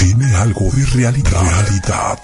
tiene 0.00 0.34
algo 0.36 0.70
de 0.72 0.86
realidad. 0.86 1.42
Realidad. 1.42 2.18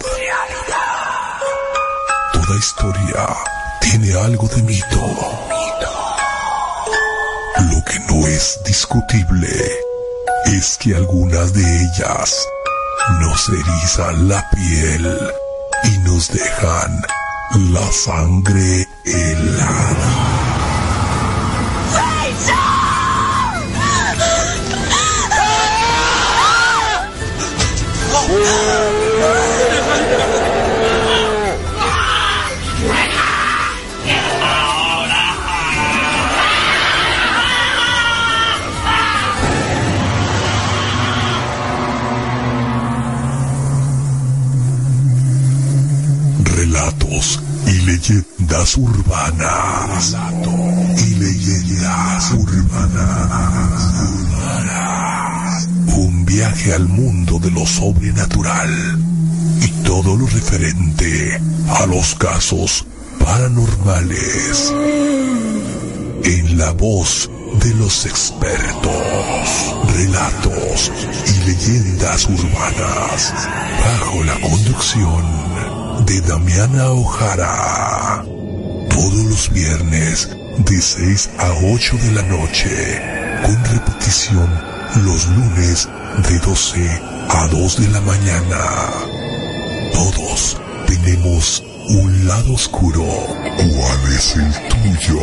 Toda 2.32 2.58
historia 2.58 3.28
tiene 3.82 4.14
algo 4.14 4.48
de 4.48 4.62
mito. 4.62 5.06
Lo 7.70 7.84
que 7.84 8.00
no 8.08 8.26
es 8.26 8.58
discutible 8.64 9.48
es 10.46 10.78
que 10.78 10.94
algunas 10.94 11.52
de 11.52 11.62
ellas 11.62 12.46
nos 13.20 13.48
erizan 13.48 14.28
la 14.28 14.48
piel 14.50 15.18
y 15.84 15.98
nos 15.98 16.32
dejan 16.32 17.02
la 17.72 17.92
sangre 17.92 18.88
helada. 19.04 20.35
Leyendas 48.46 48.76
urbanas. 48.76 50.16
y 50.98 51.14
leyendas 51.16 52.32
urbanas. 52.32 53.66
Un 55.96 56.24
viaje 56.24 56.74
al 56.74 56.86
mundo 56.88 57.38
de 57.40 57.50
lo 57.50 57.66
sobrenatural 57.66 58.70
y 59.62 59.68
todo 59.82 60.16
lo 60.16 60.26
referente 60.26 61.40
a 61.80 61.86
los 61.86 62.14
casos 62.14 62.86
paranormales. 63.18 64.72
En 66.24 66.58
la 66.58 66.70
voz 66.72 67.30
de 67.62 67.74
los 67.74 68.06
expertos, 68.06 69.74
relatos 69.94 70.92
y 71.26 71.32
leyendas 71.48 72.26
urbanas, 72.26 73.34
bajo 73.80 74.24
la 74.24 74.40
conducción 74.40 75.24
de 76.04 76.20
Damiana 76.20 76.90
Ojara. 76.90 77.85
Todos 78.96 79.24
los 79.26 79.50
viernes 79.50 80.30
de 80.56 80.80
6 80.80 81.30
a 81.38 81.52
8 81.74 81.96
de 81.98 82.12
la 82.12 82.22
noche, 82.22 83.02
con 83.44 83.64
repetición 83.66 84.50
los 85.04 85.28
lunes 85.28 85.86
de 86.26 86.38
12 86.38 87.00
a 87.28 87.46
2 87.48 87.76
de 87.76 87.88
la 87.88 88.00
mañana. 88.00 88.56
Todos 89.92 90.56
tenemos 90.86 91.62
un 91.90 92.26
lado 92.26 92.54
oscuro. 92.54 93.04
¿Cuál 93.04 94.12
es 94.14 94.34
el 94.36 94.50
tuyo? 94.70 95.20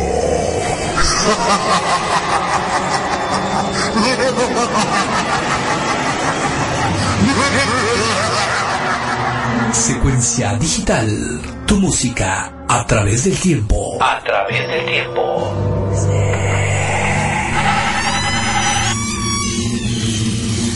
Secuencia 9.72 10.54
digital. 10.58 11.40
Tu 11.66 11.80
música 11.80 12.53
a 12.74 12.84
través 12.86 13.22
del 13.22 13.38
tiempo. 13.38 14.02
A 14.02 14.20
través 14.24 14.66
del 14.66 14.86
tiempo. 14.86 15.52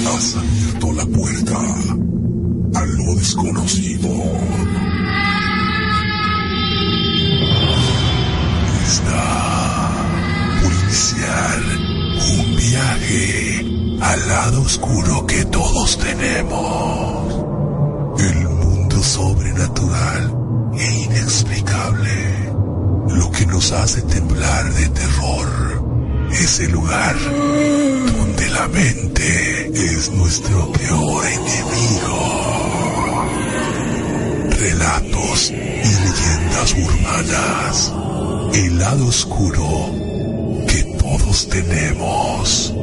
Has 0.07 0.37
abierto 0.37 0.93
la 0.93 1.07
puerta 1.07 1.59
a 2.75 2.87
lo 2.87 3.15
desconocido. 3.17 4.09
Está 8.87 9.91
por 10.63 10.73
iniciar 10.73 11.58
un 12.31 12.57
viaje 12.57 13.67
al 14.01 14.29
lado 14.29 14.63
oscuro 14.63 15.27
que 15.27 15.45
todos 15.47 15.98
tenemos. 15.98 17.45
El 18.20 18.48
mundo 18.48 19.03
sobrenatural 19.03 20.38
e 20.78 21.02
inexplicable. 21.05 22.11
Lo 23.08 23.30
que 23.30 23.46
nos 23.46 23.72
hace 23.72 24.02
temblar 24.02 24.72
de 24.74 24.89
terror. 24.89 25.48
Ese 26.30 26.68
lugar 26.68 27.16
donde 27.18 28.50
la 28.50 28.68
mente 28.68 29.70
es 29.74 30.11
nuestro 30.12 30.70
peor 30.72 31.24
enemigo. 31.27 32.20
Relatos 34.61 35.50
y 35.50 35.55
leyendas 35.55 36.74
urbanas. 36.74 37.92
El 38.55 38.78
lado 38.78 39.06
oscuro 39.06 39.90
que 40.66 40.83
todos 40.98 41.48
tenemos. 41.48 42.74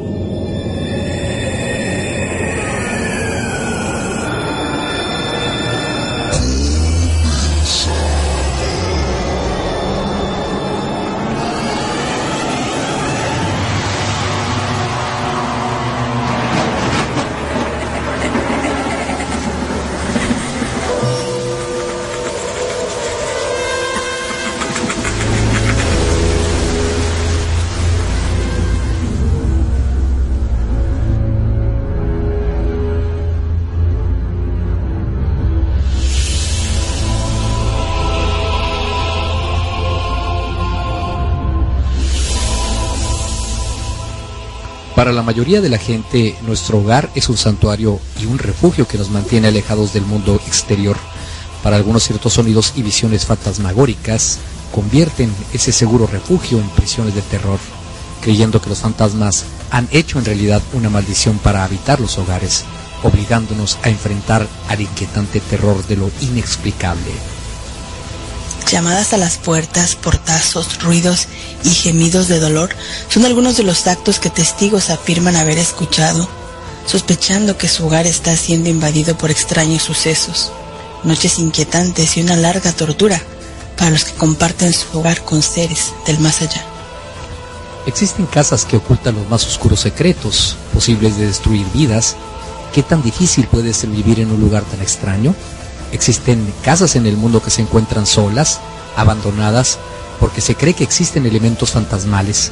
Para 44.95 45.11
la 45.11 45.23
mayoría 45.23 45.59
de 45.59 45.67
la 45.67 45.77
gente, 45.77 46.37
nuestro 46.43 46.77
hogar 46.77 47.09
es 47.15 47.27
un 47.27 47.35
santuario 47.35 47.99
y 48.21 48.27
un 48.27 48.39
refugio 48.39 48.87
que 48.87 48.97
nos 48.97 49.09
mantiene 49.09 49.49
alejados 49.49 49.91
del 49.91 50.05
mundo 50.05 50.35
exterior. 50.47 50.95
Para 51.61 51.75
algunos 51.75 52.03
ciertos 52.03 52.31
sonidos 52.31 52.71
y 52.77 52.81
visiones 52.81 53.25
fantasmagóricas 53.25 54.39
convierten 54.71 55.29
ese 55.51 55.73
seguro 55.73 56.07
refugio 56.07 56.59
en 56.59 56.69
prisiones 56.69 57.13
de 57.13 57.21
terror, 57.23 57.59
creyendo 58.21 58.61
que 58.61 58.69
los 58.69 58.79
fantasmas 58.79 59.43
han 59.69 59.89
hecho 59.91 60.17
en 60.17 60.25
realidad 60.25 60.61
una 60.71 60.89
maldición 60.89 61.39
para 61.39 61.65
habitar 61.65 61.99
los 61.99 62.17
hogares, 62.17 62.63
obligándonos 63.03 63.77
a 63.83 63.89
enfrentar 63.89 64.47
al 64.69 64.79
inquietante 64.79 65.41
terror 65.41 65.85
de 65.87 65.97
lo 65.97 66.09
inexplicable. 66.21 67.34
Llamadas 68.75 69.13
a 69.13 69.17
las 69.17 69.37
puertas, 69.37 69.95
portazos, 69.95 70.83
ruidos 70.83 71.29
y 71.63 71.69
gemidos 71.69 72.27
de 72.27 72.41
dolor 72.41 72.75
son 73.07 73.23
algunos 73.23 73.55
de 73.55 73.63
los 73.63 73.87
actos 73.87 74.19
que 74.19 74.29
testigos 74.29 74.89
afirman 74.89 75.37
haber 75.37 75.57
escuchado, 75.57 76.27
sospechando 76.85 77.57
que 77.57 77.69
su 77.69 77.85
hogar 77.85 78.05
está 78.05 78.35
siendo 78.35 78.67
invadido 78.67 79.17
por 79.17 79.31
extraños 79.31 79.81
sucesos, 79.81 80.51
noches 81.05 81.39
inquietantes 81.39 82.17
y 82.17 82.21
una 82.21 82.35
larga 82.35 82.73
tortura 82.73 83.21
para 83.77 83.91
los 83.91 84.03
que 84.03 84.17
comparten 84.17 84.73
su 84.73 84.99
hogar 84.99 85.23
con 85.23 85.41
seres 85.41 85.93
del 86.05 86.19
más 86.19 86.41
allá. 86.41 86.61
Existen 87.85 88.25
casas 88.25 88.65
que 88.65 88.75
ocultan 88.75 89.15
los 89.15 89.29
más 89.29 89.47
oscuros 89.47 89.79
secretos, 89.79 90.57
posibles 90.73 91.15
de 91.15 91.27
destruir 91.27 91.65
vidas. 91.73 92.17
¿Qué 92.73 92.83
tan 92.83 93.01
difícil 93.01 93.47
puede 93.47 93.73
ser 93.73 93.89
vivir 93.91 94.19
en 94.19 94.31
un 94.31 94.41
lugar 94.41 94.63
tan 94.63 94.81
extraño? 94.81 95.33
Existen 95.95 96.53
casas 96.61 96.97
en 96.97 97.05
el 97.05 97.15
mundo 97.15 97.41
que 97.41 97.49
se 97.49 97.61
encuentran 97.61 98.05
solas, 98.05 98.59
abandonadas, 98.97 99.79
porque 100.19 100.41
se 100.41 100.55
cree 100.55 100.73
que 100.73 100.83
existen 100.83 101.25
elementos 101.25 101.71
fantasmales. 101.71 102.51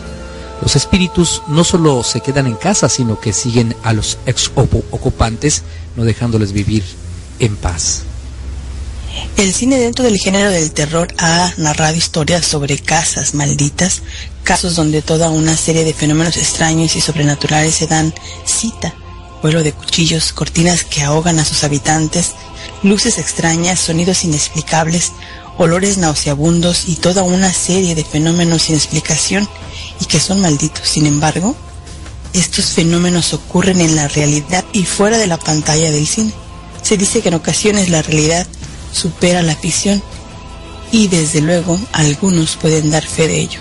Los 0.61 0.77
espíritus 0.77 1.43
no 1.49 1.65
solo 1.65 2.05
se 2.05 2.21
quedan 2.21 2.47
en 2.47 2.55
casa, 2.55 2.87
sino 2.87 3.19
que 3.19 3.33
siguen 3.33 3.75
a 3.83 3.91
los 3.91 4.17
ex 4.25 4.49
ocupantes, 4.91 5.63
no 5.97 6.05
dejándoles 6.05 6.53
vivir 6.53 6.85
en 7.39 7.57
paz. 7.57 8.03
El 9.35 9.53
cine 9.53 9.77
dentro 9.77 10.05
del 10.05 10.17
género 10.17 10.49
del 10.49 10.71
terror 10.71 11.13
ha 11.17 11.51
narrado 11.57 11.97
historias 11.97 12.45
sobre 12.45 12.79
casas 12.79 13.33
malditas, 13.33 14.03
casos 14.43 14.77
donde 14.77 15.01
toda 15.01 15.29
una 15.29 15.57
serie 15.57 15.83
de 15.83 15.93
fenómenos 15.93 16.37
extraños 16.37 16.95
y 16.95 17.01
sobrenaturales 17.01 17.75
se 17.75 17.87
dan 17.87 18.13
cita, 18.45 18.95
vuelo 19.41 19.63
de 19.63 19.73
cuchillos, 19.73 20.31
cortinas 20.31 20.85
que 20.85 21.03
ahogan 21.03 21.39
a 21.39 21.45
sus 21.45 21.65
habitantes, 21.65 22.31
luces 22.83 23.17
extrañas, 23.17 23.79
sonidos 23.79 24.23
inexplicables, 24.23 25.13
olores 25.57 25.97
nauseabundos 25.97 26.87
y 26.87 26.95
toda 26.95 27.23
una 27.23 27.51
serie 27.51 27.95
de 27.95 28.03
fenómenos 28.03 28.63
sin 28.63 28.75
explicación 28.75 29.47
y 29.99 30.05
que 30.05 30.19
son 30.19 30.41
malditos. 30.41 30.87
Sin 30.87 31.05
embargo, 31.05 31.55
estos 32.33 32.71
fenómenos 32.71 33.33
ocurren 33.33 33.81
en 33.81 33.95
la 33.95 34.07
realidad 34.07 34.65
y 34.73 34.83
fuera 34.83 35.17
de 35.17 35.27
la 35.27 35.37
pantalla 35.37 35.91
del 35.91 36.07
cine. 36.07 36.33
Se 36.81 36.97
dice 36.97 37.21
que 37.21 37.29
en 37.29 37.35
ocasiones 37.35 37.89
la 37.89 38.01
realidad 38.01 38.45
supera 38.91 39.41
la 39.41 39.55
ficción 39.55 40.01
y 40.91 41.07
desde 41.07 41.41
luego 41.41 41.79
algunos 41.91 42.55
pueden 42.55 42.91
dar 42.91 43.03
fe 43.05 43.27
de 43.27 43.39
ello. 43.39 43.59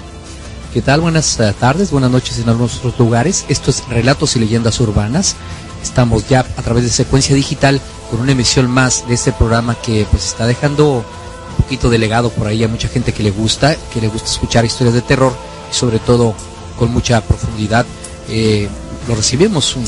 ¿Qué 0.72 0.80
tal? 0.80 1.02
Buenas 1.02 1.38
eh, 1.38 1.54
tardes, 1.58 1.90
buenas 1.90 2.10
noches 2.10 2.38
en 2.38 2.48
algunos 2.48 2.76
otros 2.78 2.98
lugares. 2.98 3.44
Esto 3.48 3.70
es 3.70 3.86
Relatos 3.88 4.36
y 4.36 4.38
Leyendas 4.38 4.80
Urbanas. 4.80 5.36
Estamos 5.82 6.28
ya 6.28 6.40
a 6.40 6.62
través 6.62 6.84
de 6.84 6.90
secuencia 6.90 7.34
digital 7.34 7.80
con 8.12 8.20
una 8.20 8.32
emisión 8.32 8.70
más 8.70 9.08
de 9.08 9.14
este 9.14 9.32
programa 9.32 9.74
que 9.74 10.06
pues 10.10 10.26
está 10.26 10.46
dejando 10.46 10.96
un 10.96 11.56
poquito 11.56 11.88
de 11.88 11.96
legado 11.96 12.28
por 12.28 12.46
ahí 12.46 12.62
a 12.62 12.68
mucha 12.68 12.86
gente 12.86 13.14
que 13.14 13.22
le 13.22 13.30
gusta, 13.30 13.74
que 13.90 14.02
le 14.02 14.08
gusta 14.08 14.28
escuchar 14.28 14.66
historias 14.66 14.94
de 14.94 15.00
terror 15.00 15.32
y 15.70 15.74
sobre 15.74 15.98
todo 15.98 16.34
con 16.78 16.92
mucha 16.92 17.22
profundidad. 17.22 17.86
Eh, 18.28 18.68
lo 19.08 19.14
recibimos 19.14 19.76
un, 19.76 19.84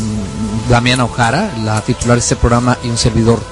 Damiana 0.71 1.05
Ojara, 1.05 1.53
la 1.65 1.83
titular 1.83 2.17
de 2.17 2.21
este 2.21 2.37
programa 2.37 2.79
y 2.83 2.89
un 2.89 2.97
servidor 2.97 3.43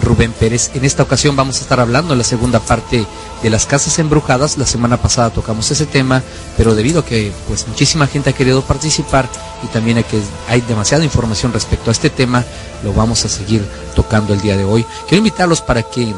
Rubén 0.00 0.32
Pérez. 0.32 0.70
En 0.74 0.84
esta 0.84 1.02
ocasión 1.02 1.34
vamos 1.36 1.58
a 1.58 1.60
estar 1.60 1.80
hablando 1.80 2.14
en 2.14 2.18
la 2.18 2.24
segunda 2.24 2.60
parte 2.60 3.04
de 3.42 3.50
las 3.50 3.66
casas 3.66 3.98
embrujadas. 3.98 4.56
La 4.56 4.64
semana 4.66 4.96
pasada 4.96 5.30
tocamos 5.30 5.70
ese 5.70 5.84
tema, 5.86 6.22
pero 6.56 6.74
debido 6.74 7.00
a 7.00 7.04
que 7.04 7.32
pues 7.46 7.68
muchísima 7.68 8.06
gente 8.06 8.30
ha 8.30 8.34
querido 8.34 8.62
participar 8.62 9.28
y 9.62 9.66
también 9.66 9.98
hay 9.98 10.04
que 10.04 10.20
hay 10.48 10.62
demasiada 10.62 11.04
información 11.04 11.52
respecto 11.52 11.90
a 11.90 11.92
este 11.92 12.08
tema, 12.10 12.44
lo 12.82 12.92
vamos 12.92 13.24
a 13.24 13.28
seguir 13.28 13.64
tocando 13.94 14.32
el 14.32 14.40
día 14.40 14.56
de 14.56 14.64
hoy. 14.64 14.84
Quiero 15.08 15.18
invitarlos 15.18 15.60
para 15.60 15.82
que 15.82 16.12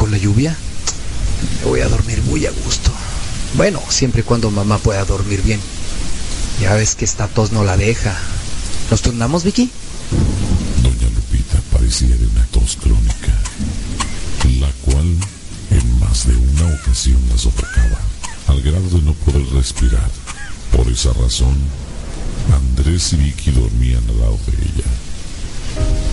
con 0.00 0.10
la 0.10 0.18
lluvia 0.18 0.56
voy 1.64 1.80
a 1.80 1.88
dormir 1.88 2.22
muy 2.22 2.46
a 2.46 2.50
gusto. 2.50 2.90
Bueno, 3.54 3.82
siempre 3.88 4.20
y 4.22 4.24
cuando 4.24 4.50
mamá 4.50 4.78
pueda 4.78 5.04
dormir 5.04 5.42
bien. 5.42 5.60
Ya 6.60 6.74
ves 6.74 6.94
que 6.94 7.04
esta 7.04 7.28
tos 7.28 7.52
no 7.52 7.64
la 7.64 7.76
deja. 7.76 8.16
¿Nos 8.90 9.02
turnamos, 9.02 9.44
Vicky? 9.44 9.70
Doña 10.82 11.08
Lupita 11.14 11.60
padecía 11.72 12.16
de 12.16 12.26
una 12.26 12.44
tos 12.46 12.76
crónica, 12.76 13.32
la 14.58 14.70
cual 14.82 15.16
en 15.70 16.00
más 16.00 16.26
de 16.26 16.36
una 16.36 16.74
ocasión 16.74 17.20
la 17.30 17.38
sofocaba, 17.38 18.00
al 18.48 18.62
grado 18.62 18.88
de 18.88 19.02
no 19.02 19.12
poder 19.12 19.46
respirar. 19.52 20.10
Por 20.74 20.88
esa 20.88 21.12
razón, 21.12 21.56
Andrés 22.54 23.12
y 23.12 23.16
Vicky 23.16 23.50
dormían 23.50 24.02
al 24.08 24.18
lado 24.18 24.38
de 24.46 24.52
ella. 24.62 26.09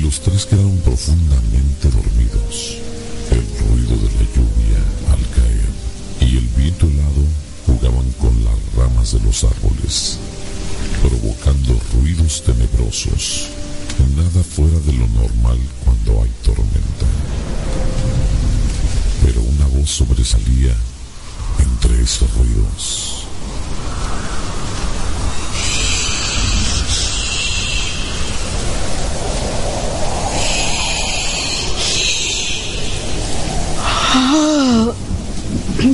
Los 0.00 0.20
tres 0.20 0.46
quedaron 0.46 0.78
profundamente 0.78 1.90
dormidos. 1.90 2.78
El 3.30 3.44
ruido 3.68 3.96
de 3.96 4.10
la 4.14 4.26
lluvia 4.34 4.80
al 5.12 5.20
caer 5.30 5.70
y 6.20 6.38
el 6.38 6.46
viento 6.56 6.86
helado 6.86 7.24
jugaban 7.66 8.10
con 8.12 8.44
las 8.44 8.58
ramas 8.76 9.12
de 9.12 9.20
los 9.20 9.44
árboles, 9.44 10.18
provocando 11.02 11.78
ruidos 11.94 12.42
tenebrosos, 12.44 13.48
nada 14.16 14.42
fuera 14.42 14.78
de 14.80 14.92
lo 14.94 15.06
normal 15.08 15.58
cuando 15.84 16.22
hay 16.22 16.30
tormenta. 16.42 17.06
Pero 19.24 19.42
una 19.42 19.66
voz 19.66 19.90
sobresalía 19.90 20.74
entre 21.58 22.02
estos 22.02 22.28
ruidos. 22.34 23.29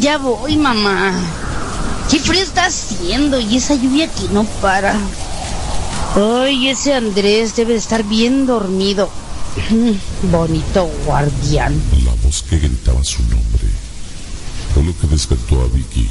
Ya 0.01 0.19
voy, 0.19 0.57
mamá. 0.57 1.13
Qué 2.11 2.19
frío 2.21 2.43
está 2.43 2.67
haciendo 2.67 3.41
y 3.41 3.57
esa 3.57 3.75
lluvia 3.75 4.09
que 4.09 4.29
no 4.29 4.45
para. 4.61 4.95
Ay, 6.15 6.69
ese 6.69 6.95
Andrés 6.95 7.57
debe 7.57 7.73
de 7.73 7.79
estar 7.79 8.03
bien 8.05 8.47
dormido. 8.47 9.09
Bonito 10.31 10.91
guardián. 11.05 11.81
La 12.05 12.15
voz 12.23 12.43
que 12.43 12.59
gritaba 12.59 13.03
su 13.05 13.23
nombre 13.23 13.69
fue 14.75 14.85
lo 14.85 14.97
que 14.99 15.07
despertó 15.07 15.63
a 15.63 15.67
Vicky, 15.69 16.09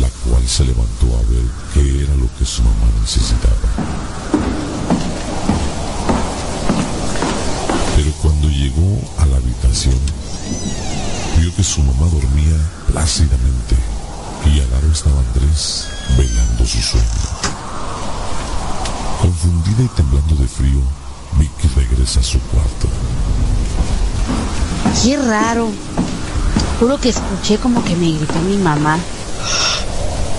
la 0.00 0.08
cual 0.08 0.46
se 0.48 0.64
levantó 0.64 1.06
a 1.06 1.30
ver 1.30 1.44
qué 1.74 2.02
era 2.02 2.14
lo 2.16 2.28
que 2.38 2.44
su 2.44 2.62
mamá 2.62 2.86
necesitaba. 3.00 4.02
llegó 8.62 9.00
a 9.18 9.26
la 9.26 9.40
vio 11.38 11.54
que 11.56 11.64
su 11.64 11.82
mamá 11.82 12.06
dormía 12.12 12.56
plácidamente 12.88 13.74
y 14.44 14.60
al 14.60 14.70
lado 14.70 14.92
estaba 14.92 15.18
Andrés 15.18 15.86
velando 16.16 16.66
su 16.66 16.80
sueño. 16.82 17.06
Confundida 19.20 19.82
y 19.82 19.88
temblando 19.96 20.34
de 20.34 20.46
frío, 20.46 20.80
Vicky 21.38 21.68
regresa 21.74 22.20
a 22.20 22.22
su 22.22 22.38
cuarto. 22.40 22.88
Qué 25.02 25.16
raro. 25.16 25.70
Juro 26.78 27.00
que 27.00 27.08
escuché 27.08 27.56
como 27.58 27.82
que 27.82 27.96
me 27.96 28.12
gritó 28.12 28.40
mi 28.40 28.58
mamá. 28.58 28.98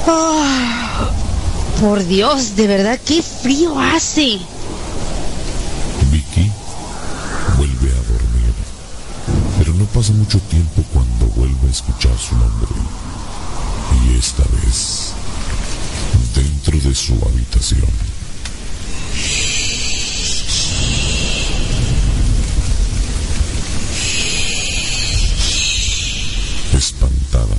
Ah, 0.07 1.09
por 1.81 2.05
Dios, 2.05 2.55
de 2.55 2.67
verdad, 2.67 2.99
qué 3.03 3.23
frío 3.23 3.79
hace. 3.79 4.39
Pasa 10.03 10.13
mucho 10.15 10.37
tiempo 10.49 10.83
cuando 10.91 11.27
vuelve 11.27 11.65
a 11.65 11.71
escuchar 11.71 12.11
su 12.17 12.35
nombre. 12.35 12.67
Y 14.05 14.17
esta 14.19 14.43
vez, 14.43 15.13
dentro 16.35 16.77
de 16.77 16.93
su 16.93 17.13
habitación. 17.13 17.87
Espantada 26.73 27.55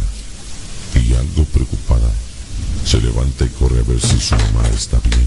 y 0.97 1.15
algo 1.15 1.45
preocupada, 1.47 2.11
se 2.85 3.01
levanta 3.01 3.47
y 3.47 3.49
corre 3.49 3.81
a 3.81 3.85
ver 3.85 3.99
si 3.99 4.21
su 4.21 4.35
mamá 4.35 4.69
está 4.69 4.99
bien. 4.99 5.27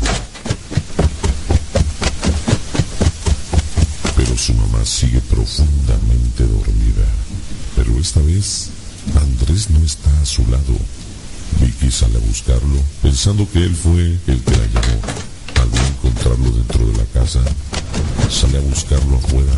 Pero 4.16 4.37
su 4.48 4.54
mamá 4.54 4.86
sigue 4.86 5.20
profundamente 5.20 6.48
dormida. 6.48 7.04
Pero 7.76 8.00
esta 8.00 8.22
vez 8.22 8.70
Andrés 9.22 9.70
no 9.72 9.86
está 9.86 10.10
a 10.22 10.26
su 10.26 10.42
lado. 10.48 10.78
Vicky 11.60 11.92
sale 11.92 12.16
a 12.16 12.22
buscarlo, 12.22 12.80
pensando 13.02 13.46
que 13.52 13.60
él 13.60 13.76
fue 13.76 14.18
el 14.26 14.42
que 14.42 14.52
la 14.52 14.68
llamó. 14.68 15.02
Al 15.62 15.70
no 15.70 15.88
encontrarlo 15.88 16.52
dentro 16.52 16.86
de 16.86 16.94
la 16.94 17.04
casa, 17.08 17.42
sale 18.30 18.60
a 18.60 18.62
buscarlo 18.62 19.18
afuera. 19.18 19.52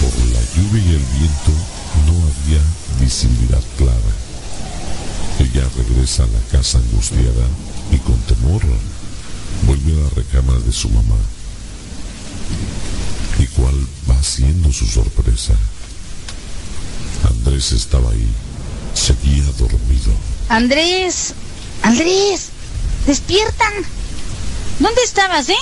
Por 0.00 0.14
la 0.32 0.40
lluvia 0.56 0.82
y 0.82 0.94
el 0.94 1.04
viento 1.18 1.52
no 2.06 2.14
había 2.24 2.62
visibilidad 3.04 3.62
clara. 3.76 4.29
Ella 5.40 5.66
regresa 5.74 6.24
a 6.24 6.26
la 6.26 6.40
casa 6.52 6.78
angustiada 6.78 7.46
y 7.90 7.96
con 7.98 8.18
temor 8.20 8.62
vuelve 9.66 9.92
a 9.92 10.04
la 10.04 10.10
recámara 10.10 10.60
de 10.60 10.72
su 10.72 10.90
mamá. 10.90 11.16
¿Y 13.38 13.46
cuál 13.46 13.74
va 14.08 14.22
siendo 14.22 14.70
su 14.70 14.86
sorpresa? 14.86 15.54
Andrés 17.24 17.72
estaba 17.72 18.10
ahí, 18.10 18.28
seguía 18.92 19.44
dormido. 19.58 20.12
Andrés, 20.50 21.32
Andrés, 21.82 22.48
despierta. 23.06 23.64
¿Dónde 24.78 25.02
estabas, 25.02 25.48
eh? 25.48 25.56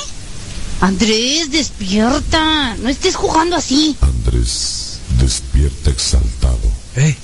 Andrés, 0.81 1.53
despierta. 1.53 2.77
No 2.77 2.89
estés 2.89 3.15
jugando 3.15 3.55
así. 3.55 3.97
Andrés 4.01 4.99
despierta 5.21 5.91
exaltado. 5.91 6.59
¿Eh? 6.97 7.17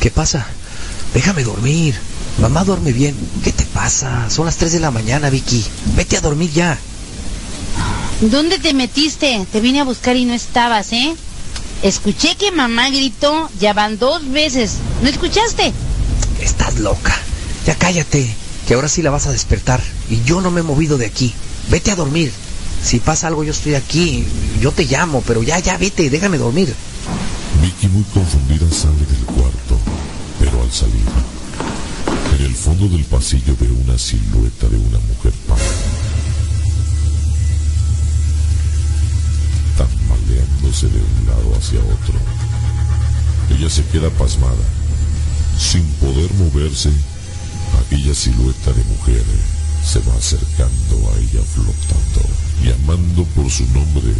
¿Qué 0.00 0.10
pasa? 0.10 0.46
Déjame 1.14 1.44
dormir. 1.44 1.94
Mamá 2.40 2.64
duerme 2.64 2.92
bien. 2.92 3.14
¿Qué 3.44 3.52
te 3.52 3.64
pasa? 3.64 4.28
Son 4.30 4.46
las 4.46 4.56
3 4.56 4.72
de 4.72 4.80
la 4.80 4.90
mañana, 4.90 5.30
Vicky. 5.30 5.64
Vete 5.96 6.16
a 6.16 6.20
dormir 6.20 6.50
ya. 6.52 6.78
¿Dónde 8.22 8.58
te 8.58 8.72
metiste? 8.72 9.46
Te 9.50 9.60
vine 9.60 9.80
a 9.80 9.84
buscar 9.84 10.16
y 10.16 10.24
no 10.24 10.32
estabas, 10.32 10.92
¿eh? 10.92 11.14
Escuché 11.82 12.36
que 12.36 12.52
mamá 12.52 12.88
gritó, 12.90 13.50
ya 13.58 13.72
van 13.72 13.98
dos 13.98 14.30
veces. 14.30 14.74
¿No 15.02 15.08
escuchaste? 15.08 15.72
Estás 16.40 16.78
loca. 16.78 17.14
Ya 17.66 17.74
cállate, 17.74 18.32
que 18.66 18.74
ahora 18.74 18.88
sí 18.88 19.02
la 19.02 19.10
vas 19.10 19.26
a 19.26 19.32
despertar. 19.32 19.80
Y 20.08 20.22
yo 20.22 20.40
no 20.40 20.50
me 20.50 20.60
he 20.60 20.64
movido 20.64 20.98
de 20.98 21.06
aquí. 21.06 21.34
Vete 21.68 21.90
a 21.90 21.96
dormir. 21.96 22.32
Si 22.82 22.98
pasa 22.98 23.28
algo, 23.28 23.44
yo 23.44 23.52
estoy 23.52 23.74
aquí. 23.74 24.24
Yo 24.60 24.72
te 24.72 24.84
llamo, 24.84 25.22
pero 25.26 25.42
ya, 25.42 25.58
ya, 25.58 25.76
vete, 25.76 26.10
déjame 26.10 26.38
dormir. 26.38 26.74
Vicky 27.60 27.88
muy 27.88 28.04
confundida 28.04 28.66
sale 28.70 29.04
del 29.06 29.24
cuarto, 29.24 29.78
pero 30.40 30.62
al 30.62 30.72
salir, 30.72 31.01
del 32.88 33.04
pasillo 33.04 33.56
ve 33.60 33.70
una 33.70 33.96
silueta 33.96 34.68
de 34.68 34.76
una 34.76 34.98
mujer 34.98 35.32
pálida. 35.46 35.66
Tambaleándose 39.76 40.88
de 40.88 40.98
un 40.98 41.26
lado 41.28 41.54
hacia 41.56 41.78
otro. 41.78 42.14
Ella 43.50 43.70
se 43.70 43.84
queda 43.86 44.10
pasmada. 44.10 44.64
Sin 45.58 45.84
poder 45.94 46.32
moverse, 46.34 46.90
aquella 47.86 48.14
silueta 48.14 48.72
de 48.72 48.84
mujer 48.84 49.24
se 49.84 50.00
va 50.00 50.14
acercando 50.14 51.10
a 51.10 51.18
ella 51.18 51.42
flotando, 51.54 52.28
llamando 52.64 53.24
por 53.34 53.50
su 53.50 53.64
nombre. 53.68 54.12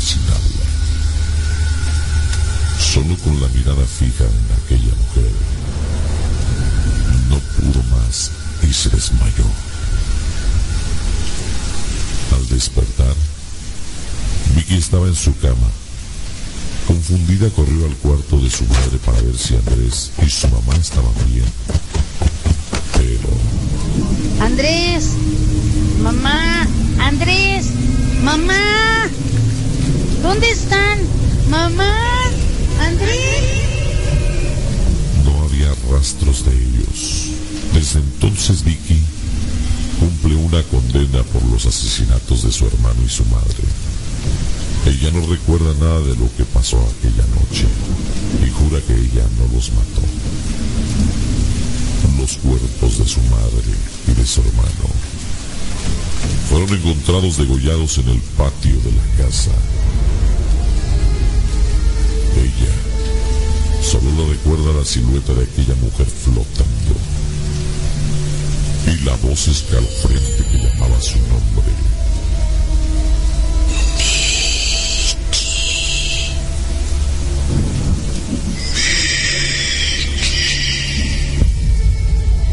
Sin 0.00 0.20
habla. 0.22 0.64
Solo 2.78 3.16
con 3.18 3.40
la 3.40 3.48
mirada 3.48 3.84
fija 3.86 4.24
en 4.24 4.64
aquella 4.64 4.94
mujer. 4.94 5.32
No 7.28 7.38
pudo 7.38 7.82
más 7.96 8.30
y 8.68 8.72
se 8.72 8.88
desmayó. 8.88 9.44
Al 12.34 12.48
despertar, 12.48 13.14
Vicky 14.56 14.76
estaba 14.76 15.06
en 15.06 15.14
su 15.14 15.36
cama. 15.38 15.70
Confundida 16.86 17.48
corrió 17.50 17.86
al 17.86 17.94
cuarto 17.96 18.38
de 18.38 18.50
su 18.50 18.64
madre 18.64 18.98
para 19.04 19.20
ver 19.20 19.36
si 19.36 19.54
Andrés 19.54 20.10
y 20.26 20.28
su 20.30 20.48
mamá 20.48 20.74
estaban 20.76 21.14
bien. 21.28 21.44
Pero 22.94 24.44
Andrés, 24.44 25.10
mamá, 26.02 26.66
Andrés, 26.98 27.66
mamá. 28.24 29.10
¿Dónde 30.22 30.50
están? 30.50 30.98
Mamá, 31.48 31.94
Andrés. 32.80 33.18
no 35.24 35.44
había 35.44 35.74
rastros 35.90 36.44
de 36.44 36.52
ellos. 36.52 37.26
Desde 37.72 38.00
entonces 38.00 38.62
Vicky 38.62 39.02
cumple 39.98 40.36
una 40.36 40.62
condena 40.64 41.22
por 41.24 41.42
los 41.44 41.64
asesinatos 41.66 42.42
de 42.42 42.52
su 42.52 42.66
hermano 42.66 43.00
y 43.04 43.08
su 43.08 43.24
madre. 43.26 43.64
Ella 44.86 45.10
no 45.12 45.26
recuerda 45.26 45.72
nada 45.80 46.00
de 46.00 46.16
lo 46.16 46.28
que 46.36 46.44
pasó 46.44 46.78
aquella 46.78 47.26
noche 47.34 47.66
y 48.44 48.50
jura 48.50 48.80
que 48.86 48.94
ella 48.94 49.26
no 49.38 49.54
los 49.54 49.70
mató. 49.72 50.02
Los 52.18 52.36
cuerpos 52.36 52.98
de 52.98 53.06
su 53.06 53.20
madre 53.22 53.72
y 54.06 54.12
de 54.12 54.26
su 54.26 54.40
hermano 54.40 54.90
fueron 56.50 56.68
encontrados 56.74 57.38
degollados 57.38 57.98
en 57.98 58.08
el 58.08 58.20
patio 58.36 58.76
de 58.80 58.92
la 58.92 59.24
casa. 59.24 59.52
Ella 62.36 62.72
solo 63.82 64.30
recuerda 64.30 64.78
la 64.78 64.84
silueta 64.84 65.32
de 65.34 65.44
aquella 65.44 65.74
mujer 65.76 66.06
flotando 66.06 66.94
y 68.86 69.04
la 69.04 69.14
voz 69.16 69.48
escalofriante 69.48 70.44
que 70.50 70.58
llamaba 70.58 71.00
su 71.00 71.18
nombre. 71.18 71.70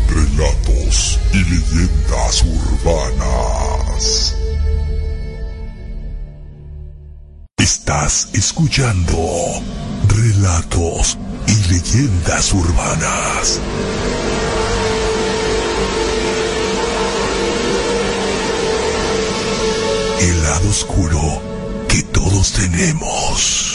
Relatos 0.10 1.20
y 1.34 1.38
leyendas 1.38 2.44
urbanas. 2.44 4.37
Estás 7.68 8.30
escuchando 8.32 9.18
Relatos 10.08 11.18
y 11.48 11.70
leyendas 11.70 12.54
urbanas. 12.54 13.60
El 20.22 20.44
lado 20.44 20.70
oscuro 20.70 21.42
que 21.90 22.04
todos 22.04 22.54
tenemos. 22.54 23.67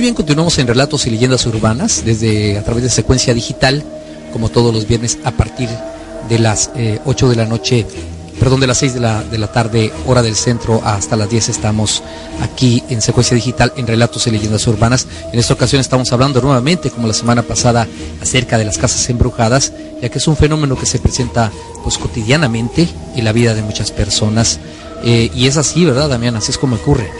Muy 0.00 0.06
bien, 0.06 0.14
continuamos 0.14 0.56
en 0.56 0.66
Relatos 0.66 1.06
y 1.06 1.10
Leyendas 1.10 1.44
Urbanas 1.44 2.06
desde 2.06 2.56
a 2.56 2.64
través 2.64 2.82
de 2.84 2.88
secuencia 2.88 3.34
digital, 3.34 3.84
como 4.32 4.48
todos 4.48 4.72
los 4.72 4.88
viernes 4.88 5.18
a 5.24 5.30
partir 5.30 5.68
de 6.26 6.38
las 6.38 6.70
8 7.04 7.28
de 7.28 7.36
la 7.36 7.44
noche 7.44 7.86
perdón, 8.38 8.60
de 8.60 8.66
las 8.66 8.78
6 8.78 8.94
de 8.94 9.00
la, 9.00 9.22
de 9.22 9.36
la 9.36 9.52
tarde, 9.52 9.92
hora 10.06 10.22
del 10.22 10.36
centro, 10.36 10.80
hasta 10.82 11.16
las 11.16 11.28
10 11.28 11.50
estamos 11.50 12.02
aquí 12.40 12.82
en 12.88 13.02
secuencia 13.02 13.34
digital 13.34 13.74
en 13.76 13.86
Relatos 13.86 14.26
y 14.26 14.30
Leyendas 14.30 14.66
Urbanas. 14.68 15.06
En 15.34 15.38
esta 15.38 15.52
ocasión 15.52 15.82
estamos 15.82 16.10
hablando 16.14 16.40
nuevamente, 16.40 16.90
como 16.90 17.06
la 17.06 17.12
semana 17.12 17.42
pasada, 17.42 17.86
acerca 18.22 18.56
de 18.56 18.64
las 18.64 18.78
casas 18.78 19.06
embrujadas, 19.10 19.74
ya 20.00 20.08
que 20.08 20.16
es 20.16 20.26
un 20.26 20.38
fenómeno 20.38 20.78
que 20.78 20.86
se 20.86 20.98
presenta 20.98 21.52
pues 21.82 21.98
cotidianamente 21.98 22.88
en 23.16 23.24
la 23.26 23.32
vida 23.32 23.54
de 23.54 23.60
muchas 23.60 23.90
personas. 23.90 24.60
Eh, 25.04 25.30
y 25.34 25.46
es 25.46 25.58
así, 25.58 25.84
¿verdad, 25.84 26.08
Damián? 26.08 26.36
Así 26.36 26.52
es 26.52 26.56
como 26.56 26.76
ocurre. 26.76 27.10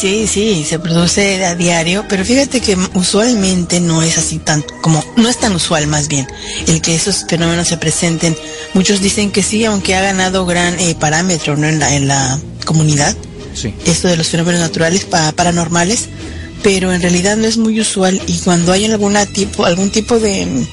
Sí, 0.00 0.26
sí, 0.26 0.64
se 0.66 0.78
produce 0.78 1.44
a 1.44 1.54
diario, 1.54 2.06
pero 2.08 2.24
fíjate 2.24 2.62
que 2.62 2.74
usualmente 2.94 3.80
no 3.80 4.02
es 4.02 4.16
así 4.16 4.38
tan 4.38 4.64
como 4.80 5.04
no 5.16 5.28
es 5.28 5.36
tan 5.36 5.54
usual 5.54 5.88
más 5.88 6.08
bien 6.08 6.26
el 6.68 6.80
que 6.80 6.94
esos 6.94 7.26
fenómenos 7.28 7.68
se 7.68 7.76
presenten. 7.76 8.34
Muchos 8.72 9.02
dicen 9.02 9.30
que 9.30 9.42
sí, 9.42 9.62
aunque 9.66 9.94
ha 9.94 10.00
ganado 10.00 10.46
gran 10.46 10.80
eh, 10.80 10.96
parámetro 10.98 11.54
¿no? 11.58 11.68
en 11.68 11.80
la 11.80 11.94
en 11.94 12.08
la 12.08 12.40
comunidad. 12.64 13.14
Sí. 13.52 13.74
Esto 13.84 14.08
de 14.08 14.16
los 14.16 14.28
fenómenos 14.28 14.62
naturales 14.62 15.04
paranormales, 15.04 16.08
pero 16.62 16.94
en 16.94 17.02
realidad 17.02 17.36
no 17.36 17.46
es 17.46 17.58
muy 17.58 17.78
usual 17.78 18.22
y 18.26 18.38
cuando 18.38 18.72
hay 18.72 18.86
alguna 18.86 19.26
tipo 19.26 19.66
algún 19.66 19.90
tipo 19.90 20.18
de 20.18 20.46
mm, 20.46 20.66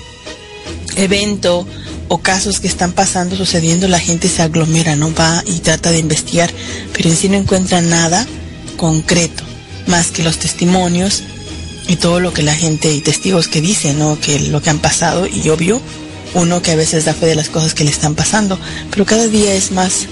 evento 0.96 1.68
o 2.08 2.20
casos 2.20 2.62
que 2.62 2.70
están 2.70 2.94
pasando, 2.94 3.36
sucediendo, 3.36 3.90
la 3.90 4.00
gente 4.00 4.30
se 4.30 4.42
aglomera, 4.42 4.96
¿no? 4.96 5.14
Va 5.14 5.44
y 5.46 5.60
trata 5.60 5.92
de 5.92 6.00
investigar, 6.00 6.50
pero 6.94 7.10
en 7.10 7.18
sí 7.18 7.28
no 7.28 7.36
encuentra 7.36 7.82
nada 7.82 8.26
concreto, 8.78 9.44
más 9.88 10.12
que 10.12 10.24
los 10.24 10.38
testimonios 10.38 11.24
y 11.88 11.98
todo 11.98 12.20
lo 12.20 12.34
que 12.34 12.44
la 12.44 12.56
gente 12.56 12.94
y 12.94 13.02
testigos 13.02 13.48
que 13.48 13.62
dicen, 13.62 14.00
¿no? 14.00 14.20
Que 14.20 14.40
lo 14.40 14.62
que 14.62 14.70
han 14.70 14.80
pasado 14.80 15.28
y 15.28 15.50
obvio, 15.50 15.82
uno 16.34 16.62
que 16.62 16.72
a 16.72 16.76
veces 16.76 17.06
da 17.06 17.14
fe 17.14 17.26
de 17.26 17.36
las 17.36 17.50
cosas 17.50 17.74
que 17.74 17.84
le 17.84 17.90
están 17.90 18.16
pasando, 18.16 18.60
pero 18.92 19.06
cada 19.06 19.28
día 19.28 19.54
es 19.54 19.72
más, 19.72 20.06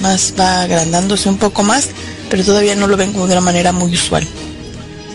más 0.00 0.34
va 0.38 0.62
agrandándose 0.62 1.28
un 1.28 1.38
poco 1.38 1.62
más, 1.62 1.88
pero 2.30 2.44
todavía 2.44 2.76
no 2.76 2.86
lo 2.86 2.96
ven 2.96 3.12
de 3.12 3.20
una 3.20 3.40
manera 3.40 3.72
muy 3.72 3.92
usual. 3.92 4.26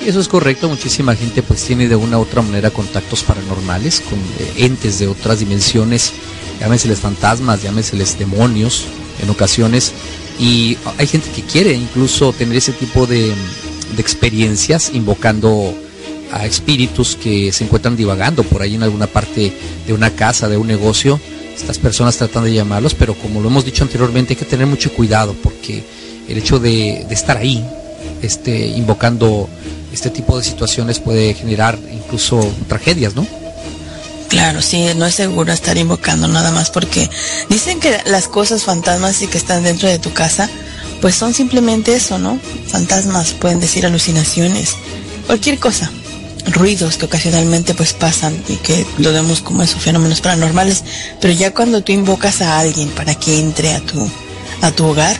Eso 0.06 0.20
es 0.20 0.28
correcto, 0.28 0.68
muchísima 0.68 1.16
gente 1.16 1.44
pues 1.44 1.64
tiene 1.64 1.88
de 1.88 1.96
una 1.96 2.18
u 2.18 2.22
otra 2.22 2.42
manera 2.42 2.72
contactos 2.72 3.22
paranormales 3.22 4.02
con 4.02 4.18
eh, 4.18 4.66
entes 4.66 4.98
de 4.98 5.08
otras 5.08 5.40
dimensiones, 5.40 6.12
llámeseles 6.60 7.00
fantasmas, 7.00 7.62
llámeseles 7.62 8.18
demonios 8.18 8.86
en 9.22 9.30
ocasiones, 9.30 9.92
y 10.42 10.76
hay 10.98 11.06
gente 11.06 11.30
que 11.30 11.44
quiere 11.44 11.72
incluso 11.72 12.34
tener 12.34 12.58
ese 12.58 12.74
tipo 12.74 13.06
de, 13.06 13.32
experiencias 13.98 14.90
invocando 14.94 15.76
a 16.32 16.46
espíritus 16.46 17.16
que 17.16 17.52
se 17.52 17.66
encuentran 17.66 17.96
divagando 17.96 18.42
por 18.44 18.62
ahí 18.62 18.74
en 18.74 18.84
alguna 18.84 19.06
parte 19.06 19.54
de 19.86 19.94
una 19.94 20.10
casa, 20.12 20.50
de 20.50 20.58
un 20.58 20.66
negocio. 20.66 21.20
Estas 21.56 21.78
personas 21.78 22.18
tratan 22.18 22.46
de 22.46 22.54
llamarlos, 22.54 22.96
pero 22.96 23.14
como 23.14 23.42
lo 23.42 23.50
hemos 23.50 23.66
dicho 23.66 23.84
anteriormente, 23.84 24.34
hay 24.34 24.38
que 24.38 24.46
tener 24.46 24.66
mucho 24.66 24.92
cuidado 24.94 25.36
porque 25.44 25.84
el 26.28 26.38
hecho 26.38 26.58
de, 26.58 27.06
estar 27.12 27.38
ahí, 27.38 27.64
este, 28.24 28.66
invocando 28.66 29.48
este 29.94 30.10
tipo 30.10 30.38
de 30.38 30.44
situaciones 30.44 31.00
puede 31.00 31.36
generar 31.36 31.78
incluso 31.94 32.40
tragedias, 32.68 33.14
¿no? 33.14 33.28
Claro, 34.32 34.62
sí, 34.62 34.88
no 34.96 35.06
es 35.06 35.16
seguro 35.16 35.52
estar 35.52 35.78
invocando 35.78 36.26
nada 36.30 36.52
más 36.52 36.70
porque 36.70 37.10
dicen 37.50 37.82
que 37.82 38.00
las 38.06 38.30
cosas 38.30 38.64
fantasmas 38.64 39.22
y 39.22 39.28
que 39.28 39.38
están 39.38 39.62
dentro 39.62 39.90
de 39.90 40.00
tu 40.00 40.14
casa, 40.14 40.50
pues 41.02 41.16
son 41.16 41.34
simplemente 41.34 41.94
eso, 41.94 42.18
¿no? 42.18 42.40
Fantasmas, 42.68 43.34
pueden 43.34 43.60
decir 43.60 43.86
alucinaciones, 43.86 44.78
cualquier 45.28 45.60
cosa, 45.60 45.92
ruidos 46.46 46.96
que 46.96 47.08
ocasionalmente 47.08 47.74
pues 47.74 47.92
pasan 47.92 48.42
y 48.48 48.56
que 48.56 48.86
lo 49.00 49.12
vemos 49.12 49.42
como 49.42 49.64
esos 49.64 49.82
fenómenos 49.82 50.22
paranormales, 50.22 50.86
pero 51.20 51.34
ya 51.34 51.54
cuando 51.54 51.84
tú 51.84 51.92
invocas 51.92 52.42
a 52.42 52.58
alguien 52.58 52.88
para 52.92 53.16
que 53.16 53.38
entre 53.38 53.74
a 53.74 53.82
tu 53.82 54.10
a 54.62 54.72
tu 54.72 54.86
hogar, 54.86 55.18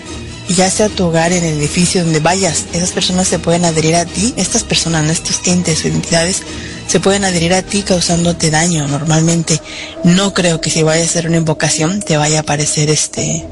ya 0.48 0.70
sea 0.70 0.88
tu 0.88 1.08
hogar 1.08 1.34
en 1.34 1.44
el 1.44 1.58
edificio 1.58 2.06
donde 2.06 2.22
vayas, 2.22 2.64
esas 2.72 2.92
personas 2.92 3.28
se 3.28 3.40
pueden 3.40 3.66
adherir 3.66 3.98
a 3.98 4.06
ti, 4.06 4.34
estas 4.38 4.64
personas, 4.64 5.10
estos 5.10 5.42
entes 5.48 5.84
o 5.84 5.90
entidades 5.90 6.44
se 6.88 7.00
pueden 7.00 7.24
adherir 7.24 7.54
a 7.54 7.62
ti 7.62 7.84
causándote 7.84 8.52
daño. 8.52 8.88
Normalmente 8.88 9.60
no 10.04 10.34
creo 10.34 10.62
que 10.62 10.70
si 10.70 10.84
vaya 10.84 11.02
a 11.02 11.06
hacer 11.06 11.28
una 11.28 11.38
invocación 11.38 12.02
te 12.02 12.18
vaya 12.18 12.40
a 12.40 12.42
aparecer 12.42 12.90
este 12.90 13.46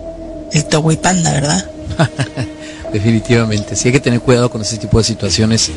el 0.51 0.65
Togui 0.65 0.97
Panda, 0.97 1.31
¿verdad? 1.31 1.69
Definitivamente, 2.93 3.75
sí 3.75 3.89
hay 3.89 3.93
que 3.93 3.99
tener 3.99 4.19
cuidado 4.21 4.49
con 4.49 4.61
ese 4.61 4.77
tipo 4.77 4.97
de 4.97 5.03
situaciones 5.03 5.71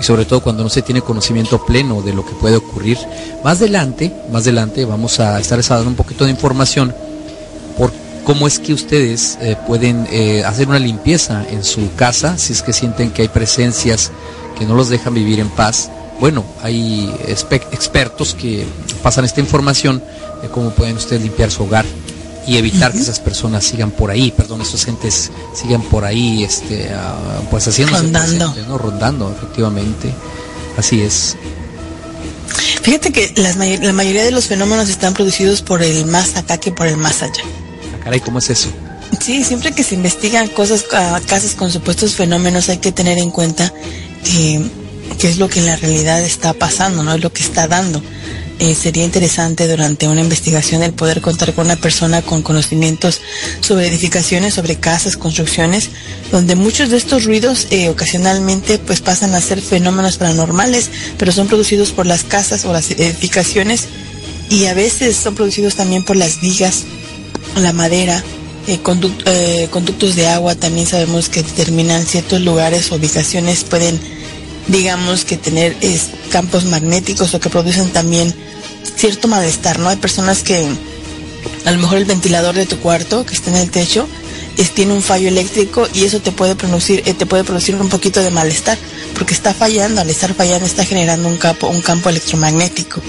y 0.00 0.04
sobre 0.04 0.24
todo 0.24 0.42
cuando 0.42 0.62
no 0.62 0.68
se 0.68 0.82
tiene 0.82 1.00
conocimiento 1.00 1.64
pleno 1.64 2.02
de 2.02 2.12
lo 2.12 2.24
que 2.24 2.32
puede 2.32 2.56
ocurrir. 2.56 2.98
Más 3.42 3.58
adelante, 3.58 4.12
más 4.30 4.42
adelante 4.42 4.84
vamos 4.84 5.20
a 5.20 5.40
estar 5.40 5.62
dando 5.62 5.88
un 5.88 5.96
poquito 5.96 6.24
de 6.24 6.30
información 6.30 6.94
por 7.78 7.92
cómo 8.24 8.46
es 8.46 8.58
que 8.58 8.74
ustedes 8.74 9.38
eh, 9.40 9.56
pueden 9.66 10.06
eh, 10.10 10.44
hacer 10.44 10.68
una 10.68 10.78
limpieza 10.78 11.44
en 11.50 11.64
su 11.64 11.94
casa 11.94 12.36
si 12.36 12.52
es 12.52 12.62
que 12.62 12.72
sienten 12.72 13.10
que 13.10 13.22
hay 13.22 13.28
presencias 13.28 14.10
que 14.58 14.66
no 14.66 14.74
los 14.74 14.90
dejan 14.90 15.14
vivir 15.14 15.40
en 15.40 15.48
paz 15.48 15.90
bueno, 16.20 16.44
hay 16.62 17.12
expertos 17.26 18.34
que 18.34 18.66
pasan 19.02 19.24
esta 19.24 19.40
información 19.40 20.02
de 20.42 20.48
cómo 20.48 20.70
pueden 20.70 20.96
ustedes 20.96 21.22
limpiar 21.22 21.50
su 21.50 21.64
hogar 21.64 21.86
y 22.46 22.56
evitar 22.56 22.92
que 22.92 22.98
esas 22.98 23.20
personas 23.20 23.64
sigan 23.64 23.90
por 23.90 24.10
ahí, 24.10 24.30
perdón, 24.30 24.60
esos 24.60 24.86
entes 24.86 25.30
sigan 25.54 25.82
por 25.82 26.04
ahí, 26.04 26.44
este, 26.44 26.90
uh, 26.94 27.44
pues 27.50 27.66
haciendo 27.68 27.96
rondando, 27.96 28.54
¿no? 28.68 28.78
rondando, 28.78 29.32
efectivamente, 29.36 30.12
así 30.76 31.00
es. 31.00 31.36
Fíjate 32.82 33.12
que 33.12 33.32
las 33.36 33.56
la 33.56 33.92
mayoría 33.92 34.24
de 34.24 34.30
los 34.30 34.46
fenómenos 34.46 34.88
están 34.88 35.14
producidos 35.14 35.62
por 35.62 35.82
el 35.82 36.06
más 36.06 36.36
acá 36.36 36.58
que 36.58 36.72
por 36.72 36.86
el 36.86 36.96
más 36.96 37.22
allá. 37.22 37.42
Ah, 37.94 38.04
caray, 38.04 38.20
¿cómo 38.20 38.38
es 38.38 38.50
eso? 38.50 38.68
Sí, 39.20 39.44
siempre 39.44 39.72
que 39.72 39.82
se 39.82 39.94
investigan 39.94 40.48
cosas, 40.48 40.84
uh, 40.92 41.26
casos 41.26 41.52
con 41.52 41.70
supuestos 41.70 42.14
fenómenos, 42.14 42.68
hay 42.68 42.78
que 42.78 42.92
tener 42.92 43.18
en 43.18 43.30
cuenta 43.30 43.72
que 44.24 44.60
qué 45.18 45.28
es 45.28 45.38
lo 45.38 45.48
que 45.48 45.60
en 45.60 45.66
la 45.66 45.76
realidad 45.76 46.22
está 46.22 46.52
pasando, 46.52 47.02
no 47.02 47.14
es 47.14 47.22
lo 47.22 47.32
que 47.32 47.42
está 47.42 47.66
dando. 47.66 48.02
Eh, 48.60 48.74
sería 48.74 49.04
interesante 49.04 49.66
durante 49.66 50.06
una 50.06 50.20
investigación 50.20 50.82
el 50.82 50.92
poder 50.92 51.22
contar 51.22 51.54
con 51.54 51.64
una 51.64 51.76
persona 51.76 52.20
con 52.20 52.42
conocimientos 52.42 53.22
sobre 53.60 53.86
edificaciones, 53.86 54.52
sobre 54.52 54.76
casas, 54.76 55.16
construcciones, 55.16 55.88
donde 56.30 56.56
muchos 56.56 56.90
de 56.90 56.98
estos 56.98 57.24
ruidos 57.24 57.68
eh, 57.70 57.88
ocasionalmente 57.88 58.78
pues 58.78 59.00
pasan 59.00 59.34
a 59.34 59.40
ser 59.40 59.62
fenómenos 59.62 60.18
paranormales, 60.18 60.90
pero 61.16 61.32
son 61.32 61.48
producidos 61.48 61.92
por 61.92 62.04
las 62.04 62.22
casas 62.22 62.66
o 62.66 62.72
las 62.74 62.90
edificaciones 62.90 63.86
y 64.50 64.66
a 64.66 64.74
veces 64.74 65.16
son 65.16 65.34
producidos 65.34 65.76
también 65.76 66.04
por 66.04 66.16
las 66.16 66.42
vigas, 66.42 66.84
la 67.56 67.72
madera, 67.72 68.22
eh, 68.66 68.78
conductos 69.70 70.16
de 70.16 70.28
agua 70.28 70.54
también 70.54 70.86
sabemos 70.86 71.30
que 71.30 71.42
determinan 71.42 72.04
ciertos 72.04 72.42
lugares 72.42 72.92
o 72.92 72.96
ubicaciones 72.96 73.64
pueden 73.64 73.98
digamos 74.70 75.24
que 75.24 75.36
tener 75.36 75.76
campos 76.30 76.64
magnéticos 76.64 77.34
o 77.34 77.40
que 77.40 77.50
producen 77.50 77.90
también 77.90 78.32
cierto 78.96 79.28
malestar, 79.28 79.78
¿no? 79.78 79.88
Hay 79.88 79.96
personas 79.96 80.42
que 80.42 80.66
a 81.64 81.70
lo 81.72 81.78
mejor 81.78 81.98
el 81.98 82.04
ventilador 82.04 82.54
de 82.54 82.66
tu 82.66 82.78
cuarto 82.78 83.26
que 83.26 83.34
está 83.34 83.50
en 83.50 83.56
el 83.56 83.70
techo 83.70 84.06
es, 84.56 84.70
tiene 84.72 84.92
un 84.92 85.02
fallo 85.02 85.28
eléctrico 85.28 85.88
y 85.94 86.04
eso 86.04 86.20
te 86.20 86.32
puede 86.32 86.54
producir 86.54 87.02
eh, 87.06 87.14
te 87.14 87.26
puede 87.26 87.44
producir 87.44 87.74
un 87.76 87.88
poquito 87.88 88.20
de 88.20 88.30
malestar 88.30 88.78
porque 89.14 89.34
está 89.34 89.54
fallando, 89.54 90.00
al 90.00 90.10
estar 90.10 90.34
fallando 90.34 90.66
está 90.66 90.84
generando 90.84 91.28
un 91.28 91.36
campo 91.36 91.68
un 91.68 91.82
campo 91.82 92.08
electromagnético. 92.08 93.00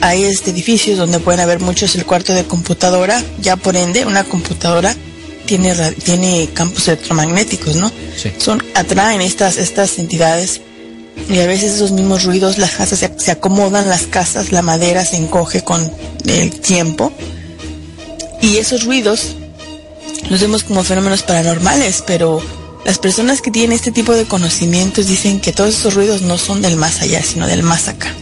Hay 0.00 0.24
este 0.24 0.50
edificios 0.50 0.98
donde 0.98 1.18
pueden 1.18 1.40
haber 1.40 1.60
muchos 1.60 1.94
el 1.94 2.04
cuarto 2.04 2.34
de 2.34 2.44
computadora, 2.44 3.22
ya 3.40 3.56
por 3.56 3.74
ende 3.76 4.04
una 4.04 4.24
computadora 4.24 4.94
tiene 5.46 5.74
tiene 5.92 6.50
campos 6.52 6.88
electromagnéticos, 6.88 7.76
¿no? 7.76 7.90
Son 8.38 8.62
atraen 8.74 9.20
estas 9.20 9.56
estas 9.56 9.98
entidades 9.98 10.60
y 11.28 11.38
a 11.38 11.46
veces 11.46 11.74
esos 11.74 11.92
mismos 11.92 12.24
ruidos, 12.24 12.58
las 12.58 12.72
casas 12.72 13.10
se, 13.16 13.30
acomodan, 13.30 13.88
las 13.88 14.02
casas, 14.02 14.52
la 14.52 14.62
madera 14.62 15.04
se 15.04 15.16
encoge 15.16 15.62
con 15.62 15.90
el 16.26 16.60
tiempo. 16.60 17.12
Y 18.40 18.58
esos 18.58 18.84
ruidos 18.84 19.36
los 20.28 20.40
vemos 20.40 20.64
como 20.64 20.84
fenómenos 20.84 21.22
paranormales, 21.22 22.02
pero 22.06 22.40
las 22.84 22.98
personas 22.98 23.40
que 23.40 23.50
tienen 23.50 23.72
este 23.72 23.90
tipo 23.90 24.12
de 24.12 24.26
conocimientos 24.26 25.06
dicen 25.06 25.40
que 25.40 25.52
todos 25.52 25.74
esos 25.74 25.94
ruidos 25.94 26.22
no 26.22 26.36
son 26.36 26.60
del 26.60 26.76
más 26.76 27.00
allá, 27.00 27.22
sino 27.22 27.46
del 27.46 27.62
más 27.62 27.88
acá. 27.88 28.12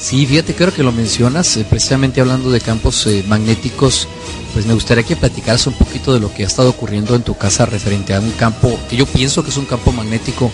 Sí, 0.00 0.26
fíjate, 0.26 0.54
creo 0.54 0.72
que 0.72 0.82
lo 0.82 0.92
mencionas, 0.92 1.56
eh, 1.56 1.66
precisamente 1.68 2.20
hablando 2.20 2.50
de 2.50 2.60
campos 2.60 3.06
eh, 3.06 3.24
magnéticos, 3.26 4.08
pues 4.52 4.66
me 4.66 4.74
gustaría 4.74 5.04
que 5.04 5.16
platicaras 5.16 5.66
un 5.66 5.74
poquito 5.74 6.12
de 6.12 6.20
lo 6.20 6.32
que 6.32 6.44
ha 6.44 6.46
estado 6.46 6.70
ocurriendo 6.70 7.14
en 7.14 7.22
tu 7.22 7.36
casa 7.36 7.66
referente 7.66 8.14
a 8.14 8.20
un 8.20 8.30
campo 8.32 8.78
que 8.88 8.96
yo 8.96 9.06
pienso 9.06 9.42
que 9.42 9.50
es 9.50 9.56
un 9.56 9.66
campo 9.66 9.92
magnético 9.92 10.50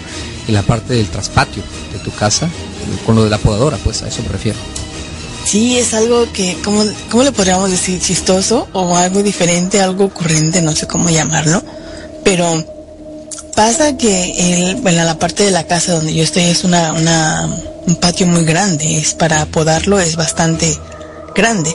en 0.48 0.54
la 0.54 0.62
parte 0.62 0.94
del 0.94 1.08
traspatio 1.08 1.62
de 1.92 1.98
tu 1.98 2.10
casa, 2.12 2.48
con 3.06 3.14
lo 3.14 3.24
de 3.24 3.30
la 3.30 3.38
podadora, 3.38 3.78
pues 3.78 4.02
a 4.02 4.08
eso 4.08 4.22
me 4.22 4.28
refiero. 4.28 4.58
Sí, 5.44 5.78
es 5.78 5.94
algo 5.94 6.30
que, 6.32 6.56
¿cómo, 6.64 6.82
cómo 7.10 7.22
le 7.22 7.32
podríamos 7.32 7.70
decir? 7.70 8.00
Chistoso 8.00 8.68
o 8.72 8.96
algo 8.96 9.22
diferente, 9.22 9.80
algo 9.80 10.06
ocurrente, 10.06 10.62
no 10.62 10.72
sé 10.72 10.86
cómo 10.86 11.10
llamarlo, 11.10 11.62
pero 12.24 12.64
pasa 13.54 13.96
que 13.96 14.70
el, 14.70 14.76
bueno, 14.76 15.04
la 15.04 15.18
parte 15.18 15.44
de 15.44 15.50
la 15.50 15.66
casa 15.66 15.92
donde 15.94 16.14
yo 16.14 16.22
estoy 16.22 16.44
es 16.44 16.64
una, 16.64 16.92
una, 16.92 17.48
un 17.86 17.96
patio 17.96 18.26
muy 18.26 18.44
grande. 18.44 18.98
Es 18.98 19.14
para 19.14 19.46
podarlo 19.46 19.98
es 19.98 20.16
bastante 20.16 20.76
grande. 21.34 21.74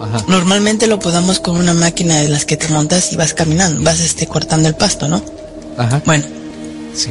Ajá. 0.00 0.24
Normalmente 0.28 0.86
lo 0.86 0.98
podamos 0.98 1.40
con 1.40 1.56
una 1.56 1.74
máquina 1.74 2.16
de 2.16 2.28
las 2.28 2.44
que 2.44 2.56
te 2.56 2.68
montas 2.68 3.12
y 3.12 3.16
vas 3.16 3.34
caminando, 3.34 3.82
vas 3.82 4.00
este 4.00 4.26
cortando 4.26 4.68
el 4.68 4.74
pasto, 4.74 5.08
¿no? 5.08 5.22
Ajá. 5.76 6.00
Bueno, 6.04 6.24
Sí. 6.94 7.10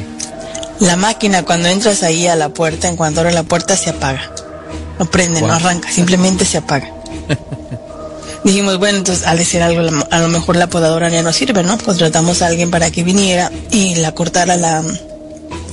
la 0.80 0.96
máquina 0.96 1.44
cuando 1.44 1.68
entras 1.68 2.02
ahí 2.02 2.26
a 2.26 2.36
la 2.36 2.48
puerta, 2.50 2.88
en 2.88 2.96
cuanto 2.96 3.20
abre 3.20 3.32
la 3.32 3.42
puerta 3.42 3.76
se 3.76 3.90
apaga. 3.90 4.32
No 4.98 5.06
prende, 5.06 5.40
no 5.40 5.52
arranca, 5.52 5.90
simplemente 5.90 6.44
se 6.44 6.58
apaga. 6.58 6.90
Dijimos, 8.44 8.78
bueno, 8.78 8.98
entonces 8.98 9.26
al 9.26 9.36
decir 9.38 9.62
algo, 9.62 9.82
a 10.10 10.18
lo 10.20 10.28
mejor 10.28 10.56
la 10.56 10.68
podadora 10.68 11.08
ya 11.08 11.22
no 11.22 11.32
sirve, 11.32 11.62
¿no? 11.62 11.76
Contratamos 11.78 12.40
a 12.42 12.46
alguien 12.46 12.70
para 12.70 12.90
que 12.90 13.02
viniera 13.02 13.50
y 13.70 13.96
la 13.96 14.12
cortara 14.12 14.56
la, 14.56 14.82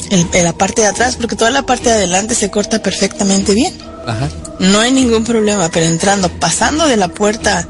el- 0.10 0.44
la 0.44 0.54
parte 0.54 0.82
de 0.82 0.88
atrás, 0.88 1.16
porque 1.16 1.36
toda 1.36 1.52
la 1.52 1.62
parte 1.64 1.90
de 1.90 1.96
adelante 1.96 2.36
se 2.36 2.50
corta 2.50 2.82
perfectamente 2.82 3.54
bien. 3.54 3.74
Ajá. 4.08 4.30
No 4.60 4.80
hay 4.80 4.92
ningún 4.92 5.24
problema, 5.24 5.70
pero 5.70 5.86
entrando, 5.86 6.30
pasando 6.30 6.86
de 6.88 6.98
la 6.98 7.08
puerta 7.08 7.68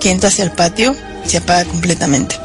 que 0.00 0.10
entra 0.10 0.28
hacia 0.28 0.44
el 0.44 0.52
patio, 0.52 0.94
se 1.26 1.38
apaga 1.38 1.64
completamente. 1.64 2.36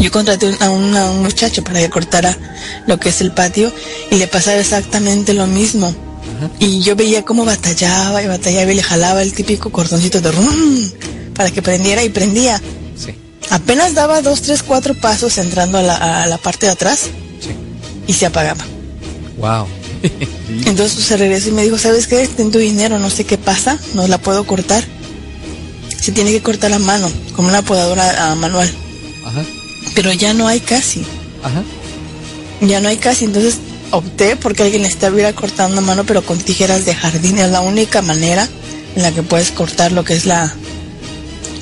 Yo 0.00 0.10
contraté 0.10 0.46
un- 0.46 0.62
a, 0.62 0.70
un- 0.70 0.96
a 0.96 1.10
un 1.10 1.22
muchacho 1.22 1.62
para 1.62 1.78
que 1.80 1.90
cortara 1.90 2.36
lo 2.86 2.98
que 2.98 3.10
es 3.10 3.20
el 3.20 3.32
patio 3.32 3.72
y 4.10 4.16
le 4.16 4.26
pasaba 4.26 4.56
exactamente 4.58 5.32
lo 5.34 5.46
mismo. 5.46 5.94
Y 6.58 6.80
yo 6.80 6.96
veía 6.96 7.22
cómo 7.24 7.44
batallaba 7.44 8.22
y 8.22 8.26
batallaba 8.26 8.72
y 8.72 8.74
le 8.76 8.82
jalaba 8.82 9.22
el 9.22 9.32
típico 9.32 9.70
cordoncito 9.70 10.20
de 10.20 10.32
rum 10.32 10.90
para 11.34 11.50
que 11.50 11.62
prendiera 11.62 12.02
y 12.02 12.08
prendía. 12.10 12.60
Sí. 12.96 13.14
Apenas 13.50 13.94
daba 13.94 14.22
dos, 14.22 14.42
tres, 14.42 14.62
cuatro 14.62 14.94
pasos 14.94 15.38
entrando 15.38 15.78
a 15.78 15.82
la, 15.82 16.22
a 16.22 16.26
la 16.26 16.36
parte 16.38 16.66
de 16.66 16.72
atrás 16.72 17.02
Sí. 17.40 17.50
y 18.06 18.12
se 18.12 18.26
apagaba. 18.26 18.64
Wow. 19.38 19.66
Entonces 20.66 21.04
se 21.04 21.16
regresó 21.16 21.48
y 21.48 21.52
me 21.52 21.62
dijo, 21.62 21.78
¿sabes 21.78 22.06
qué? 22.06 22.26
Ten 22.28 22.50
tu 22.50 22.58
dinero, 22.58 22.98
no 22.98 23.10
sé 23.10 23.24
qué 23.24 23.38
pasa, 23.38 23.78
no 23.94 24.06
la 24.08 24.18
puedo 24.18 24.44
cortar. 24.44 24.84
Se 26.00 26.12
tiene 26.12 26.30
que 26.30 26.42
cortar 26.42 26.72
a 26.72 26.78
mano, 26.78 27.10
con 27.34 27.46
una 27.46 27.62
podadora 27.62 28.30
ah, 28.30 28.34
manual. 28.34 28.70
Ajá. 29.24 29.42
Pero 29.94 30.12
ya 30.12 30.34
no 30.34 30.46
hay 30.46 30.60
casi, 30.60 31.04
Ajá. 31.42 31.62
ya 32.60 32.80
no 32.80 32.88
hay 32.88 32.96
casi. 32.96 33.24
Entonces 33.24 33.56
opté 33.90 34.36
porque 34.36 34.62
alguien 34.62 34.84
estuviera 34.84 35.32
cortando 35.32 35.78
a 35.78 35.80
mano, 35.80 36.04
pero 36.04 36.22
con 36.22 36.38
tijeras 36.38 36.84
de 36.84 36.94
jardín. 36.94 37.38
Es 37.38 37.50
la 37.50 37.60
única 37.60 38.02
manera 38.02 38.48
en 38.94 39.02
la 39.02 39.12
que 39.12 39.22
puedes 39.22 39.50
cortar 39.50 39.92
lo 39.92 40.04
que 40.04 40.14
es 40.14 40.26
la, 40.26 40.54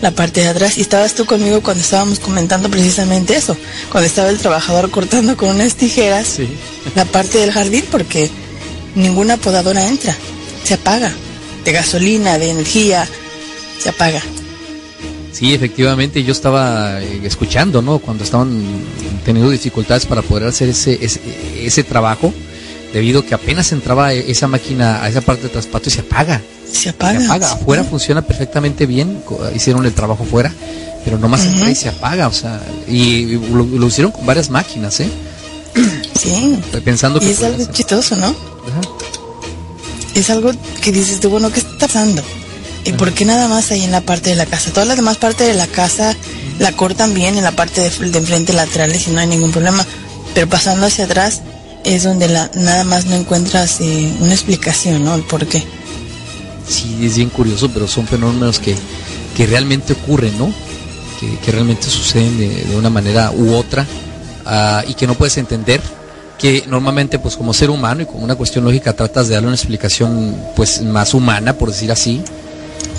la 0.04 0.10
parte 0.10 0.42
de 0.42 0.48
atrás. 0.48 0.76
Y 0.76 0.82
estabas 0.82 1.14
tú 1.14 1.24
conmigo 1.24 1.62
cuando 1.62 1.82
estábamos 1.82 2.20
comentando 2.20 2.68
precisamente 2.68 3.34
eso. 3.34 3.56
Cuando 3.90 4.06
estaba 4.06 4.28
el 4.28 4.36
trabajador 4.38 4.90
cortando 4.90 5.34
con 5.36 5.48
unas 5.48 5.74
tijeras 5.76 6.26
Sí. 6.36 6.46
la 6.94 7.06
parte 7.06 7.38
del 7.38 7.50
jardín 7.52 7.84
porque 7.90 8.30
ninguna 8.94 9.38
podadora 9.38 9.84
entra, 9.88 10.14
se 10.62 10.74
apaga. 10.74 11.10
De 11.64 11.72
gasolina, 11.72 12.36
de 12.38 12.50
energía, 12.50 13.08
se 13.80 13.88
apaga. 13.88 14.20
Sí, 15.32 15.54
efectivamente, 15.54 16.22
yo 16.22 16.32
estaba 16.32 17.02
eh, 17.02 17.20
escuchando, 17.24 17.80
¿no? 17.80 17.98
Cuando 17.98 18.22
estaban 18.22 18.62
teniendo 19.24 19.50
dificultades 19.50 20.04
para 20.04 20.20
poder 20.20 20.46
hacer 20.46 20.68
ese, 20.68 20.98
ese, 21.02 21.20
ese 21.58 21.82
trabajo, 21.82 22.32
debido 22.94 23.20
a 23.20 23.26
que 23.26 23.34
apenas 23.34 23.70
entraba 23.72 24.14
e- 24.14 24.30
esa 24.30 24.46
máquina 24.48 25.02
a 25.02 25.08
esa 25.10 25.20
parte 25.20 25.42
de 25.42 25.48
traspato 25.50 25.90
y 25.90 25.92
se 25.92 26.00
apaga. 26.00 26.40
Se 26.72 26.88
apaga. 26.88 27.18
Se 27.20 27.26
apaga. 27.26 27.48
sí. 27.48 27.54
Afuera 27.60 27.84
funciona 27.84 28.22
perfectamente 28.22 28.86
bien, 28.86 29.22
hicieron 29.54 29.84
el 29.84 29.92
trabajo 29.92 30.24
fuera, 30.24 30.50
pero 31.04 31.18
nomás 31.18 31.44
entra 31.44 31.70
y 31.70 31.74
se 31.74 31.90
apaga, 31.90 32.28
o 32.28 32.32
sea, 32.32 32.58
y 32.88 33.34
lo, 33.36 33.64
lo 33.64 33.86
hicieron 33.86 34.10
con 34.12 34.24
varias 34.24 34.48
máquinas, 34.48 34.98
¿eh? 35.00 35.10
Sí. 36.18 36.58
Pensando 36.84 37.20
que 37.20 37.26
Y 37.26 37.30
es 37.32 37.42
algo 37.42 37.58
ser- 37.64 37.72
chistoso, 37.72 38.16
¿no? 38.16 38.28
Ajá. 38.28 38.80
Es 40.14 40.30
algo 40.30 40.52
que 40.80 40.92
dices 40.92 41.20
tú, 41.20 41.28
bueno, 41.28 41.50
¿qué 41.52 41.60
está 41.60 41.76
pasando? 41.86 42.22
¿Y 42.84 42.92
por 42.92 43.12
qué 43.12 43.24
nada 43.24 43.48
más 43.48 43.70
ahí 43.72 43.82
en 43.82 43.90
la 43.90 44.00
parte 44.00 44.30
de 44.30 44.36
la 44.36 44.46
casa? 44.46 44.70
Todas 44.70 44.86
las 44.86 44.96
demás 44.96 45.16
partes 45.16 45.46
de 45.46 45.54
la 45.54 45.66
casa 45.66 46.14
la 46.60 46.72
cortan 46.72 47.12
bien 47.14 47.36
en 47.36 47.44
la 47.44 47.50
parte 47.52 47.80
de, 47.80 48.10
de 48.10 48.18
enfrente 48.18 48.52
laterales 48.52 49.08
y 49.08 49.10
no 49.10 49.20
hay 49.20 49.26
ningún 49.26 49.50
problema. 49.52 49.84
Pero 50.34 50.48
pasando 50.48 50.86
hacia 50.86 51.04
atrás 51.06 51.42
es 51.84 52.02
donde 52.02 52.28
la, 52.28 52.50
nada 52.54 52.84
más 52.84 53.06
no 53.06 53.14
encuentras 53.14 53.80
eh, 53.80 54.12
una 54.20 54.32
explicación, 54.32 55.04
¿no? 55.04 55.14
El 55.14 55.22
por 55.22 55.46
qué. 55.46 55.62
Sí, 56.66 56.98
es 57.02 57.16
bien 57.16 57.28
curioso, 57.28 57.70
pero 57.72 57.86
son 57.86 58.06
fenómenos 58.06 58.58
que, 58.58 58.74
que 59.36 59.46
realmente 59.46 59.92
ocurren, 59.92 60.36
¿no? 60.38 60.52
Que, 61.20 61.38
que 61.38 61.52
realmente 61.52 61.88
suceden 61.88 62.38
de, 62.38 62.64
de 62.64 62.76
una 62.76 62.90
manera 62.90 63.30
u 63.32 63.54
otra 63.54 63.86
ah, 64.46 64.82
y 64.88 64.94
que 64.94 65.06
no 65.06 65.14
puedes 65.14 65.36
entender. 65.36 65.80
Que 66.38 66.64
normalmente, 66.66 67.18
pues 67.18 67.36
como 67.36 67.54
ser 67.54 67.70
humano 67.70 68.02
y 68.02 68.06
como 68.06 68.24
una 68.24 68.34
cuestión 68.34 68.64
lógica, 68.64 68.92
tratas 68.92 69.28
de 69.28 69.34
darle 69.34 69.48
una 69.48 69.56
explicación, 69.56 70.36
pues 70.56 70.82
más 70.82 71.14
humana, 71.14 71.52
por 71.52 71.70
decir 71.70 71.92
así. 71.92 72.22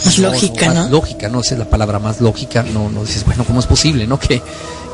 Más 0.05 0.17
lógica, 0.19 0.67
más 0.67 0.75
¿no? 0.75 0.89
Lógica, 0.89 1.27
¿no? 1.27 1.41
Esa 1.41 1.55
es 1.55 1.59
la 1.59 1.69
palabra 1.69 1.99
más 1.99 2.21
lógica. 2.21 2.63
No, 2.63 2.89
no 2.89 3.03
dices, 3.03 3.25
bueno, 3.25 3.43
¿cómo 3.45 3.59
es 3.59 3.65
posible, 3.65 4.07
no? 4.07 4.19
Que, 4.19 4.41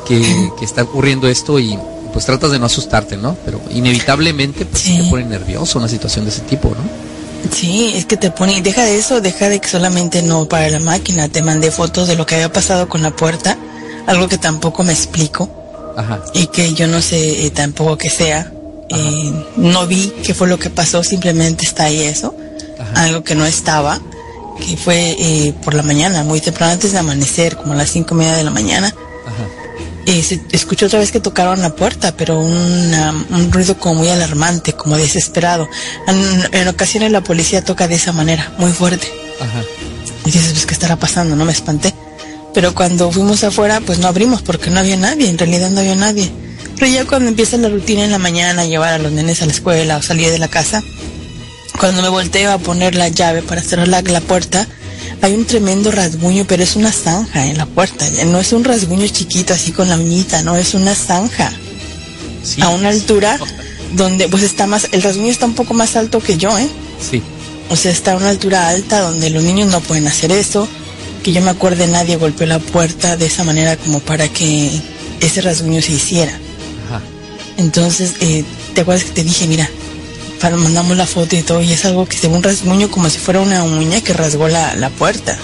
que, 0.07 0.49
que 0.59 0.65
está 0.65 0.83
ocurriendo 0.83 1.27
esto 1.27 1.59
y 1.59 1.77
pues 2.13 2.25
tratas 2.25 2.51
de 2.51 2.59
no 2.59 2.65
asustarte, 2.65 3.17
¿no? 3.17 3.35
Pero 3.45 3.61
inevitablemente, 3.73 4.65
pues 4.65 4.81
Sí. 4.83 4.97
te 5.03 5.09
pone 5.09 5.25
nervioso 5.25 5.79
una 5.79 5.87
situación 5.87 6.25
de 6.25 6.31
ese 6.31 6.41
tipo, 6.41 6.69
¿no? 6.69 7.11
Sí, 7.53 7.91
es 7.95 8.05
que 8.05 8.17
te 8.17 8.29
pone, 8.31 8.61
deja 8.61 8.83
de 8.83 8.97
eso, 8.97 9.19
deja 9.21 9.49
de 9.49 9.59
que 9.59 9.67
solamente 9.67 10.21
no 10.21 10.47
para 10.47 10.69
la 10.69 10.79
máquina, 10.79 11.27
te 11.27 11.41
mandé 11.41 11.71
fotos 11.71 12.07
de 12.07 12.15
lo 12.15 12.25
que 12.25 12.35
había 12.35 12.51
pasado 12.53 12.87
con 12.87 13.01
la 13.01 13.11
puerta, 13.15 13.57
algo 14.07 14.27
que 14.27 14.37
tampoco 14.37 14.83
me 14.83 14.93
explico 14.93 15.49
Ajá. 15.97 16.21
y 16.33 16.47
que 16.47 16.73
yo 16.73 16.87
no 16.87 17.01
sé 17.01 17.45
eh, 17.45 17.49
tampoco 17.51 17.97
que 17.97 18.09
sea. 18.09 18.51
Eh, 18.89 19.45
no 19.55 19.87
vi 19.87 20.13
qué 20.23 20.33
fue 20.33 20.47
lo 20.47 20.59
que 20.59 20.69
pasó, 20.69 21.03
simplemente 21.03 21.65
está 21.65 21.85
ahí 21.85 22.01
eso, 22.01 22.35
Ajá. 22.79 23.03
algo 23.05 23.23
que 23.23 23.35
no 23.35 23.45
estaba, 23.45 23.99
que 24.59 24.77
fue 24.77 25.15
eh, 25.17 25.53
por 25.63 25.73
la 25.73 25.81
mañana, 25.81 26.23
muy 26.23 26.41
temprano 26.41 26.73
antes 26.73 26.91
de 26.91 26.99
amanecer, 26.99 27.55
como 27.57 27.73
a 27.73 27.75
las 27.77 27.89
cinco 27.89 28.13
y 28.15 28.17
media 28.19 28.33
de 28.33 28.43
la 28.43 28.51
mañana. 28.51 28.87
Ajá. 28.87 29.47
Eh, 30.07 30.23
se 30.23 30.41
escuchó 30.51 30.87
otra 30.87 30.99
vez 30.99 31.11
que 31.11 31.19
tocaron 31.19 31.61
la 31.61 31.75
puerta, 31.75 32.15
pero 32.17 32.39
una- 32.39 33.11
un 33.29 33.51
ruido 33.51 33.77
como 33.77 33.95
muy 34.01 34.09
alarmante, 34.09 34.73
como 34.73 34.97
desesperado. 34.97 35.69
En, 36.07 36.49
en 36.59 36.67
ocasiones 36.67 37.11
la 37.11 37.21
policía 37.21 37.63
toca 37.63 37.87
de 37.87 37.95
esa 37.95 38.11
manera, 38.11 38.51
muy 38.57 38.71
fuerte. 38.71 39.07
Ajá. 39.39 39.61
Y 40.25 40.31
dices, 40.31 40.51
pues, 40.53 40.65
¿qué 40.65 40.73
estará 40.73 40.95
pasando? 40.97 41.35
No 41.35 41.45
me 41.45 41.51
espanté. 41.51 41.93
Pero 42.53 42.73
cuando 42.73 43.11
fuimos 43.11 43.43
afuera, 43.43 43.79
pues 43.79 43.99
no 43.99 44.07
abrimos 44.07 44.41
porque 44.41 44.69
no 44.71 44.79
había 44.79 44.97
nadie, 44.97 45.29
en 45.29 45.37
realidad 45.37 45.69
no 45.69 45.79
había 45.79 45.95
nadie. 45.95 46.31
Pero 46.79 46.91
ya 46.91 47.05
cuando 47.05 47.29
empieza 47.29 47.57
la 47.57 47.69
rutina 47.69 48.03
en 48.03 48.11
la 48.11 48.17
mañana, 48.17 48.65
llevar 48.65 48.93
a 48.93 48.97
los 48.97 49.11
nenes 49.11 49.41
a 49.41 49.45
la 49.45 49.51
escuela 49.53 49.97
o 49.97 50.01
salir 50.01 50.31
de 50.31 50.39
la 50.39 50.47
casa, 50.47 50.83
cuando 51.79 52.01
me 52.01 52.09
volteo 52.09 52.51
a 52.51 52.57
poner 52.57 52.95
la 52.95 53.07
llave 53.07 53.41
para 53.43 53.61
cerrar 53.61 53.87
la, 53.87 54.01
la 54.01 54.19
puerta, 54.21 54.67
hay 55.21 55.33
un 55.35 55.45
tremendo 55.45 55.91
rasguño, 55.91 56.45
pero 56.47 56.63
es 56.63 56.75
una 56.75 56.91
zanja 56.91 57.45
en 57.45 57.57
la 57.57 57.65
puerta. 57.65 58.05
No 58.25 58.39
es 58.39 58.53
un 58.53 58.63
rasguño 58.63 59.07
chiquito 59.07 59.53
así 59.53 59.71
con 59.71 59.87
la 59.89 59.95
uñita, 59.97 60.41
no, 60.43 60.55
es 60.57 60.73
una 60.73 60.95
zanja 60.95 61.51
Sí. 62.43 62.59
a 62.61 62.69
una 62.69 62.89
altura 62.89 63.37
donde 63.95 64.27
pues 64.27 64.41
está 64.41 64.65
más, 64.65 64.87
el 64.91 65.03
rasguño 65.03 65.29
está 65.29 65.45
un 65.45 65.53
poco 65.53 65.75
más 65.75 65.95
alto 65.95 66.19
que 66.19 66.37
yo, 66.37 66.57
¿eh? 66.57 66.67
Sí. 67.11 67.21
O 67.69 67.75
sea, 67.75 67.91
está 67.91 68.13
a 68.13 68.17
una 68.17 68.29
altura 68.29 68.67
alta 68.69 68.99
donde 69.01 69.29
los 69.29 69.43
niños 69.43 69.69
no 69.69 69.79
pueden 69.81 70.07
hacer 70.07 70.31
eso. 70.31 70.67
Que 71.23 71.33
yo 71.33 71.41
me 71.41 71.51
acuerde, 71.51 71.85
nadie 71.87 72.15
golpeó 72.17 72.47
la 72.47 72.57
puerta 72.57 73.15
de 73.15 73.27
esa 73.27 73.43
manera 73.43 73.77
como 73.77 73.99
para 73.99 74.27
que 74.27 74.71
ese 75.19 75.41
rasguño 75.41 75.81
se 75.83 75.91
hiciera. 75.91 76.31
Ajá. 76.87 76.99
Entonces, 77.57 78.13
eh, 78.21 78.43
¿te 78.73 78.81
acuerdas 78.81 79.03
que 79.05 79.11
te 79.11 79.23
dije, 79.23 79.45
mira, 79.45 79.69
para 80.41 80.57
mandamos 80.57 80.97
la 80.97 81.05
foto 81.05 81.35
y 81.35 81.43
todo, 81.43 81.61
y 81.61 81.71
es 81.71 81.85
algo 81.85 82.05
que 82.07 82.17
se 82.17 82.27
ve 82.27 82.35
un 82.35 82.43
rasguño 82.43 82.89
como 82.89 83.09
si 83.09 83.19
fuera 83.19 83.39
una 83.39 83.63
uña 83.63 84.01
que 84.01 84.13
rasgó 84.13 84.47
la, 84.47 84.75
la 84.75 84.89
puerta. 84.89 85.37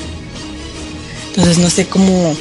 Entonces, 1.30 1.60
no 1.60 1.70
sé 1.70 1.86
cómo, 1.86 2.36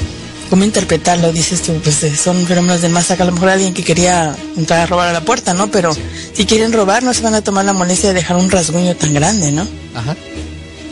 cómo 0.48 0.64
interpretarlo, 0.64 1.32
dices 1.32 1.60
tú, 1.60 1.74
pues 1.82 2.02
eh, 2.02 2.16
son 2.16 2.46
fenómenos 2.46 2.80
de 2.80 2.88
masa, 2.88 3.14
que 3.14 3.22
a 3.22 3.26
lo 3.26 3.32
mejor 3.32 3.50
alguien 3.50 3.74
que 3.74 3.84
quería 3.84 4.34
entrar 4.56 4.80
a 4.80 4.86
robar 4.86 5.08
a 5.08 5.12
la 5.12 5.20
puerta, 5.20 5.52
¿no? 5.52 5.70
Pero 5.70 5.94
si 6.32 6.46
quieren 6.46 6.72
robar, 6.72 7.02
no 7.02 7.12
se 7.12 7.22
van 7.22 7.34
a 7.34 7.42
tomar 7.42 7.66
la 7.66 7.74
molestia 7.74 8.08
de 8.08 8.14
dejar 8.14 8.38
un 8.38 8.50
rasguño 8.50 8.96
tan 8.96 9.12
grande, 9.12 9.52
¿no? 9.52 9.66
Ajá. 9.94 10.16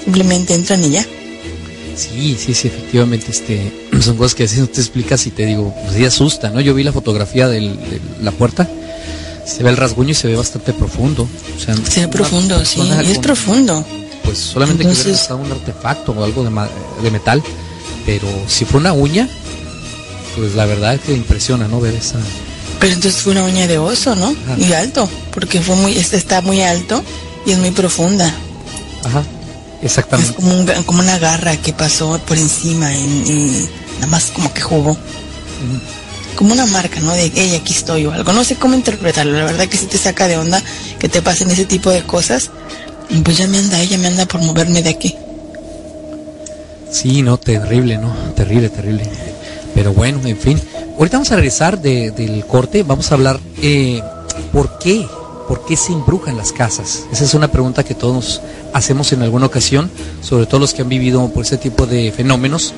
Simplemente 0.05 0.53
entran 0.53 0.85
y 0.85 0.91
ya. 0.91 1.07
Sí, 1.97 2.37
sí, 2.39 2.53
sí, 2.53 2.69
efectivamente, 2.69 3.31
este, 3.31 3.73
son 4.01 4.19
cosas 4.19 4.35
que 4.35 4.43
a 4.43 4.47
veces 4.47 4.59
no 4.59 4.67
te 4.67 4.81
explicas 4.81 5.27
y 5.27 5.31
te 5.31 5.47
digo, 5.47 5.75
pues 5.85 5.97
sí 5.97 6.05
asusta, 6.05 6.51
¿no? 6.51 6.61
Yo 6.61 6.75
vi 6.75 6.83
la 6.83 6.93
fotografía 6.93 7.49
de 7.49 7.73
la 8.21 8.33
puerta, 8.33 8.69
se 9.47 9.63
ve 9.63 9.71
el 9.71 9.77
rasguño 9.77 10.11
y 10.11 10.15
se 10.15 10.29
ve 10.29 10.37
bastante 10.37 10.73
profundo. 10.73 11.29
O 11.57 11.61
sea, 11.61 11.75
Se 11.89 12.01
ve 12.01 12.09
profundo, 12.09 12.65
sí, 12.65 12.81
y 12.81 13.11
es 13.11 13.15
con- 13.15 13.23
profundo. 13.23 13.85
Pues 14.25 14.39
solamente 14.39 14.85
que 14.85 14.91
hubiera 14.91 15.09
Entonces- 15.11 15.31
un 15.31 15.53
artefacto 15.53 16.13
o 16.13 16.25
algo 16.25 16.45
de, 16.45 16.51
de 17.03 17.11
metal, 17.11 17.43
pero 18.07 18.27
si 18.49 18.65
fue 18.65 18.81
una 18.81 18.93
uña, 18.95 19.29
pues 20.37 20.55
la 20.55 20.65
verdad 20.67 20.95
es 20.95 21.01
que 21.03 21.13
impresiona, 21.13 21.69
¿no? 21.69 21.81
Ver 21.81 21.95
esa... 21.95 22.19
Pero 22.81 22.95
entonces 22.95 23.21
fue 23.23 23.33
una 23.33 23.45
uña 23.45 23.67
de 23.67 23.79
oso, 23.79 24.15
¿no? 24.17 24.29
Ajá. 24.47 24.59
Y 24.59 24.73
alto, 24.73 25.09
porque 25.33 25.61
fue 25.61 25.77
muy, 25.77 25.97
está 25.97 26.41
muy 26.41 26.63
alto 26.63 27.03
y 27.47 27.53
es 27.53 27.59
muy 27.59 27.71
profunda. 27.71 28.27
Ajá, 29.05 29.23
Es 29.81 29.87
exactamente. 29.93 30.35
como, 30.35 30.55
un 30.59 30.67
como 30.85 31.01
una 31.01 31.19
garra 31.19 31.57
que 31.59 31.73
pasó 31.73 32.19
por 32.27 32.37
encima 32.39 32.93
y, 32.93 32.97
y 32.99 33.69
nada 33.97 34.07
más 34.09 34.25
como 34.35 34.53
que 34.53 34.61
jugó. 34.63 34.97
Como 36.35 36.53
una 36.53 36.67
marca, 36.67 37.01
¿no? 37.01 37.13
De, 37.13 37.33
hey, 37.35 37.59
aquí 37.61 37.73
estoy 37.73 38.07
o 38.07 38.13
algo. 38.13 38.33
No 38.33 38.45
sé 38.45 38.57
cómo 38.57 38.75
interpretarlo. 38.75 39.33
La 39.33 39.45
verdad 39.45 39.69
que 39.69 39.77
si 39.77 39.87
te 39.87 39.99
saca 39.99 40.29
de 40.29 40.37
onda 40.37 40.63
que 40.99 41.09
te 41.09 41.23
pasen 41.23 41.51
ese 41.51 41.65
tipo 41.65 41.91
de 41.91 42.03
cosas. 42.03 42.51
Pues 43.23 43.37
ya 43.37 43.47
me 43.47 43.59
anda, 43.59 43.81
ella 43.81 43.99
me 43.99 44.09
anda 44.09 44.27
por 44.27 44.41
moverme 44.41 44.83
de 44.83 44.91
aquí. 44.91 45.15
Sí, 46.91 47.23
no, 47.23 47.39
terrible, 47.39 47.99
¿no? 47.99 48.15
Terrible, 48.35 48.69
terrible. 48.71 49.09
Pero 49.75 49.93
bueno, 49.93 50.21
en 50.25 50.39
fin. 50.39 50.61
Ahorita 50.99 51.17
vamos 51.17 51.33
a 51.33 51.37
regresar 51.37 51.81
del 51.81 52.45
corte. 52.47 52.83
Vamos 52.83 53.11
a 53.11 53.15
hablar 53.15 53.41
eh, 53.61 54.01
por 54.53 54.79
qué, 54.79 55.07
por 55.49 55.65
qué 55.67 55.77
se 55.77 55.93
embrujan 55.93 56.37
las 56.37 56.53
casas. 56.53 57.05
Esa 57.13 57.25
es 57.25 57.35
una 57.35 57.49
pregunta 57.49 57.85
que 57.85 57.95
todos 57.95 58.41
hacemos 58.73 59.13
en 59.13 59.23
alguna 59.23 59.47
ocasión, 59.47 59.91
sobre 60.23 60.47
todo 60.47 60.61
los 60.61 60.73
que 60.73 60.83
han 60.83 60.89
vivido 60.89 61.29
por 61.29 61.45
ese 61.45 61.59
tipo 61.59 61.87
de 61.87 62.13
fenómenos. 62.13 62.73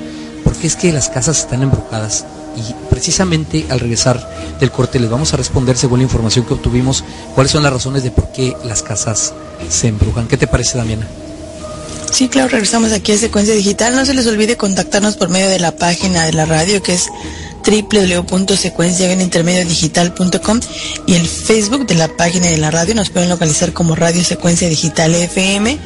¿Por 0.45 0.55
qué 0.55 0.67
es 0.67 0.77
que 0.77 0.93
las 0.93 1.09
casas 1.09 1.41
están 1.41 1.63
embrujadas? 1.63 2.25
Y 2.57 2.75
precisamente 2.89 3.67
al 3.69 3.81
regresar 3.81 4.57
del 4.59 4.71
corte 4.71 4.99
les 4.99 5.11
vamos 5.11 5.33
a 5.35 5.37
responder, 5.37 5.77
según 5.77 6.01
la 6.01 6.05
información 6.05 6.45
que 6.45 6.55
obtuvimos, 6.55 7.05
cuáles 7.35 7.53
son 7.53 7.63
las 7.63 7.73
razones 7.73 8.03
de 8.03 8.11
por 8.11 8.33
qué 8.33 8.57
las 8.65 8.83
casas 8.83 9.35
se 9.69 9.89
embrujan. 9.89 10.27
¿Qué 10.27 10.37
te 10.37 10.47
parece, 10.47 10.79
Damiana? 10.79 11.07
Sí, 12.11 12.29
claro, 12.29 12.49
regresamos 12.49 12.93
aquí 12.93 13.13
a 13.13 13.19
Secuencia 13.19 13.55
Digital. 13.55 13.95
No 13.95 14.07
se 14.07 14.15
les 14.15 14.27
olvide 14.27 14.57
contactarnos 14.57 15.17
por 15.17 15.29
medio 15.29 15.49
de 15.49 15.59
la 15.59 15.73
página 15.73 16.25
de 16.25 16.33
la 16.33 16.47
radio 16.47 16.83
que 16.83 16.95
es 16.95 17.09
www.secuenciaintermediodigital.com 17.67 20.61
y 21.07 21.15
el 21.15 21.27
Facebook 21.27 21.87
de 21.87 21.97
la 21.97 22.07
página 22.09 22.47
de 22.47 22.59
la 22.59 22.71
radio 22.71 22.95
nos 22.95 23.11
pueden 23.11 23.29
localizar 23.29 23.73
como 23.73 23.97
Radio 23.97 24.23
Secuencia 24.25 24.69
Digital 24.69 25.13
FM. 25.15 25.79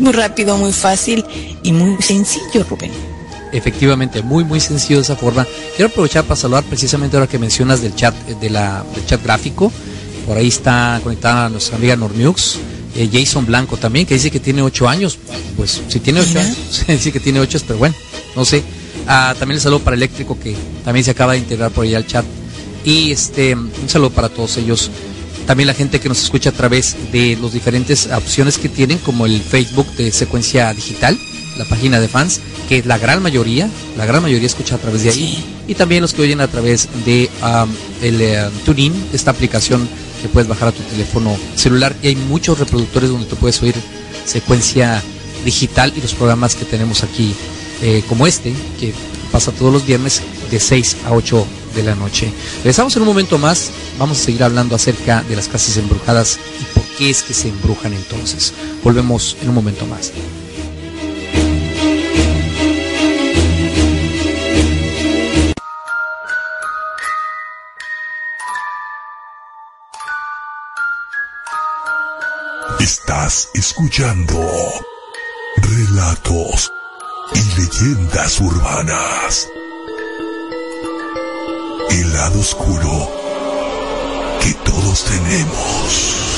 Muy 0.00 0.12
rápido, 0.12 0.56
muy 0.56 0.72
fácil 0.72 1.24
y 1.62 1.72
muy 1.72 2.02
sencillo, 2.02 2.64
Rubén. 2.68 3.15
Efectivamente, 3.52 4.22
muy 4.22 4.44
muy 4.44 4.60
sencillo 4.60 4.96
de 4.96 5.02
esa 5.02 5.16
forma. 5.16 5.46
Quiero 5.76 5.90
aprovechar 5.90 6.24
para 6.24 6.36
saludar 6.36 6.64
precisamente 6.64 7.16
ahora 7.16 7.28
que 7.28 7.38
mencionas 7.38 7.80
del 7.80 7.94
chat 7.94 8.14
de 8.14 8.50
la, 8.50 8.84
del 8.94 9.06
chat 9.06 9.22
gráfico. 9.22 9.72
Por 10.26 10.36
ahí 10.36 10.48
está 10.48 11.00
conectada 11.02 11.48
nuestra 11.48 11.76
amiga 11.76 11.94
Normux 11.94 12.58
eh, 12.96 13.10
Jason 13.12 13.44
Blanco 13.44 13.76
también, 13.76 14.06
que 14.06 14.14
dice 14.14 14.30
que 14.30 14.40
tiene 14.40 14.62
ocho 14.62 14.88
años. 14.88 15.18
Pues 15.56 15.82
si 15.88 16.00
tiene 16.00 16.20
ocho 16.20 16.40
años, 16.40 16.56
dice 16.86 17.12
que 17.12 17.20
tiene 17.20 17.40
ocho, 17.40 17.58
pero 17.66 17.78
bueno, 17.78 17.94
no 18.34 18.44
sé. 18.44 18.62
Ah, 19.06 19.34
también 19.38 19.56
le 19.56 19.62
saludo 19.62 19.80
para 19.80 19.96
Eléctrico, 19.96 20.38
que 20.38 20.54
también 20.84 21.04
se 21.04 21.10
acaba 21.10 21.34
de 21.34 21.38
integrar 21.38 21.70
por 21.70 21.84
ahí 21.84 21.94
al 21.94 22.06
chat. 22.06 22.24
Y 22.84 23.12
este, 23.12 23.54
un 23.54 23.88
saludo 23.88 24.10
para 24.10 24.28
todos 24.28 24.56
ellos. 24.56 24.90
También 25.46 25.66
la 25.68 25.74
gente 25.74 26.00
que 26.00 26.08
nos 26.08 26.22
escucha 26.22 26.50
a 26.50 26.52
través 26.52 26.96
de 27.12 27.38
las 27.40 27.52
diferentes 27.52 28.08
opciones 28.12 28.58
que 28.58 28.68
tienen, 28.68 28.98
como 28.98 29.26
el 29.26 29.40
Facebook 29.40 29.86
de 29.96 30.10
Secuencia 30.10 30.72
Digital, 30.72 31.18
la 31.58 31.64
página 31.64 32.00
de 32.00 32.08
fans, 32.08 32.40
que 32.68 32.82
la 32.82 32.98
gran 32.98 33.22
mayoría, 33.22 33.68
la 33.96 34.06
gran 34.06 34.22
mayoría 34.22 34.46
escucha 34.46 34.76
a 34.76 34.78
través 34.78 35.02
de 35.02 35.10
ahí. 35.10 35.44
Y 35.68 35.74
también 35.74 36.02
los 36.02 36.14
que 36.14 36.22
oyen 36.22 36.40
a 36.40 36.48
través 36.48 36.88
de 37.04 37.30
el 38.02 38.14
uh, 38.16 38.64
TuneIn, 38.64 38.92
esta 39.12 39.30
aplicación 39.30 39.88
que 40.22 40.28
puedes 40.28 40.48
bajar 40.48 40.68
a 40.68 40.72
tu 40.72 40.82
teléfono 40.84 41.36
celular 41.54 41.94
y 42.02 42.08
hay 42.08 42.16
muchos 42.16 42.58
reproductores 42.58 43.10
donde 43.10 43.26
tú 43.26 43.36
puedes 43.36 43.60
oír 43.62 43.74
secuencia 44.24 45.02
digital 45.44 45.92
y 45.96 46.00
los 46.00 46.14
programas 46.14 46.54
que 46.54 46.64
tenemos 46.64 47.02
aquí 47.04 47.34
eh, 47.82 48.02
como 48.08 48.26
este 48.26 48.54
que 48.80 48.92
pasa 49.30 49.52
todos 49.52 49.72
los 49.72 49.86
viernes 49.86 50.22
de 50.50 50.58
6 50.58 50.96
a 51.06 51.12
8 51.12 51.46
de 51.74 51.82
la 51.82 51.94
noche. 51.94 52.32
Regresamos 52.58 52.96
en 52.96 53.02
un 53.02 53.08
momento 53.08 53.38
más, 53.38 53.70
vamos 53.98 54.18
a 54.18 54.22
seguir 54.22 54.42
hablando 54.42 54.74
acerca 54.74 55.22
de 55.22 55.36
las 55.36 55.48
casas 55.48 55.76
embrujadas 55.76 56.38
y 56.60 56.64
por 56.74 56.84
qué 56.96 57.10
es 57.10 57.22
que 57.22 57.34
se 57.34 57.48
embrujan 57.48 57.92
entonces. 57.92 58.54
Volvemos 58.82 59.36
en 59.42 59.50
un 59.50 59.54
momento 59.54 59.86
más. 59.86 60.12
Estás 72.86 73.48
escuchando 73.52 74.38
relatos 75.56 76.72
y 77.34 77.60
leyendas 77.60 78.40
urbanas. 78.40 79.48
El 81.90 82.12
lado 82.12 82.38
oscuro 82.38 83.10
que 84.40 84.54
todos 84.70 85.04
tenemos. 85.04 86.32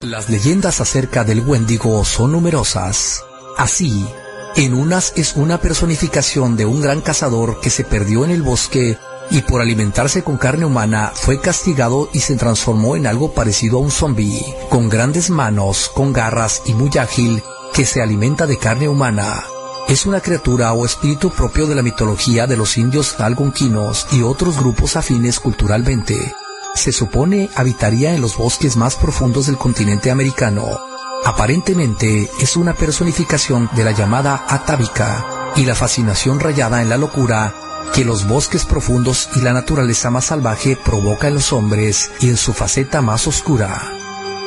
Las 0.00 0.28
leyendas 0.28 0.80
acerca 0.80 1.22
del 1.22 1.42
Wendigo 1.42 2.04
son 2.04 2.32
numerosas. 2.32 3.24
Así, 3.56 4.08
en 4.56 4.74
unas 4.74 5.12
es 5.16 5.36
una 5.36 5.58
personificación 5.60 6.56
de 6.56 6.66
un 6.66 6.80
gran 6.80 7.00
cazador 7.00 7.60
que 7.60 7.70
se 7.70 7.84
perdió 7.84 8.24
en 8.24 8.30
el 8.30 8.42
bosque 8.42 8.98
y 9.30 9.42
por 9.42 9.60
alimentarse 9.60 10.22
con 10.24 10.38
carne 10.38 10.64
humana 10.64 11.12
fue 11.14 11.40
castigado 11.40 12.10
y 12.12 12.20
se 12.20 12.36
transformó 12.36 12.96
en 12.96 13.06
algo 13.06 13.32
parecido 13.32 13.78
a 13.78 13.80
un 13.80 13.90
zombi, 13.90 14.44
con 14.68 14.88
grandes 14.88 15.30
manos, 15.30 15.90
con 15.94 16.12
garras 16.12 16.62
y 16.66 16.74
muy 16.74 16.90
ágil, 16.98 17.42
que 17.72 17.86
se 17.86 18.02
alimenta 18.02 18.46
de 18.46 18.58
carne 18.58 18.88
humana. 18.88 19.44
Es 19.88 20.04
una 20.06 20.20
criatura 20.20 20.72
o 20.72 20.84
espíritu 20.84 21.30
propio 21.30 21.66
de 21.66 21.76
la 21.76 21.82
mitología 21.82 22.46
de 22.46 22.56
los 22.56 22.76
indios 22.76 23.18
algonquinos 23.20 24.08
y 24.12 24.22
otros 24.22 24.58
grupos 24.58 24.96
afines 24.96 25.38
culturalmente. 25.38 26.34
Se 26.74 26.92
supone 26.92 27.50
habitaría 27.54 28.14
en 28.14 28.20
los 28.20 28.36
bosques 28.36 28.76
más 28.76 28.96
profundos 28.96 29.46
del 29.46 29.58
continente 29.58 30.10
americano, 30.10 30.89
Aparentemente 31.24 32.30
es 32.40 32.56
una 32.56 32.74
personificación 32.74 33.68
de 33.74 33.84
la 33.84 33.92
llamada 33.92 34.44
atávica 34.48 35.52
y 35.54 35.64
la 35.64 35.74
fascinación 35.74 36.40
rayada 36.40 36.80
en 36.80 36.88
la 36.88 36.96
locura 36.96 37.54
que 37.94 38.04
los 38.04 38.26
bosques 38.26 38.64
profundos 38.64 39.28
y 39.36 39.40
la 39.40 39.52
naturaleza 39.52 40.10
más 40.10 40.26
salvaje 40.26 40.76
provoca 40.76 41.28
en 41.28 41.34
los 41.34 41.52
hombres 41.52 42.10
y 42.20 42.28
en 42.28 42.36
su 42.36 42.54
faceta 42.54 43.02
más 43.02 43.26
oscura. 43.26 43.92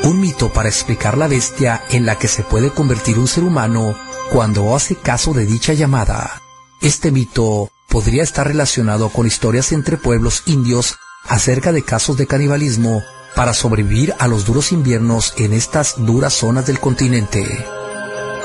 Un 0.04 0.20
mito 0.20 0.52
para 0.52 0.70
explicar 0.70 1.18
la 1.18 1.28
bestia 1.28 1.84
en 1.90 2.06
la 2.06 2.18
que 2.18 2.28
se 2.28 2.44
puede 2.44 2.72
convertir 2.72 3.20
un 3.20 3.28
ser 3.28 3.44
humano 3.44 3.96
cuando 4.32 4.76
hace 4.76 4.96
caso 4.96 5.34
de 5.34 5.46
dicha 5.46 5.74
llamada. 5.74 6.42
Este 6.82 7.12
mito 7.12 7.70
podría 7.88 8.24
estar 8.24 8.48
relacionado 8.48 9.10
con 9.10 9.28
historias 9.28 9.72
entre 9.72 9.98
pueblos 9.98 10.42
indios 10.48 10.98
acerca 11.28 11.72
de 11.72 11.84
casos 11.84 12.18
de 12.18 12.28
canibalismo 12.28 13.04
para 13.36 13.54
sobrevivir 13.54 14.14
a 14.20 14.28
los 14.28 14.46
duros 14.46 14.72
inviernos 14.72 15.34
en 15.38 15.54
estas 15.54 15.96
duras 15.98 16.34
zonas 16.34 16.66
del 16.66 16.80
continente. 16.80 17.46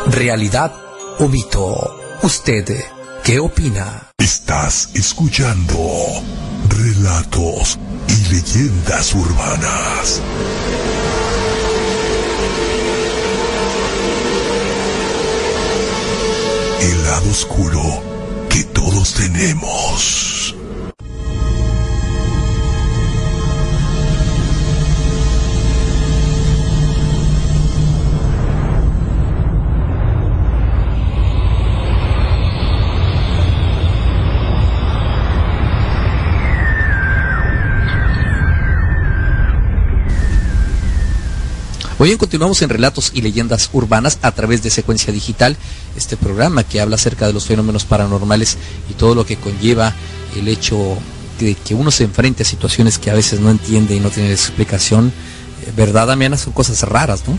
Realidad 0.07 0.72
o 1.18 1.29
mito. 1.29 1.96
¿Usted 2.22 2.85
qué 3.22 3.38
opina? 3.38 4.09
Estás 4.18 4.90
escuchando 4.94 5.77
relatos 6.68 7.79
y 8.09 8.33
leyendas 8.33 9.14
urbanas. 9.14 10.22
El 16.81 17.05
lado 17.05 17.31
oscuro 17.31 18.03
que 18.48 18.64
todos 18.64 19.14
tenemos. 19.14 20.57
Hoy 42.00 42.16
continuamos 42.16 42.62
en 42.62 42.68
Relatos 42.68 43.11
y 43.12 43.22
Leyendas 43.22 43.70
Urbanas 43.72 44.20
a 44.22 44.30
través 44.30 44.62
de 44.62 44.70
Secuencia 44.70 45.12
Digital, 45.12 45.56
este 45.96 46.16
programa 46.16 46.62
que 46.62 46.80
habla 46.80 46.94
acerca 46.94 47.26
de 47.26 47.32
los 47.32 47.46
fenómenos 47.46 47.84
paranormales 47.84 48.56
y 48.88 48.92
todo 48.94 49.16
lo 49.16 49.26
que 49.26 49.37
conlleva 49.37 49.92
el 50.37 50.46
hecho 50.46 50.96
de 51.40 51.56
que 51.56 51.74
uno 51.74 51.90
se 51.90 52.04
enfrente 52.04 52.44
a 52.44 52.46
situaciones 52.46 53.00
que 53.00 53.11
a 53.11 53.14
veces 53.14 53.40
no 53.40 53.50
entiende 53.50 53.96
y 53.96 54.00
no 54.00 54.11
tiene 54.11 54.30
explicación. 54.30 55.12
Eh, 55.66 55.72
¿Verdad, 55.76 56.06
Damiana? 56.06 56.37
Son 56.37 56.52
cosas 56.52 56.80
raras, 56.82 57.24
¿no? 57.26 57.37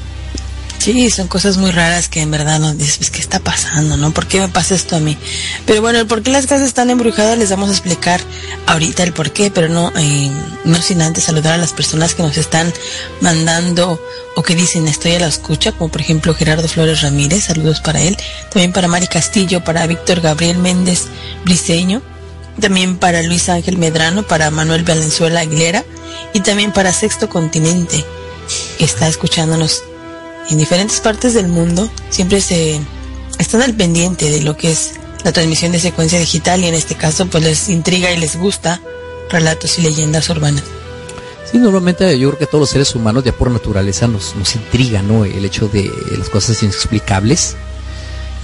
Sí, 0.79 1.09
son 1.09 1.27
cosas 1.27 1.57
muy 1.57 1.71
raras 1.71 2.07
que 2.07 2.21
en 2.21 2.31
verdad 2.31 2.57
nos 2.57 2.77
dices, 2.77 3.11
¿qué 3.11 3.19
está 3.19 3.41
pasando, 3.41 3.97
no? 3.97 4.11
¿Por 4.11 4.27
qué 4.27 4.39
me 4.39 4.47
pasa 4.47 4.75
esto 4.75 4.95
a 4.95 5.01
mí? 5.01 5.17
Pero 5.65 5.81
bueno, 5.81 5.99
el 5.99 6.07
por 6.07 6.23
qué 6.23 6.31
las 6.31 6.47
casas 6.47 6.67
están 6.67 6.89
embrujadas 6.89 7.37
les 7.37 7.49
vamos 7.49 7.67
a 7.67 7.73
explicar 7.73 8.21
ahorita 8.65 9.03
el 9.03 9.11
por 9.11 9.31
qué, 9.31 9.51
pero 9.51 9.67
no, 9.67 9.91
eh, 9.97 10.31
no 10.63 10.81
sin 10.81 11.01
antes 11.01 11.25
saludar 11.25 11.55
a 11.55 11.57
las 11.57 11.73
personas 11.73 12.15
que 12.15 12.23
nos 12.23 12.37
están 12.37 12.73
mandando 13.19 14.01
o 14.37 14.41
que 14.41 14.55
dicen 14.55 14.87
estoy 14.87 15.15
a 15.15 15.19
la 15.19 15.27
escucha, 15.27 15.73
como 15.73 15.91
por 15.91 15.99
ejemplo 15.99 16.33
Gerardo 16.33 16.69
Flores 16.69 17.01
Ramírez, 17.01 17.43
saludos 17.43 17.81
para 17.81 18.01
él, 18.01 18.15
también 18.49 18.71
para 18.71 18.87
Mari 18.87 19.07
Castillo, 19.07 19.61
para 19.61 19.85
Víctor 19.85 20.21
Gabriel 20.21 20.59
Méndez 20.59 21.07
Briseño, 21.43 22.01
también 22.61 22.97
para 22.97 23.21
Luis 23.21 23.49
Ángel 23.49 23.77
Medrano, 23.77 24.23
para 24.23 24.49
Manuel 24.49 24.85
Valenzuela 24.85 25.41
Aguilera 25.41 25.83
y 26.33 26.39
también 26.39 26.71
para 26.71 26.93
Sexto 26.93 27.27
Continente, 27.27 28.05
que 28.77 28.85
está 28.85 29.09
escuchándonos 29.09 29.83
en 30.49 30.57
diferentes 30.57 30.99
partes 30.99 31.33
del 31.33 31.47
mundo 31.47 31.89
siempre 32.09 32.41
se 32.41 32.79
están 33.37 33.61
al 33.61 33.73
pendiente 33.73 34.29
de 34.29 34.41
lo 34.41 34.57
que 34.57 34.71
es 34.71 34.93
la 35.23 35.31
transmisión 35.31 35.71
de 35.71 35.79
secuencia 35.79 36.19
digital 36.19 36.61
y 36.61 36.67
en 36.67 36.73
este 36.73 36.95
caso 36.95 37.25
pues 37.27 37.43
les 37.43 37.69
intriga 37.69 38.11
y 38.11 38.17
les 38.17 38.35
gusta 38.37 38.81
relatos 39.29 39.77
y 39.79 39.83
leyendas 39.83 40.29
urbanas. 40.29 40.63
Sí, 41.51 41.57
normalmente 41.57 42.17
yo 42.19 42.29
creo 42.29 42.39
que 42.39 42.45
todos 42.45 42.61
los 42.61 42.69
seres 42.69 42.93
humanos 42.93 43.23
ya 43.23 43.31
por 43.31 43.49
naturaleza 43.49 44.07
nos, 44.07 44.35
nos 44.35 44.55
intriga, 44.55 45.01
¿no? 45.01 45.25
El 45.25 45.43
hecho 45.45 45.67
de 45.67 45.91
las 46.17 46.29
cosas 46.29 46.61
inexplicables. 46.61 47.55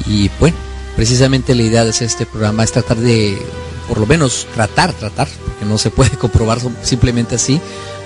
Y 0.08 0.30
bueno, 0.39 0.58
precisamente 0.96 1.54
la 1.54 1.63
idea 1.63 1.84
de 1.84 1.91
hacer 1.91 2.08
este 2.08 2.26
programa 2.26 2.63
es 2.63 2.72
tratar 2.72 2.98
de, 2.98 3.39
por 3.88 4.00
lo 4.00 4.08
menos 4.08 4.48
tratar, 4.56 4.91
tratar, 4.94 5.28
porque 5.46 5.65
no 5.65 5.78
se 5.78 5.91
puede 5.91 6.12
comprobar 6.18 6.60
simplemente 6.82 7.36
así, 7.36 7.62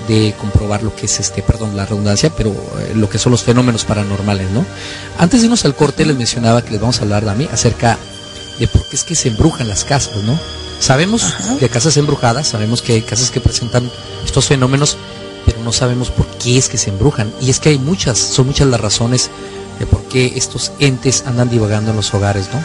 de 0.09 0.33
comprobar 0.39 0.81
lo 0.81 0.95
que 0.95 1.05
es 1.05 1.19
este, 1.19 1.43
perdón, 1.43 1.77
la 1.77 1.85
redundancia, 1.85 2.31
pero 2.35 2.49
eh, 2.49 2.93
lo 2.95 3.07
que 3.07 3.19
son 3.19 3.31
los 3.31 3.43
fenómenos 3.43 3.85
paranormales, 3.85 4.49
¿no? 4.49 4.65
Antes 5.19 5.41
de 5.41 5.45
irnos 5.45 5.65
al 5.65 5.75
corte 5.75 6.03
les 6.03 6.17
mencionaba 6.17 6.63
que 6.63 6.71
les 6.71 6.81
vamos 6.81 6.99
a 6.99 7.03
hablar, 7.03 7.23
Dami, 7.23 7.47
acerca 7.53 7.97
de 8.59 8.67
por 8.67 8.83
qué 8.89 8.95
es 8.95 9.03
que 9.03 9.13
se 9.15 9.27
embrujan 9.27 9.69
las 9.69 9.85
casas, 9.85 10.23
¿no? 10.23 10.37
Sabemos 10.79 11.35
que 11.59 11.65
hay 11.65 11.69
casas 11.69 11.95
embrujadas, 11.97 12.47
sabemos 12.47 12.81
que 12.81 12.93
hay 12.93 13.01
casas 13.03 13.29
que 13.29 13.39
presentan 13.39 13.89
estos 14.25 14.47
fenómenos, 14.47 14.97
pero 15.45 15.59
no 15.61 15.71
sabemos 15.71 16.09
por 16.09 16.25
qué 16.25 16.57
es 16.57 16.69
que 16.69 16.77
se 16.77 16.89
embrujan. 16.89 17.31
Y 17.39 17.51
es 17.51 17.59
que 17.59 17.69
hay 17.69 17.77
muchas, 17.77 18.17
son 18.17 18.47
muchas 18.47 18.67
las 18.67 18.81
razones 18.81 19.29
de 19.77 19.85
por 19.85 20.03
qué 20.05 20.33
estos 20.35 20.71
entes 20.79 21.23
andan 21.27 21.49
divagando 21.49 21.91
en 21.91 21.97
los 21.97 22.13
hogares, 22.13 22.49
¿no? 22.51 22.63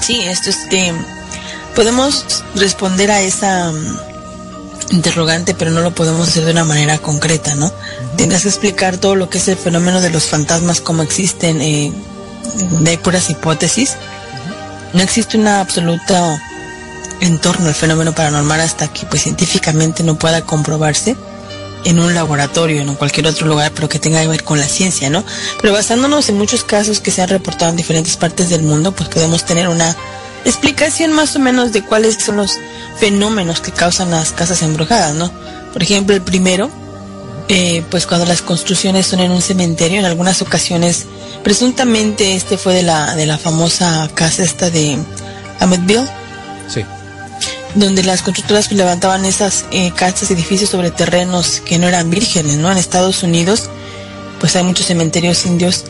Sí, 0.00 0.22
esto 0.22 0.48
este 0.48 0.94
podemos 1.74 2.44
responder 2.54 3.10
a 3.10 3.20
esa 3.20 3.70
mm, 3.70 4.11
interrogante, 4.92 5.54
pero 5.54 5.70
no 5.70 5.80
lo 5.80 5.94
podemos 5.94 6.28
hacer 6.28 6.44
de 6.44 6.52
una 6.52 6.64
manera 6.64 6.98
concreta, 6.98 7.54
¿no? 7.54 7.72
Tienes 8.16 8.42
que 8.42 8.48
explicar 8.48 8.98
todo 8.98 9.16
lo 9.16 9.28
que 9.28 9.38
es 9.38 9.48
el 9.48 9.56
fenómeno 9.56 10.00
de 10.00 10.10
los 10.10 10.24
fantasmas, 10.24 10.80
cómo 10.80 11.02
existen, 11.02 11.60
eh, 11.60 11.92
de 12.80 12.98
puras 12.98 13.30
hipótesis. 13.30 13.96
No 14.92 15.02
existe 15.02 15.38
una 15.38 15.60
absoluta 15.60 16.40
en 17.20 17.38
torno 17.38 17.68
al 17.68 17.74
fenómeno 17.74 18.14
paranormal 18.14 18.60
hasta 18.60 18.92
que 18.92 19.06
pues 19.06 19.22
científicamente 19.22 20.02
no 20.02 20.18
pueda 20.18 20.44
comprobarse 20.44 21.16
en 21.84 21.98
un 21.98 22.14
laboratorio, 22.14 22.80
en 22.80 22.94
cualquier 22.94 23.26
otro 23.26 23.46
lugar, 23.46 23.72
pero 23.74 23.88
que 23.88 23.98
tenga 23.98 24.20
que 24.20 24.28
ver 24.28 24.44
con 24.44 24.58
la 24.58 24.66
ciencia, 24.66 25.10
¿no? 25.10 25.24
Pero 25.60 25.72
basándonos 25.72 26.28
en 26.28 26.38
muchos 26.38 26.64
casos 26.64 27.00
que 27.00 27.10
se 27.10 27.22
han 27.22 27.28
reportado 27.28 27.70
en 27.70 27.76
diferentes 27.76 28.16
partes 28.16 28.50
del 28.50 28.62
mundo, 28.62 28.92
pues 28.92 29.08
podemos 29.08 29.44
tener 29.44 29.68
una 29.68 29.96
explicación 30.44 31.12
más 31.12 31.36
o 31.36 31.38
menos 31.38 31.72
de 31.72 31.82
cuáles 31.82 32.16
son 32.16 32.36
los 32.36 32.58
fenómenos 32.98 33.60
que 33.60 33.72
causan 33.72 34.10
las 34.10 34.32
casas 34.32 34.62
embrujadas, 34.62 35.14
¿no? 35.14 35.30
Por 35.72 35.82
ejemplo, 35.82 36.14
el 36.14 36.22
primero, 36.22 36.70
eh, 37.48 37.82
pues 37.90 38.06
cuando 38.06 38.26
las 38.26 38.42
construcciones 38.42 39.06
son 39.06 39.20
en 39.20 39.30
un 39.30 39.42
cementerio, 39.42 39.98
en 39.98 40.04
algunas 40.04 40.42
ocasiones, 40.42 41.06
presuntamente 41.42 42.34
este 42.34 42.56
fue 42.56 42.74
de 42.74 42.82
la, 42.82 43.14
de 43.14 43.26
la 43.26 43.38
famosa 43.38 44.08
casa 44.14 44.42
esta 44.42 44.70
de 44.70 44.98
Amityville. 45.60 46.08
Sí. 46.68 46.84
Donde 47.74 48.02
las 48.02 48.22
constructoras 48.22 48.68
pues, 48.68 48.76
levantaban 48.76 49.24
esas 49.24 49.64
eh, 49.70 49.92
casas, 49.96 50.30
edificios 50.30 50.70
sobre 50.70 50.90
terrenos 50.90 51.62
que 51.64 51.78
no 51.78 51.88
eran 51.88 52.10
vírgenes, 52.10 52.56
¿no? 52.58 52.70
En 52.70 52.78
Estados 52.78 53.22
Unidos, 53.22 53.70
pues 54.40 54.56
hay 54.56 54.64
muchos 54.64 54.86
cementerios 54.86 55.46
indios. 55.46 55.84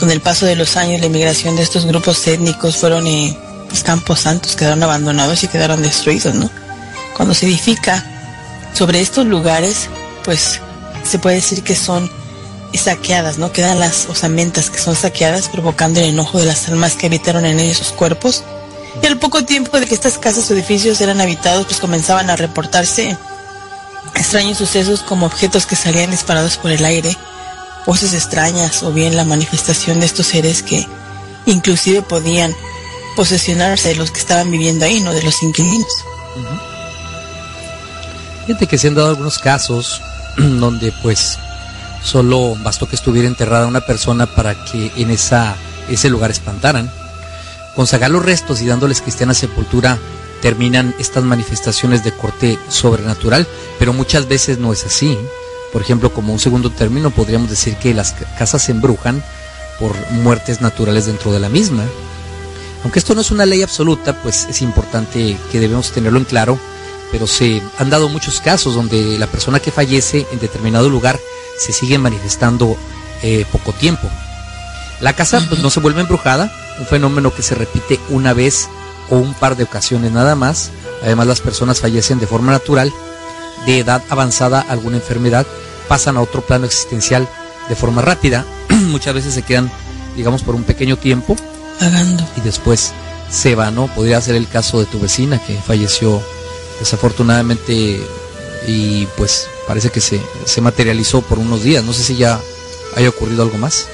Con 0.00 0.10
el 0.10 0.20
paso 0.20 0.46
de 0.46 0.56
los 0.56 0.76
años, 0.76 1.00
la 1.00 1.06
inmigración 1.06 1.54
de 1.54 1.62
estos 1.62 1.86
grupos 1.86 2.26
étnicos 2.26 2.76
fueron 2.76 3.06
eh, 3.06 3.38
campos 3.82 4.20
santos, 4.20 4.56
quedaron 4.56 4.82
abandonados 4.82 5.42
y 5.44 5.48
quedaron 5.48 5.82
destruidos, 5.82 6.34
¿no? 6.34 6.50
Cuando 7.16 7.34
se 7.34 7.46
edifica 7.46 8.04
sobre 8.72 9.00
estos 9.00 9.26
lugares, 9.26 9.88
pues 10.24 10.60
se 11.04 11.18
puede 11.18 11.36
decir 11.36 11.62
que 11.62 11.74
son 11.74 12.10
saqueadas, 12.76 13.38
¿no? 13.38 13.52
Quedan 13.52 13.80
las 13.80 14.06
osamentas 14.06 14.70
que 14.70 14.78
son 14.78 14.94
saqueadas, 14.94 15.48
provocando 15.48 16.00
el 16.00 16.06
enojo 16.06 16.38
de 16.38 16.46
las 16.46 16.68
almas 16.68 16.94
que 16.94 17.06
habitaron 17.06 17.44
en 17.44 17.58
esos 17.60 17.92
cuerpos. 17.92 18.44
Y 19.02 19.06
al 19.06 19.18
poco 19.18 19.44
tiempo 19.44 19.78
de 19.78 19.86
que 19.86 19.94
estas 19.94 20.18
casas 20.18 20.50
o 20.50 20.54
edificios 20.54 21.00
eran 21.00 21.20
habitados, 21.20 21.66
pues 21.66 21.80
comenzaban 21.80 22.30
a 22.30 22.36
reportarse 22.36 23.16
extraños 24.14 24.58
sucesos 24.58 25.02
como 25.02 25.26
objetos 25.26 25.66
que 25.66 25.76
salían 25.76 26.10
disparados 26.10 26.56
por 26.56 26.70
el 26.70 26.84
aire, 26.84 27.16
voces 27.86 28.14
extrañas 28.14 28.82
o 28.82 28.92
bien 28.92 29.16
la 29.16 29.24
manifestación 29.24 30.00
de 30.00 30.06
estos 30.06 30.26
seres 30.26 30.62
que 30.62 30.86
inclusive 31.44 32.02
podían 32.02 32.54
posesionarse 33.16 33.88
de 33.88 33.96
los 33.96 34.10
que 34.10 34.20
estaban 34.20 34.50
viviendo 34.50 34.84
ahí, 34.84 35.00
no 35.00 35.12
de 35.12 35.22
los 35.22 35.42
inquilinos. 35.42 36.04
Fíjate 38.46 38.66
que 38.68 38.78
se 38.78 38.88
han 38.88 38.94
dado 38.94 39.08
algunos 39.08 39.38
casos 39.38 40.00
donde 40.36 40.92
pues 41.02 41.38
solo 42.04 42.54
bastó 42.62 42.88
que 42.88 42.94
estuviera 42.94 43.26
enterrada 43.26 43.66
una 43.66 43.80
persona 43.80 44.26
para 44.26 44.64
que 44.64 44.92
en 44.96 45.10
esa, 45.10 45.56
ese 45.88 46.08
lugar 46.08 46.30
espantaran. 46.30 46.90
Con 47.74 47.86
sacar 47.86 48.10
los 48.10 48.24
restos 48.24 48.62
y 48.62 48.66
dándoles 48.66 49.00
cristiana 49.00 49.34
sepultura 49.34 49.98
terminan 50.40 50.94
estas 50.98 51.24
manifestaciones 51.24 52.04
de 52.04 52.12
corte 52.12 52.58
sobrenatural, 52.68 53.46
pero 53.78 53.92
muchas 53.92 54.28
veces 54.28 54.58
no 54.58 54.72
es 54.72 54.86
así. 54.86 55.18
Por 55.72 55.82
ejemplo, 55.82 56.12
como 56.12 56.32
un 56.32 56.38
segundo 56.38 56.70
término 56.70 57.10
podríamos 57.10 57.50
decir 57.50 57.76
que 57.76 57.92
las 57.92 58.14
casas 58.38 58.62
se 58.62 58.72
embrujan 58.72 59.22
por 59.80 59.94
muertes 60.12 60.60
naturales 60.60 61.06
dentro 61.06 61.32
de 61.32 61.40
la 61.40 61.48
misma. 61.48 61.84
Aunque 62.86 63.00
esto 63.00 63.16
no 63.16 63.20
es 63.20 63.32
una 63.32 63.44
ley 63.44 63.62
absoluta, 63.62 64.22
pues 64.22 64.46
es 64.48 64.62
importante 64.62 65.36
que 65.50 65.58
debemos 65.58 65.90
tenerlo 65.90 66.20
en 66.20 66.24
claro 66.24 66.56
pero 67.10 67.26
se 67.26 67.62
han 67.78 67.90
dado 67.90 68.08
muchos 68.08 68.40
casos 68.40 68.74
donde 68.74 69.18
la 69.18 69.26
persona 69.26 69.60
que 69.60 69.70
fallece 69.70 70.26
en 70.32 70.38
determinado 70.38 70.88
lugar 70.88 71.18
se 71.58 71.72
sigue 71.72 71.98
manifestando 71.98 72.76
eh, 73.22 73.44
poco 73.50 73.72
tiempo. 73.72 74.08
La 75.00 75.12
casa 75.12 75.44
pues 75.48 75.62
no 75.62 75.70
se 75.70 75.80
vuelve 75.80 76.00
embrujada, 76.00 76.52
un 76.78 76.86
fenómeno 76.86 77.34
que 77.34 77.42
se 77.42 77.54
repite 77.54 78.00
una 78.10 78.32
vez 78.32 78.68
o 79.10 79.16
un 79.16 79.34
par 79.34 79.56
de 79.56 79.64
ocasiones 79.64 80.12
nada 80.12 80.34
más. 80.34 80.70
Además 81.02 81.26
las 81.26 81.40
personas 81.40 81.80
fallecen 81.80 82.18
de 82.18 82.26
forma 82.26 82.52
natural, 82.52 82.92
de 83.66 83.78
edad 83.78 84.02
avanzada, 84.08 84.60
alguna 84.60 84.96
enfermedad, 84.96 85.46
pasan 85.88 86.16
a 86.16 86.22
otro 86.22 86.42
plano 86.42 86.66
existencial 86.66 87.28
de 87.68 87.76
forma 87.76 88.02
rápida. 88.02 88.44
Muchas 88.68 89.14
veces 89.14 89.34
se 89.34 89.42
quedan, 89.42 89.70
digamos, 90.16 90.42
por 90.42 90.54
un 90.54 90.64
pequeño 90.64 90.96
tiempo. 90.96 91.36
Y 92.36 92.40
después 92.40 92.92
se 93.30 93.54
van, 93.54 93.74
¿no? 93.74 93.86
Podría 93.94 94.20
ser 94.20 94.36
el 94.36 94.48
caso 94.48 94.78
de 94.78 94.86
tu 94.86 95.00
vecina 95.00 95.42
que 95.44 95.54
falleció 95.54 96.22
desafortunadamente 96.80 98.00
y 98.66 99.06
pues 99.16 99.48
parece 99.66 99.90
que 99.90 100.00
se, 100.00 100.20
se 100.44 100.60
materializó 100.60 101.22
por 101.22 101.38
unos 101.38 101.62
días. 101.62 101.84
No 101.84 101.92
sé 101.92 102.02
si 102.02 102.16
ya 102.16 102.40
haya 102.96 103.08
ocurrido 103.08 103.42
algo 103.42 103.58
más. 103.58 103.86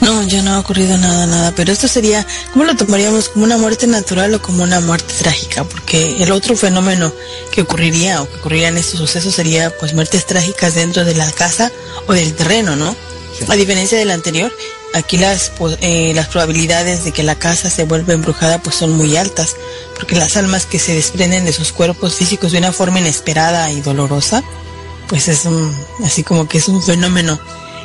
No, 0.00 0.22
ya 0.22 0.42
no 0.42 0.54
ha 0.54 0.58
ocurrido 0.60 0.96
nada, 0.98 1.26
nada, 1.26 1.52
pero 1.54 1.72
esto 1.72 1.88
sería, 1.88 2.26
¿cómo 2.52 2.64
lo 2.64 2.76
tomaríamos? 2.76 3.28
¿Como 3.28 3.44
una 3.44 3.58
muerte 3.58 3.86
natural 3.86 4.34
o 4.34 4.42
como 4.42 4.62
una 4.62 4.80
muerte 4.80 5.12
trágica? 5.18 5.64
Porque 5.64 6.22
el 6.22 6.30
otro 6.32 6.56
fenómeno 6.56 7.12
que 7.50 7.62
ocurriría 7.62 8.22
o 8.22 8.30
que 8.30 8.36
ocurriría 8.36 8.68
en 8.68 8.76
estos 8.76 9.00
sucesos 9.00 9.34
sería 9.34 9.76
pues 9.78 9.94
muertes 9.94 10.26
trágicas 10.26 10.74
dentro 10.74 11.04
de 11.04 11.14
la 11.14 11.30
casa 11.32 11.72
o 12.06 12.12
del 12.12 12.34
terreno, 12.34 12.76
¿no? 12.76 12.94
A 13.48 13.54
diferencia 13.54 13.98
del 13.98 14.10
anterior, 14.10 14.52
aquí 14.96 15.18
las, 15.18 15.52
eh, 15.80 16.12
las 16.14 16.28
probabilidades 16.28 17.04
de 17.04 17.12
que 17.12 17.22
la 17.22 17.34
casa 17.34 17.70
se 17.70 17.84
vuelva 17.84 18.14
embrujada 18.14 18.60
pues 18.60 18.76
son 18.76 18.92
muy 18.92 19.16
altas, 19.16 19.56
porque 19.94 20.16
las 20.16 20.36
almas 20.36 20.66
que 20.66 20.78
se 20.78 20.94
desprenden 20.94 21.44
de 21.44 21.52
sus 21.52 21.72
cuerpos 21.72 22.14
físicos 22.14 22.52
de 22.52 22.58
una 22.58 22.72
forma 22.72 23.00
inesperada 23.00 23.70
y 23.70 23.80
dolorosa, 23.80 24.42
pues 25.08 25.28
es 25.28 25.44
un, 25.44 25.72
así 26.04 26.22
como 26.22 26.48
que 26.48 26.58
es 26.58 26.68
un 26.68 26.82
fenómeno 26.82 27.38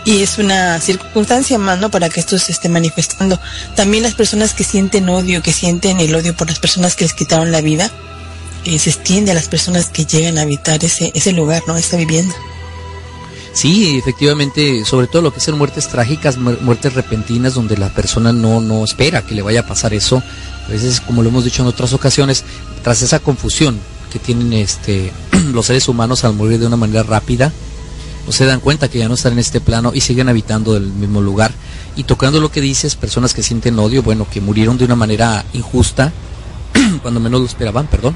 y 0.06 0.24
es 0.24 0.38
una 0.38 0.80
circunstancia 0.80 1.58
más, 1.58 1.80
¿no? 1.80 1.92
Para 1.92 2.10
que 2.10 2.20
esto 2.20 2.40
se 2.40 2.52
esté 2.52 2.70
manifestando. 2.70 3.40
También 3.76 4.04
las 4.04 4.16
personas 4.16 4.54
que 4.54 4.64
sienten 4.64 5.10
odio, 5.10 5.44
que 5.44 5.54
sienten 5.54 6.00
el 6.00 6.16
odio 6.16 6.36
por 6.36 6.50
las 6.50 6.60
personas 6.60 6.96
que 6.96 7.06
les 7.06 7.14
quitaron 7.14 7.52
la 7.52 7.62
vida, 7.62 7.92
eh, 8.66 8.80
se 8.80 8.90
extiende 8.90 9.32
a 9.32 9.36
las 9.36 9.48
personas 9.48 9.88
que 9.88 10.06
llegan 10.06 10.38
a 10.38 10.42
habitar 10.42 10.84
ese, 10.84 11.12
ese 11.14 11.34
lugar, 11.34 11.62
¿no? 11.68 11.78
Esta 11.78 11.98
vivienda. 11.98 12.34
Sí, 13.54 13.98
efectivamente, 13.98 14.86
sobre 14.86 15.08
todo 15.08 15.22
lo 15.22 15.34
que 15.34 15.42
son 15.42 15.58
muertes 15.58 15.90
trágicas, 15.90 16.38
muertes 16.38 16.94
repentinas, 16.94 17.54
donde 17.54 17.78
la 17.78 17.94
persona 17.94 18.32
no, 18.32 18.62
no 18.62 18.84
espera 18.84 19.26
que 19.26 19.36
le 19.36 19.42
vaya 19.42 19.62
a 19.62 19.68
pasar 19.68 19.94
eso. 19.94 20.24
A 20.68 20.72
veces, 20.72 21.02
como 21.02 21.22
lo 21.22 21.30
hemos 21.30 21.44
dicho 21.44 21.62
en 21.62 21.68
otras 21.68 21.92
ocasiones, 21.94 22.46
tras 22.82 23.02
esa 23.02 23.20
confusión 23.20 23.78
que 24.12 24.20
tienen 24.20 24.54
este, 24.54 25.12
los 25.54 25.66
seres 25.66 25.88
humanos 25.90 26.24
al 26.24 26.34
morir 26.34 26.60
de 26.60 26.68
una 26.68 26.78
manera 26.78 27.04
rápida, 27.04 27.52
no 28.26 28.32
se 28.32 28.46
dan 28.46 28.62
cuenta 28.62 28.88
que 28.88 29.00
ya 29.00 29.10
no 29.10 29.16
están 29.16 29.34
en 29.34 29.40
este 29.40 29.60
plano 29.60 29.92
y 29.94 30.02
siguen 30.02 30.30
habitando 30.30 30.78
el 30.78 30.88
mismo 30.88 31.22
lugar. 31.22 31.52
Y 31.98 32.04
tocando 32.06 32.40
lo 32.40 32.52
que 32.52 32.62
dices, 32.62 32.96
personas 32.96 33.34
que 33.34 33.44
sienten 33.44 33.78
odio, 33.80 34.02
bueno, 34.02 34.28
que 34.32 34.40
murieron 34.40 34.78
de 34.78 34.86
una 34.86 34.96
manera 34.96 35.44
injusta, 35.52 36.14
cuando 37.02 37.20
menos 37.20 37.42
lo 37.42 37.48
esperaban, 37.48 37.88
perdón, 37.88 38.16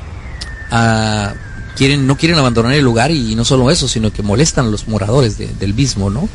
a 0.71 1.33
quieren, 1.75 2.07
no 2.07 2.17
quieren 2.17 2.37
abandonar 2.37 2.73
el 2.73 2.83
lugar 2.83 3.11
y 3.11 3.35
no 3.35 3.45
solo 3.45 3.69
eso, 3.69 3.87
sino 3.87 4.11
que 4.11 4.23
molestan 4.23 4.67
a 4.67 4.69
los 4.69 4.87
moradores 4.87 5.37
del 5.37 5.73
mismo, 5.73 6.09
¿no? 6.09 6.27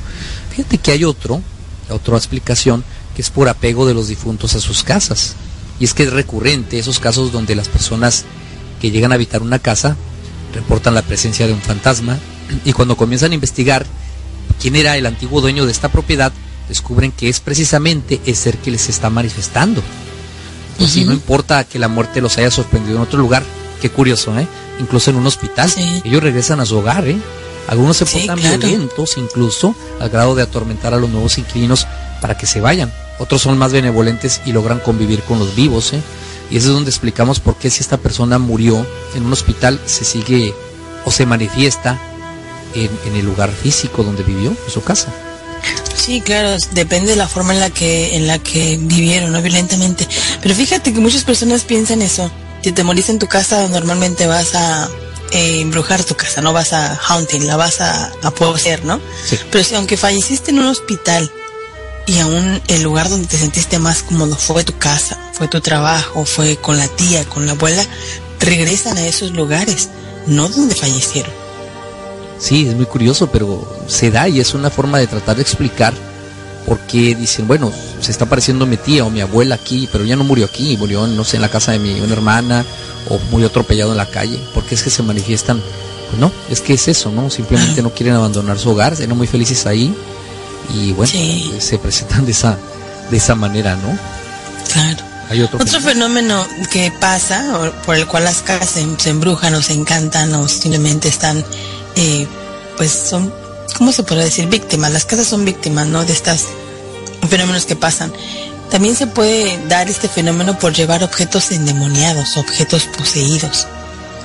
Fíjate 0.50 0.78
que 0.78 0.92
hay 0.92 1.04
otro, 1.04 1.42
otra 1.88 2.16
explicación, 2.16 2.84
que 3.14 3.22
es 3.22 3.30
por 3.30 3.48
apego 3.48 3.86
de 3.86 3.94
los 3.94 4.08
difuntos 4.08 4.54
a 4.54 4.60
sus 4.60 4.82
casas. 4.82 5.34
Y 5.78 5.84
es 5.84 5.94
que 5.94 6.04
es 6.04 6.12
recurrente 6.12 6.78
esos 6.78 7.00
casos 7.00 7.32
donde 7.32 7.56
las 7.56 7.68
personas 7.68 8.24
que 8.80 8.90
llegan 8.90 9.12
a 9.12 9.14
habitar 9.14 9.42
una 9.42 9.58
casa 9.58 9.96
reportan 10.54 10.94
la 10.94 11.02
presencia 11.02 11.46
de 11.46 11.52
un 11.52 11.60
fantasma 11.60 12.18
y 12.64 12.72
cuando 12.72 12.96
comienzan 12.96 13.32
a 13.32 13.34
investigar 13.34 13.86
quién 14.60 14.76
era 14.76 14.96
el 14.96 15.06
antiguo 15.06 15.40
dueño 15.40 15.64
de 15.64 15.72
esta 15.72 15.88
propiedad, 15.88 16.32
descubren 16.68 17.12
que 17.12 17.28
es 17.28 17.40
precisamente 17.40 18.20
el 18.26 18.36
ser 18.36 18.58
que 18.58 18.70
les 18.70 18.88
está 18.88 19.10
manifestando. 19.10 19.82
Pues 20.76 20.92
si 20.92 21.04
no 21.04 21.12
importa 21.12 21.64
que 21.64 21.78
la 21.78 21.88
muerte 21.88 22.20
los 22.20 22.38
haya 22.38 22.50
sorprendido 22.50 22.96
en 22.96 23.02
otro 23.02 23.18
lugar, 23.18 23.42
qué 23.80 23.90
curioso, 23.90 24.38
¿eh? 24.38 24.46
Incluso 24.80 25.10
en 25.10 25.16
un 25.16 25.26
hospital, 25.26 25.70
ellos 26.04 26.22
regresan 26.22 26.60
a 26.60 26.66
su 26.66 26.78
hogar, 26.78 27.06
¿eh? 27.06 27.18
Algunos 27.68 27.98
se 27.98 28.06
portan 28.06 28.40
violentos 28.40 29.16
incluso 29.16 29.76
al 30.00 30.08
grado 30.08 30.34
de 30.34 30.42
atormentar 30.42 30.92
a 30.92 30.96
los 30.96 31.10
nuevos 31.10 31.38
inquilinos 31.38 31.86
para 32.20 32.36
que 32.36 32.46
se 32.46 32.60
vayan. 32.60 32.92
Otros 33.18 33.42
son 33.42 33.58
más 33.58 33.72
benevolentes 33.72 34.40
y 34.46 34.52
logran 34.52 34.80
convivir 34.80 35.22
con 35.22 35.38
los 35.38 35.54
vivos, 35.54 35.92
¿eh? 35.92 36.00
Y 36.50 36.56
eso 36.56 36.68
es 36.68 36.74
donde 36.74 36.90
explicamos 36.90 37.38
por 37.38 37.56
qué 37.56 37.70
si 37.70 37.80
esta 37.80 37.98
persona 37.98 38.38
murió 38.38 38.84
en 39.14 39.24
un 39.24 39.32
hospital 39.32 39.78
se 39.86 40.04
sigue 40.04 40.52
o 41.04 41.10
se 41.10 41.26
manifiesta 41.26 42.00
en, 42.74 42.90
el 43.14 43.24
lugar 43.24 43.50
físico 43.50 44.02
donde 44.02 44.22
vivió, 44.22 44.50
en 44.50 44.72
su 44.72 44.82
casa. 44.82 45.12
Sí, 45.94 46.20
claro, 46.22 46.56
depende 46.72 47.10
de 47.10 47.16
la 47.16 47.28
forma 47.28 47.52
en 47.52 47.60
la 47.60 47.70
que 47.70 48.16
en 48.16 48.26
la 48.26 48.38
que 48.38 48.78
vivieron, 48.80 49.32
no 49.32 49.42
violentamente. 49.42 50.08
Pero 50.42 50.54
fíjate 50.54 50.92
que 50.92 51.00
muchas 51.00 51.24
personas 51.24 51.62
piensan 51.62 52.02
eso. 52.02 52.30
Si 52.62 52.72
te 52.72 52.84
moriste 52.84 53.12
en 53.12 53.18
tu 53.18 53.26
casa, 53.26 53.68
normalmente 53.68 54.26
vas 54.26 54.54
a 54.54 54.88
eh, 55.32 55.60
embrujar 55.60 56.04
tu 56.04 56.14
casa, 56.14 56.42
no 56.42 56.52
vas 56.52 56.72
a 56.72 56.94
haunting, 56.94 57.46
la 57.46 57.56
vas 57.56 57.80
a, 57.80 58.12
a 58.22 58.30
poseer, 58.30 58.84
¿no? 58.84 59.00
Pero 59.50 59.64
si 59.64 59.74
aunque 59.74 59.96
falleciste 59.96 60.50
en 60.50 60.58
un 60.58 60.66
hospital 60.66 61.30
y 62.06 62.18
aún 62.18 62.60
el 62.68 62.82
lugar 62.82 63.08
donde 63.08 63.28
te 63.28 63.38
sentiste 63.38 63.78
más 63.78 64.02
cómodo 64.02 64.36
fue 64.36 64.64
tu 64.64 64.76
casa, 64.76 65.18
fue 65.32 65.48
tu 65.48 65.60
trabajo, 65.60 66.24
fue 66.24 66.56
con 66.56 66.76
la 66.76 66.88
tía, 66.88 67.24
con 67.24 67.46
la 67.46 67.52
abuela, 67.52 67.86
regresan 68.40 68.98
a 68.98 69.06
esos 69.06 69.30
lugares, 69.30 69.88
no 70.26 70.48
donde 70.48 70.74
fallecieron. 70.74 71.32
Sí, 72.38 72.66
es 72.66 72.74
muy 72.74 72.86
curioso, 72.86 73.30
pero 73.30 73.84
se 73.86 74.10
da 74.10 74.28
y 74.28 74.40
es 74.40 74.54
una 74.54 74.70
forma 74.70 74.98
de 74.98 75.06
tratar 75.06 75.36
de 75.36 75.42
explicar 75.42 75.94
por 76.66 76.78
qué 76.80 77.14
dicen, 77.14 77.46
bueno, 77.48 77.72
se 78.00 78.10
está 78.10 78.24
apareciendo 78.24 78.66
mi 78.66 78.76
tía 78.76 79.04
o 79.04 79.10
mi 79.10 79.20
abuela 79.20 79.54
aquí, 79.54 79.88
pero 79.90 80.04
ya 80.04 80.16
no 80.16 80.24
murió 80.24 80.46
aquí, 80.46 80.76
murió, 80.76 81.06
no 81.06 81.24
sé, 81.24 81.36
en 81.36 81.42
la 81.42 81.48
casa 81.48 81.72
de 81.72 81.78
mi 81.78 82.00
una 82.00 82.12
hermana 82.12 82.64
o 83.08 83.18
murió 83.30 83.48
atropellado 83.48 83.92
en 83.92 83.96
la 83.96 84.06
calle. 84.06 84.38
porque 84.54 84.74
es 84.74 84.82
que 84.82 84.90
se 84.90 85.02
manifiestan? 85.02 85.60
Pues 86.08 86.20
no, 86.20 86.32
es 86.50 86.60
que 86.60 86.74
es 86.74 86.88
eso, 86.88 87.10
¿no? 87.10 87.30
Simplemente 87.30 87.82
no 87.84 87.90
quieren 87.90 88.14
abandonar 88.14 88.58
su 88.58 88.70
hogar, 88.70 88.94
eran 89.00 89.16
muy 89.16 89.26
felices 89.26 89.66
ahí 89.66 89.94
y 90.74 90.92
bueno, 90.92 91.12
se 91.58 91.78
presentan 91.78 92.24
de 92.24 92.32
esa, 92.32 92.56
de 93.10 93.16
esa 93.16 93.34
manera, 93.34 93.76
¿no? 93.76 93.98
Claro. 94.72 95.10
Hay 95.30 95.42
otro, 95.42 95.60
fenómeno 95.64 96.44
que 96.72 96.92
pasa, 96.98 97.72
por 97.86 97.94
el 97.94 98.08
cual 98.08 98.24
las 98.24 98.42
casas 98.42 98.84
se, 98.98 99.10
embrujan 99.10 99.54
o 99.54 99.62
se 99.62 99.74
encantan 99.74 100.34
o 100.34 100.48
simplemente 100.48 101.06
están, 101.06 101.44
eh, 101.94 102.26
pues 102.76 102.90
son, 102.90 103.32
¿cómo 103.74 103.92
se 103.92 104.02
puede 104.02 104.24
decir? 104.24 104.46
Víctimas. 104.46 104.92
Las 104.92 105.04
casas 105.04 105.26
son 105.26 105.44
víctimas, 105.44 105.86
¿no? 105.86 106.04
De 106.04 106.12
estos 106.12 106.46
fenómenos 107.28 107.66
que 107.66 107.76
pasan. 107.76 108.12
También 108.70 108.94
se 108.94 109.06
puede 109.06 109.58
dar 109.68 109.88
este 109.88 110.08
fenómeno 110.08 110.58
por 110.58 110.72
llevar 110.72 111.02
objetos 111.02 111.50
endemoniados, 111.50 112.36
objetos 112.36 112.84
poseídos. 112.84 113.66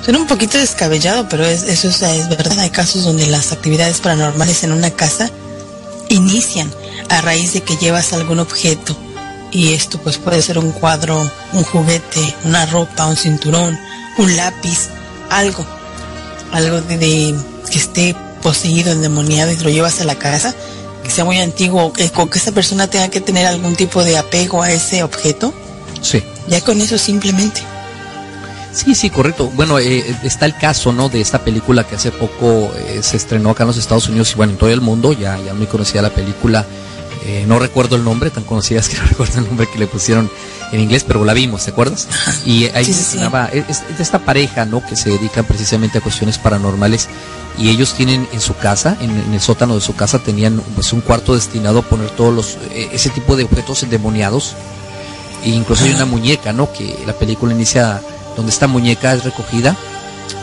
Suena 0.04 0.20
un 0.20 0.26
poquito 0.26 0.58
descabellado, 0.58 1.28
pero 1.28 1.44
es, 1.44 1.64
eso 1.64 1.88
es, 1.88 2.02
es 2.02 2.28
verdad. 2.28 2.58
Hay 2.60 2.70
casos 2.70 3.04
donde 3.04 3.26
las 3.26 3.52
actividades 3.52 4.00
paranormales 4.00 4.62
en 4.62 4.72
una 4.72 4.90
casa 4.90 5.30
inician 6.08 6.72
a 7.08 7.20
raíz 7.20 7.52
de 7.52 7.62
que 7.62 7.76
llevas 7.76 8.12
algún 8.12 8.38
objeto 8.38 8.96
y 9.50 9.72
esto 9.72 9.98
pues 9.98 10.18
puede 10.18 10.42
ser 10.42 10.58
un 10.58 10.72
cuadro, 10.72 11.30
un 11.52 11.62
juguete, 11.64 12.34
una 12.44 12.66
ropa, 12.66 13.06
un 13.06 13.16
cinturón, 13.16 13.78
un 14.18 14.36
lápiz, 14.36 14.88
algo, 15.30 15.64
algo 16.52 16.80
de, 16.82 17.34
que 17.70 17.78
esté 17.78 18.16
poseído, 18.42 18.92
endemoniado 18.92 19.52
y 19.52 19.56
lo 19.56 19.70
llevas 19.70 20.00
a 20.00 20.04
la 20.04 20.16
casa, 20.16 20.54
que 21.02 21.10
sea 21.10 21.24
muy 21.24 21.38
antiguo, 21.38 21.92
que, 21.92 22.10
que 22.10 22.38
esa 22.38 22.52
persona 22.52 22.88
tenga 22.88 23.08
que 23.08 23.20
tener 23.20 23.46
algún 23.46 23.76
tipo 23.76 24.04
de 24.04 24.16
apego 24.18 24.62
a 24.62 24.70
ese 24.70 25.02
objeto. 25.02 25.54
Sí. 26.02 26.22
Ya 26.48 26.60
con 26.60 26.80
eso 26.80 26.98
simplemente. 26.98 27.62
Sí, 28.76 28.94
sí, 28.94 29.08
correcto. 29.08 29.50
Bueno, 29.54 29.78
eh, 29.78 30.04
está 30.22 30.44
el 30.44 30.54
caso, 30.54 30.92
¿no? 30.92 31.08
De 31.08 31.22
esta 31.22 31.42
película 31.42 31.84
que 31.84 31.94
hace 31.94 32.12
poco 32.12 32.70
eh, 32.76 33.00
se 33.02 33.16
estrenó 33.16 33.50
acá 33.50 33.62
en 33.62 33.68
los 33.68 33.78
Estados 33.78 34.06
Unidos 34.08 34.32
y 34.32 34.34
bueno, 34.34 34.52
en 34.52 34.58
todo 34.58 34.70
el 34.70 34.82
mundo, 34.82 35.14
ya, 35.14 35.38
ya 35.38 35.54
muy 35.54 35.66
conocida 35.66 36.02
la 36.02 36.10
película. 36.10 36.66
Eh, 37.24 37.44
no 37.48 37.58
recuerdo 37.58 37.96
el 37.96 38.04
nombre, 38.04 38.30
tan 38.30 38.44
conocida 38.44 38.80
es 38.80 38.90
que 38.90 38.96
no 39.00 39.06
recuerdo 39.06 39.38
el 39.38 39.46
nombre 39.46 39.66
que 39.66 39.78
le 39.78 39.86
pusieron 39.86 40.30
en 40.72 40.80
inglés, 40.80 41.04
pero 41.04 41.24
la 41.24 41.32
vimos, 41.32 41.64
¿te 41.64 41.70
acuerdas? 41.70 42.08
Y 42.44 42.66
ahí 42.74 42.84
se 42.84 42.92
mencionaba 42.92 43.48
de 43.48 43.64
esta 43.98 44.18
pareja, 44.20 44.64
¿no? 44.64 44.84
Que 44.84 44.96
se 44.96 45.10
dedican 45.10 45.44
precisamente 45.44 45.98
a 45.98 46.00
cuestiones 46.00 46.38
paranormales 46.38 47.08
y 47.58 47.70
ellos 47.70 47.94
tienen 47.94 48.28
en 48.32 48.40
su 48.40 48.54
casa, 48.56 48.96
en, 49.00 49.32
el 49.32 49.40
sótano 49.40 49.74
de 49.74 49.80
su 49.80 49.94
casa, 49.94 50.18
tenían 50.18 50.60
pues 50.74 50.92
un 50.92 51.00
cuarto 51.00 51.34
destinado 51.34 51.80
a 51.80 51.82
poner 51.82 52.10
todos 52.10 52.34
los, 52.34 52.58
ese 52.72 53.10
tipo 53.10 53.36
de 53.36 53.44
objetos 53.44 53.82
endemoniados. 53.82 54.54
E 55.44 55.50
incluso 55.50 55.84
hay 55.84 55.92
una 55.92 56.06
muñeca, 56.06 56.52
¿no? 56.52 56.72
Que 56.72 56.98
la 57.06 57.12
película 57.12 57.52
inicia 57.52 58.00
donde 58.36 58.52
esta 58.52 58.66
muñeca 58.66 59.14
es 59.14 59.24
recogida 59.24 59.76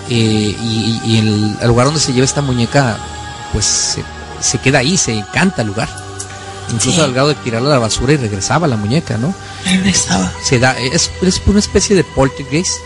eh, 0.10 0.56
y, 1.06 1.18
el, 1.18 1.68
lugar 1.68 1.86
donde 1.86 2.02
se 2.02 2.14
lleva 2.14 2.26
esta 2.26 2.42
muñeca 2.42 2.98
pues 3.52 3.98
se, 4.40 4.58
queda 4.58 4.80
ahí, 4.80 4.98
se 4.98 5.14
encanta 5.14 5.62
el 5.62 5.70
lugar. 5.70 5.90
Incluso 6.72 7.04
al 7.04 7.14
grado 7.14 7.30
de 7.30 7.36
tirarla 7.36 7.70
a 7.70 7.74
la 7.74 7.80
basura 7.80 8.14
y 8.14 8.18
regresaba 8.18 8.68
la 8.68 8.78
muñeca, 8.78 9.18
¿no? 9.18 9.34
Regresaba. 9.66 10.32
Se 10.44 10.60
da, 10.60 10.78
es, 10.80 11.12
una 11.46 11.60
especie 11.60 11.96
de 11.96 12.04
poltergeist, 12.04 12.78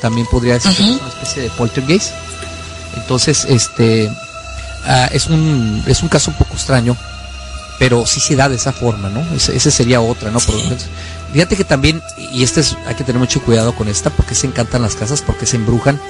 también 0.00 0.26
podría 0.26 0.54
decir 0.54 0.98
una 1.00 1.08
especie 1.08 1.42
de 1.42 1.50
poltergeist. 1.50 2.12
Entonces, 2.96 3.44
este 3.48 4.10
ah, 4.84 5.08
es 5.12 5.26
un 5.26 5.82
es 5.86 6.02
un 6.02 6.08
caso 6.08 6.30
un 6.30 6.38
poco 6.38 6.54
extraño, 6.54 6.96
pero 7.78 8.06
sí 8.06 8.20
se 8.20 8.36
da 8.36 8.48
de 8.48 8.56
esa 8.56 8.72
forma, 8.72 9.08
¿no? 9.08 9.20
Ese, 9.34 9.70
sería 9.70 10.00
otra, 10.00 10.30
¿no? 10.30 10.40
Fíjate 10.40 11.56
que 11.56 11.64
también, 11.64 12.02
y 12.32 12.42
este 12.42 12.60
es, 12.60 12.76
hay 12.86 12.94
que 12.94 13.04
tener 13.04 13.18
mucho 13.18 13.42
cuidado 13.42 13.74
con 13.74 13.88
esta, 13.88 14.10
porque 14.10 14.34
se 14.34 14.46
encantan 14.46 14.82
las 14.82 14.94
casas, 14.94 15.22
porque 15.22 15.44
se 15.44 15.56
embrujan. 15.56 16.00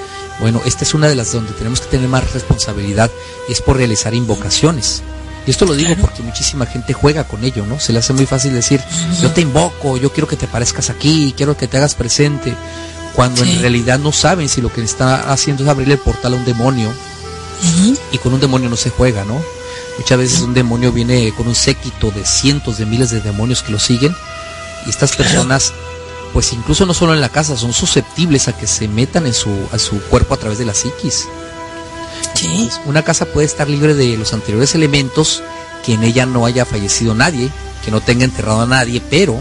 Bueno, 0.41 0.61
esta 0.65 0.85
es 0.85 0.95
una 0.95 1.09
de 1.09 1.17
las 1.17 1.33
donde 1.33 1.53
tenemos 1.53 1.81
que 1.81 1.89
tener 1.89 2.09
más 2.09 2.33
responsabilidad 2.33 3.11
y 3.49 3.53
es 3.53 3.63
por 3.63 3.77
realizar 3.77 4.15
invocaciones. 4.15 5.03
Y 5.47 5.51
esto 5.51 5.65
lo 5.65 5.75
digo 5.75 5.95
porque 6.01 6.23
muchísima 6.23 6.67
gente 6.67 6.93
juega 6.93 7.25
con 7.25 7.45
ello, 7.45 7.65
¿no? 7.67 7.79
Se 7.79 7.93
le 7.93 8.01
hace 8.01 8.13
muy 8.13 8.27
fácil 8.27 8.53
decir, 8.53 8.83
yo 9.23 9.31
te 9.31 9.41
invoco, 9.41 9.97
yo 9.97 10.13
quiero 10.13 10.27
que 10.27 10.37
te 10.37 10.49
parezcas 10.49 10.91
aquí, 10.91 11.33
quiero 11.37 11.57
que 11.57 11.69
te 11.69 11.77
hagas 11.77 11.95
presente, 11.95 12.53
cuando 13.15 13.45
en 13.45 13.61
realidad 13.61 13.99
no 13.99 14.13
saben 14.13 14.49
si 14.49 14.61
lo 14.61 14.73
que 14.73 14.83
está 14.83 15.33
haciendo 15.33 15.63
es 15.63 15.69
abrirle 15.69 15.95
el 15.95 16.01
portal 16.01 16.35
a 16.35 16.37
un 16.37 16.45
demonio. 16.45 16.93
Y 18.13 18.19
con 18.19 18.35
un 18.35 18.41
demonio 18.41 18.69
no 18.69 18.77
se 18.77 18.91
juega, 18.91 19.25
¿no? 19.25 19.41
Muchas 19.99 20.19
veces 20.19 20.41
un 20.41 20.53
demonio 20.53 20.93
viene 20.93 21.33
con 21.35 21.49
un 21.49 21.55
séquito 21.55 22.11
de 22.11 22.27
cientos 22.27 22.79
de 22.79 22.85
miles 22.85 23.11
de 23.11 23.21
demonios 23.21 23.63
que 23.63 23.73
lo 23.73 23.79
siguen 23.79 24.15
y 24.85 24.91
estas 24.91 25.17
personas, 25.17 25.73
pues 26.33 26.53
incluso 26.53 26.87
no 26.87 26.95
solo 26.95 27.15
en 27.15 27.21
la 27.21 27.29
casa, 27.29 27.57
son 27.57 27.73
susceptibles 27.73 28.49
a 28.49 28.53
que 28.53 28.67
se 28.67 28.89
metan 28.89 29.27
en 29.27 29.35
su, 29.35 29.51
a 29.73 29.79
su 29.79 30.01
cuerpo 30.03 30.35
a 30.35 30.37
través 30.37 30.59
de 30.59 30.67
la 30.67 30.75
psiquis. 30.75 31.27
Sí. 32.35 32.69
Una 32.85 33.03
casa 33.03 33.27
puede 33.27 33.47
estar 33.47 33.69
libre 33.69 33.95
de 33.95 34.17
los 34.17 34.33
anteriores 34.33 34.75
elementos, 34.75 35.43
que 35.85 35.95
en 35.95 36.05
ella 36.05 36.27
no 36.27 36.47
haya 36.47 36.65
fallecido 36.65 37.15
nadie, 37.15 37.51
que 37.85 37.91
no 37.91 38.01
tenga 38.01 38.25
enterrado 38.25 38.61
a 38.61 38.67
nadie, 38.67 39.01
pero 39.11 39.41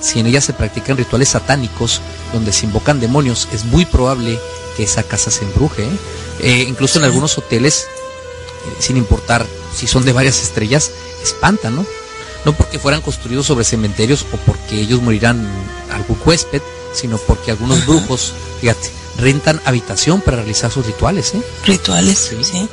si 0.00 0.18
en 0.20 0.26
ella 0.26 0.40
se 0.40 0.52
practican 0.52 0.96
rituales 0.96 1.30
satánicos 1.30 2.00
donde 2.32 2.52
se 2.52 2.66
invocan 2.66 3.00
demonios, 3.00 3.48
es 3.52 3.64
muy 3.64 3.84
probable 3.84 4.38
que 4.76 4.84
esa 4.84 5.02
casa 5.02 5.30
se 5.30 5.44
embruje. 5.44 5.84
¿eh? 5.84 5.98
Eh, 6.40 6.64
incluso 6.68 6.98
en 6.98 7.04
algunos 7.04 7.38
hoteles, 7.38 7.86
eh, 7.86 8.76
sin 8.80 8.96
importar 8.96 9.46
si 9.74 9.86
son 9.86 10.04
de 10.04 10.12
varias 10.12 10.42
estrellas, 10.42 10.90
espantan, 11.22 11.76
¿no? 11.76 11.86
no 12.44 12.52
porque 12.52 12.78
fueran 12.78 13.00
construidos 13.00 13.46
sobre 13.46 13.64
cementerios 13.64 14.26
o 14.32 14.36
porque 14.38 14.80
ellos 14.80 15.00
morirán 15.00 15.46
algún 15.92 16.18
huésped, 16.24 16.62
sino 16.92 17.16
porque 17.18 17.52
algunos 17.52 17.86
brujos, 17.86 18.32
fíjate, 18.60 18.90
rentan 19.16 19.60
habitación 19.64 20.20
para 20.20 20.38
realizar 20.38 20.70
sus 20.70 20.86
rituales, 20.86 21.34
¿eh? 21.34 21.42
Rituales, 21.64 22.18
sí. 22.30 22.36
sí. 22.42 22.68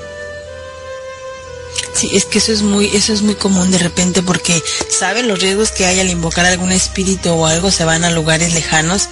Sí, 1.94 2.10
es 2.14 2.26
que 2.26 2.38
eso 2.38 2.52
es 2.52 2.62
muy, 2.62 2.86
eso 2.88 3.14
es 3.14 3.22
muy 3.22 3.36
común 3.36 3.72
de 3.72 3.78
repente 3.78 4.22
porque 4.22 4.64
saben 4.90 5.28
los 5.28 5.40
riesgos 5.40 5.72
que 5.72 5.86
hay 5.86 6.00
al 6.00 6.10
invocar 6.10 6.46
algún 6.46 6.72
espíritu 6.72 7.30
o 7.32 7.46
algo, 7.46 7.72
se 7.72 7.84
van 7.84 8.04
a 8.04 8.12
lugares 8.12 8.54
lejanos, 8.54 9.10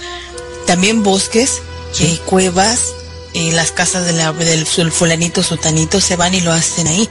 también 0.66 1.02
bosques, 1.02 1.60
eh, 2.00 2.18
cuevas, 2.24 2.94
eh, 3.34 3.52
las 3.52 3.72
casas 3.72 4.06
de 4.06 4.12
la, 4.12 4.32
del 4.32 4.66
fulanito, 4.66 5.42
sutanito, 5.42 6.00
se 6.00 6.16
van 6.16 6.34
y 6.34 6.40
lo 6.40 6.52
hacen 6.52 6.86
ahí. 6.86 7.08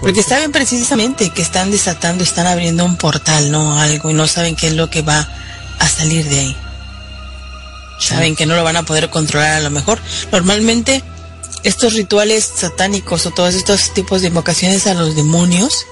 Porque 0.00 0.22
saben 0.22 0.52
precisamente 0.52 1.30
que 1.30 1.42
están 1.42 1.70
desatando, 1.70 2.24
están 2.24 2.46
abriendo 2.46 2.84
un 2.84 2.96
portal, 2.96 3.50
¿no? 3.50 3.78
Algo, 3.78 4.10
y 4.10 4.14
no 4.14 4.28
saben 4.28 4.54
qué 4.54 4.68
es 4.68 4.74
lo 4.74 4.90
que 4.90 5.02
va 5.02 5.28
a 5.78 5.88
salir 5.88 6.28
de 6.28 6.40
ahí. 6.40 6.56
Saben 7.98 8.36
que 8.36 8.46
no 8.46 8.56
lo 8.56 8.64
van 8.64 8.76
a 8.76 8.82
poder 8.82 9.10
controlar 9.10 9.54
a 9.54 9.60
lo 9.60 9.70
mejor. 9.70 9.98
Normalmente, 10.32 11.02
estos 11.62 11.94
rituales 11.94 12.44
satánicos 12.56 13.26
o 13.26 13.30
todos 13.30 13.54
estos 13.54 13.94
tipos 13.94 14.20
de 14.20 14.28
invocaciones 14.28 14.86
a 14.86 14.94
los 14.94 15.16
demonios, 15.16 15.86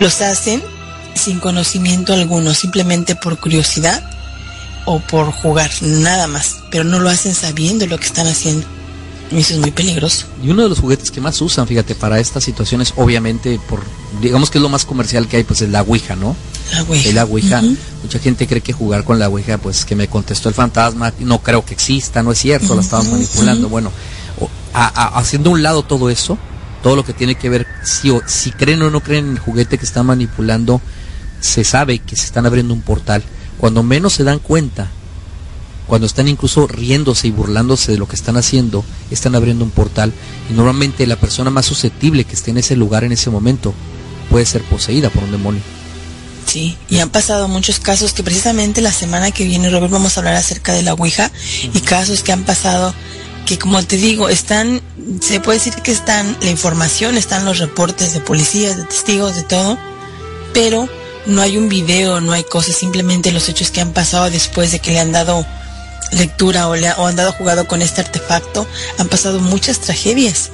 los 0.00 0.20
hacen 0.20 0.62
sin 1.14 1.40
conocimiento 1.40 2.12
alguno, 2.12 2.54
simplemente 2.54 3.16
por 3.16 3.38
curiosidad 3.38 4.02
o 4.84 5.00
por 5.00 5.32
jugar, 5.32 5.70
nada 5.80 6.26
más. 6.26 6.56
Pero 6.70 6.84
no 6.84 6.98
lo 6.98 7.10
hacen 7.10 7.34
sabiendo 7.34 7.86
lo 7.86 7.98
que 7.98 8.06
están 8.06 8.26
haciendo. 8.26 8.66
Y 9.30 9.38
eso 9.38 9.54
es 9.54 9.60
muy 9.60 9.72
peligroso. 9.72 10.26
Y 10.42 10.50
uno 10.50 10.62
de 10.62 10.68
los 10.68 10.78
juguetes 10.78 11.10
que 11.10 11.20
más 11.20 11.40
usan, 11.42 11.66
fíjate, 11.66 11.94
para 11.96 12.20
estas 12.20 12.44
situaciones, 12.44 12.92
obviamente, 12.96 13.58
por 13.68 13.80
digamos 14.22 14.50
que 14.50 14.58
es 14.58 14.62
lo 14.62 14.68
más 14.68 14.84
comercial 14.84 15.26
que 15.28 15.36
hay, 15.38 15.44
pues 15.44 15.60
es 15.62 15.68
la 15.68 15.82
Ouija, 15.82 16.14
¿no? 16.16 16.36
La 16.72 16.82
Ouija. 16.84 17.12
La 17.12 17.24
Ouija. 17.24 17.62
Mucha 18.02 18.18
gente 18.20 18.46
cree 18.46 18.60
que 18.60 18.72
jugar 18.72 19.02
con 19.04 19.18
la 19.18 19.28
Ouija, 19.28 19.58
pues 19.58 19.84
que 19.84 19.96
me 19.96 20.06
contestó 20.08 20.48
el 20.48 20.54
fantasma, 20.54 21.12
no 21.18 21.40
creo 21.42 21.64
que 21.64 21.74
exista, 21.74 22.22
no 22.22 22.32
es 22.32 22.38
cierto, 22.38 22.74
la 22.74 22.80
estaban 22.82 23.10
manipulando. 23.10 23.62
ujú. 23.66 23.70
Bueno, 23.70 23.90
o- 24.40 24.48
a- 24.72 24.86
a- 24.86 25.18
haciendo 25.18 25.50
un 25.50 25.62
lado 25.62 25.82
todo 25.82 26.08
eso, 26.08 26.38
todo 26.82 26.94
lo 26.94 27.04
que 27.04 27.12
tiene 27.12 27.34
que 27.34 27.48
ver, 27.48 27.66
si, 27.84 28.10
o- 28.10 28.22
si 28.26 28.52
creen 28.52 28.80
o 28.82 28.90
no 28.90 29.00
creen 29.00 29.26
en 29.26 29.32
el 29.32 29.38
juguete 29.40 29.76
que 29.76 29.84
están 29.84 30.06
manipulando, 30.06 30.80
se 31.40 31.64
sabe 31.64 31.98
que 31.98 32.14
se 32.16 32.24
están 32.26 32.46
abriendo 32.46 32.72
un 32.74 32.80
portal. 32.82 33.22
Cuando 33.58 33.82
menos 33.82 34.12
se 34.12 34.22
dan 34.24 34.38
cuenta, 34.38 34.88
cuando 35.86 36.06
están 36.06 36.28
incluso 36.28 36.66
riéndose 36.66 37.28
y 37.28 37.30
burlándose 37.30 37.92
de 37.92 37.98
lo 37.98 38.08
que 38.08 38.16
están 38.16 38.36
haciendo, 38.36 38.84
están 39.10 39.34
abriendo 39.34 39.64
un 39.64 39.70
portal. 39.70 40.12
Y 40.50 40.54
normalmente 40.54 41.06
la 41.06 41.16
persona 41.16 41.50
más 41.50 41.66
susceptible 41.66 42.24
que 42.24 42.34
esté 42.34 42.50
en 42.50 42.58
ese 42.58 42.76
lugar 42.76 43.04
en 43.04 43.12
ese 43.12 43.30
momento 43.30 43.72
puede 44.30 44.46
ser 44.46 44.62
poseída 44.62 45.10
por 45.10 45.24
un 45.24 45.32
demonio. 45.32 45.62
Sí, 46.46 46.76
y 46.88 47.00
han 47.00 47.10
pasado 47.10 47.48
muchos 47.48 47.80
casos 47.80 48.12
que 48.12 48.22
precisamente 48.22 48.80
la 48.80 48.92
semana 48.92 49.30
que 49.32 49.44
viene, 49.44 49.68
Robert, 49.68 49.92
vamos 49.92 50.16
a 50.16 50.20
hablar 50.20 50.36
acerca 50.36 50.72
de 50.72 50.82
la 50.82 50.94
Ouija 50.94 51.30
y 51.74 51.80
casos 51.80 52.22
que 52.22 52.32
han 52.32 52.44
pasado 52.44 52.94
que, 53.46 53.58
como 53.58 53.82
te 53.82 53.96
digo, 53.96 54.28
están, 54.28 54.80
se 55.20 55.40
puede 55.40 55.58
decir 55.58 55.74
que 55.82 55.92
están, 55.92 56.36
la 56.40 56.50
información, 56.50 57.16
están 57.16 57.44
los 57.44 57.58
reportes 57.58 58.12
de 58.12 58.20
policías, 58.20 58.76
de 58.76 58.84
testigos, 58.84 59.34
de 59.36 59.44
todo, 59.44 59.78
pero 60.52 60.88
no 61.26 61.42
hay 61.42 61.56
un 61.56 61.68
video, 61.68 62.20
no 62.20 62.32
hay 62.32 62.44
cosas, 62.44 62.76
simplemente 62.76 63.32
los 63.32 63.48
hechos 63.48 63.70
que 63.70 63.80
han 63.80 63.92
pasado 63.92 64.30
después 64.30 64.72
de 64.72 64.80
que 64.80 64.92
le 64.92 65.00
han 65.00 65.12
dado 65.12 65.46
lectura 66.12 66.68
o, 66.68 66.76
le 66.76 66.88
ha- 66.88 66.96
o 66.98 67.06
han 67.06 67.16
dado 67.16 67.32
jugado 67.32 67.66
con 67.66 67.82
este 67.82 68.00
artefacto, 68.00 68.66
han 68.98 69.08
pasado 69.08 69.40
muchas 69.40 69.80
tragedias 69.80 70.50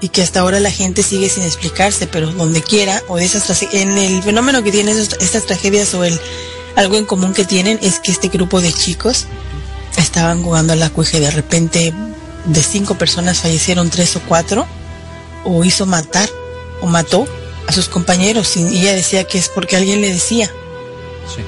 y 0.00 0.08
que 0.08 0.22
hasta 0.22 0.40
ahora 0.40 0.58
la 0.60 0.70
gente 0.70 1.02
sigue 1.02 1.28
sin 1.28 1.42
explicarse, 1.44 2.06
pero 2.06 2.30
donde 2.32 2.62
quiera, 2.62 3.02
o 3.08 3.16
de 3.16 3.24
esas 3.24 3.62
en 3.72 3.96
el 3.98 4.22
fenómeno 4.22 4.62
que 4.62 4.72
tienen 4.72 4.96
esas- 4.98 5.20
estas 5.20 5.44
tragedias 5.46 5.94
o 5.94 6.04
el 6.04 6.18
algo 6.74 6.96
en 6.96 7.04
común 7.04 7.34
que 7.34 7.44
tienen 7.44 7.78
es 7.82 8.00
que 8.00 8.10
este 8.12 8.28
grupo 8.28 8.60
de 8.60 8.72
chicos 8.72 9.26
estaban 9.98 10.42
jugando 10.42 10.72
a 10.72 10.76
la 10.76 10.88
cuija 10.90 11.18
y 11.18 11.20
de 11.20 11.30
repente 11.30 11.92
de 12.46 12.62
cinco 12.62 12.96
personas 12.96 13.40
fallecieron 13.40 13.90
tres 13.90 14.16
o 14.16 14.20
cuatro, 14.26 14.66
o 15.44 15.64
hizo 15.64 15.86
matar, 15.86 16.28
o 16.80 16.86
mató 16.86 17.26
a 17.68 17.72
sus 17.72 17.88
compañeros, 17.88 18.56
y 18.56 18.78
ella 18.78 18.94
decía 18.94 19.24
que 19.24 19.38
es 19.38 19.48
porque 19.48 19.76
alguien 19.76 20.00
le 20.00 20.12
decía, 20.12 20.50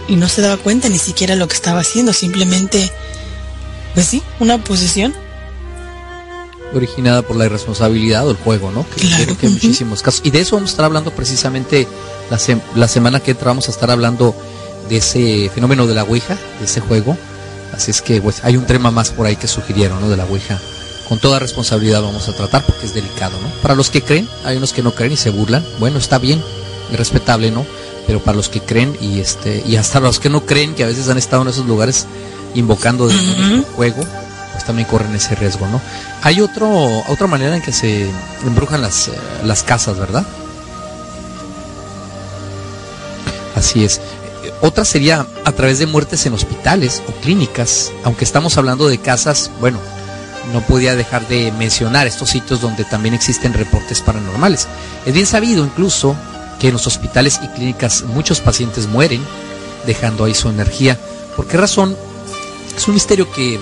y 0.09 0.17
no 0.17 0.29
se 0.29 0.43
daba 0.43 0.57
cuenta 0.59 0.89
ni 0.89 0.99
siquiera 0.99 1.35
lo 1.35 1.49
que 1.49 1.55
estaba 1.57 1.81
haciendo, 1.81 2.13
simplemente, 2.13 2.93
pues 3.95 4.07
sí, 4.07 4.23
una 4.41 4.59
posesión. 4.63 5.15
Originada 6.75 7.23
por 7.23 7.37
la 7.37 7.45
irresponsabilidad 7.47 8.27
o 8.27 8.31
el 8.33 8.37
juego, 8.37 8.73
¿no? 8.73 8.85
Que 8.91 9.03
Claro, 9.03 9.25
creo 9.25 9.39
que 9.39 9.47
hay 9.47 9.53
ujú. 9.53 9.63
muchísimos 9.67 10.03
casos. 10.03 10.23
Y 10.25 10.31
de 10.31 10.41
eso 10.41 10.57
vamos 10.57 10.71
a 10.71 10.73
estar 10.73 10.85
hablando 10.85 11.13
precisamente 11.13 11.87
la, 12.31 12.37
sem- 12.39 12.61
la 12.75 12.89
semana 12.89 13.21
que 13.21 13.31
entra. 13.31 13.49
Vamos 13.49 13.69
a 13.69 13.71
estar 13.71 13.91
hablando 13.93 14.35
de 14.89 14.97
ese 14.97 15.51
fenómeno 15.55 15.87
de 15.87 15.95
la 15.95 16.03
Ouija, 16.03 16.37
de 16.59 16.65
ese 16.65 16.81
juego. 16.81 17.17
Así 17.73 17.93
es 17.93 18.03
que 18.03 18.21
pues, 18.21 18.43
hay 18.45 18.57
un 18.57 18.67
tema 18.67 18.91
más 18.91 19.11
por 19.11 19.27
ahí 19.27 19.37
que 19.37 19.47
sugirieron, 19.47 20.01
¿no? 20.01 20.09
De 20.09 20.17
la 20.17 20.25
Ouija. 20.25 20.59
Con 21.09 21.19
toda 21.19 21.39
responsabilidad 21.39 22.03
vamos 22.03 22.29
a 22.29 22.33
tratar 22.33 22.65
porque 22.67 22.87
es 22.87 22.95
delicado, 22.95 23.39
¿no? 23.41 23.49
Para 23.63 23.77
los 23.77 23.91
que 23.91 24.03
creen, 24.03 24.29
hay 24.45 24.57
unos 24.57 24.73
que 24.73 24.83
no 24.83 24.95
creen 24.97 25.13
y 25.13 25.17
se 25.17 25.31
burlan. 25.31 25.65
Bueno, 25.79 25.99
está 25.99 26.19
bien, 26.19 26.43
es 26.91 26.99
respetable, 26.99 27.53
¿no? 27.53 27.65
Pero 28.09 28.19
para 28.21 28.37
los 28.37 28.49
que 28.49 28.61
creen 28.61 28.97
y 29.01 29.21
este 29.21 29.63
y 29.67 29.77
hasta 29.77 30.01
los 30.01 30.19
que 30.19 30.29
no 30.29 30.45
creen, 30.45 30.75
que 30.75 30.83
a 30.83 30.87
veces 30.89 31.09
han 31.09 31.19
estado 31.19 31.43
en 31.43 31.49
esos 31.49 31.67
lugares 31.67 32.07
invocando 32.55 33.09
de 33.09 33.15
Ujú. 33.15 33.65
juego, 33.77 34.05
pues 34.53 34.65
también 34.65 34.89
corren 34.89 35.15
ese 35.15 35.35
riesgo, 35.35 35.67
¿no? 35.69 35.81
Hay 36.23 36.41
otro 36.41 36.69
otra 37.09 37.27
manera 37.27 37.55
en 37.57 37.63
que 37.63 37.73
se 37.73 38.09
embrujan 38.47 38.81
las, 38.83 39.09
eh, 39.09 39.13
las 39.45 39.63
casas, 39.63 39.99
¿verdad? 39.99 40.25
Así 43.57 43.85
es. 43.85 43.99
Eh, 44.43 44.53
Otra 44.61 44.85
sería 44.85 45.27
a 45.45 45.53
través 45.53 45.79
de 45.79 45.87
muertes 45.87 46.27
en 46.27 46.35
hospitales 46.35 47.03
o 47.09 47.13
clínicas, 47.23 47.93
aunque 48.05 48.25
estamos 48.25 48.57
hablando 48.59 48.89
de 48.89 48.99
casas, 48.99 49.51
bueno, 49.61 49.79
no 50.53 50.61
podía 50.63 50.95
dejar 50.97 51.27
de 51.29 51.53
mencionar 51.53 52.07
estos 52.07 52.31
sitios 52.31 52.61
donde 52.61 52.85
también 52.85 53.15
existen 53.15 53.55
reportes 53.55 54.01
paranormales. 54.01 54.67
Es 55.07 55.15
bien 55.15 55.27
sabido 55.27 55.65
incluso 55.65 56.15
que 56.61 56.69
en 56.69 56.75
los 56.75 56.87
hospitales 56.87 57.41
y 57.43 57.49
clínicas 57.49 58.03
muchos 58.03 58.41
pacientes 58.41 58.87
mueren 58.87 59.23
dejando 59.87 60.25
ahí 60.25 60.35
su 60.35 60.49
energía. 60.49 60.99
¿Por 61.37 61.47
qué 61.47 61.57
razón? 61.57 61.97
Es 62.77 62.89
un 62.89 62.95
misterio 62.95 63.31
que 63.33 63.61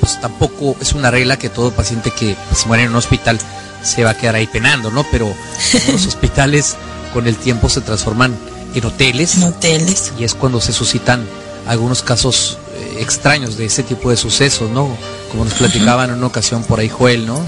pues 0.00 0.20
tampoco 0.20 0.76
es 0.80 0.92
una 0.92 1.10
regla 1.10 1.38
que 1.38 1.48
todo 1.48 1.70
paciente 1.72 2.10
que 2.10 2.36
pues, 2.50 2.66
muere 2.66 2.84
en 2.84 2.90
un 2.90 2.96
hospital 2.96 3.38
se 3.82 4.04
va 4.04 4.10
a 4.10 4.16
quedar 4.16 4.34
ahí 4.36 4.46
penando, 4.46 4.90
¿no? 4.90 5.04
Pero 5.10 5.32
los 5.92 6.06
hospitales 6.06 6.76
con 7.12 7.26
el 7.26 7.36
tiempo 7.36 7.68
se 7.68 7.80
transforman 7.80 8.34
en 8.74 8.84
hoteles 8.84 9.36
En 9.36 9.44
hoteles. 9.44 10.12
y 10.18 10.24
es 10.24 10.34
cuando 10.34 10.60
se 10.60 10.72
suscitan 10.72 11.24
algunos 11.66 12.02
casos 12.02 12.58
eh, 12.76 12.98
extraños 13.00 13.56
de 13.56 13.64
ese 13.66 13.82
tipo 13.82 14.10
de 14.10 14.16
sucesos, 14.16 14.70
¿no? 14.70 14.88
Como 15.30 15.44
nos 15.44 15.54
platicaban 15.54 16.10
en 16.10 16.16
una 16.18 16.26
ocasión 16.26 16.62
por 16.64 16.78
ahí 16.80 16.88
Joel, 16.88 17.26
¿no? 17.26 17.40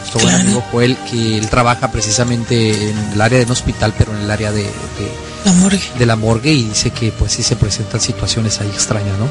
Nuestro 0.00 0.20
buen 0.20 0.34
Claro. 0.34 0.42
amigo 0.44 0.64
Joel, 0.72 0.96
que 1.10 1.38
él 1.38 1.48
trabaja 1.48 1.92
precisamente 1.92 2.90
en 2.90 2.98
el 3.12 3.20
área 3.20 3.38
de 3.38 3.44
un 3.44 3.52
hospital, 3.52 3.94
pero 3.96 4.12
en 4.16 4.22
el 4.22 4.30
área 4.30 4.50
de, 4.50 4.62
de, 4.64 4.72
La 5.44 5.52
morgue. 5.52 5.80
de 5.98 6.06
la 6.06 6.16
morgue 6.16 6.52
y 6.52 6.64
dice 6.64 6.90
que 6.90 7.12
pues 7.12 7.32
sí 7.32 7.42
se 7.44 7.54
presentan 7.54 8.00
situaciones 8.00 8.60
ahí 8.60 8.68
extrañas, 8.68 9.16
¿no? 9.18 9.28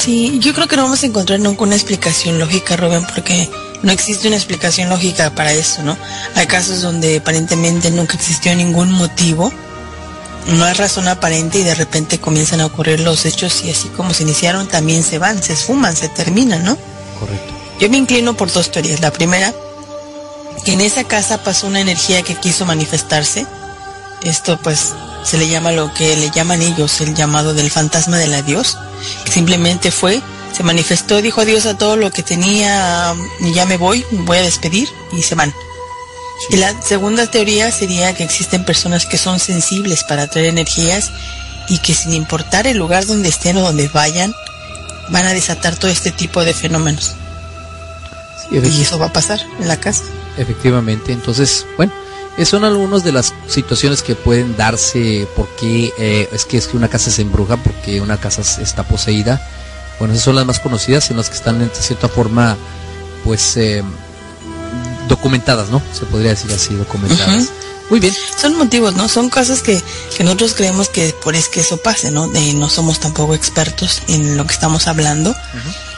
Sí, 0.00 0.38
yo 0.40 0.54
creo 0.54 0.66
que 0.66 0.76
no 0.76 0.84
vamos 0.84 1.02
a 1.02 1.06
encontrar 1.06 1.40
nunca 1.40 1.62
una 1.62 1.74
explicación 1.74 2.38
lógica, 2.38 2.74
Rubén, 2.74 3.06
porque 3.14 3.50
no 3.82 3.92
existe 3.92 4.28
una 4.28 4.36
explicación 4.36 4.88
lógica 4.88 5.34
para 5.34 5.52
eso, 5.52 5.82
¿no? 5.82 5.96
Hay 6.34 6.46
casos 6.46 6.80
donde 6.80 7.18
aparentemente 7.18 7.90
nunca 7.90 8.14
existió 8.14 8.54
ningún 8.54 8.92
motivo, 8.92 9.52
no 10.46 10.64
hay 10.64 10.72
razón 10.72 11.06
aparente 11.06 11.58
y 11.58 11.64
de 11.64 11.74
repente 11.74 12.18
comienzan 12.18 12.60
a 12.60 12.66
ocurrir 12.66 13.00
los 13.00 13.26
hechos 13.26 13.62
y 13.64 13.70
así 13.70 13.88
como 13.88 14.14
se 14.14 14.22
iniciaron 14.22 14.66
también 14.68 15.02
se 15.02 15.18
van, 15.18 15.42
se 15.42 15.52
esfuman, 15.52 15.94
se 15.94 16.08
terminan, 16.08 16.64
¿no? 16.64 16.78
Correcto. 17.18 17.52
Yo 17.78 17.88
me 17.90 17.98
inclino 17.98 18.34
por 18.34 18.50
dos 18.50 18.70
teorías. 18.70 19.00
La 19.00 19.12
primera, 19.12 19.54
que 20.64 20.72
en 20.72 20.80
esa 20.80 21.04
casa 21.04 21.42
pasó 21.42 21.66
una 21.66 21.80
energía 21.80 22.22
que 22.22 22.34
quiso 22.34 22.64
manifestarse. 22.66 23.46
Esto 24.22 24.58
pues 24.62 24.92
se 25.24 25.38
le 25.38 25.48
llama 25.48 25.72
lo 25.72 25.92
que 25.94 26.16
le 26.16 26.30
llaman 26.30 26.62
ellos 26.62 27.00
el 27.00 27.14
llamado 27.14 27.54
del 27.54 27.70
fantasma 27.70 28.18
del 28.18 28.34
adiós, 28.34 28.76
que 28.76 28.89
simplemente 29.30 29.90
fue, 29.90 30.20
se 30.56 30.62
manifestó, 30.62 31.22
dijo 31.22 31.40
adiós 31.40 31.66
a 31.66 31.76
todo 31.78 31.96
lo 31.96 32.10
que 32.10 32.22
tenía 32.22 33.14
y 33.40 33.52
ya 33.54 33.66
me 33.66 33.76
voy, 33.76 34.04
me 34.10 34.22
voy 34.22 34.38
a 34.38 34.42
despedir 34.42 34.88
y 35.12 35.22
se 35.22 35.34
van. 35.34 35.54
Y 36.50 36.56
la 36.56 36.80
segunda 36.82 37.26
teoría 37.26 37.70
sería 37.70 38.14
que 38.14 38.24
existen 38.24 38.64
personas 38.64 39.04
que 39.06 39.18
son 39.18 39.38
sensibles 39.38 40.04
para 40.04 40.22
atraer 40.22 40.46
energías 40.46 41.10
y 41.68 41.78
que 41.78 41.94
sin 41.94 42.14
importar 42.14 42.66
el 42.66 42.78
lugar 42.78 43.06
donde 43.06 43.28
estén 43.28 43.56
o 43.58 43.60
donde 43.60 43.88
vayan, 43.88 44.34
van 45.10 45.26
a 45.26 45.32
desatar 45.32 45.76
todo 45.76 45.90
este 45.90 46.10
tipo 46.10 46.42
de 46.42 46.54
fenómenos. 46.54 47.14
Sí, 48.50 48.58
Y 48.58 48.80
eso 48.82 48.98
va 48.98 49.06
a 49.06 49.12
pasar 49.12 49.40
en 49.60 49.68
la 49.68 49.78
casa. 49.78 50.02
efectivamente. 50.38 51.12
Entonces, 51.12 51.66
bueno, 51.76 51.92
son 52.44 52.64
algunas 52.64 53.04
de 53.04 53.12
las 53.12 53.34
situaciones 53.48 54.02
que 54.02 54.14
pueden 54.14 54.56
darse 54.56 55.28
porque 55.36 55.92
eh, 55.98 56.28
es 56.32 56.44
que 56.44 56.56
es 56.56 56.66
que 56.66 56.76
una 56.76 56.88
casa 56.88 57.10
se 57.10 57.22
embruja, 57.22 57.56
porque 57.58 58.00
una 58.00 58.16
casa 58.16 58.42
está 58.62 58.82
poseída. 58.84 59.40
Bueno, 59.98 60.14
esas 60.14 60.24
son 60.24 60.36
las 60.36 60.46
más 60.46 60.60
conocidas, 60.60 61.10
en 61.10 61.18
las 61.18 61.28
que 61.28 61.36
están 61.36 61.58
de 61.58 61.68
cierta 61.74 62.08
forma, 62.08 62.56
pues, 63.22 63.56
eh, 63.58 63.82
documentadas, 65.08 65.68
¿no? 65.68 65.82
Se 65.92 66.06
podría 66.06 66.30
decir 66.30 66.50
así, 66.52 66.74
documentadas. 66.74 67.50
Muy 67.90 68.00
bien. 68.00 68.14
Son 68.40 68.56
motivos, 68.56 68.94
¿no? 68.94 69.08
Son 69.08 69.28
cosas 69.28 69.60
que, 69.60 69.82
que 70.16 70.24
nosotros 70.24 70.54
creemos 70.54 70.88
que 70.88 71.14
por 71.22 71.34
es 71.34 71.48
que 71.48 71.60
eso 71.60 71.76
pase, 71.76 72.10
¿no? 72.10 72.28
De 72.28 72.54
no 72.54 72.70
somos 72.70 73.00
tampoco 73.00 73.34
expertos 73.34 74.02
en 74.08 74.36
lo 74.36 74.46
que 74.46 74.54
estamos 74.54 74.86
hablando. 74.86 75.34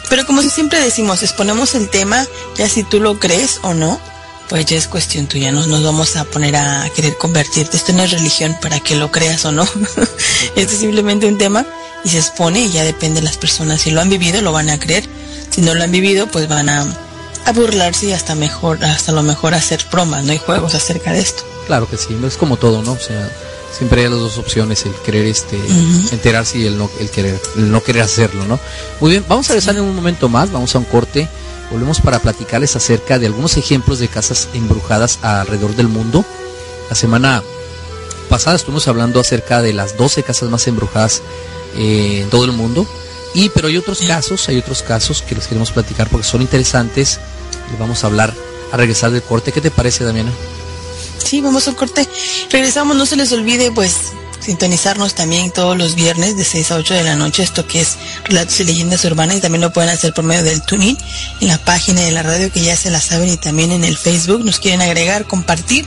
Pero 0.08 0.26
como 0.26 0.42
siempre 0.42 0.80
decimos, 0.80 1.22
exponemos 1.22 1.74
el 1.74 1.88
tema, 1.90 2.26
ya 2.56 2.68
si 2.68 2.82
tú 2.82 2.98
lo 2.98 3.20
crees 3.20 3.60
o 3.62 3.74
no, 3.74 4.00
pues 4.48 4.66
ya 4.66 4.76
es 4.76 4.88
cuestión 4.88 5.26
tuya, 5.26 5.52
no 5.52 5.66
nos 5.66 5.82
vamos 5.82 6.16
a 6.16 6.24
poner 6.24 6.56
a 6.56 6.88
querer 6.94 7.16
convertirte. 7.16 7.76
Esto 7.76 7.92
no 7.92 8.02
es 8.02 8.10
religión 8.10 8.56
para 8.60 8.80
que 8.80 8.96
lo 8.96 9.10
creas 9.10 9.44
o 9.44 9.52
no. 9.52 9.62
Esto 10.56 10.72
es 10.72 10.78
simplemente 10.78 11.26
un 11.26 11.38
tema 11.38 11.66
y 12.04 12.10
se 12.10 12.18
expone 12.18 12.60
y 12.60 12.70
ya 12.70 12.84
depende 12.84 13.20
de 13.20 13.26
las 13.26 13.36
personas. 13.36 13.80
Si 13.80 13.90
lo 13.90 14.00
han 14.00 14.10
vivido, 14.10 14.40
lo 14.42 14.52
van 14.52 14.70
a 14.70 14.78
creer. 14.78 15.08
Si 15.50 15.62
no 15.62 15.74
lo 15.74 15.84
han 15.84 15.90
vivido, 15.90 16.26
pues 16.26 16.48
van 16.48 16.68
a, 16.68 16.86
a 17.44 17.52
burlarse 17.52 18.06
y 18.06 18.12
hasta 18.12 18.34
mejor, 18.34 18.84
hasta 18.84 19.12
lo 19.12 19.22
mejor 19.22 19.54
hacer 19.54 19.84
bromas, 19.90 20.24
no 20.24 20.32
hay 20.32 20.38
juegos 20.38 20.74
acerca 20.74 21.12
de 21.12 21.20
esto. 21.20 21.42
Claro 21.66 21.88
que 21.88 21.96
sí, 21.96 22.16
es 22.24 22.36
como 22.36 22.56
todo, 22.56 22.82
¿no? 22.82 22.92
O 22.92 22.98
sea, 22.98 23.30
siempre 23.76 24.02
hay 24.02 24.10
las 24.10 24.18
dos 24.18 24.38
opciones, 24.38 24.84
el 24.86 24.94
querer 24.94 25.26
este 25.26 25.58
enterarse 26.10 26.58
y 26.58 26.66
el 26.66 26.78
no 26.78 26.90
el 27.00 27.10
querer 27.10 27.40
el 27.56 27.70
no 27.70 27.82
querer 27.82 28.02
hacerlo, 28.02 28.44
¿no? 28.46 28.58
Muy 29.00 29.12
bien, 29.12 29.24
vamos 29.28 29.46
a 29.46 29.54
regresar 29.54 29.76
en 29.76 29.82
un 29.82 29.94
momento 29.94 30.28
más, 30.28 30.50
vamos 30.50 30.74
a 30.74 30.78
un 30.78 30.84
corte. 30.84 31.28
Volvemos 31.72 32.00
para 32.00 32.18
platicarles 32.18 32.76
acerca 32.76 33.18
de 33.18 33.26
algunos 33.26 33.56
ejemplos 33.56 33.98
de 33.98 34.08
casas 34.08 34.48
embrujadas 34.54 35.18
alrededor 35.22 35.74
del 35.74 35.88
mundo. 35.88 36.24
La 36.90 36.94
semana 36.94 37.42
pasada 38.28 38.56
estuvimos 38.56 38.86
hablando 38.88 39.18
acerca 39.20 39.62
de 39.62 39.72
las 39.72 39.96
12 39.96 40.22
casas 40.22 40.50
más 40.50 40.66
embrujadas 40.66 41.22
eh, 41.76 42.20
en 42.22 42.30
todo 42.30 42.44
el 42.44 42.52
mundo. 42.52 42.86
Y 43.34 43.48
pero 43.48 43.68
hay 43.68 43.78
otros 43.78 44.02
casos, 44.02 44.48
hay 44.48 44.58
otros 44.58 44.82
casos 44.82 45.22
que 45.22 45.34
les 45.34 45.46
queremos 45.46 45.72
platicar 45.72 46.08
porque 46.08 46.26
son 46.26 46.42
interesantes 46.42 47.18
vamos 47.78 48.04
a 48.04 48.06
hablar 48.06 48.34
a 48.70 48.76
regresar 48.76 49.10
del 49.10 49.22
corte. 49.22 49.52
¿Qué 49.52 49.60
te 49.60 49.70
parece, 49.70 50.04
Damiana? 50.04 50.32
Sí, 51.24 51.40
vamos 51.40 51.68
al 51.68 51.76
corte. 51.76 52.08
Regresamos, 52.50 52.96
no 52.96 53.06
se 53.06 53.16
les 53.16 53.32
olvide, 53.32 53.70
pues, 53.72 54.12
sintonizarnos 54.40 55.14
también 55.14 55.50
todos 55.50 55.76
los 55.76 55.94
viernes 55.94 56.36
de 56.36 56.44
6 56.44 56.72
a 56.72 56.76
8 56.76 56.94
de 56.94 57.04
la 57.04 57.16
noche, 57.16 57.42
esto 57.42 57.66
que 57.66 57.80
es 57.80 57.96
Relatos 58.24 58.58
y 58.60 58.64
Leyendas 58.64 59.04
Urbanas, 59.04 59.36
y 59.36 59.40
también 59.40 59.62
lo 59.62 59.72
pueden 59.72 59.90
hacer 59.90 60.12
por 60.12 60.24
medio 60.24 60.42
del 60.42 60.62
tuning 60.62 60.96
en 61.40 61.48
la 61.48 61.58
página 61.58 62.00
de 62.00 62.10
la 62.10 62.22
radio 62.22 62.50
que 62.50 62.60
ya 62.60 62.76
se 62.76 62.90
la 62.90 63.00
saben 63.00 63.28
y 63.28 63.36
también 63.36 63.72
en 63.72 63.84
el 63.84 63.96
Facebook. 63.96 64.44
Nos 64.44 64.58
quieren 64.58 64.82
agregar, 64.82 65.26
compartir, 65.26 65.86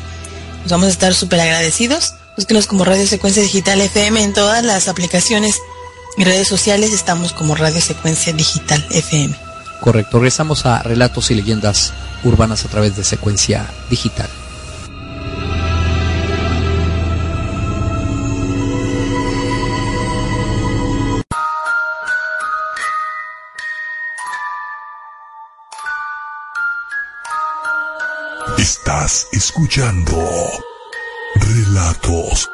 nos 0.63 0.71
vamos 0.71 0.87
a 0.87 0.91
estar 0.91 1.13
súper 1.13 1.41
agradecidos. 1.41 2.13
Búsquenos 2.37 2.67
como 2.67 2.85
Radio 2.85 3.05
Secuencia 3.07 3.41
Digital 3.43 3.81
FM 3.81 4.23
en 4.23 4.33
todas 4.33 4.63
las 4.63 4.87
aplicaciones 4.87 5.59
y 6.17 6.23
redes 6.23 6.47
sociales, 6.47 6.93
estamos 6.93 7.33
como 7.33 7.55
Radio 7.55 7.81
Secuencia 7.81 8.33
Digital 8.33 8.85
FM. 8.89 9.35
Correcto, 9.81 10.17
regresamos 10.17 10.65
a 10.65 10.81
Relatos 10.81 11.29
y 11.31 11.35
Leyendas 11.35 11.93
Urbanas 12.23 12.65
a 12.65 12.69
través 12.69 12.95
de 12.95 13.03
Secuencia 13.03 13.69
Digital. 13.89 14.29
Escuchando 29.05 30.17
relatos 31.35 32.49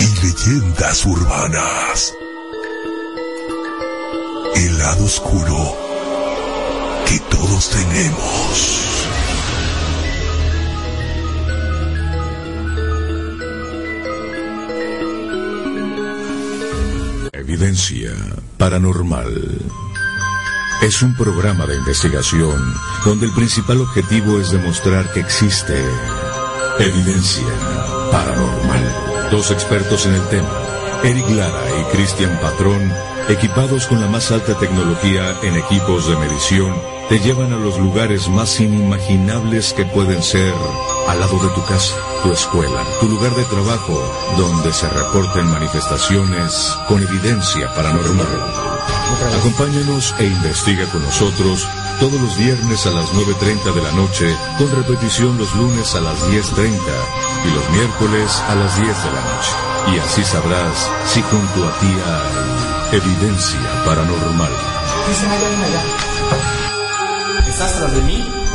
y 0.00 0.06
leyendas 0.24 1.04
urbanas. 1.04 2.14
El 4.54 4.78
lado 4.78 5.04
oscuro 5.04 5.76
que 7.06 7.18
todos 7.28 7.68
tenemos. 7.68 8.78
Evidencia 17.34 18.12
paranormal. 18.56 19.60
Es 20.82 21.00
un 21.00 21.14
programa 21.14 21.64
de 21.64 21.76
investigación 21.76 22.74
donde 23.04 23.26
el 23.26 23.32
principal 23.32 23.80
objetivo 23.80 24.40
es 24.40 24.50
demostrar 24.50 25.12
que 25.12 25.20
existe 25.20 25.80
evidencia 26.80 27.46
paranormal. 28.10 29.30
Dos 29.30 29.52
expertos 29.52 30.06
en 30.06 30.14
el 30.14 30.28
tema, 30.28 30.50
Eric 31.04 31.30
Lara 31.30 31.62
y 31.80 31.96
Cristian 31.96 32.36
Patrón, 32.40 32.92
equipados 33.28 33.86
con 33.86 34.00
la 34.00 34.08
más 34.08 34.32
alta 34.32 34.58
tecnología 34.58 35.36
en 35.44 35.54
equipos 35.54 36.08
de 36.08 36.16
medición, 36.16 36.74
te 37.12 37.20
llevan 37.20 37.52
a 37.52 37.58
los 37.58 37.78
lugares 37.78 38.30
más 38.30 38.58
inimaginables 38.58 39.74
que 39.74 39.84
pueden 39.84 40.22
ser 40.22 40.54
al 41.06 41.20
lado 41.20 41.38
de 41.40 41.48
tu 41.50 41.62
casa, 41.66 41.94
tu 42.22 42.32
escuela, 42.32 42.86
tu 43.00 43.06
lugar 43.06 43.34
de 43.34 43.44
trabajo, 43.44 44.02
donde 44.38 44.72
se 44.72 44.88
reporten 44.88 45.44
manifestaciones 45.44 46.74
con 46.88 47.02
evidencia 47.02 47.68
paranormal. 47.74 48.26
Acompáñanos 49.38 50.14
e 50.20 50.24
investiga 50.24 50.86
con 50.86 51.02
nosotros 51.02 51.68
todos 52.00 52.18
los 52.18 52.38
viernes 52.38 52.86
a 52.86 52.92
las 52.92 53.12
9.30 53.12 53.74
de 53.74 53.82
la 53.82 53.92
noche, 53.92 54.34
con 54.56 54.70
repetición 54.70 55.36
los 55.36 55.54
lunes 55.54 55.94
a 55.94 56.00
las 56.00 56.18
10.30 56.30 56.70
y 57.44 57.54
los 57.54 57.70
miércoles 57.72 58.42
a 58.48 58.54
las 58.54 58.74
10 58.80 58.88
de 58.88 59.12
la 59.12 59.20
noche. 59.20 59.52
Y 59.94 59.98
así 59.98 60.24
sabrás 60.24 60.90
si 61.04 61.20
junto 61.20 61.68
a 61.68 61.78
ti 61.78 61.94
hay 62.06 62.96
evidencia 62.96 63.84
paranormal. 63.84 64.52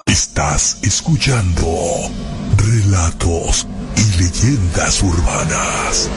Estás 0.07 0.79
escuchando 0.83 1.67
relatos 2.57 3.67
y 3.97 4.05
leyendas 4.19 5.03
urbanas. 5.03 6.09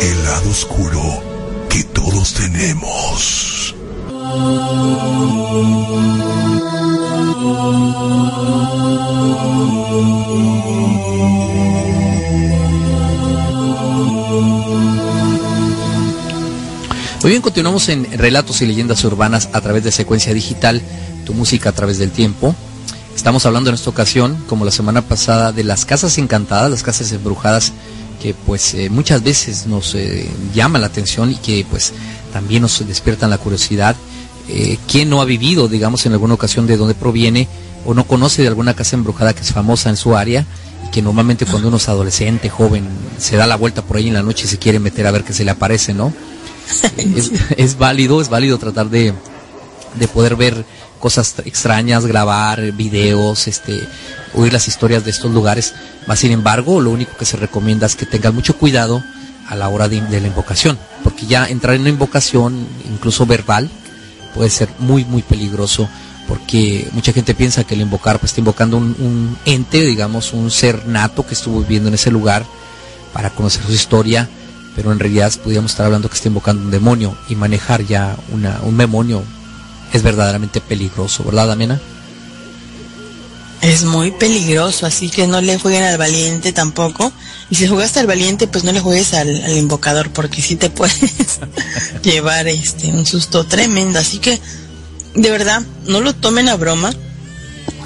El 0.00 0.24
lado 0.24 0.50
oscuro 0.50 1.22
que 1.68 1.84
todos 1.84 2.32
tenemos. 2.34 3.57
Muy 17.28 17.32
bien, 17.32 17.42
continuamos 17.42 17.90
en 17.90 18.10
Relatos 18.18 18.62
y 18.62 18.66
Leyendas 18.66 19.04
Urbanas 19.04 19.50
a 19.52 19.60
través 19.60 19.84
de 19.84 19.92
Secuencia 19.92 20.32
Digital, 20.32 20.80
tu 21.26 21.34
música 21.34 21.68
a 21.68 21.72
través 21.72 21.98
del 21.98 22.10
tiempo. 22.10 22.54
Estamos 23.14 23.44
hablando 23.44 23.68
en 23.68 23.74
esta 23.74 23.90
ocasión, 23.90 24.42
como 24.46 24.64
la 24.64 24.70
semana 24.70 25.02
pasada, 25.02 25.52
de 25.52 25.62
las 25.62 25.84
casas 25.84 26.16
encantadas, 26.16 26.70
las 26.70 26.82
casas 26.82 27.12
embrujadas, 27.12 27.74
que 28.22 28.32
pues 28.32 28.72
eh, 28.72 28.88
muchas 28.88 29.22
veces 29.22 29.66
nos 29.66 29.94
eh, 29.94 30.26
llaman 30.54 30.80
la 30.80 30.86
atención 30.86 31.30
y 31.30 31.36
que 31.36 31.66
pues 31.68 31.92
también 32.32 32.62
nos 32.62 32.86
despiertan 32.86 33.28
la 33.28 33.36
curiosidad. 33.36 33.94
Eh, 34.48 34.78
¿Quién 34.90 35.10
no 35.10 35.20
ha 35.20 35.24
vivido, 35.24 35.68
digamos, 35.68 36.06
en 36.06 36.12
alguna 36.12 36.34
ocasión 36.34 36.66
de 36.66 36.76
dónde 36.76 36.94
proviene 36.94 37.48
o 37.84 37.94
no 37.94 38.04
conoce 38.06 38.42
de 38.42 38.48
alguna 38.48 38.74
casa 38.74 38.96
embrujada 38.96 39.34
que 39.34 39.42
es 39.42 39.52
famosa 39.52 39.90
en 39.90 39.96
su 39.96 40.16
área 40.16 40.46
y 40.86 40.90
que 40.90 41.02
normalmente 41.02 41.46
cuando 41.46 41.68
uno 41.68 41.76
es 41.76 41.88
adolescente, 41.88 42.48
joven, 42.48 42.88
se 43.18 43.36
da 43.36 43.46
la 43.46 43.56
vuelta 43.56 43.82
por 43.82 43.98
ahí 43.98 44.08
en 44.08 44.14
la 44.14 44.22
noche 44.22 44.46
y 44.46 44.48
se 44.48 44.58
quiere 44.58 44.78
meter 44.78 45.06
a 45.06 45.10
ver 45.10 45.24
qué 45.24 45.32
se 45.32 45.44
le 45.44 45.50
aparece, 45.50 45.94
¿no? 45.94 46.12
es, 46.96 47.30
es 47.56 47.78
válido, 47.78 48.20
es 48.20 48.28
válido 48.28 48.58
tratar 48.58 48.88
de, 48.90 49.12
de 49.98 50.08
poder 50.08 50.36
ver 50.36 50.64
cosas 50.98 51.34
extrañas, 51.44 52.06
grabar 52.06 52.72
videos, 52.72 53.48
este, 53.48 53.80
oír 54.34 54.52
las 54.52 54.68
historias 54.68 55.04
de 55.04 55.10
estos 55.10 55.32
lugares. 55.32 55.74
Más 56.06 56.18
sin 56.18 56.32
embargo, 56.32 56.80
lo 56.80 56.90
único 56.90 57.16
que 57.16 57.24
se 57.24 57.36
recomienda 57.36 57.86
es 57.86 57.96
que 57.96 58.06
tengan 58.06 58.34
mucho 58.34 58.56
cuidado 58.56 59.02
a 59.48 59.56
la 59.56 59.68
hora 59.68 59.88
de, 59.88 60.00
de 60.00 60.20
la 60.20 60.26
invocación, 60.26 60.78
porque 61.04 61.26
ya 61.26 61.46
entrar 61.46 61.74
en 61.74 61.82
una 61.82 61.90
invocación, 61.90 62.66
incluso 62.90 63.24
verbal, 63.24 63.70
puede 64.34 64.50
ser 64.50 64.68
muy, 64.78 65.04
muy 65.04 65.22
peligroso, 65.22 65.88
porque 66.26 66.88
mucha 66.92 67.12
gente 67.12 67.34
piensa 67.34 67.64
que 67.64 67.74
el 67.74 67.80
invocar 67.80 68.18
pues 68.18 68.32
está 68.32 68.40
invocando 68.40 68.76
un, 68.76 68.94
un 68.98 69.38
ente, 69.44 69.82
digamos, 69.82 70.32
un 70.32 70.50
ser 70.50 70.86
nato 70.86 71.26
que 71.26 71.34
estuvo 71.34 71.60
viviendo 71.60 71.88
en 71.88 71.94
ese 71.94 72.10
lugar 72.10 72.44
para 73.12 73.30
conocer 73.30 73.64
su 73.64 73.72
historia, 73.72 74.28
pero 74.76 74.92
en 74.92 74.98
realidad 74.98 75.32
podríamos 75.42 75.72
estar 75.72 75.86
hablando 75.86 76.08
que 76.08 76.16
está 76.16 76.28
invocando 76.28 76.62
un 76.62 76.70
demonio 76.70 77.16
y 77.28 77.34
manejar 77.34 77.84
ya 77.84 78.16
una, 78.32 78.60
un 78.62 78.76
demonio 78.76 79.22
es 79.92 80.02
verdaderamente 80.02 80.60
peligroso, 80.60 81.24
¿verdad, 81.24 81.50
Amena? 81.50 81.80
Es 83.60 83.84
muy 83.84 84.12
peligroso, 84.12 84.86
así 84.86 85.10
que 85.10 85.26
no 85.26 85.40
le 85.40 85.58
jueguen 85.58 85.82
al 85.82 85.98
valiente 85.98 86.52
tampoco. 86.52 87.12
Y 87.50 87.56
si 87.56 87.66
jugaste 87.66 87.98
al 87.98 88.06
valiente, 88.06 88.46
pues 88.46 88.62
no 88.64 88.72
le 88.72 88.80
juegues 88.80 89.14
al, 89.14 89.56
invocador, 89.56 90.10
porque 90.10 90.40
sí 90.42 90.56
te 90.56 90.70
puedes 90.70 91.40
llevar 92.02 92.46
este 92.46 92.88
un 92.88 93.04
susto 93.04 93.44
tremendo. 93.44 93.98
Así 93.98 94.18
que, 94.18 94.40
de 95.14 95.30
verdad, 95.30 95.62
no 95.86 96.00
lo 96.00 96.14
tomen 96.14 96.48
a 96.48 96.56
broma. 96.56 96.92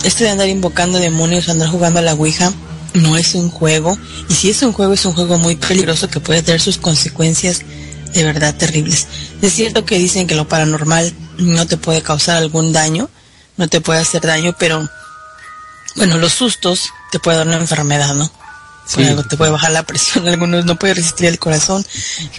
Esto 0.04 0.24
de 0.24 0.30
andar 0.30 0.48
invocando 0.48 0.98
demonios, 0.98 1.48
andar 1.48 1.68
jugando 1.68 2.00
a 2.00 2.02
la 2.02 2.14
Ouija, 2.14 2.52
no 2.94 3.16
es 3.16 3.34
un 3.34 3.50
juego. 3.50 3.96
Y 4.28 4.34
si 4.34 4.50
es 4.50 4.62
un 4.62 4.72
juego, 4.72 4.92
es 4.92 5.04
un 5.06 5.14
juego 5.14 5.38
muy 5.38 5.56
peligroso 5.56 6.08
que 6.08 6.20
puede 6.20 6.42
tener 6.42 6.60
sus 6.60 6.78
consecuencias 6.78 7.62
de 8.12 8.24
verdad 8.24 8.54
terribles. 8.54 9.06
Es 9.40 9.54
cierto 9.54 9.84
que 9.84 9.98
dicen 9.98 10.26
que 10.26 10.34
lo 10.34 10.48
paranormal 10.48 11.12
no 11.38 11.66
te 11.66 11.76
puede 11.76 12.02
causar 12.02 12.36
algún 12.36 12.72
daño, 12.72 13.08
no 13.56 13.68
te 13.68 13.80
puede 13.80 14.00
hacer 14.00 14.22
daño, 14.22 14.54
pero 14.58 14.88
bueno, 15.96 16.18
los 16.18 16.32
sustos 16.32 16.90
te 17.10 17.18
puede 17.18 17.38
dar 17.38 17.46
una 17.46 17.56
enfermedad, 17.56 18.14
¿no? 18.14 18.30
Sí. 18.86 19.04
Algo 19.04 19.22
te 19.22 19.36
puede 19.36 19.50
bajar 19.50 19.70
la 19.72 19.84
presión, 19.84 20.28
algunos 20.28 20.64
no 20.64 20.76
pueden 20.76 20.96
resistir 20.96 21.26
el 21.26 21.38
corazón, 21.38 21.84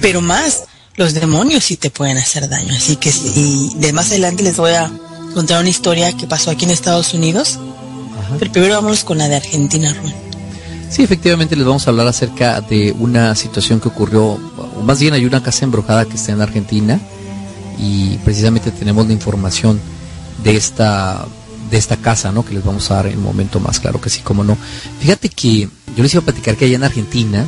pero 0.02 0.22
más 0.22 0.64
los 0.96 1.14
demonios 1.14 1.64
sí 1.64 1.78
te 1.78 1.90
pueden 1.90 2.18
hacer 2.18 2.50
daño. 2.50 2.74
Así 2.76 2.98
que, 2.98 3.10
y 3.10 3.72
de 3.76 3.94
más 3.94 4.08
adelante 4.08 4.44
les 4.44 4.58
voy 4.58 4.72
a 4.72 4.92
contar 5.34 5.60
una 5.60 5.70
historia 5.70 6.12
que 6.14 6.28
pasó 6.28 6.52
aquí 6.52 6.66
en 6.66 6.72
Estados 6.72 7.14
Unidos. 7.14 7.60
Pero 8.40 8.52
primero 8.52 8.76
vamos 8.76 9.04
con 9.04 9.18
la 9.18 9.28
de 9.28 9.36
Argentina, 9.36 9.94
Rubén. 9.94 10.14
Sí, 10.90 11.02
efectivamente 11.02 11.56
les 11.56 11.66
vamos 11.66 11.88
a 11.88 11.90
hablar 11.90 12.08
acerca 12.08 12.62
de 12.62 12.92
una 13.00 13.36
situación 13.36 13.80
que 13.80 13.88
ocurrió, 13.88 14.24
o 14.24 14.82
más 14.84 15.00
bien 15.00 15.14
hay 15.16 15.26
una 15.26 15.42
casa 15.42 15.66
embrujada 15.66 16.06
que 16.06 16.16
está 16.16 16.34
en 16.34 16.42
Argentina 16.42 17.00
y 17.80 18.18
precisamente 18.18 18.70
tenemos 18.70 19.08
la 19.08 19.14
información 19.14 19.82
de 20.44 20.56
esta 20.56 21.26
de 21.74 21.80
esta 21.80 21.98
casa, 21.98 22.32
¿no? 22.32 22.46
Que 22.46 22.54
les 22.54 22.64
vamos 22.64 22.92
a 22.92 22.96
dar 22.98 23.08
en 23.08 23.18
un 23.18 23.24
momento 23.24 23.60
más, 23.60 23.80
claro 23.80 24.00
que 24.00 24.12
sí, 24.12 24.22
como 24.22 24.44
no. 24.44 24.56
Fíjate 25.00 25.28
que 25.28 25.68
yo 25.96 26.04
les 26.04 26.14
iba 26.14 26.22
a 26.22 26.26
platicar 26.26 26.56
que 26.56 26.66
allá 26.66 26.76
en 26.76 26.84
Argentina, 26.84 27.48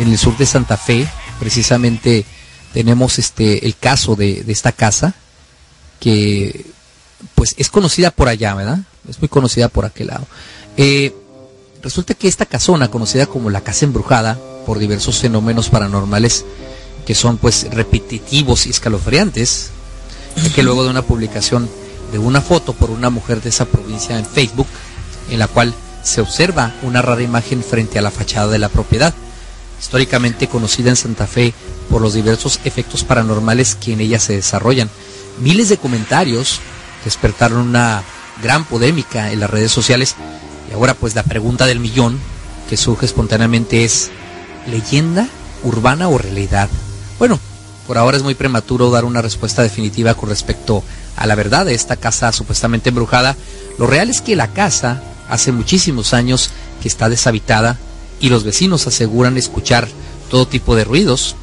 en 0.00 0.08
el 0.08 0.16
sur 0.16 0.34
de 0.38 0.46
Santa 0.46 0.78
Fe, 0.78 1.06
precisamente 1.38 2.24
tenemos 2.72 3.18
este 3.18 3.66
el 3.66 3.76
caso 3.76 4.16
de, 4.16 4.42
de 4.44 4.52
esta 4.52 4.72
casa 4.72 5.14
que 6.00 6.64
pues 7.34 7.54
es 7.58 7.68
conocida 7.68 8.12
por 8.12 8.28
allá, 8.28 8.54
¿verdad? 8.54 8.78
Es 9.06 9.20
muy 9.20 9.28
conocida 9.28 9.68
por 9.68 9.84
aquel 9.84 10.06
lado. 10.06 10.26
Eh, 10.78 11.14
resulta 11.82 12.14
que 12.14 12.28
esta 12.28 12.46
casona, 12.46 12.88
conocida 12.88 13.26
como 13.26 13.50
la 13.50 13.60
casa 13.60 13.84
embrujada, 13.84 14.38
por 14.64 14.78
diversos 14.78 15.18
fenómenos 15.18 15.68
paranormales 15.68 16.46
que 17.04 17.14
son 17.14 17.36
pues 17.36 17.66
repetitivos 17.70 18.66
y 18.66 18.70
escalofriantes, 18.70 19.68
que 20.54 20.62
luego 20.62 20.84
de 20.84 20.90
una 20.90 21.02
publicación 21.02 21.68
de 22.12 22.18
una 22.18 22.40
foto 22.40 22.74
por 22.74 22.90
una 22.90 23.10
mujer 23.10 23.42
de 23.42 23.48
esa 23.48 23.64
provincia 23.64 24.18
en 24.18 24.26
Facebook, 24.26 24.66
en 25.30 25.38
la 25.38 25.48
cual 25.48 25.74
se 26.02 26.20
observa 26.20 26.74
una 26.82 27.02
rara 27.02 27.22
imagen 27.22 27.64
frente 27.64 27.98
a 27.98 28.02
la 28.02 28.10
fachada 28.10 28.48
de 28.48 28.58
la 28.58 28.68
propiedad, 28.68 29.14
históricamente 29.80 30.46
conocida 30.46 30.90
en 30.90 30.96
Santa 30.96 31.26
Fe 31.26 31.54
por 31.90 32.02
los 32.02 32.14
diversos 32.14 32.60
efectos 32.64 33.02
paranormales 33.04 33.74
que 33.74 33.94
en 33.94 34.00
ella 34.00 34.18
se 34.18 34.34
desarrollan. 34.34 34.90
Miles 35.40 35.68
de 35.68 35.78
comentarios 35.78 36.60
despertaron 37.04 37.58
una 37.58 38.02
gran 38.42 38.64
polémica 38.64 39.32
en 39.32 39.40
las 39.40 39.50
redes 39.50 39.72
sociales 39.72 40.14
y 40.70 40.74
ahora 40.74 40.94
pues 40.94 41.14
la 41.14 41.22
pregunta 41.22 41.66
del 41.66 41.80
millón 41.80 42.18
que 42.68 42.76
surge 42.76 43.06
espontáneamente 43.06 43.84
es 43.84 44.10
¿leyenda 44.66 45.28
urbana 45.62 46.08
o 46.08 46.18
realidad? 46.18 46.68
Bueno, 47.18 47.38
por 47.86 47.98
ahora 47.98 48.16
es 48.16 48.22
muy 48.22 48.34
prematuro 48.34 48.90
dar 48.90 49.04
una 49.04 49.22
respuesta 49.22 49.62
definitiva 49.62 50.14
con 50.14 50.28
respecto 50.28 50.78
a 50.78 50.82
la 51.16 51.34
verdad 51.34 51.66
de 51.66 51.74
esta 51.74 51.96
casa 51.96 52.32
supuestamente 52.32 52.88
embrujada. 52.88 53.36
Lo 53.78 53.86
real 53.86 54.10
es 54.10 54.20
que 54.20 54.36
la 54.36 54.48
casa 54.48 55.02
hace 55.28 55.52
muchísimos 55.52 56.14
años 56.14 56.50
que 56.80 56.88
está 56.88 57.08
deshabitada 57.08 57.78
y 58.20 58.28
los 58.28 58.44
vecinos 58.44 58.86
aseguran 58.86 59.36
escuchar 59.36 59.88
todo 60.30 60.46
tipo 60.46 60.76
de 60.76 60.84
ruidos. 60.84 61.36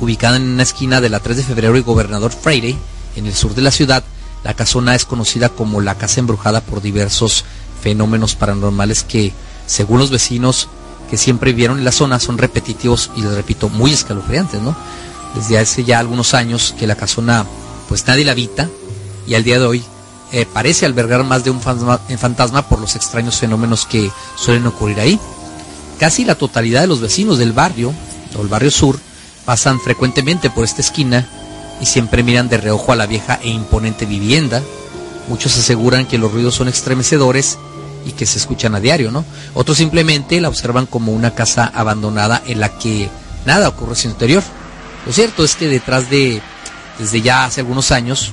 Ubicada 0.00 0.36
en 0.36 0.42
una 0.42 0.62
esquina 0.62 1.00
de 1.00 1.08
la 1.08 1.20
3 1.20 1.36
de 1.36 1.42
febrero 1.44 1.76
y 1.76 1.82
Gobernador 1.82 2.32
Freire, 2.32 2.76
en 3.16 3.26
el 3.26 3.34
sur 3.34 3.54
de 3.54 3.62
la 3.62 3.70
ciudad, 3.70 4.02
la 4.44 4.54
casona 4.54 4.94
es 4.94 5.04
conocida 5.04 5.48
como 5.48 5.80
la 5.80 5.96
casa 5.96 6.20
embrujada 6.20 6.60
por 6.60 6.82
diversos 6.82 7.44
fenómenos 7.82 8.34
paranormales 8.34 9.04
que, 9.04 9.32
según 9.66 10.00
los 10.00 10.10
vecinos 10.10 10.68
que 11.10 11.18
siempre 11.18 11.52
vivieron 11.52 11.78
en 11.78 11.84
la 11.84 11.92
zona, 11.92 12.18
son 12.18 12.38
repetitivos 12.38 13.10
y 13.16 13.22
les 13.22 13.34
repito, 13.34 13.68
muy 13.68 13.92
escalofriantes, 13.92 14.60
¿no? 14.60 14.74
Desde 15.34 15.58
hace 15.58 15.84
ya 15.84 15.98
algunos 15.98 16.34
años 16.34 16.74
que 16.78 16.86
la 16.86 16.96
casona, 16.96 17.46
pues 17.92 18.06
nadie 18.06 18.24
la 18.24 18.32
habita 18.32 18.70
y 19.26 19.34
al 19.34 19.44
día 19.44 19.58
de 19.58 19.66
hoy 19.66 19.84
eh, 20.32 20.46
parece 20.50 20.86
albergar 20.86 21.24
más 21.24 21.44
de 21.44 21.50
un 21.50 21.60
fantasma, 21.60 21.98
fantasma 22.16 22.66
por 22.66 22.80
los 22.80 22.96
extraños 22.96 23.38
fenómenos 23.38 23.84
que 23.84 24.10
suelen 24.34 24.66
ocurrir 24.66 24.98
ahí. 24.98 25.20
Casi 25.98 26.24
la 26.24 26.34
totalidad 26.34 26.80
de 26.80 26.86
los 26.86 27.02
vecinos 27.02 27.36
del 27.36 27.52
barrio, 27.52 27.92
o 28.34 28.40
el 28.40 28.48
barrio 28.48 28.70
sur, 28.70 28.98
pasan 29.44 29.78
frecuentemente 29.78 30.48
por 30.48 30.64
esta 30.64 30.80
esquina 30.80 31.28
y 31.82 31.84
siempre 31.84 32.22
miran 32.22 32.48
de 32.48 32.56
reojo 32.56 32.92
a 32.92 32.96
la 32.96 33.04
vieja 33.04 33.38
e 33.42 33.50
imponente 33.50 34.06
vivienda. 34.06 34.62
Muchos 35.28 35.58
aseguran 35.58 36.06
que 36.06 36.16
los 36.16 36.32
ruidos 36.32 36.54
son 36.54 36.68
estremecedores 36.68 37.58
y 38.06 38.12
que 38.12 38.24
se 38.24 38.38
escuchan 38.38 38.74
a 38.74 38.80
diario, 38.80 39.10
¿no? 39.10 39.22
Otros 39.52 39.76
simplemente 39.76 40.40
la 40.40 40.48
observan 40.48 40.86
como 40.86 41.12
una 41.12 41.34
casa 41.34 41.70
abandonada 41.74 42.42
en 42.46 42.58
la 42.58 42.70
que 42.70 43.10
nada 43.44 43.68
ocurre 43.68 43.90
en 43.90 43.96
su 43.96 44.08
interior. 44.08 44.42
Lo 45.04 45.12
cierto 45.12 45.44
es 45.44 45.56
que 45.56 45.68
detrás 45.68 46.08
de, 46.08 46.40
desde 46.98 47.22
ya 47.22 47.44
hace 47.44 47.60
algunos 47.60 47.92
años, 47.92 48.32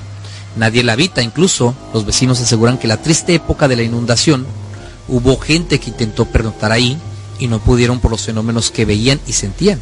nadie 0.56 0.84
la 0.84 0.94
habita, 0.94 1.22
incluso 1.22 1.76
los 1.94 2.06
vecinos 2.06 2.42
aseguran 2.42 2.78
que 2.78 2.88
la 2.88 3.02
triste 3.02 3.36
época 3.36 3.68
de 3.68 3.76
la 3.76 3.84
inundación 3.84 4.46
hubo 5.08 5.38
gente 5.38 5.80
que 5.80 5.90
intentó 5.90 6.26
pernoctar 6.26 6.72
ahí 6.72 6.98
y 7.40 7.48
no 7.48 7.60
pudieron 7.60 8.00
por 8.00 8.12
los 8.12 8.22
fenómenos 8.22 8.72
que 8.72 8.86
veían 8.86 9.20
y 9.28 9.34
sentían. 9.34 9.80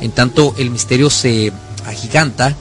En 0.00 0.12
tanto, 0.12 0.54
el 0.58 0.70
misterio 0.70 1.10
se 1.10 1.52
agiganta 1.86 2.54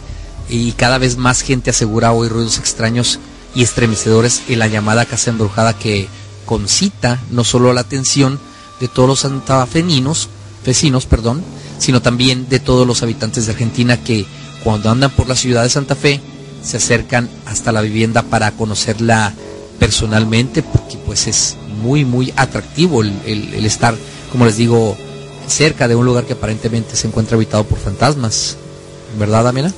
y 0.50 0.72
cada 0.72 0.98
vez 0.98 1.18
más 1.18 1.42
gente 1.42 1.70
asegura 1.70 2.14
oír 2.14 2.32
ruidos 2.32 2.58
extraños 2.58 3.20
y 3.54 3.64
estremecedores 3.64 4.44
en 4.48 4.60
la 4.60 4.68
llamada 4.68 5.06
casa 5.06 5.30
embrujada 5.30 5.78
que 5.78 6.08
concita 6.46 7.20
no 7.30 7.44
solo 7.44 7.74
la 7.74 7.82
atención 7.82 8.40
de 8.80 8.88
todos 8.88 9.10
los 9.10 9.20
santafeninos, 9.20 10.30
vecinos, 10.66 11.06
perdón, 11.06 11.44
sino 11.80 12.02
también 12.02 12.48
de 12.50 12.60
todos 12.60 12.88
los 12.88 13.04
habitantes 13.04 13.46
de 13.46 13.52
Argentina 13.52 13.98
que 13.98 14.26
cuando 14.68 14.90
andan 14.92 15.12
por 15.12 15.30
la 15.30 15.36
ciudad 15.38 15.64
de 15.64 15.70
Santa 15.70 15.96
Fe 15.96 16.20
se 16.62 16.76
acercan 16.76 17.30
hasta 17.46 17.72
la 17.72 17.80
vivienda 17.80 18.22
para 18.24 18.52
conocerla 18.52 19.34
personalmente 19.80 20.62
porque 20.62 20.98
pues 21.06 21.28
es 21.28 21.56
muy 21.82 22.04
muy 22.04 22.34
atractivo 22.36 23.02
el, 23.02 23.14
el- 23.26 23.66
estar, 23.66 23.96
como 24.30 24.44
les 24.46 24.58
digo, 24.58 24.98
cerca 25.48 25.88
de 25.88 25.96
un 25.96 26.06
lugar 26.06 26.26
que 26.26 26.34
aparentemente 26.34 26.98
se 26.98 27.08
encuentra 27.08 27.36
habitado 27.36 27.64
por 27.64 27.80
fantasmas. 27.80 28.58
¿Verdad, 29.18 29.46
Damiana? 29.46 29.72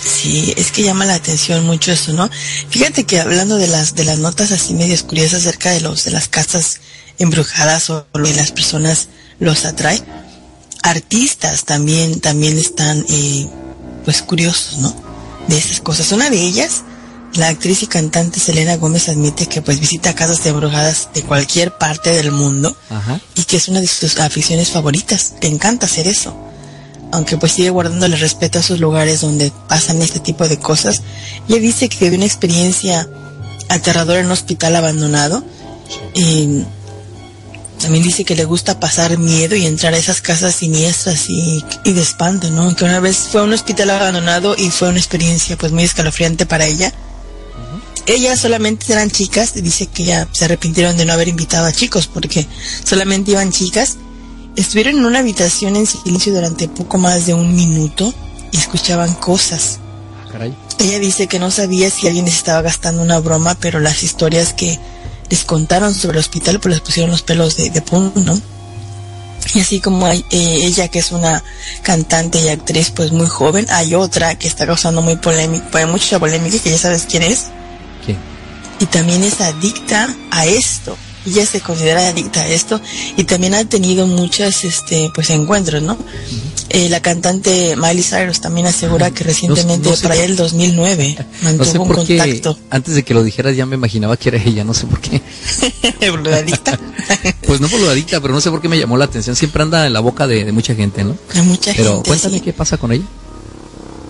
Sí, 0.00 0.54
es 0.56 0.70
que 0.70 0.84
llama 0.84 1.04
la 1.04 1.14
atención 1.16 1.66
mucho 1.66 1.90
eso, 1.90 2.12
¿no? 2.12 2.30
Fíjate 2.70 3.02
que 3.02 3.18
hablando 3.18 3.56
de 3.56 3.66
las 3.66 3.96
de 3.96 4.04
las 4.04 4.20
notas 4.20 4.52
así 4.52 4.74
medias 4.74 5.02
curiosas 5.02 5.40
acerca 5.40 5.70
de 5.72 5.80
los 5.80 6.04
de 6.04 6.12
las 6.12 6.28
casas 6.28 6.78
embrujadas 7.18 7.90
o 7.90 8.06
lo 8.14 8.24
que 8.26 8.34
las 8.34 8.52
personas 8.52 9.08
los 9.40 9.64
atrae, 9.64 10.00
artistas 10.84 11.64
también 11.64 12.20
también 12.20 12.56
están 12.58 13.04
eh, 13.08 13.48
pues 14.08 14.22
curiosos, 14.22 14.78
¿no? 14.78 14.90
De 15.48 15.58
esas 15.58 15.80
cosas. 15.82 16.12
Una 16.12 16.30
de 16.30 16.40
ellas, 16.40 16.82
la 17.34 17.48
actriz 17.48 17.82
y 17.82 17.86
cantante 17.86 18.40
Selena 18.40 18.78
Gómez 18.78 19.10
admite 19.10 19.44
que 19.44 19.60
pues 19.60 19.80
visita 19.80 20.14
casas 20.14 20.46
embrujadas 20.46 21.10
de 21.12 21.22
cualquier 21.22 21.76
parte 21.76 22.08
del 22.14 22.32
mundo 22.32 22.74
Ajá. 22.88 23.20
y 23.34 23.44
que 23.44 23.58
es 23.58 23.68
una 23.68 23.82
de 23.82 23.86
sus 23.86 24.18
aficiones 24.18 24.70
favoritas. 24.70 25.34
Le 25.42 25.48
encanta 25.48 25.84
hacer 25.84 26.08
eso. 26.08 26.34
Aunque 27.12 27.36
pues 27.36 27.52
sigue 27.52 27.68
guardándole 27.68 28.16
respeto 28.16 28.56
a 28.56 28.62
esos 28.62 28.80
lugares 28.80 29.20
donde 29.20 29.52
pasan 29.68 30.00
este 30.00 30.20
tipo 30.20 30.48
de 30.48 30.58
cosas. 30.58 31.02
Ella 31.46 31.58
dice 31.58 31.90
que 31.90 32.06
vivió 32.06 32.16
una 32.16 32.24
experiencia 32.24 33.06
aterradora 33.68 34.20
en 34.20 34.24
un 34.24 34.32
hospital 34.32 34.74
abandonado. 34.74 35.44
Y 36.14 36.64
también 37.78 38.04
dice 38.04 38.24
que 38.24 38.34
le 38.34 38.44
gusta 38.44 38.80
pasar 38.80 39.18
miedo 39.18 39.54
y 39.56 39.66
entrar 39.66 39.94
a 39.94 39.98
esas 39.98 40.20
casas 40.20 40.56
siniestras 40.56 41.30
y, 41.30 41.64
y 41.84 41.92
de 41.92 42.02
espanto, 42.02 42.50
¿no? 42.50 42.74
Que 42.74 42.84
una 42.84 43.00
vez 43.00 43.16
fue 43.30 43.40
a 43.40 43.44
un 43.44 43.52
hospital 43.52 43.90
abandonado 43.90 44.54
y 44.56 44.70
fue 44.70 44.88
una 44.88 44.98
experiencia 44.98 45.56
pues 45.56 45.72
muy 45.72 45.84
escalofriante 45.84 46.46
para 46.46 46.66
ella. 46.66 46.92
Ellas 48.06 48.40
solamente 48.40 48.90
eran 48.90 49.10
chicas, 49.10 49.52
dice 49.54 49.86
que 49.86 50.04
ya 50.04 50.26
se 50.32 50.46
arrepintieron 50.46 50.96
de 50.96 51.04
no 51.04 51.12
haber 51.12 51.28
invitado 51.28 51.66
a 51.66 51.72
chicos 51.72 52.06
porque 52.06 52.46
solamente 52.82 53.32
iban 53.32 53.52
chicas. 53.52 53.96
Estuvieron 54.56 54.96
en 54.96 55.04
una 55.04 55.18
habitación 55.18 55.76
en 55.76 55.86
silencio 55.86 56.32
durante 56.32 56.68
poco 56.68 56.96
más 56.96 57.26
de 57.26 57.34
un 57.34 57.54
minuto 57.54 58.12
y 58.50 58.56
escuchaban 58.56 59.12
cosas. 59.14 59.78
Caray. 60.32 60.56
Ella 60.78 60.98
dice 61.00 61.26
que 61.26 61.38
no 61.38 61.50
sabía 61.50 61.90
si 61.90 62.06
alguien 62.06 62.24
les 62.24 62.36
estaba 62.36 62.62
gastando 62.62 63.02
una 63.02 63.18
broma, 63.18 63.56
pero 63.60 63.78
las 63.78 64.02
historias 64.02 64.54
que 64.54 64.78
les 65.30 65.44
contaron 65.44 65.94
sobre 65.94 66.18
el 66.18 66.20
hospital 66.20 66.60
pues 66.60 66.74
les 66.74 66.80
pusieron 66.80 67.10
los 67.10 67.22
pelos 67.22 67.56
de, 67.56 67.70
de 67.70 67.82
punta, 67.82 68.20
¿no? 68.20 68.40
Y 69.54 69.60
así 69.60 69.80
como 69.80 70.06
hay, 70.06 70.24
eh, 70.30 70.60
ella 70.62 70.88
que 70.88 70.98
es 70.98 71.10
una 71.10 71.42
cantante 71.82 72.40
y 72.40 72.48
actriz 72.48 72.90
pues 72.90 73.12
muy 73.12 73.26
joven, 73.26 73.66
hay 73.70 73.94
otra 73.94 74.34
que 74.34 74.46
está 74.46 74.66
causando 74.66 75.00
muy 75.00 75.16
polémica, 75.16 75.86
mucha 75.86 76.18
polémica 76.18 76.58
que 76.58 76.70
ya 76.70 76.78
sabes 76.78 77.06
quién 77.08 77.22
es. 77.22 77.46
¿Quién? 78.04 78.18
Y 78.80 78.86
también 78.86 79.22
es 79.24 79.40
adicta 79.40 80.14
a 80.30 80.46
esto. 80.46 80.96
Ella 81.26 81.46
se 81.46 81.60
considera 81.60 82.08
adicta 82.08 82.42
a 82.42 82.48
esto 82.48 82.80
y 83.16 83.24
también 83.24 83.54
ha 83.54 83.64
tenido 83.64 84.06
muchos 84.06 84.64
este 84.64 85.10
pues 85.14 85.30
encuentros, 85.30 85.82
¿no? 85.82 85.96
Eh, 86.70 86.88
la 86.90 87.00
cantante 87.00 87.76
Miley 87.76 88.02
Cyrus 88.02 88.40
también 88.42 88.66
asegura 88.66 89.10
que 89.10 89.24
recientemente, 89.24 89.88
no 89.88 89.96
sé 89.96 90.02
para 90.02 90.14
allá 90.16 90.24
el 90.24 90.36
2009, 90.36 91.16
No 91.18 91.24
mantuvo 91.42 91.64
sé 91.64 91.78
un 91.78 91.88
por 91.88 92.04
qué, 92.06 92.18
contacto. 92.18 92.58
antes 92.68 92.94
de 92.94 93.02
que 93.04 93.14
lo 93.14 93.24
dijeras 93.24 93.56
ya 93.56 93.64
me 93.64 93.76
imaginaba 93.76 94.18
que 94.18 94.28
era 94.28 94.42
ella, 94.42 94.64
no 94.64 94.74
sé 94.74 94.86
por 94.86 95.00
qué. 95.00 95.22
¿Lo 96.06 96.22
de 96.30 96.34
adicta? 96.36 96.78
Pues 97.46 97.60
no 97.62 97.68
por 97.68 97.80
lo 97.80 97.88
adicta, 97.88 98.20
pero 98.20 98.34
no 98.34 98.40
sé 98.42 98.50
por 98.50 98.60
qué 98.60 98.68
me 98.68 98.78
llamó 98.78 98.98
la 98.98 99.06
atención. 99.06 99.34
Siempre 99.34 99.62
anda 99.62 99.86
en 99.86 99.94
la 99.94 100.00
boca 100.00 100.26
de, 100.26 100.44
de 100.44 100.52
mucha 100.52 100.74
gente, 100.74 101.04
¿no? 101.04 101.16
Hay 101.34 101.40
mucha 101.42 101.72
Pero 101.74 101.94
gente. 101.94 102.08
cuéntame 102.08 102.34
sí. 102.38 102.44
qué 102.44 102.52
pasa 102.52 102.76
con 102.76 102.92
ella. 102.92 103.04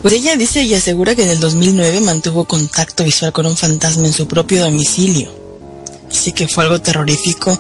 Pues 0.03 0.15
ella 0.15 0.35
dice 0.37 0.63
y 0.63 0.75
asegura 0.75 1.15
que 1.15 1.23
en 1.23 1.31
el 1.31 1.39
2009 1.41 2.01
mantuvo 2.01 2.45
contacto 2.45 3.05
visual 3.05 3.33
con 3.33 3.47
un 3.47 3.57
fantasma 3.57 4.07
en 4.07 4.13
su 4.13 4.27
propio 4.27 4.63
domicilio. 4.63 5.31
Dice 6.11 6.33
que 6.33 6.49
fue 6.49 6.65
algo 6.65 6.81
terrorífico 6.81 7.57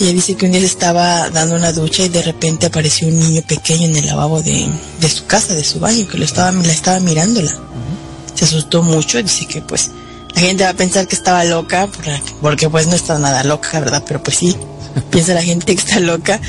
Ella 0.00 0.12
dice 0.12 0.36
que 0.36 0.46
un 0.46 0.52
día 0.52 0.60
se 0.60 0.66
estaba 0.66 1.28
dando 1.30 1.56
una 1.56 1.72
ducha 1.72 2.04
y 2.04 2.08
de 2.08 2.22
repente 2.22 2.66
apareció 2.66 3.08
un 3.08 3.18
niño 3.18 3.42
pequeño 3.42 3.86
en 3.86 3.96
el 3.96 4.06
lavabo 4.06 4.42
de, 4.42 4.68
de 5.00 5.08
su 5.08 5.26
casa, 5.26 5.54
de 5.54 5.64
su 5.64 5.80
baño, 5.80 6.06
que 6.06 6.18
lo 6.18 6.24
estaba, 6.24 6.52
la 6.52 6.72
estaba 6.72 7.00
mirándola. 7.00 7.52
Se 8.34 8.44
asustó 8.44 8.82
mucho, 8.82 9.20
dice 9.20 9.46
que 9.46 9.60
pues 9.60 9.90
la 10.34 10.40
gente 10.42 10.62
va 10.62 10.70
a 10.70 10.74
pensar 10.74 11.08
que 11.08 11.16
estaba 11.16 11.42
loca, 11.42 11.88
porque, 11.88 12.22
porque 12.40 12.70
pues 12.70 12.86
no 12.86 12.94
está 12.94 13.18
nada 13.18 13.42
loca, 13.42 13.80
¿verdad? 13.80 14.04
Pero 14.06 14.22
pues 14.22 14.36
sí, 14.38 14.56
piensa 15.10 15.34
la 15.34 15.42
gente 15.42 15.74
que 15.74 15.80
está 15.80 15.98
loca. 15.98 16.40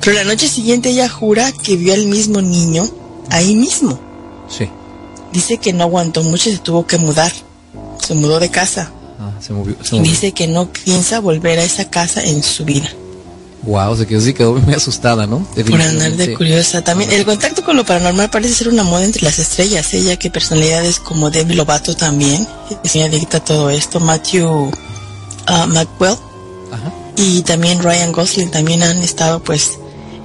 Pero 0.00 0.16
la 0.16 0.24
noche 0.24 0.48
siguiente 0.48 0.90
ella 0.90 1.08
jura 1.08 1.52
que 1.52 1.76
vio 1.76 1.94
al 1.94 2.06
mismo 2.06 2.42
niño 2.42 2.88
ahí 3.30 3.54
mismo. 3.54 4.00
Sí. 4.48 4.68
Dice 5.32 5.58
que 5.58 5.72
no 5.72 5.84
aguantó 5.84 6.22
mucho 6.22 6.48
y 6.48 6.52
se 6.54 6.58
tuvo 6.58 6.86
que 6.86 6.98
mudar. 6.98 7.32
Se 8.04 8.14
mudó 8.14 8.40
de 8.40 8.48
casa. 8.48 8.90
Ah, 9.18 9.32
se 9.40 9.52
movió. 9.52 9.76
Se 9.82 9.96
Y 9.96 9.98
movió. 9.98 10.12
dice 10.12 10.32
que 10.32 10.46
no 10.46 10.70
piensa 10.70 11.20
volver 11.20 11.58
a 11.58 11.64
esa 11.64 11.88
casa 11.90 12.22
en 12.22 12.42
su 12.42 12.64
vida. 12.64 12.88
Wow, 13.62 13.96
se 13.96 14.06
quedó, 14.06 14.20
sí 14.20 14.32
quedó 14.32 14.54
muy 14.54 14.74
asustada, 14.74 15.26
¿no? 15.26 15.44
Por 15.68 15.80
andar 15.82 16.12
de 16.12 16.34
curiosa. 16.34 16.82
También 16.84 17.10
el 17.10 17.24
contacto 17.24 17.64
con 17.64 17.76
lo 17.76 17.84
paranormal 17.84 18.30
parece 18.30 18.54
ser 18.54 18.68
una 18.68 18.84
moda 18.84 19.04
entre 19.04 19.22
las 19.24 19.40
estrellas, 19.40 19.92
¿eh? 19.94 20.02
ya 20.02 20.16
que 20.16 20.30
personalidades 20.30 21.00
como 21.00 21.30
Demi 21.30 21.54
Lovato 21.54 21.96
también, 21.96 22.46
que 22.82 22.88
se 22.88 23.02
adicta 23.02 23.38
a 23.38 23.44
todo 23.44 23.70
esto, 23.70 23.98
Matthew 23.98 24.70
ah, 25.46 25.66
McWell 25.66 26.16
Ajá. 26.70 26.92
y 27.16 27.42
también 27.42 27.82
Ryan 27.82 28.12
Gosling 28.12 28.52
también 28.52 28.84
han 28.84 28.98
estado 28.98 29.42
pues 29.42 29.72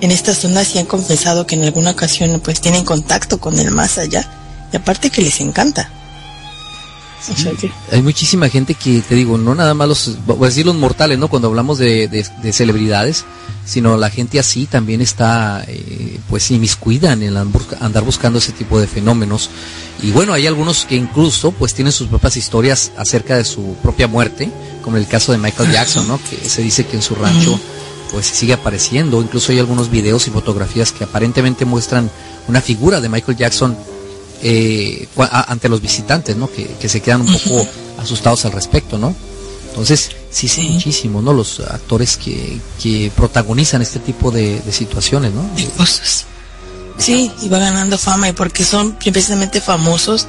en 0.01 0.11
estas 0.11 0.37
zonas 0.39 0.75
y 0.75 0.79
han 0.79 0.85
confesado 0.85 1.47
que 1.47 1.55
en 1.55 1.63
alguna 1.63 1.91
ocasión 1.91 2.39
pues 2.43 2.61
tienen 2.61 2.83
contacto 2.85 3.39
con 3.39 3.57
el 3.57 3.71
más 3.71 3.97
allá 3.97 4.23
y 4.71 4.75
aparte 4.75 5.09
que 5.09 5.21
les 5.23 5.39
encanta. 5.41 5.89
Hay 7.91 8.01
muchísima 8.01 8.49
gente 8.49 8.73
que, 8.73 9.01
te 9.01 9.15
digo, 9.15 9.37
no 9.37 9.53
nada 9.55 9.73
más 9.73 9.87
los, 9.87 10.17
voy 10.25 10.43
a 10.45 10.49
decir 10.49 10.65
los 10.65 10.75
mortales, 10.75 11.19
¿no? 11.19 11.27
Cuando 11.27 11.47
hablamos 11.49 11.77
de, 11.77 12.07
de- 12.07 12.25
de 12.41 12.53
celebridades, 12.53 13.25
sino 13.65 13.95
la 13.97 14.09
gente 14.09 14.39
así 14.39 14.65
también 14.65 15.01
está, 15.01 15.63
eh, 15.67 16.19
pues, 16.29 16.49
inmiscuida 16.51 17.13
en 17.13 17.23
el 17.23 17.37
andar- 17.37 17.77
andar 17.79 18.03
buscando 18.03 18.39
ese 18.39 18.51
tipo 18.51 18.79
de 18.79 18.87
fenómenos. 18.87 19.49
Y 20.01 20.11
bueno, 20.11 20.33
hay 20.33 20.47
algunos 20.47 20.85
que 20.85 20.95
incluso, 20.95 21.51
pues, 21.51 21.73
tienen 21.73 21.91
sus 21.93 22.07
propias 22.07 22.37
historias 22.37 22.91
acerca 22.97 23.37
de 23.37 23.45
su 23.45 23.75
propia 23.83 24.07
muerte, 24.07 24.51
como 24.83 24.97
el 24.97 25.07
caso 25.07 25.31
de 25.31 25.37
Michael 25.37 25.71
Jackson, 25.73 26.07
¿no? 26.07 26.19
Que 26.29 26.49
se 26.49 26.61
dice 26.63 26.85
que 26.87 26.95
en 26.95 27.01
su 27.03 27.13
rancho, 27.15 27.59
pues, 28.11 28.25
sigue 28.25 28.53
apareciendo. 28.53 29.21
Incluso 29.21 29.51
hay 29.51 29.59
algunos 29.59 29.91
videos 29.91 30.27
y 30.27 30.31
fotografías 30.31 30.91
que 30.91 31.03
aparentemente 31.03 31.65
muestran 31.65 32.09
una 32.47 32.61
figura 32.61 32.99
de 32.99 33.09
Michael 33.09 33.37
Jackson 33.37 33.77
eh, 34.43 35.07
ante 35.29 35.69
los 35.69 35.81
visitantes, 35.81 36.35
¿no? 36.35 36.51
Que, 36.51 36.65
que 36.79 36.89
se 36.89 37.01
quedan 37.01 37.21
un 37.21 37.27
poco 37.33 37.67
asustados 37.99 38.45
al 38.45 38.51
respecto, 38.51 38.97
¿no? 38.97 39.15
Entonces, 39.69 40.09
sí, 40.31 40.47
sí, 40.47 40.61
Sí. 40.61 40.69
muchísimo, 40.69 41.21
¿no? 41.21 41.33
Los 41.33 41.59
actores 41.61 42.17
que, 42.17 42.59
que 42.81 43.11
protagonizan 43.15 43.81
este 43.81 43.99
tipo 43.99 44.31
de, 44.31 44.59
de 44.59 44.71
situaciones, 44.71 45.31
¿no? 45.33 45.43
de 45.55 45.65
cosas. 45.69 46.25
Sí, 46.97 47.31
y 47.41 47.49
va 47.49 47.57
ganando 47.59 47.97
fama 47.97 48.29
y 48.29 48.33
porque 48.33 48.63
son 48.63 48.93
precisamente 48.93 49.61
famosos, 49.61 50.27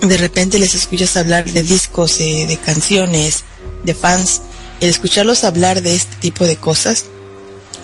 de 0.00 0.16
repente 0.16 0.58
les 0.58 0.74
escuchas 0.74 1.16
hablar 1.16 1.44
de 1.44 1.62
discos, 1.62 2.18
eh, 2.20 2.46
de 2.48 2.56
canciones, 2.56 3.44
de 3.84 3.94
fans. 3.94 4.40
El 4.80 4.88
escucharlos 4.90 5.44
hablar 5.44 5.82
de 5.82 5.94
este 5.94 6.16
tipo 6.16 6.44
de 6.46 6.56
cosas, 6.56 7.04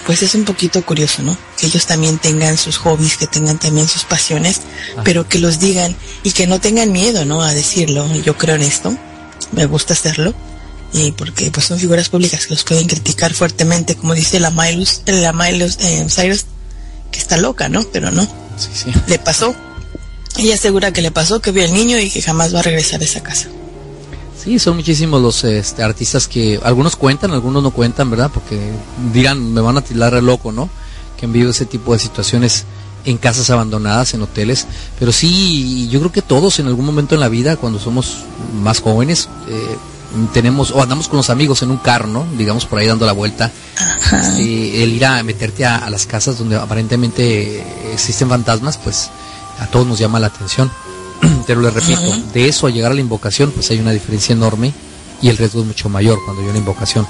pues 0.07 0.23
es 0.23 0.35
un 0.35 0.45
poquito 0.45 0.85
curioso, 0.85 1.23
¿no? 1.23 1.37
Que 1.59 1.67
ellos 1.67 1.87
también 1.87 2.19
tengan 2.19 2.57
sus 2.57 2.79
hobbies, 2.79 3.17
que 3.17 3.27
tengan 3.27 3.59
también 3.59 3.87
sus 3.89 4.05
pasiones, 4.05 4.61
pero 5.05 5.29
que 5.29 5.39
los 5.39 5.59
digan 5.61 5.95
y 6.23 6.33
que 6.33 6.47
no 6.47 6.61
tengan 6.61 6.91
miedo, 6.93 7.25
¿no? 7.25 7.43
A 7.43 7.53
decirlo. 7.53 8.07
Yo 8.23 8.37
creo 8.37 8.57
en 8.57 8.63
esto, 8.63 8.97
me 9.53 9.67
gusta 9.67 9.93
hacerlo. 9.95 10.35
Y 10.93 11.13
porque 11.13 11.51
pues 11.53 11.67
son 11.67 11.79
figuras 11.79 12.09
públicas 12.09 12.47
que 12.47 12.55
los 12.55 12.65
pueden 12.65 12.89
criticar 12.89 13.33
fuertemente, 13.33 13.95
como 13.95 14.15
dice 14.15 14.41
la 14.41 14.51
Milus, 14.51 15.03
la 15.07 15.33
Milus 15.33 15.77
eh, 15.81 16.07
Cyrus, 16.09 16.47
que 17.13 17.21
está 17.21 17.37
loca, 17.37 17.69
¿no? 17.69 17.85
Pero 17.93 18.11
no, 18.11 18.25
Sí, 18.57 18.69
sí. 18.75 18.93
le 19.07 19.19
pasó. 19.19 19.55
Ella 20.37 20.55
asegura 20.55 20.93
que 20.93 21.03
le 21.03 21.11
pasó, 21.11 21.41
que 21.41 21.53
vio 21.53 21.65
al 21.65 21.73
niño 21.73 21.99
y 21.99 22.11
que 22.11 22.23
jamás 22.23 22.55
va 22.55 22.61
a 22.61 22.63
regresar 22.63 23.01
a 23.01 23.05
esa 23.05 23.23
casa. 23.23 23.49
Sí, 24.43 24.59
son 24.59 24.77
muchísimos 24.77 25.21
los 25.21 25.45
este, 25.45 25.83
artistas 25.83 26.27
que 26.27 26.59
algunos 26.63 26.97
cuentan, 26.97 27.33
algunos 27.33 27.63
no 27.63 27.73
cuentan, 27.73 28.11
¿verdad? 28.11 28.31
Porque 28.33 28.59
dirán, 29.13 29.53
me 29.53 29.61
van 29.61 29.77
a 29.77 29.83
tirar 29.83 30.15
de 30.15 30.23
loco, 30.23 30.51
¿no? 30.51 30.71
Que 31.19 31.27
han 31.27 31.33
vivido 31.33 31.51
ese 31.51 31.67
tipo 31.67 31.93
de 31.93 31.99
situaciones 31.99 32.65
en 33.05 33.19
casas 33.19 33.51
abandonadas, 33.51 34.15
en 34.15 34.23
hoteles. 34.23 34.67
Pero 34.99 35.13
sí, 35.13 35.89
yo 35.91 36.01
creo 36.01 36.13
que 36.13 36.23
todos 36.23 36.59
en 36.59 36.69
algún 36.69 36.87
momento 36.87 37.15
en 37.15 37.21
la 37.21 37.29
vida, 37.29 37.57
cuando 37.57 37.79
somos 37.79 38.25
más 38.63 38.81
jóvenes, 38.81 39.29
eh, 39.49 39.77
tenemos, 40.33 40.71
o 40.71 40.83
andamos 40.83 41.09
con 41.09 41.19
los 41.19 41.29
amigos 41.29 41.63
en 41.63 41.71
un 41.71 41.77
carro, 41.77 42.07
¿no? 42.07 42.27
Digamos 42.39 42.65
por 42.65 42.79
ahí 42.79 42.87
dando 42.87 43.05
la 43.05 43.13
vuelta. 43.13 43.53
Este, 44.11 44.83
el 44.83 44.95
ir 44.95 45.05
a 45.05 45.23
meterte 45.23 45.67
a, 45.67 45.77
a 45.77 45.91
las 45.91 46.07
casas 46.07 46.39
donde 46.39 46.57
aparentemente 46.57 47.93
existen 47.93 48.29
fantasmas, 48.31 48.79
pues 48.79 49.11
a 49.59 49.67
todos 49.67 49.87
nos 49.87 49.99
llama 49.99 50.19
la 50.19 50.29
atención. 50.29 50.71
Pero 51.47 51.61
les 51.61 51.75
repito, 51.75 52.17
de 52.33 52.49
eso 52.49 52.67
a 52.67 52.71
llegar 52.71 52.93
a 52.93 52.95
la 52.95 53.01
invocación, 53.01 53.51
pues 53.53 53.71
hay 53.71 53.79
una 53.79 53.93
diferencia 53.93 54.33
enorme 54.33 54.73
y 55.23 55.29
el 55.29 55.37
riesgo 55.37 55.61
es 55.61 55.67
mucho 55.67 55.89
mayor 55.89 56.19
cuando 56.25 56.43
hay 56.43 56.49
una 56.49 56.59
invocación. 56.59 57.07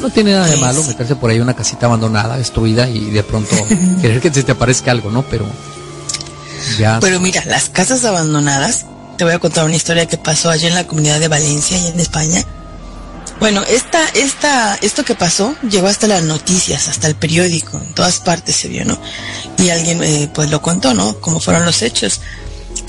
No 0.00 0.10
tiene 0.10 0.32
nada 0.32 0.46
de 0.46 0.56
malo 0.56 0.82
meterse 0.84 1.16
por 1.16 1.30
ahí 1.30 1.38
una 1.38 1.54
casita 1.54 1.86
abandonada, 1.86 2.36
destruida 2.38 2.88
y 2.88 3.10
de 3.10 3.22
pronto 3.22 3.54
querer 4.00 4.20
que 4.20 4.32
se 4.32 4.42
te 4.42 4.52
aparezca 4.52 4.90
algo, 4.90 5.10
¿no? 5.10 5.22
Pero 5.22 5.46
ya 6.78 6.98
Pero 7.00 7.20
mira, 7.20 7.44
las 7.44 7.68
casas 7.68 8.04
abandonadas, 8.04 8.86
te 9.18 9.24
voy 9.24 9.34
a 9.34 9.38
contar 9.38 9.64
una 9.64 9.76
historia 9.76 10.06
que 10.06 10.16
pasó 10.16 10.50
allá 10.50 10.68
en 10.68 10.74
la 10.74 10.86
comunidad 10.86 11.20
de 11.20 11.28
Valencia, 11.28 11.76
allá 11.76 11.90
en 11.90 12.00
España. 12.00 12.44
Bueno, 13.38 13.62
esta, 13.68 14.00
esta, 14.14 14.76
esto 14.76 15.04
que 15.04 15.16
pasó 15.16 15.56
llegó 15.68 15.88
hasta 15.88 16.06
las 16.06 16.22
noticias, 16.22 16.88
hasta 16.88 17.08
el 17.08 17.16
periódico, 17.16 17.76
en 17.78 17.92
todas 17.92 18.20
partes 18.20 18.54
se 18.54 18.68
vio, 18.68 18.84
¿no? 18.84 18.96
Y 19.58 19.70
alguien 19.70 20.02
eh, 20.02 20.30
pues 20.32 20.48
lo 20.50 20.62
contó, 20.62 20.94
¿no? 20.94 21.20
Cómo 21.20 21.40
fueron 21.40 21.64
los 21.64 21.82
hechos. 21.82 22.20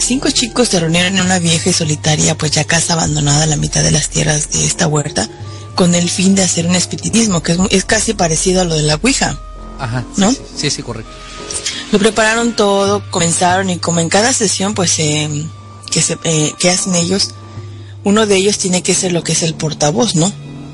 Cinco 0.03 0.29
chicos 0.31 0.67
se 0.67 0.81
reunieron 0.81 1.15
en 1.15 1.21
una 1.21 1.39
vieja 1.39 1.69
y 1.69 1.73
solitaria, 1.73 2.37
pues 2.37 2.51
ya 2.51 2.65
casa 2.65 2.91
abandonada 2.91 3.43
a 3.43 3.47
la 3.47 3.55
mitad 3.55 3.81
de 3.83 3.91
las 3.91 4.09
tierras 4.09 4.51
de 4.51 4.65
esta 4.65 4.85
huerta, 4.85 5.29
con 5.75 5.95
el 5.95 6.09
fin 6.09 6.35
de 6.35 6.43
hacer 6.43 6.67
un 6.67 6.75
espiritismo, 6.75 7.41
que 7.41 7.57
es, 7.69 7.85
casi 7.85 8.13
parecido 8.13 8.61
a 8.61 8.65
lo 8.65 8.75
de 8.75 8.83
la 8.83 8.95
Ouija. 9.01 9.39
Ajá, 9.79 10.03
¿no? 10.17 10.31
sí, 10.31 10.39
sí, 10.57 10.69
sí, 10.69 10.83
correcto. 10.83 11.09
Lo 11.93 11.99
prepararon 11.99 12.53
todo, 12.53 13.01
comenzaron 13.11 13.69
y 13.69 13.77
como 13.77 14.01
en 14.01 14.09
cada 14.09 14.33
sesión, 14.33 14.73
pues, 14.73 14.99
eh, 14.99 15.29
que, 15.89 16.01
se, 16.01 16.17
eh, 16.25 16.51
que 16.59 16.69
hacen 16.69 16.95
ellos, 16.95 17.29
uno 18.03 18.25
de 18.25 18.35
ellos 18.35 18.57
tiene 18.57 18.83
que 18.83 18.95
ser 18.95 19.13
lo 19.13 19.23
que 19.23 19.31
es 19.31 19.41
el 19.41 19.55
portavoz, 19.55 20.15
¿no? 20.15 20.29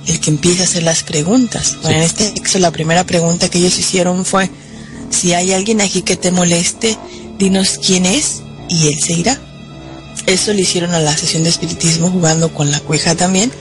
El 0.07 0.19
que 0.19 0.31
empieza 0.31 0.63
a 0.63 0.65
hacer 0.65 0.81
las 0.81 1.03
preguntas. 1.03 1.77
Bueno, 1.83 1.99
en 1.99 2.03
este 2.03 2.33
caso 2.41 2.57
la 2.57 2.71
primera 2.71 3.03
pregunta 3.03 3.47
que 3.47 3.59
ellos 3.59 3.77
hicieron 3.77 4.25
fue, 4.25 4.49
si 5.11 5.35
hay 5.35 5.53
alguien 5.53 5.81
aquí 5.81 6.01
que 6.01 6.15
te 6.15 6.31
moleste, 6.31 6.97
dinos 7.37 7.79
quién 7.85 8.07
es 8.07 8.41
y 8.69 8.87
él 8.87 8.99
se 9.01 9.13
irá. 9.13 9.37
Eso 10.25 10.53
le 10.53 10.61
hicieron 10.61 10.93
a 10.93 10.99
la 10.99 11.15
sesión 11.15 11.43
de 11.43 11.49
espiritismo 11.49 12.09
jugando 12.09 12.53
con 12.53 12.71
la 12.71 12.79
cueja 12.79 13.15
también. 13.15 13.51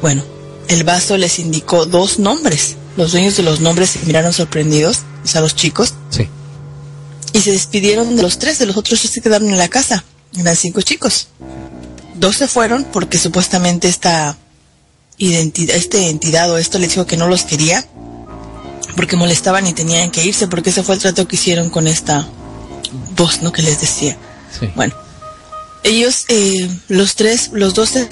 Bueno, 0.00 0.22
el 0.68 0.84
vaso 0.84 1.16
les 1.16 1.38
indicó 1.38 1.86
dos 1.86 2.18
nombres. 2.18 2.76
Los 2.96 3.12
dueños 3.12 3.36
de 3.36 3.42
los 3.42 3.60
nombres 3.60 3.90
se 3.90 3.98
miraron 4.00 4.32
sorprendidos, 4.32 5.00
o 5.24 5.26
sea, 5.28 5.40
los 5.40 5.54
chicos, 5.54 5.94
Sí. 6.10 6.28
y 7.32 7.40
se 7.40 7.52
despidieron 7.52 8.16
de 8.16 8.22
los 8.22 8.38
tres, 8.38 8.58
de 8.58 8.66
los 8.66 8.76
otros 8.76 9.00
tres 9.00 9.12
se 9.12 9.20
quedaron 9.20 9.50
en 9.50 9.58
la 9.58 9.68
casa. 9.68 10.04
Eran 10.38 10.56
cinco 10.56 10.80
chicos. 10.82 11.28
Dos 12.14 12.36
se 12.36 12.48
fueron 12.48 12.84
porque 12.84 13.18
supuestamente 13.18 13.88
esta 13.88 14.36
identidad, 15.18 15.76
este 15.76 16.08
entidad 16.08 16.50
o 16.50 16.58
esto 16.58 16.78
les 16.78 16.90
dijo 16.90 17.06
que 17.06 17.16
no 17.16 17.26
los 17.28 17.42
quería 17.42 17.86
porque 18.96 19.16
molestaban 19.16 19.66
y 19.66 19.72
tenían 19.72 20.10
que 20.10 20.24
irse 20.24 20.46
porque 20.48 20.70
ese 20.70 20.82
fue 20.82 20.94
el 20.94 21.00
trato 21.00 21.26
que 21.28 21.36
hicieron 21.36 21.68
con 21.70 21.86
esta 21.86 22.26
voz, 23.16 23.42
¿no? 23.42 23.52
Que 23.52 23.62
les 23.62 23.80
decía. 23.80 24.16
Sí. 24.58 24.68
Bueno, 24.74 24.94
ellos, 25.82 26.24
eh, 26.28 26.68
los 26.88 27.14
tres, 27.16 27.50
los 27.52 27.74
dos 27.74 27.90
se, 27.90 28.08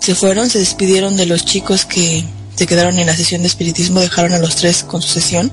se 0.00 0.14
fueron, 0.14 0.50
se 0.50 0.58
despidieron 0.58 1.16
de 1.16 1.26
los 1.26 1.44
chicos 1.44 1.84
que 1.84 2.24
se 2.56 2.66
quedaron 2.66 2.98
en 2.98 3.06
la 3.06 3.16
sesión 3.16 3.40
de 3.42 3.48
espiritismo, 3.48 4.00
dejaron 4.00 4.32
a 4.34 4.38
los 4.38 4.56
tres 4.56 4.82
con 4.82 5.00
su 5.00 5.08
sesión. 5.08 5.52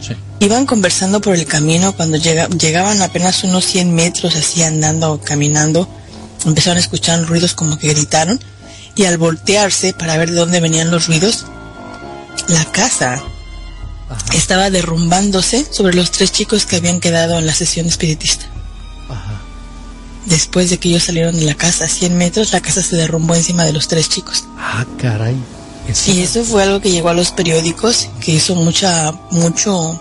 Sí. 0.00 0.14
Iban 0.40 0.66
conversando 0.66 1.20
por 1.20 1.34
el 1.34 1.44
camino 1.46 1.94
cuando 1.94 2.16
llega- 2.16 2.48
llegaban 2.48 3.02
apenas 3.02 3.42
unos 3.44 3.64
100 3.64 3.94
metros 3.94 4.36
así 4.36 4.62
andando 4.62 5.12
o 5.12 5.20
caminando. 5.20 5.88
Empezaron 6.46 6.76
a 6.76 6.80
escuchar 6.80 7.24
ruidos 7.26 7.54
como 7.54 7.78
que 7.78 7.88
gritaron 7.88 8.40
y 8.94 9.04
al 9.04 9.18
voltearse 9.18 9.92
para 9.92 10.16
ver 10.16 10.30
de 10.30 10.36
dónde 10.36 10.60
venían 10.60 10.90
los 10.90 11.06
ruidos, 11.08 11.46
la 12.48 12.64
casa 12.66 13.14
Ajá. 14.08 14.34
estaba 14.34 14.70
derrumbándose 14.70 15.66
sobre 15.70 15.94
los 15.94 16.10
tres 16.12 16.32
chicos 16.32 16.64
que 16.66 16.76
habían 16.76 17.00
quedado 17.00 17.38
en 17.38 17.46
la 17.46 17.54
sesión 17.54 17.86
espiritista. 17.86 18.46
Después 20.28 20.68
de 20.70 20.78
que 20.78 20.88
ellos 20.90 21.04
salieron 21.04 21.38
de 21.38 21.46
la 21.46 21.54
casa 21.54 21.84
a 21.84 21.88
100 21.88 22.16
metros, 22.16 22.52
la 22.52 22.60
casa 22.60 22.82
se 22.82 22.96
derrumbó 22.96 23.34
encima 23.34 23.64
de 23.64 23.72
los 23.72 23.88
tres 23.88 24.08
chicos. 24.08 24.44
Ah, 24.58 24.84
caray. 25.00 25.36
Eso- 25.88 26.10
Y 26.12 26.20
eso 26.20 26.44
fue 26.44 26.62
algo 26.62 26.80
que 26.80 26.90
llegó 26.90 27.08
a 27.08 27.14
los 27.14 27.30
periódicos, 27.30 28.08
que 28.20 28.32
hizo 28.32 28.54
mucha, 28.54 29.12
mucho 29.30 29.98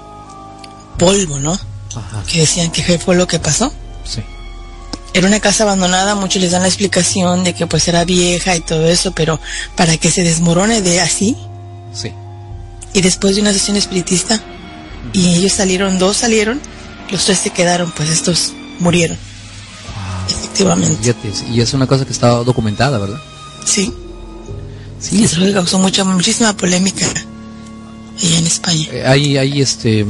polvo, 0.97 1.39
¿no? 1.39 1.53
Ajá. 1.95 2.23
Que 2.27 2.39
decían 2.41 2.71
que 2.71 2.99
fue 2.99 3.15
lo 3.15 3.25
que 3.27 3.39
pasó. 3.39 3.71
Sí. 4.03 4.21
Era 5.13 5.27
una 5.27 5.39
casa 5.39 5.63
abandonada, 5.63 6.13
muchos 6.15 6.41
les 6.41 6.51
dan 6.51 6.61
la 6.63 6.67
explicación 6.67 7.43
de 7.45 7.53
que 7.53 7.65
pues 7.67 7.87
era 7.87 8.03
vieja 8.03 8.55
y 8.55 8.59
todo 8.59 8.87
eso, 8.87 9.11
pero 9.13 9.39
para 9.75 9.97
que 9.97 10.11
se 10.11 10.23
desmorone 10.23 10.81
de 10.81 10.99
así 10.99 11.37
Sí. 11.93 12.11
y 12.93 13.01
después 13.01 13.35
de 13.35 13.41
una 13.41 13.53
sesión 13.53 13.77
espiritista 13.77 14.41
y 15.13 15.35
ellos 15.35 15.53
salieron, 15.53 15.97
dos 15.97 16.17
salieron, 16.17 16.59
los 17.09 17.23
tres 17.25 17.39
se 17.39 17.49
quedaron, 17.51 17.91
pues 17.95 18.09
estos 18.09 18.51
murieron. 18.79 19.17
Efectivamente. 20.27 21.15
Y 21.51 21.61
es 21.61 21.73
una 21.73 21.87
cosa 21.87 22.05
que 22.05 22.11
está 22.11 22.29
documentada, 22.43 22.97
¿verdad? 22.97 23.19
Sí. 23.65 23.93
Sí. 24.99 25.23
Eso 25.23 25.41
causó 25.53 25.79
mucha, 25.79 26.03
muchísima 26.03 26.55
polémica 26.55 27.05
en 28.21 28.47
España. 28.47 28.87
Eh, 28.91 29.05
hay, 29.05 29.61
este 29.61 30.05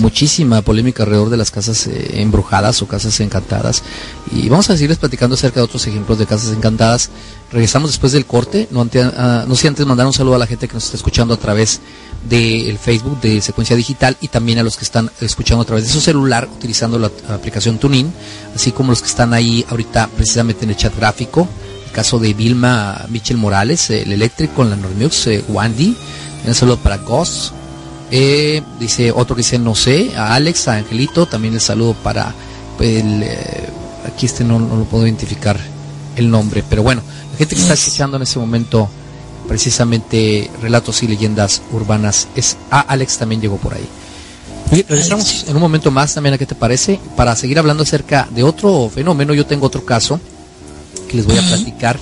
muchísima 0.00 0.62
polémica 0.62 1.02
alrededor 1.02 1.30
de 1.30 1.36
las 1.36 1.50
casas 1.50 1.86
eh, 1.86 2.20
embrujadas 2.20 2.80
o 2.82 2.86
casas 2.86 3.18
encantadas. 3.20 3.82
Y 4.32 4.48
vamos 4.48 4.70
a 4.70 4.74
seguirles 4.74 4.98
platicando 4.98 5.34
acerca 5.34 5.60
de 5.60 5.64
otros 5.64 5.86
ejemplos 5.86 6.18
de 6.18 6.26
casas 6.26 6.54
encantadas. 6.54 7.10
Regresamos 7.50 7.90
después 7.90 8.12
del 8.12 8.26
corte. 8.26 8.68
No, 8.70 8.80
ante, 8.80 9.02
ah, 9.02 9.44
no 9.46 9.54
sé 9.56 9.68
antes 9.68 9.86
mandar 9.86 10.06
un 10.06 10.12
saludo 10.12 10.36
a 10.36 10.38
la 10.38 10.46
gente 10.46 10.68
que 10.68 10.74
nos 10.74 10.84
está 10.84 10.96
escuchando 10.96 11.34
a 11.34 11.36
través 11.36 11.80
del 12.28 12.78
Facebook 12.78 13.20
de 13.20 13.40
Secuencia 13.40 13.76
Digital 13.76 14.16
y 14.20 14.28
también 14.28 14.58
a 14.58 14.62
los 14.62 14.76
que 14.76 14.84
están 14.84 15.10
escuchando 15.20 15.62
a 15.62 15.66
través 15.66 15.84
de 15.84 15.90
su 15.90 16.00
celular 16.00 16.48
utilizando 16.50 16.98
la 16.98 17.10
aplicación 17.28 17.78
TuneIn, 17.78 18.12
así 18.54 18.72
como 18.72 18.90
los 18.90 19.02
que 19.02 19.08
están 19.08 19.34
ahí 19.34 19.64
ahorita 19.68 20.08
precisamente 20.16 20.64
en 20.64 20.70
el 20.70 20.76
chat 20.76 20.96
gráfico. 20.96 21.46
El 21.86 21.92
caso 21.92 22.18
de 22.18 22.32
Vilma 22.34 23.04
Michel 23.08 23.36
Morales, 23.36 23.90
el 23.90 24.10
eléctrico, 24.10 24.64
la 24.64 24.76
Normux, 24.76 25.26
eh, 25.26 25.44
Wandy. 25.48 25.96
Un 26.46 26.54
saludo 26.54 26.76
para 26.78 26.98
Ghost, 26.98 27.52
eh, 28.10 28.62
dice 28.78 29.10
otro 29.12 29.34
que 29.34 29.40
dice 29.40 29.58
no 29.58 29.74
sé, 29.74 30.14
a 30.16 30.34
Alex, 30.34 30.68
a 30.68 30.76
Angelito, 30.76 31.26
también 31.26 31.54
el 31.54 31.60
saludo 31.60 31.94
para 31.94 32.34
el, 32.80 33.22
eh, 33.22 33.68
aquí 34.06 34.26
este 34.26 34.44
no, 34.44 34.58
lo 34.58 34.84
puedo 34.84 35.06
identificar 35.06 35.58
el 36.16 36.30
nombre, 36.30 36.62
pero 36.68 36.82
bueno, 36.82 37.02
la 37.32 37.38
gente 37.38 37.54
que 37.54 37.62
está 37.62 37.74
escuchando 37.74 38.16
en 38.16 38.24
ese 38.24 38.38
momento 38.38 38.88
precisamente 39.48 40.50
relatos 40.60 41.02
y 41.02 41.08
leyendas 41.08 41.62
urbanas 41.72 42.28
es 42.34 42.56
a 42.70 42.80
Alex 42.80 43.18
también 43.18 43.40
llegó 43.40 43.56
por 43.56 43.74
ahí. 43.74 43.88
regresamos 44.70 45.44
en 45.48 45.56
un 45.56 45.62
momento 45.62 45.90
más 45.90 46.14
también 46.14 46.34
a 46.34 46.38
qué 46.38 46.46
te 46.46 46.54
parece 46.54 47.00
para 47.16 47.34
seguir 47.36 47.58
hablando 47.58 47.82
acerca 47.82 48.28
de 48.30 48.42
otro 48.42 48.90
fenómeno. 48.94 49.34
Yo 49.34 49.46
tengo 49.46 49.66
otro 49.66 49.84
caso 49.84 50.20
que 51.08 51.16
les 51.16 51.26
voy 51.26 51.38
a 51.38 51.42
platicar 51.42 51.98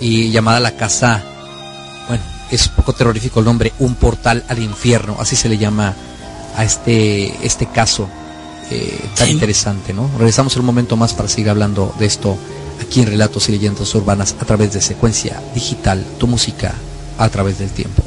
y 0.00 0.30
llamada 0.30 0.60
la 0.60 0.76
casa 0.76 1.24
bueno, 2.08 2.22
es 2.50 2.68
poco 2.68 2.92
terrorífico 2.92 3.40
el 3.40 3.46
nombre, 3.46 3.72
un 3.78 3.94
portal 3.94 4.44
al 4.48 4.58
infierno, 4.58 5.16
así 5.18 5.36
se 5.36 5.48
le 5.48 5.58
llama 5.58 5.94
a 6.56 6.64
este, 6.64 7.46
este 7.46 7.66
caso 7.66 8.08
eh, 8.70 8.98
tan 9.16 9.28
interesante, 9.28 9.92
¿no? 9.92 10.10
Regresamos 10.16 10.54
en 10.54 10.60
un 10.60 10.66
momento 10.66 10.96
más 10.96 11.14
para 11.14 11.28
seguir 11.28 11.50
hablando 11.50 11.94
de 11.98 12.06
esto 12.06 12.36
aquí 12.80 13.00
en 13.00 13.08
Relatos 13.08 13.48
y 13.48 13.52
Leyendas 13.52 13.94
Urbanas 13.94 14.34
a 14.40 14.44
través 14.44 14.72
de 14.72 14.80
secuencia 14.80 15.40
digital, 15.54 16.04
tu 16.18 16.26
música 16.26 16.74
a 17.18 17.28
través 17.28 17.58
del 17.58 17.70
tiempo. 17.70 18.02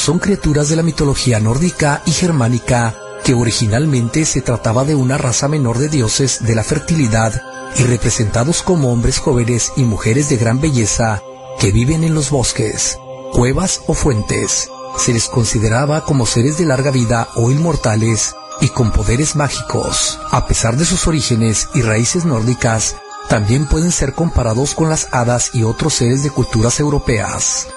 Son 0.00 0.18
criaturas 0.18 0.70
de 0.70 0.76
la 0.76 0.82
mitología 0.82 1.40
nórdica 1.40 2.02
y 2.06 2.12
germánica 2.12 2.96
que 3.22 3.34
originalmente 3.34 4.24
se 4.24 4.40
trataba 4.40 4.84
de 4.84 4.94
una 4.94 5.18
raza 5.18 5.46
menor 5.46 5.76
de 5.76 5.90
dioses 5.90 6.42
de 6.42 6.54
la 6.54 6.64
fertilidad 6.64 7.42
y 7.76 7.82
representados 7.82 8.62
como 8.62 8.92
hombres 8.92 9.18
jóvenes 9.18 9.74
y 9.76 9.82
mujeres 9.82 10.30
de 10.30 10.38
gran 10.38 10.58
belleza 10.58 11.22
que 11.58 11.70
viven 11.70 12.02
en 12.02 12.14
los 12.14 12.30
bosques, 12.30 12.98
cuevas 13.34 13.82
o 13.88 13.94
fuentes. 13.94 14.70
Se 14.96 15.12
les 15.12 15.26
consideraba 15.26 16.06
como 16.06 16.24
seres 16.24 16.56
de 16.56 16.64
larga 16.64 16.90
vida 16.90 17.28
o 17.34 17.50
inmortales 17.50 18.34
y 18.62 18.70
con 18.70 18.92
poderes 18.92 19.36
mágicos. 19.36 20.18
A 20.30 20.46
pesar 20.46 20.78
de 20.78 20.86
sus 20.86 21.06
orígenes 21.06 21.68
y 21.74 21.82
raíces 21.82 22.24
nórdicas, 22.24 22.96
también 23.28 23.66
pueden 23.66 23.92
ser 23.92 24.14
comparados 24.14 24.74
con 24.74 24.88
las 24.88 25.08
hadas 25.12 25.50
y 25.52 25.62
otros 25.62 25.92
seres 25.92 26.22
de 26.22 26.30
culturas 26.30 26.80
europeas. 26.80 27.68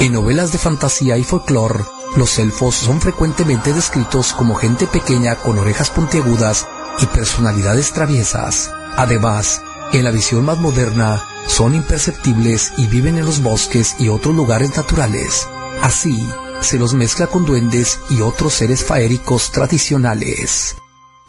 En 0.00 0.12
novelas 0.12 0.52
de 0.52 0.58
fantasía 0.58 1.16
y 1.16 1.24
folclore, 1.24 1.84
los 2.16 2.38
elfos 2.38 2.74
son 2.74 3.00
frecuentemente 3.00 3.72
descritos 3.72 4.32
como 4.32 4.54
gente 4.54 4.86
pequeña 4.86 5.36
con 5.36 5.58
orejas 5.58 5.90
puntiagudas 5.90 6.66
y 7.00 7.06
personalidades 7.06 7.92
traviesas. 7.92 8.70
Además, 8.96 9.62
en 9.92 10.04
la 10.04 10.10
visión 10.10 10.44
más 10.44 10.58
moderna, 10.58 11.22
son 11.46 11.74
imperceptibles 11.74 12.72
y 12.76 12.86
viven 12.86 13.18
en 13.18 13.26
los 13.26 13.42
bosques 13.42 13.96
y 13.98 14.08
otros 14.08 14.34
lugares 14.34 14.76
naturales. 14.76 15.46
Así, 15.82 16.26
se 16.60 16.78
los 16.78 16.94
mezcla 16.94 17.26
con 17.26 17.44
duendes 17.44 18.00
y 18.10 18.20
otros 18.20 18.54
seres 18.54 18.84
faéricos 18.84 19.52
tradicionales. 19.52 20.76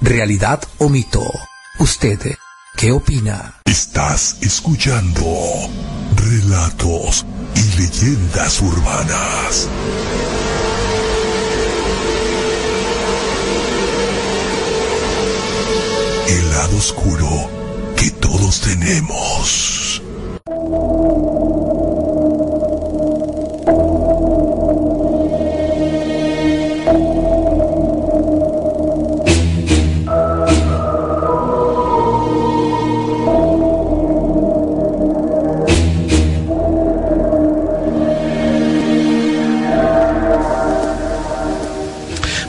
¿Realidad 0.02 0.64
o 0.80 0.90
mito? 0.90 1.24
¿Usted 1.80 2.38
qué 2.76 2.92
opina? 2.92 3.62
Estás 3.66 4.38
escuchando 4.42 5.24
relatos 6.18 7.26
y 7.56 7.78
leyendas 7.78 8.62
urbanas. 8.62 9.68
El 16.28 16.50
lado 16.52 16.78
oscuro 16.78 17.50
que 17.96 18.10
todos 18.12 18.62
tenemos. 18.62 20.02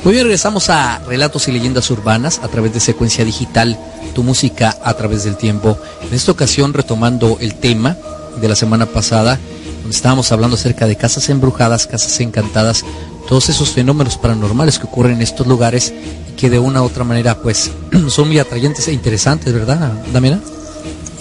Muy 0.07 0.13
bien, 0.13 0.27
regresamos 0.27 0.71
a 0.71 1.01
Relatos 1.01 1.49
y 1.49 1.51
Leyendas 1.51 1.91
Urbanas 1.91 2.39
a 2.41 2.47
través 2.47 2.73
de 2.73 2.79
secuencia 2.79 3.25
digital, 3.25 3.77
tu 4.15 4.23
música 4.23 4.79
a 4.85 4.95
través 4.95 5.25
del 5.25 5.37
tiempo. 5.37 5.77
En 6.01 6.15
esta 6.15 6.31
ocasión 6.31 6.73
retomando 6.73 7.39
el 7.41 7.57
tema 7.57 7.97
de 8.41 8.49
la 8.49 8.55
semana 8.55 8.87
pasada, 8.87 9.37
donde 9.83 9.97
estábamos 9.97 10.31
hablando 10.31 10.55
acerca 10.55 10.87
de 10.87 10.95
casas 10.95 11.29
embrujadas, 11.29 11.89
casas 11.89 12.21
encantadas, 12.21 12.85
todos 13.27 13.49
esos 13.49 13.71
fenómenos 13.71 14.17
paranormales 14.17 14.79
que 14.79 14.87
ocurren 14.87 15.15
en 15.15 15.23
estos 15.23 15.49
lugares 15.49 15.93
y 16.31 16.37
que 16.37 16.51
de 16.51 16.61
una 16.61 16.83
u 16.83 16.85
otra 16.85 17.03
manera 17.03 17.43
pues 17.43 17.73
son 18.09 18.29
muy 18.29 18.39
atrayentes 18.39 18.87
e 18.87 18.93
interesantes, 18.93 19.53
¿verdad, 19.53 19.91
Damiana? 20.13 20.41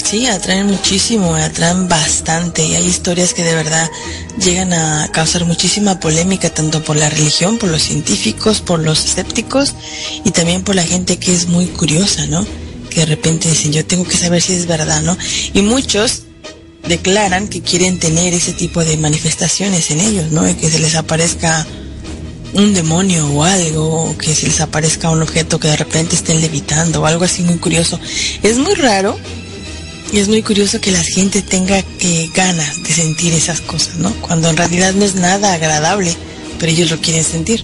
Sí, 0.06 0.28
atraen 0.28 0.68
muchísimo, 0.68 1.34
atraen 1.34 1.88
bastante 1.88 2.64
y 2.64 2.76
hay 2.76 2.86
historias 2.86 3.34
que 3.34 3.43
de 3.43 3.56
verdad 3.56 3.89
llegan 4.39 4.72
a 4.72 5.10
causar 5.12 5.45
muchísima 5.45 5.99
polémica 5.99 6.51
tanto 6.51 6.84
por 6.84 6.95
la 6.95 7.10
religión, 7.10 7.58
por 7.58 7.72
los 7.72 7.82
científicos, 7.82 8.62
por 8.62 8.80
los 8.80 9.03
escépticos 9.03 9.74
y 10.24 10.30
también 10.30 10.62
por 10.62 10.76
la 10.76 10.84
gente 10.84 11.18
que 11.18 11.34
es 11.34 11.47
muy 11.47 11.66
curiosa, 11.66 12.28
¿no? 12.28 12.45
Que 12.91 12.99
de 12.99 13.08
repente 13.08 13.49
dicen, 13.49 13.74
yo 13.74 13.84
tengo 13.84 14.03
que 14.03 14.16
saber 14.16 14.43
si 14.43 14.53
es 14.53 14.68
verdad, 14.68 15.01
¿no? 15.01 15.18
Y 15.56 15.64
muchos 15.64 16.22
declaran 16.88 17.47
que 17.47 17.62
quieren 17.62 17.97
tener 17.97 18.36
ese 18.36 18.53
tipo 18.53 18.86
de 18.86 18.97
manifestaciones 18.97 19.89
en 19.89 20.01
ellos, 20.01 20.32
¿no? 20.32 20.43
que 20.56 20.70
se 20.70 20.78
les 20.78 20.93
aparezca 20.93 21.66
un 22.53 22.76
demonio 22.76 23.28
o 23.28 23.43
algo, 23.43 24.03
o 24.03 24.18
que 24.20 24.36
se 24.36 24.45
les 24.45 24.62
aparezca 24.62 25.10
un 25.10 25.24
objeto 25.24 25.60
que 25.60 25.68
de 25.68 25.78
repente 25.78 26.16
estén 26.16 26.41
levitando 26.41 27.01
o 27.01 27.06
algo 27.08 27.26
así 27.26 27.41
muy 27.41 27.58
curioso. 27.58 27.99
Es 28.43 28.60
muy 28.60 28.76
raro 28.76 29.18
Y 30.12 30.20
es 30.20 30.28
muy 30.28 30.41
curioso 30.43 30.80
que 30.80 30.91
la 30.91 31.03
gente 31.03 31.41
tenga 31.41 31.80
eh, 31.99 32.30
ganas 32.34 32.84
de 32.84 32.93
sentir 32.93 33.34
esas 33.34 33.62
cosas, 33.62 33.95
¿no? 33.95 34.14
Cuando 34.22 34.49
en 34.49 34.58
realidad 34.58 34.93
no 34.93 35.03
es 35.03 35.16
nada 35.16 35.53
agradable, 35.53 36.16
pero 36.60 36.72
ellos 36.72 36.91
lo 36.91 37.01
quieren 37.01 37.24
sentir. 37.24 37.64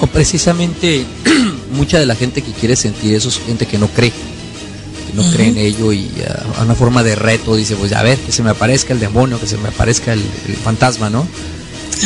O 0.00 0.06
precisamente 0.06 1.04
mucha 1.72 1.98
de 1.98 2.06
la 2.06 2.14
gente 2.14 2.42
que 2.42 2.52
quiere 2.52 2.76
sentir 2.76 3.14
eso 3.14 3.28
es 3.28 3.38
gente 3.38 3.66
que 3.66 3.78
no 3.78 3.88
cree, 3.88 4.10
que 4.10 5.14
no 5.14 5.30
cree 5.32 5.48
en 5.48 5.58
ello 5.58 5.92
y 5.92 6.06
uh, 6.06 6.60
a 6.60 6.62
una 6.62 6.74
forma 6.74 7.02
de 7.02 7.14
reto 7.14 7.56
dice, 7.56 7.76
pues 7.76 7.92
a 7.92 8.02
ver, 8.02 8.18
que 8.18 8.32
se 8.32 8.42
me 8.42 8.50
aparezca 8.50 8.92
el 8.92 9.00
demonio, 9.00 9.40
que 9.40 9.46
se 9.46 9.56
me 9.56 9.68
aparezca 9.68 10.12
el, 10.12 10.22
el 10.48 10.56
fantasma, 10.56 11.10
¿no? 11.10 11.26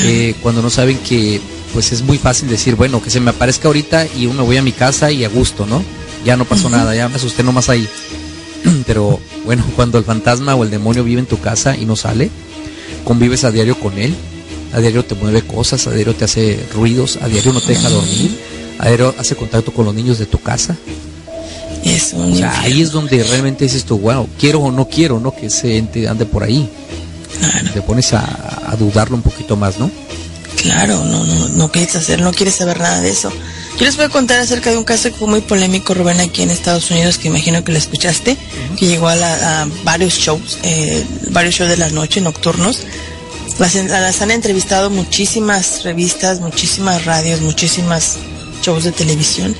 Eh, 0.04 0.34
cuando 0.42 0.62
no 0.62 0.70
saben 0.70 0.98
que 0.98 1.40
pues 1.72 1.92
es 1.92 2.02
muy 2.02 2.18
fácil 2.18 2.48
decir, 2.48 2.76
bueno, 2.76 3.02
que 3.02 3.10
se 3.10 3.20
me 3.20 3.30
aparezca 3.30 3.68
ahorita 3.68 4.06
y 4.16 4.26
uno 4.26 4.44
voy 4.44 4.56
a 4.56 4.62
mi 4.62 4.72
casa 4.72 5.10
y 5.10 5.24
a 5.24 5.28
gusto, 5.28 5.66
¿no? 5.66 5.82
Ya 6.24 6.36
no 6.36 6.44
pasó 6.44 6.68
nada, 6.68 6.94
ya 6.94 7.08
me 7.08 7.16
asusté 7.16 7.42
nomás 7.42 7.68
ahí. 7.68 7.88
Pero 8.86 9.20
bueno, 9.44 9.64
cuando 9.76 9.98
el 9.98 10.04
fantasma 10.04 10.54
o 10.54 10.64
el 10.64 10.70
demonio 10.70 11.04
vive 11.04 11.20
en 11.20 11.26
tu 11.26 11.38
casa 11.40 11.76
y 11.76 11.84
no 11.84 11.96
sale, 11.96 12.30
convives 13.04 13.44
a 13.44 13.50
diario 13.50 13.78
con 13.78 13.98
él, 13.98 14.14
a 14.72 14.80
diario 14.80 15.04
te 15.04 15.14
mueve 15.14 15.42
cosas, 15.42 15.86
a 15.86 15.92
diario 15.92 16.14
te 16.14 16.24
hace 16.24 16.60
ruidos, 16.74 17.18
a 17.22 17.28
diario 17.28 17.52
no 17.52 17.60
te 17.60 17.72
deja 17.72 17.88
dormir, 17.88 18.38
a 18.78 18.88
diario 18.88 19.14
hace 19.18 19.34
contacto 19.36 19.72
con 19.72 19.84
los 19.84 19.94
niños 19.94 20.18
de 20.18 20.26
tu 20.26 20.40
casa. 20.40 20.76
Eso, 21.84 22.18
O 22.18 22.34
sea, 22.34 22.60
ahí 22.60 22.82
es 22.82 22.90
donde 22.90 23.22
realmente 23.22 23.64
dices 23.64 23.84
tú, 23.84 23.98
bueno, 23.98 24.28
quiero 24.38 24.60
o 24.60 24.70
no 24.70 24.88
quiero, 24.88 25.20
¿no? 25.20 25.34
Que 25.34 25.46
ese 25.46 25.78
ente 25.78 26.08
ande 26.08 26.26
por 26.26 26.42
ahí. 26.42 26.68
Claro, 27.38 27.70
Te 27.72 27.82
pones 27.82 28.12
a, 28.12 28.24
a 28.66 28.76
dudarlo 28.76 29.16
un 29.16 29.22
poquito 29.22 29.56
más, 29.56 29.78
¿no? 29.78 29.90
claro, 30.60 31.04
no, 31.04 31.24
no, 31.24 31.48
no 31.50 31.70
quieres 31.70 31.94
hacer, 31.96 32.20
no 32.20 32.32
quieres 32.32 32.56
saber 32.56 32.80
nada 32.80 33.00
de 33.00 33.10
eso. 33.10 33.30
Yo 33.78 33.84
les 33.84 33.96
voy 33.96 34.06
a 34.06 34.08
contar 34.08 34.40
acerca 34.40 34.70
de 34.70 34.76
un 34.76 34.82
caso 34.84 35.04
que 35.10 35.16
fue 35.16 35.28
muy 35.28 35.40
polémico, 35.40 35.94
Rubén, 35.94 36.18
aquí 36.20 36.42
en 36.42 36.50
Estados 36.50 36.90
Unidos, 36.90 37.16
que 37.16 37.28
imagino 37.28 37.62
que 37.62 37.70
lo 37.70 37.78
escuchaste, 37.78 38.36
que 38.76 38.86
llegó 38.86 39.06
a, 39.08 39.14
la- 39.14 39.62
a 39.62 39.68
varios 39.84 40.14
shows, 40.14 40.58
eh, 40.64 41.04
varios 41.30 41.54
shows 41.54 41.70
de 41.70 41.76
la 41.76 41.88
noche, 41.90 42.20
nocturnos. 42.20 42.82
Las, 43.60 43.76
las 43.76 44.20
han 44.20 44.32
entrevistado 44.32 44.90
muchísimas 44.90 45.84
revistas, 45.84 46.40
muchísimas 46.40 47.04
radios, 47.04 47.40
muchísimas 47.40 48.16
shows 48.62 48.82
de 48.82 48.90
televisión, 48.92 49.54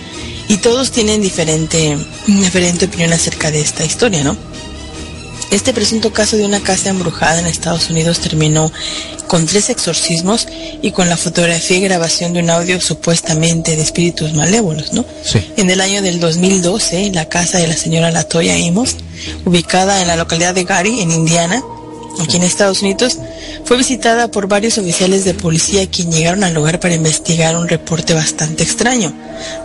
y 0.48 0.56
todos 0.56 0.90
tienen 0.90 1.20
diferente, 1.22 1.96
diferente 2.26 2.86
opinión 2.86 3.12
acerca 3.12 3.52
de 3.52 3.60
esta 3.60 3.84
historia, 3.84 4.24
¿no? 4.24 4.36
Este 5.50 5.72
presunto 5.72 6.12
caso 6.12 6.36
de 6.36 6.44
una 6.44 6.60
casa 6.60 6.90
embrujada 6.90 7.40
en 7.40 7.46
Estados 7.46 7.88
Unidos 7.88 8.20
terminó 8.20 8.70
con 9.28 9.46
tres 9.46 9.70
exorcismos 9.70 10.46
y 10.82 10.90
con 10.90 11.08
la 11.08 11.16
fotografía 11.16 11.78
y 11.78 11.80
grabación 11.80 12.34
de 12.34 12.40
un 12.40 12.50
audio 12.50 12.80
supuestamente 12.80 13.74
de 13.76 13.82
espíritus 13.82 14.34
malévolos, 14.34 14.92
¿no? 14.92 15.04
Sí. 15.24 15.42
En 15.56 15.70
el 15.70 15.80
año 15.80 16.02
del 16.02 16.20
2012, 16.20 17.12
la 17.14 17.28
casa 17.28 17.58
de 17.58 17.66
la 17.66 17.76
señora 17.76 18.10
Latoya 18.10 18.56
Amos, 18.56 18.96
ubicada 19.46 20.02
en 20.02 20.08
la 20.08 20.16
localidad 20.16 20.54
de 20.54 20.64
Gary, 20.64 21.00
en 21.00 21.12
Indiana, 21.12 21.62
aquí 22.20 22.36
en 22.36 22.42
Estados 22.42 22.82
Unidos, 22.82 23.18
fue 23.64 23.78
visitada 23.78 24.30
por 24.30 24.48
varios 24.48 24.76
oficiales 24.76 25.24
de 25.24 25.34
policía 25.34 25.88
quien 25.88 26.12
llegaron 26.12 26.44
al 26.44 26.54
lugar 26.54 26.78
para 26.78 26.94
investigar 26.94 27.56
un 27.56 27.68
reporte 27.68 28.12
bastante 28.12 28.64
extraño. 28.64 29.14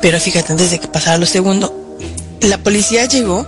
Pero 0.02 0.20
fíjate, 0.20 0.54
antes 0.54 0.72
de 0.72 0.80
que 0.80 0.88
pasara 0.88 1.18
lo 1.18 1.26
segundo, 1.26 1.74
la 2.42 2.58
policía 2.58 3.06
llegó 3.06 3.48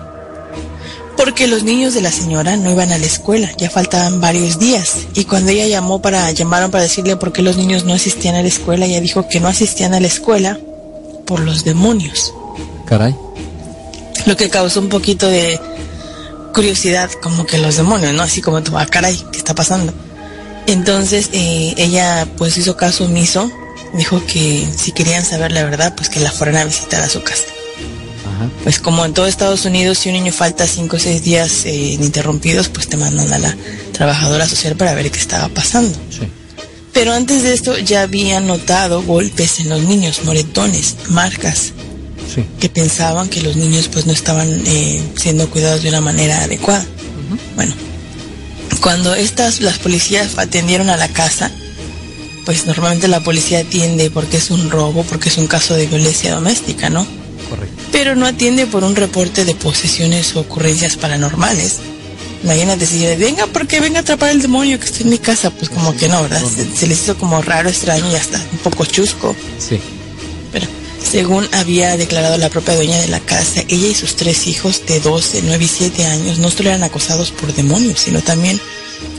porque 1.18 1.47
los 1.47 1.63
niños 1.63 1.93
de 1.93 2.01
la 2.01 2.11
señora 2.11 2.57
no 2.57 2.72
iban 2.72 2.91
a 2.91 2.97
la 2.97 3.05
escuela, 3.05 3.51
ya 3.57 3.70
faltaban 3.70 4.22
varios 4.22 4.59
días. 4.59 5.07
Y 5.13 5.26
cuando 5.26 5.51
ella 5.51 5.68
llamó 5.68 6.01
para, 6.01 6.32
llamaron 6.32 6.72
para 6.72 6.84
decirle 6.84 7.16
por 7.16 7.32
qué 7.32 7.41
los 7.41 7.57
niños 7.57 7.86
no 7.86 7.93
asistían 7.93 8.36
a 8.36 8.41
la 8.41 8.47
escuela, 8.47 8.86
ella 8.86 9.01
dijo 9.01 9.28
que 9.28 9.39
no 9.39 9.47
asistían 9.47 9.93
a 9.93 9.99
la 9.99 10.07
escuela 10.07 10.59
por 11.26 11.39
los 11.39 11.63
demonios. 11.63 12.34
Caray. 12.86 13.16
Lo 14.26 14.36
que 14.36 14.49
causó 14.49 14.80
un 14.80 14.89
poquito 14.89 15.28
de 15.28 15.59
curiosidad, 16.53 17.09
como 17.22 17.45
que 17.45 17.57
los 17.57 17.78
demonios, 17.78 18.13
¿no? 18.13 18.24
Así 18.24 18.41
como 18.41 18.63
tú, 18.63 18.78
ah, 18.78 18.86
caray, 18.86 19.18
¿qué 19.32 19.38
está 19.38 19.53
pasando? 19.53 19.93
Entonces 20.68 21.30
eh, 21.34 21.74
ella 21.78 22.28
pues 22.38 22.57
hizo 22.57 22.76
caso 22.76 23.05
omiso, 23.05 23.51
dijo 23.93 24.26
que 24.26 24.68
si 24.76 24.91
querían 24.91 25.24
saber 25.24 25.51
la 25.51 25.63
verdad, 25.63 25.93
pues 25.95 26.09
que 26.09 26.20
la 26.20 26.32
fueran 26.32 26.57
a 26.57 26.66
visitar 26.66 27.01
a 27.01 27.09
su 27.09 27.22
casa. 27.22 27.43
Ajá. 28.36 28.50
Pues 28.64 28.80
como 28.80 29.06
en 29.06 29.14
todo 29.14 29.28
Estados 29.28 29.66
Unidos, 29.66 29.98
si 30.00 30.10
un 30.10 30.16
niño 30.16 30.32
falta 30.34 30.68
cinco 30.68 30.98
o 30.98 31.00
seis 31.00 31.24
días 31.24 31.66
eh, 31.66 31.74
ininterrumpidos, 31.74 32.70
pues 32.70 32.88
te 32.88 32.98
mandan 32.98 33.32
a 33.34 33.40
la 33.40 33.56
trabajadora 33.94 34.48
social 34.48 34.76
para 34.76 34.94
ver 34.94 35.10
qué 35.12 35.20
estaba 35.20 35.48
pasando. 35.50 35.98
Sí. 36.10 36.28
Pero 36.94 37.14
antes 37.14 37.44
de 37.44 37.54
esto 37.54 37.78
ya 37.78 38.02
habían 38.04 38.48
notado 38.48 39.04
golpes 39.04 39.60
en 39.60 39.70
los 39.70 39.82
niños, 39.84 40.22
moretones, 40.24 40.96
marcas, 41.10 41.72
Sí. 42.34 42.44
que 42.60 42.70
pensaban 42.70 43.30
que 43.30 43.42
los 43.42 43.56
niños 43.56 43.88
pues 43.88 44.06
no 44.08 44.12
estaban 44.14 44.50
eh, 44.66 45.02
siendo 45.16 45.50
cuidados 45.50 45.84
de 45.84 45.90
una 45.90 46.02
manera 46.02 46.42
adecuada. 46.44 46.86
Bueno, 47.56 47.74
cuando 48.82 49.14
estas, 49.16 49.62
las 49.62 49.78
policías 49.78 50.38
atendieron 50.38 50.90
a 50.90 50.98
la 50.98 51.08
casa, 51.08 51.52
pues 52.46 52.66
normalmente 52.66 53.08
la 53.08 53.22
policía 53.24 53.60
atiende 53.60 54.10
porque 54.12 54.38
es 54.38 54.52
un 54.52 54.70
robo, 54.70 55.04
porque 55.04 55.30
es 55.30 55.38
un 55.38 55.48
caso 55.48 55.76
de 55.76 55.86
violencia 55.88 56.34
doméstica, 56.34 56.90
¿no? 56.90 57.06
Correcto. 57.56 57.84
pero 57.91 58.16
no 58.16 58.26
atiende 58.26 58.68
por 58.68 58.84
un 58.84 58.95
reporte 58.95 59.45
de 59.45 59.56
posesiones 59.56 60.36
o 60.36 60.41
ocurrencias 60.41 60.97
paranormales. 60.97 61.78
Imagínate 62.43 62.86
si 62.86 63.01
yo, 63.01 63.18
venga, 63.18 63.47
porque 63.47 63.80
venga 63.80 63.99
a 63.99 64.01
atrapar 64.01 64.30
el 64.30 64.41
demonio 64.41 64.80
que 64.80 64.86
está 64.86 64.99
en 65.01 65.10
mi 65.10 65.18
casa, 65.18 65.49
pues 65.49 65.70
como 65.70 65.95
que 65.95 66.08
no, 66.08 66.22
¿verdad? 66.22 66.43
Se, 66.43 66.66
se 66.78 66.86
les 66.88 67.01
hizo 67.01 67.18
como 67.18 67.41
raro, 67.41 67.70
extraño 67.70 68.12
y 68.12 68.16
hasta 68.16 68.38
un 68.38 68.58
poco 68.60 68.86
chusco. 68.86 69.36
Sí. 69.58 69.80
Pero 70.51 70.68
según 71.03 71.47
había 71.53 71.97
declarado 71.97 72.38
la 72.38 72.49
propia 72.49 72.76
dueña 72.76 72.99
de 72.99 73.08
la 73.08 73.20
casa, 73.20 73.64
ella 73.68 73.88
y 73.88 73.95
sus 73.95 74.16
tres 74.16 74.45
hijos 74.45 74.86
de 74.86 74.99
12, 74.99 75.41
9 75.43 75.64
y 75.64 75.68
7 75.68 76.06
años 76.06 76.38
no 76.38 76.51
solo 76.51 76.70
eran 76.70 76.84
acosados 76.84 77.32
por 77.32 77.53
demonios, 77.53 77.99
sino 77.99 78.22
también 78.22 78.60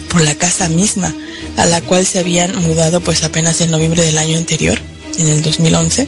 por 0.09 0.20
la 0.20 0.34
casa 0.34 0.68
misma, 0.68 1.12
a 1.57 1.66
la 1.66 1.80
cual 1.80 2.07
se 2.07 2.20
habían 2.20 2.55
mudado 2.62 3.01
pues 3.01 3.24
apenas 3.24 3.61
en 3.61 3.70
noviembre 3.70 4.03
del 4.03 4.18
año 4.18 4.39
anterior, 4.39 4.78
en 5.18 5.28
el 5.28 5.43
2011 5.43 6.07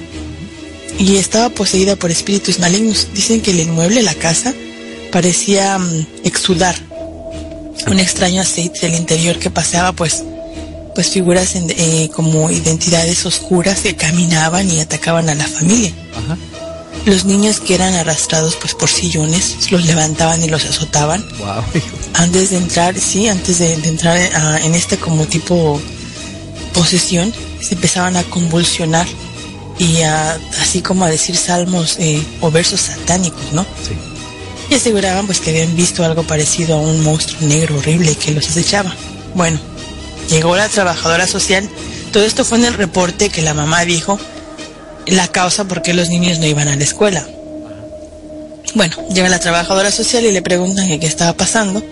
y 0.98 1.16
estaba 1.16 1.48
poseída 1.50 1.96
por 1.96 2.10
espíritus 2.10 2.58
malignos. 2.58 3.08
Dicen 3.14 3.40
que 3.40 3.52
el 3.52 3.60
inmueble, 3.60 4.02
la 4.02 4.14
casa, 4.14 4.52
parecía 5.12 5.78
mm, 5.78 6.06
exudar 6.24 6.74
un 7.86 7.98
extraño 8.00 8.42
aceite 8.42 8.80
del 8.82 8.94
interior 8.96 9.38
que 9.38 9.50
paseaba 9.50 9.92
pues 9.92 10.22
pues 10.94 11.10
figuras 11.10 11.54
en- 11.54 11.70
eh, 11.70 12.10
como 12.12 12.50
identidades 12.50 13.24
oscuras 13.24 13.78
que 13.80 13.94
caminaban 13.94 14.68
y 14.68 14.80
atacaban 14.80 15.28
a 15.28 15.34
la 15.36 15.46
familia. 15.46 15.92
Ajá. 16.16 16.36
Los 17.06 17.24
niños 17.24 17.60
que 17.60 17.76
eran 17.76 17.94
arrastrados 17.94 18.56
pues 18.56 18.74
por 18.74 18.90
sillones 18.90 19.70
los 19.70 19.86
levantaban 19.86 20.42
y 20.42 20.48
los 20.48 20.64
azotaban 20.64 21.24
Wow. 21.38 21.62
antes 22.14 22.50
de 22.50 22.56
entrar, 22.56 22.98
sí, 22.98 23.28
antes 23.28 23.60
de, 23.60 23.76
de 23.76 23.88
entrar 23.88 24.18
ah, 24.34 24.58
en 24.64 24.74
este 24.74 24.96
como 24.96 25.24
tipo 25.26 25.80
posesión, 26.74 27.32
se 27.60 27.74
empezaban 27.74 28.16
a 28.16 28.24
convulsionar 28.24 29.06
y 29.78 30.02
a, 30.02 30.38
así 30.60 30.82
como 30.82 31.04
a 31.04 31.10
decir 31.10 31.36
salmos 31.36 31.96
eh, 31.98 32.22
o 32.40 32.50
versos 32.50 32.80
satánicos, 32.80 33.52
¿no? 33.52 33.62
Sí. 33.62 33.96
Y 34.70 34.74
aseguraban 34.74 35.26
pues 35.26 35.40
que 35.40 35.50
habían 35.50 35.74
visto 35.76 36.04
algo 36.04 36.24
parecido 36.24 36.76
a 36.76 36.80
un 36.80 37.02
monstruo 37.02 37.48
negro 37.48 37.78
horrible 37.78 38.14
que 38.16 38.32
los 38.32 38.48
acechaba. 38.48 38.92
Bueno, 39.34 39.58
llegó 40.28 40.56
la 40.56 40.68
trabajadora 40.68 41.26
social. 41.26 41.68
Todo 42.12 42.24
esto 42.24 42.44
fue 42.44 42.58
en 42.58 42.66
el 42.66 42.74
reporte 42.74 43.30
que 43.30 43.42
la 43.42 43.54
mamá 43.54 43.84
dijo 43.84 44.18
la 45.06 45.28
causa 45.28 45.64
por 45.64 45.80
qué 45.82 45.94
los 45.94 46.08
niños 46.10 46.38
no 46.38 46.46
iban 46.46 46.68
a 46.68 46.76
la 46.76 46.84
escuela. 46.84 47.26
Bueno, 48.74 48.96
llega 49.08 49.28
la 49.28 49.38
trabajadora 49.38 49.90
social 49.90 50.24
y 50.24 50.32
le 50.32 50.42
preguntan 50.42 50.86
que 50.88 51.00
qué 51.00 51.06
estaba 51.06 51.32
pasando. 51.32 51.82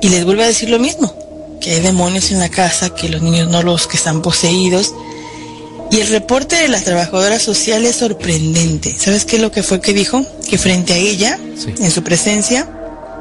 Y 0.00 0.08
les 0.08 0.24
vuelve 0.24 0.44
a 0.44 0.46
decir 0.46 0.70
lo 0.70 0.78
mismo, 0.78 1.12
que 1.60 1.72
hay 1.72 1.80
demonios 1.80 2.30
en 2.30 2.38
la 2.38 2.48
casa, 2.48 2.94
que 2.94 3.08
los 3.08 3.20
niños 3.20 3.48
no 3.48 3.62
los 3.62 3.86
que 3.86 3.96
están 3.96 4.22
poseídos. 4.22 4.92
Y 5.90 5.98
el 6.00 6.08
reporte 6.08 6.56
de 6.56 6.68
la 6.68 6.80
trabajadora 6.80 7.38
social 7.40 7.84
es 7.84 7.96
sorprendente. 7.96 8.94
¿Sabes 8.98 9.24
qué 9.24 9.36
es 9.36 9.42
lo 9.42 9.50
que 9.50 9.62
fue 9.62 9.80
que 9.80 9.92
dijo? 9.92 10.24
Que 10.48 10.56
frente 10.56 10.92
a 10.92 10.96
ella, 10.96 11.38
Sí. 11.56 11.74
en 11.78 11.90
su 11.90 12.02
presencia, 12.04 12.68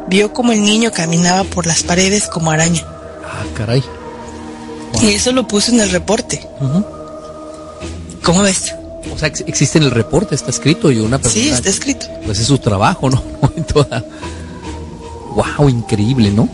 vio 0.07 0.33
como 0.33 0.51
el 0.51 0.61
niño 0.63 0.91
caminaba 0.91 1.43
por 1.45 1.65
las 1.65 1.81
paredes 1.83 2.25
como 2.27 2.51
araña. 2.51 2.85
Ah, 3.25 3.43
caray. 3.55 3.83
Y 5.01 5.07
eso 5.13 5.31
lo 5.31 5.47
puso 5.47 5.71
en 5.71 5.79
el 5.79 5.89
reporte. 5.89 6.45
¿Cómo 8.23 8.41
ves? 8.43 8.75
O 9.13 9.17
sea, 9.17 9.29
ex- 9.29 9.43
existe 9.47 9.77
en 9.77 9.85
el 9.85 9.91
reporte, 9.91 10.35
está 10.35 10.51
escrito 10.51 10.91
y 10.91 10.99
una 10.99 11.17
persona. 11.19 11.43
Sí, 11.43 11.49
está 11.49 11.69
escrito. 11.69 12.05
Pues 12.25 12.39
es 12.39 12.47
su 12.47 12.57
trabajo, 12.59 13.09
¿no? 13.09 13.23
En 13.55 13.63
toda. 13.73 14.03
Wow, 15.35 15.69
increíble, 15.69 16.31
¿no? 16.31 16.47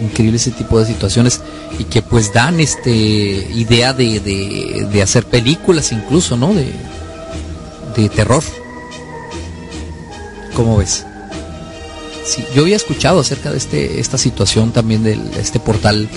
Increíble 0.00 0.36
ese 0.36 0.50
tipo 0.50 0.78
de 0.78 0.86
situaciones 0.86 1.40
y 1.78 1.84
que 1.84 2.02
pues 2.02 2.32
dan 2.32 2.60
este 2.60 2.90
idea 2.90 3.92
de, 3.92 4.20
de, 4.20 4.88
de 4.90 5.02
hacer 5.02 5.24
películas 5.24 5.92
incluso, 5.92 6.36
¿no? 6.36 6.52
De, 6.52 6.70
de 7.96 8.08
terror. 8.08 8.42
¿Cómo 10.54 10.78
ves? 10.78 11.04
Sí, 12.24 12.44
yo 12.54 12.62
había 12.62 12.76
escuchado 12.76 13.20
acerca 13.20 13.50
de 13.50 13.58
este, 13.58 14.00
esta 14.00 14.18
situación 14.18 14.72
también 14.72 15.02
de 15.02 15.18
este 15.38 15.60
portal 15.60 16.08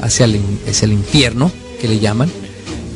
hacia 0.00 0.24
el, 0.24 0.40
hacia 0.68 0.86
el 0.86 0.92
infierno, 0.92 1.50
que 1.80 1.88
le 1.88 1.98
llaman. 1.98 2.30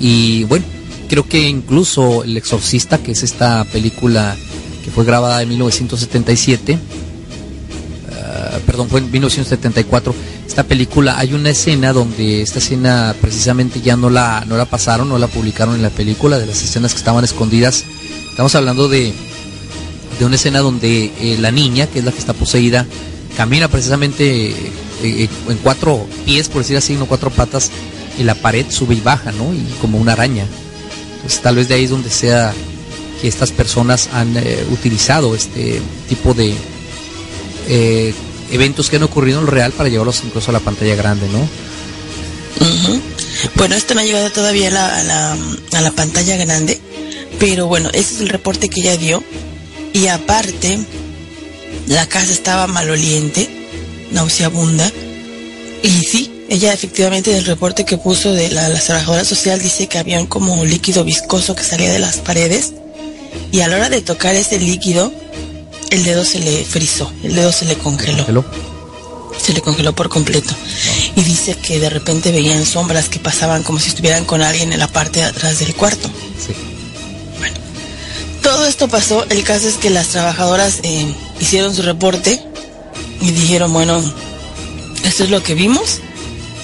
Y 0.00 0.44
bueno, 0.44 0.64
creo 1.08 1.28
que 1.28 1.48
incluso 1.48 2.24
El 2.24 2.36
Exorcista, 2.36 2.98
que 2.98 3.12
es 3.12 3.22
esta 3.22 3.64
película 3.64 4.36
que 4.84 4.90
fue 4.90 5.04
grabada 5.04 5.42
en 5.42 5.48
1977, 5.50 6.78
perdón, 8.66 8.88
fue 8.88 9.00
en 9.00 9.10
1974. 9.10 10.14
Esta 10.46 10.64
película, 10.64 11.18
hay 11.18 11.34
una 11.34 11.50
escena 11.50 11.92
donde 11.92 12.42
esta 12.42 12.58
escena 12.58 13.14
precisamente 13.20 13.80
ya 13.80 13.96
no 13.96 14.10
la, 14.10 14.44
no 14.46 14.56
la 14.56 14.64
pasaron, 14.64 15.08
no 15.08 15.18
la 15.18 15.26
publicaron 15.26 15.74
en 15.74 15.82
la 15.82 15.90
película, 15.90 16.38
de 16.38 16.46
las 16.46 16.62
escenas 16.62 16.92
que 16.92 16.98
estaban 16.98 17.24
escondidas. 17.24 17.84
Estamos 18.30 18.54
hablando 18.54 18.88
de, 18.88 19.12
de 20.18 20.24
una 20.24 20.36
escena 20.36 20.60
donde 20.60 21.12
eh, 21.20 21.36
la 21.40 21.50
niña, 21.50 21.86
que 21.86 22.00
es 22.00 22.04
la 22.04 22.12
que 22.12 22.18
está 22.18 22.32
poseída, 22.32 22.86
camina 23.36 23.68
precisamente 23.68 24.50
eh, 24.50 24.72
eh, 25.02 25.28
en 25.48 25.58
cuatro 25.58 26.06
pies, 26.24 26.48
por 26.48 26.62
decir 26.62 26.76
así, 26.76 26.94
no 26.94 27.06
cuatro 27.06 27.30
patas, 27.30 27.70
y 28.18 28.22
la 28.22 28.34
pared 28.34 28.66
sube 28.68 28.94
y 28.94 29.00
baja, 29.00 29.32
¿no? 29.32 29.52
Y 29.52 29.64
como 29.80 29.98
una 29.98 30.12
araña. 30.12 30.46
Entonces 31.16 31.40
tal 31.40 31.56
vez 31.56 31.68
de 31.68 31.74
ahí 31.74 31.84
es 31.84 31.90
donde 31.90 32.10
sea 32.10 32.52
que 33.20 33.28
estas 33.28 33.50
personas 33.50 34.08
han 34.12 34.36
utilizado 34.70 35.34
este 35.34 35.80
tipo 36.08 36.34
de 36.34 36.54
eh, 37.68 38.14
eventos 38.50 38.90
que 38.90 38.96
han 38.96 39.02
ocurrido 39.02 39.38
en 39.40 39.46
lo 39.46 39.50
real 39.50 39.72
para 39.72 39.88
llevarlos 39.88 40.22
incluso 40.24 40.50
a 40.50 40.52
la 40.52 40.60
pantalla 40.60 40.94
grande, 40.94 41.26
¿no? 41.28 41.38
Ujú. 42.60 43.00
Bueno, 43.56 43.74
esto 43.74 43.94
no 43.94 44.00
ha 44.00 44.04
llegado 44.04 44.30
todavía 44.30 44.68
a 44.68 44.70
la, 44.70 45.32
a 45.72 45.80
la- 45.80 45.90
pantalla 45.92 46.36
grande, 46.36 46.80
pero 47.38 47.66
bueno, 47.66 47.90
ese 47.92 48.14
es 48.14 48.20
el 48.20 48.28
reporte 48.28 48.68
que 48.68 48.80
ella 48.80 48.96
dio. 48.96 49.22
Y 49.92 50.06
aparte, 50.08 50.78
la 51.88 52.06
casa 52.08 52.32
estaba 52.32 52.66
maloliente, 52.66 53.48
nauseabunda. 54.12 54.90
Y 55.82 55.88
sí, 56.04 56.44
ella 56.48 56.72
efectivamente 56.72 57.30
en 57.32 57.38
el 57.38 57.44
reporte 57.44 57.84
que 57.84 57.98
puso 57.98 58.32
de 58.32 58.50
la, 58.50 58.68
la 58.68 58.80
trabajadora 58.80 59.24
social 59.24 59.60
dice 59.60 59.86
que 59.88 59.98
había 59.98 60.20
un 60.20 60.68
líquido 60.68 61.04
viscoso 61.04 61.54
que 61.54 61.62
salía 61.64 61.92
de 61.92 61.98
las 61.98 62.18
paredes. 62.18 62.72
Y 63.52 63.60
a 63.60 63.68
la 63.68 63.76
hora 63.76 63.88
de 63.90 64.00
tocar 64.00 64.34
ese 64.34 64.58
líquido, 64.58 65.12
el 65.94 66.04
dedo 66.04 66.24
se 66.24 66.40
le 66.40 66.64
frizó, 66.64 67.12
el 67.22 67.34
dedo 67.34 67.52
se 67.52 67.64
le 67.66 67.76
congeló 67.76 68.44
se 69.40 69.52
le 69.52 69.60
congeló 69.60 69.94
por 69.94 70.08
completo. 70.08 70.54
Y 71.16 71.22
dice 71.22 71.56
que 71.56 71.78
de 71.78 71.90
repente 71.90 72.32
veían 72.32 72.64
sombras 72.64 73.08
que 73.08 73.18
pasaban 73.18 73.62
como 73.62 73.78
si 73.78 73.88
estuvieran 73.88 74.24
con 74.24 74.42
alguien 74.42 74.72
en 74.72 74.78
la 74.78 74.88
parte 74.88 75.20
de 75.20 75.26
atrás 75.26 75.58
del 75.58 75.74
cuarto. 75.74 76.08
Sí. 76.44 76.54
Todo 78.42 78.66
esto 78.66 78.88
pasó, 78.88 79.24
el 79.28 79.42
caso 79.44 79.68
es 79.68 79.74
que 79.74 79.90
las 79.90 80.08
trabajadoras 80.08 80.80
eh, 80.82 81.14
hicieron 81.40 81.74
su 81.74 81.82
reporte 81.82 82.42
y 83.20 83.32
dijeron, 83.32 83.72
bueno, 83.72 84.02
esto 85.04 85.24
es 85.24 85.30
lo 85.30 85.42
que 85.42 85.54
vimos. 85.54 86.00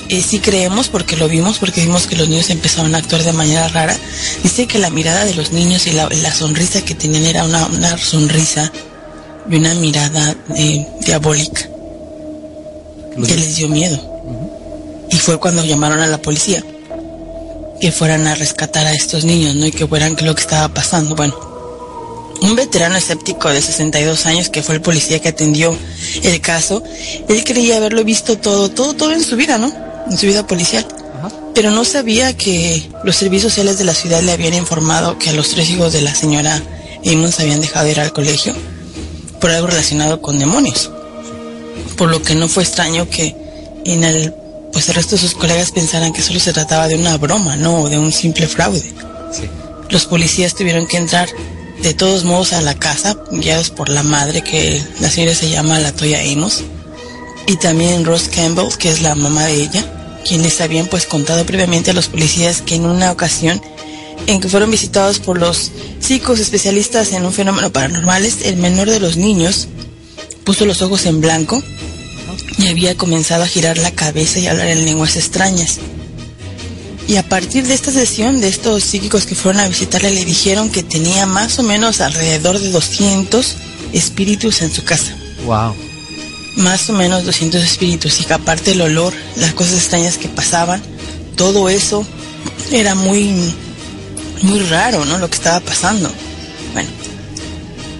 Eh, 0.08 0.22
sí 0.26 0.40
creemos 0.40 0.88
porque 0.88 1.16
lo 1.16 1.28
vimos, 1.28 1.58
porque 1.58 1.82
vimos 1.82 2.06
que 2.06 2.16
los 2.16 2.28
niños 2.28 2.50
empezaron 2.50 2.94
a 2.94 2.98
actuar 2.98 3.22
de 3.22 3.32
manera 3.32 3.68
rara. 3.68 3.96
Dice 4.42 4.66
que 4.66 4.78
la 4.78 4.90
mirada 4.90 5.24
de 5.24 5.34
los 5.34 5.52
niños 5.52 5.86
y 5.86 5.92
la, 5.92 6.08
la 6.08 6.32
sonrisa 6.32 6.82
que 6.82 6.94
tenían 6.94 7.26
era 7.26 7.44
una, 7.44 7.66
una 7.66 7.96
sonrisa 7.96 8.72
y 9.48 9.56
una 9.56 9.74
mirada 9.74 10.34
eh, 10.56 10.86
diabólica 11.00 11.68
que 13.26 13.36
les 13.36 13.56
dio 13.56 13.68
miedo. 13.68 13.98
Y 15.10 15.16
fue 15.16 15.38
cuando 15.38 15.64
llamaron 15.64 16.00
a 16.00 16.06
la 16.06 16.18
policía 16.18 16.62
que 17.80 17.90
fueran 17.90 18.26
a 18.26 18.34
rescatar 18.34 18.86
a 18.86 18.92
estos 18.92 19.24
niños, 19.24 19.54
¿no? 19.54 19.66
Y 19.66 19.72
que 19.72 19.86
fueran 19.86 20.16
lo 20.20 20.34
que 20.34 20.42
estaba 20.42 20.68
pasando. 20.68 21.16
Bueno, 21.16 21.34
un 22.42 22.54
veterano 22.54 22.96
escéptico 22.96 23.48
de 23.48 23.60
62 23.60 24.26
años 24.26 24.48
que 24.50 24.62
fue 24.62 24.76
el 24.76 24.82
policía 24.82 25.18
que 25.18 25.28
atendió 25.28 25.76
el 26.22 26.40
caso, 26.40 26.82
él 27.28 27.42
creía 27.44 27.78
haberlo 27.78 28.04
visto 28.04 28.38
todo, 28.38 28.70
todo, 28.70 28.94
todo 28.94 29.12
en 29.12 29.24
su 29.24 29.36
vida, 29.36 29.58
¿no? 29.58 29.72
En 30.10 30.16
su 30.16 30.26
vida 30.26 30.46
policial. 30.46 30.86
Pero 31.54 31.70
no 31.70 31.84
sabía 31.84 32.36
que 32.36 32.88
los 33.04 33.16
servicios 33.16 33.52
sociales 33.52 33.78
de 33.78 33.84
la 33.84 33.94
ciudad 33.94 34.22
le 34.22 34.32
habían 34.32 34.54
informado 34.54 35.18
que 35.18 35.30
a 35.30 35.32
los 35.32 35.50
tres 35.50 35.68
hijos 35.70 35.92
de 35.92 36.02
la 36.02 36.14
señora 36.14 36.62
Amos 37.04 37.40
habían 37.40 37.60
dejado 37.60 37.86
de 37.86 37.92
ir 37.92 38.00
al 38.00 38.12
colegio 38.12 38.54
por 39.40 39.50
algo 39.50 39.66
relacionado 39.66 40.20
con 40.20 40.38
demonios. 40.38 40.90
Por 41.96 42.10
lo 42.10 42.22
que 42.22 42.34
no 42.34 42.48
fue 42.48 42.62
extraño 42.62 43.08
que 43.08 43.34
en 43.84 44.04
el 44.04 44.34
pues 44.72 44.88
el 44.88 44.94
resto 44.94 45.16
de 45.16 45.22
sus 45.22 45.34
colegas 45.34 45.72
pensaran 45.72 46.12
que 46.12 46.22
solo 46.22 46.38
se 46.38 46.52
trataba 46.52 46.86
de 46.86 46.94
una 46.94 47.16
broma, 47.16 47.56
no 47.56 47.88
de 47.88 47.98
un 47.98 48.12
simple 48.12 48.46
fraude. 48.46 48.80
Sí. 48.80 49.48
Los 49.88 50.06
policías 50.06 50.54
tuvieron 50.54 50.86
que 50.86 50.96
entrar 50.96 51.28
de 51.82 51.94
todos 51.94 52.24
modos 52.24 52.52
a 52.52 52.60
la 52.60 52.74
casa, 52.74 53.16
guiados 53.32 53.70
por 53.70 53.88
la 53.88 54.02
madre, 54.02 54.42
que 54.42 54.82
la 55.00 55.10
señora 55.10 55.34
se 55.34 55.50
llama 55.50 55.80
Latoya 55.80 56.20
Amos, 56.20 56.62
y 57.46 57.56
también 57.56 58.04
Ross 58.04 58.28
Campbell, 58.28 58.68
que 58.78 58.90
es 58.90 59.02
la 59.02 59.14
mamá 59.14 59.46
de 59.46 59.54
ella, 59.54 59.84
quienes 60.24 60.60
habían 60.60 60.86
pues 60.86 61.06
contado 61.06 61.44
previamente 61.44 61.90
a 61.90 61.94
los 61.94 62.08
policías 62.08 62.62
que 62.62 62.76
en 62.76 62.86
una 62.86 63.10
ocasión 63.10 63.60
en 64.26 64.40
que 64.40 64.48
fueron 64.48 64.70
visitados 64.70 65.18
por 65.18 65.38
los 65.38 65.70
psicos 65.98 66.40
especialistas 66.40 67.12
en 67.12 67.24
un 67.24 67.32
fenómeno 67.32 67.72
paranormales, 67.72 68.42
el 68.44 68.56
menor 68.56 68.88
de 68.88 69.00
los 69.00 69.16
niños 69.16 69.68
puso 70.44 70.66
los 70.66 70.82
ojos 70.82 71.06
en 71.06 71.20
blanco 71.20 71.62
y 72.58 72.68
había 72.68 72.96
comenzado 72.96 73.42
a 73.42 73.46
girar 73.46 73.78
la 73.78 73.90
cabeza 73.90 74.38
y 74.38 74.46
a 74.46 74.52
hablar 74.52 74.68
en 74.68 74.84
lenguas 74.84 75.16
extrañas. 75.16 75.78
Y 77.10 77.16
a 77.16 77.28
partir 77.28 77.66
de 77.66 77.74
esta 77.74 77.90
sesión, 77.90 78.40
de 78.40 78.48
estos 78.48 78.84
psíquicos 78.84 79.26
que 79.26 79.34
fueron 79.34 79.60
a 79.60 79.68
visitarle, 79.68 80.12
le 80.12 80.24
dijeron 80.24 80.70
que 80.70 80.84
tenía 80.84 81.26
más 81.26 81.58
o 81.58 81.64
menos 81.64 82.00
alrededor 82.00 82.60
de 82.60 82.70
200 82.70 83.56
espíritus 83.92 84.62
en 84.62 84.72
su 84.72 84.84
casa. 84.84 85.16
Wow. 85.44 85.74
Más 86.56 86.88
o 86.88 86.92
menos 86.92 87.24
200 87.24 87.64
espíritus. 87.64 88.20
Y 88.20 88.24
que 88.24 88.34
aparte 88.34 88.72
el 88.72 88.80
olor, 88.80 89.12
las 89.34 89.54
cosas 89.54 89.74
extrañas 89.74 90.18
que 90.18 90.28
pasaban, 90.28 90.80
todo 91.34 91.68
eso 91.68 92.06
era 92.70 92.94
muy, 92.94 93.54
muy 94.42 94.60
raro, 94.60 95.04
¿no? 95.04 95.18
Lo 95.18 95.28
que 95.28 95.36
estaba 95.36 95.60
pasando. 95.60 96.10
Bueno. 96.72 96.88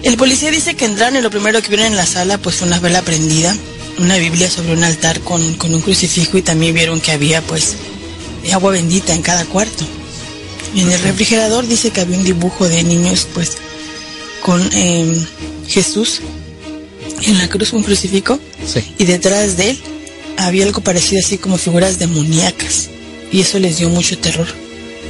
El 0.03 0.17
policía 0.17 0.49
dice 0.51 0.75
que 0.75 0.85
entraron 0.85 1.17
y 1.17 1.21
lo 1.21 1.29
primero 1.29 1.61
que 1.61 1.67
vieron 1.69 1.87
en 1.87 1.95
la 1.95 2.05
sala 2.07 2.37
pues 2.39 2.55
fue 2.55 2.67
una 2.67 2.79
vela 2.79 3.01
prendida, 3.03 3.55
una 3.99 4.17
Biblia 4.17 4.49
sobre 4.49 4.73
un 4.73 4.83
altar 4.83 5.19
con, 5.21 5.53
con 5.55 5.73
un 5.73 5.81
crucifijo 5.81 6.37
y 6.37 6.41
también 6.41 6.73
vieron 6.73 6.99
que 6.99 7.11
había 7.11 7.41
pues 7.41 7.75
agua 8.51 8.71
bendita 8.71 9.13
en 9.13 9.21
cada 9.21 9.45
cuarto. 9.45 9.85
Y 10.73 10.81
en 10.81 10.91
el 10.91 10.99
refrigerador 11.01 11.67
dice 11.67 11.91
que 11.91 12.01
había 12.01 12.17
un 12.17 12.23
dibujo 12.23 12.67
de 12.67 12.83
niños 12.83 13.27
pues 13.33 13.57
con 14.41 14.61
eh, 14.73 15.13
Jesús 15.67 16.21
en 17.23 17.37
la 17.37 17.47
cruz, 17.47 17.73
un 17.73 17.83
crucifijo, 17.83 18.39
Sí. 18.65 18.83
y 18.97 19.05
detrás 19.05 19.57
de 19.57 19.71
él 19.71 19.79
había 20.37 20.65
algo 20.65 20.81
parecido 20.81 21.21
así 21.23 21.37
como 21.37 21.57
figuras 21.57 21.99
demoníacas. 21.99 22.89
Y 23.31 23.41
eso 23.41 23.59
les 23.59 23.77
dio 23.77 23.89
mucho 23.89 24.17
terror. 24.17 24.47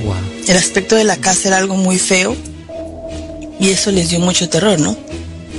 Wow. 0.04 0.16
El 0.48 0.58
aspecto 0.58 0.96
de 0.96 1.04
la 1.04 1.18
casa 1.18 1.50
era 1.50 1.58
algo 1.58 1.76
muy 1.76 2.00
feo 2.00 2.36
y 3.60 3.70
eso 3.70 3.92
les 3.92 4.10
dio 4.10 4.20
mucho 4.20 4.50
terror, 4.50 4.80
¿no? 4.80 4.98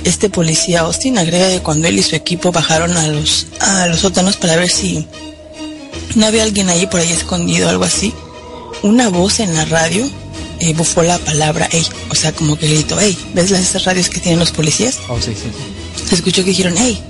Este 0.03 0.29
policía 0.29 0.81
Austin 0.81 1.17
agrega 1.17 1.49
que 1.49 1.61
cuando 1.61 1.87
él 1.87 1.97
y 1.97 2.03
su 2.03 2.15
equipo 2.15 2.51
bajaron 2.51 2.95
a 2.97 3.07
los, 3.07 3.47
a 3.61 3.87
los 3.87 3.99
sótanos 3.99 4.35
para 4.35 4.57
ver 4.57 4.69
si 4.69 5.07
no 6.15 6.25
había 6.25 6.43
alguien 6.43 6.69
ahí 6.69 6.85
por 6.87 6.99
ahí 6.99 7.11
escondido 7.11 7.67
o 7.67 7.69
algo 7.69 7.85
así, 7.85 8.13
una 8.81 9.07
voz 9.09 9.39
en 9.39 9.55
la 9.55 9.63
radio 9.65 10.09
eh, 10.59 10.73
bufó 10.73 11.01
la 11.03 11.17
palabra 11.17 11.67
hey, 11.71 11.85
o 12.09 12.15
sea, 12.15 12.33
como 12.33 12.57
que 12.57 12.67
gritó 12.67 12.97
hey, 12.99 13.17
¿ves 13.33 13.51
las 13.51 13.61
esas 13.61 13.85
radios 13.85 14.09
que 14.09 14.19
tienen 14.19 14.39
los 14.39 14.51
policías? 14.51 14.99
Oh, 15.07 15.19
sí, 15.19 15.33
sí, 15.33 15.49
sí. 15.49 16.09
se 16.09 16.15
escuchó 16.15 16.43
que 16.43 16.49
dijeron 16.49 16.75
hey 16.77 17.01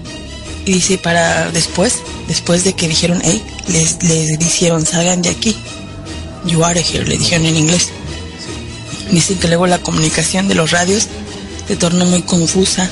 y 0.66 0.74
dice 0.74 0.98
para 0.98 1.52
después 1.52 2.00
después 2.28 2.64
de 2.64 2.74
que 2.74 2.88
dijeron 2.88 3.22
hey 3.24 3.44
les 3.68 4.02
les 4.04 4.40
dijeron 4.40 4.86
salgan 4.86 5.22
de 5.22 5.30
aquí 5.30 5.56
you 6.46 6.64
are 6.64 6.80
here 6.80 7.06
le 7.06 7.18
dijeron 7.18 7.46
en 7.46 7.56
inglés. 7.56 7.90
Dicen 9.12 9.38
que 9.38 9.48
luego 9.48 9.68
la 9.68 9.80
comunicación 9.80 10.48
de 10.48 10.56
los 10.56 10.72
radios 10.72 11.08
se 11.68 11.76
tornó 11.76 12.06
muy 12.06 12.24
confusa 12.24 12.90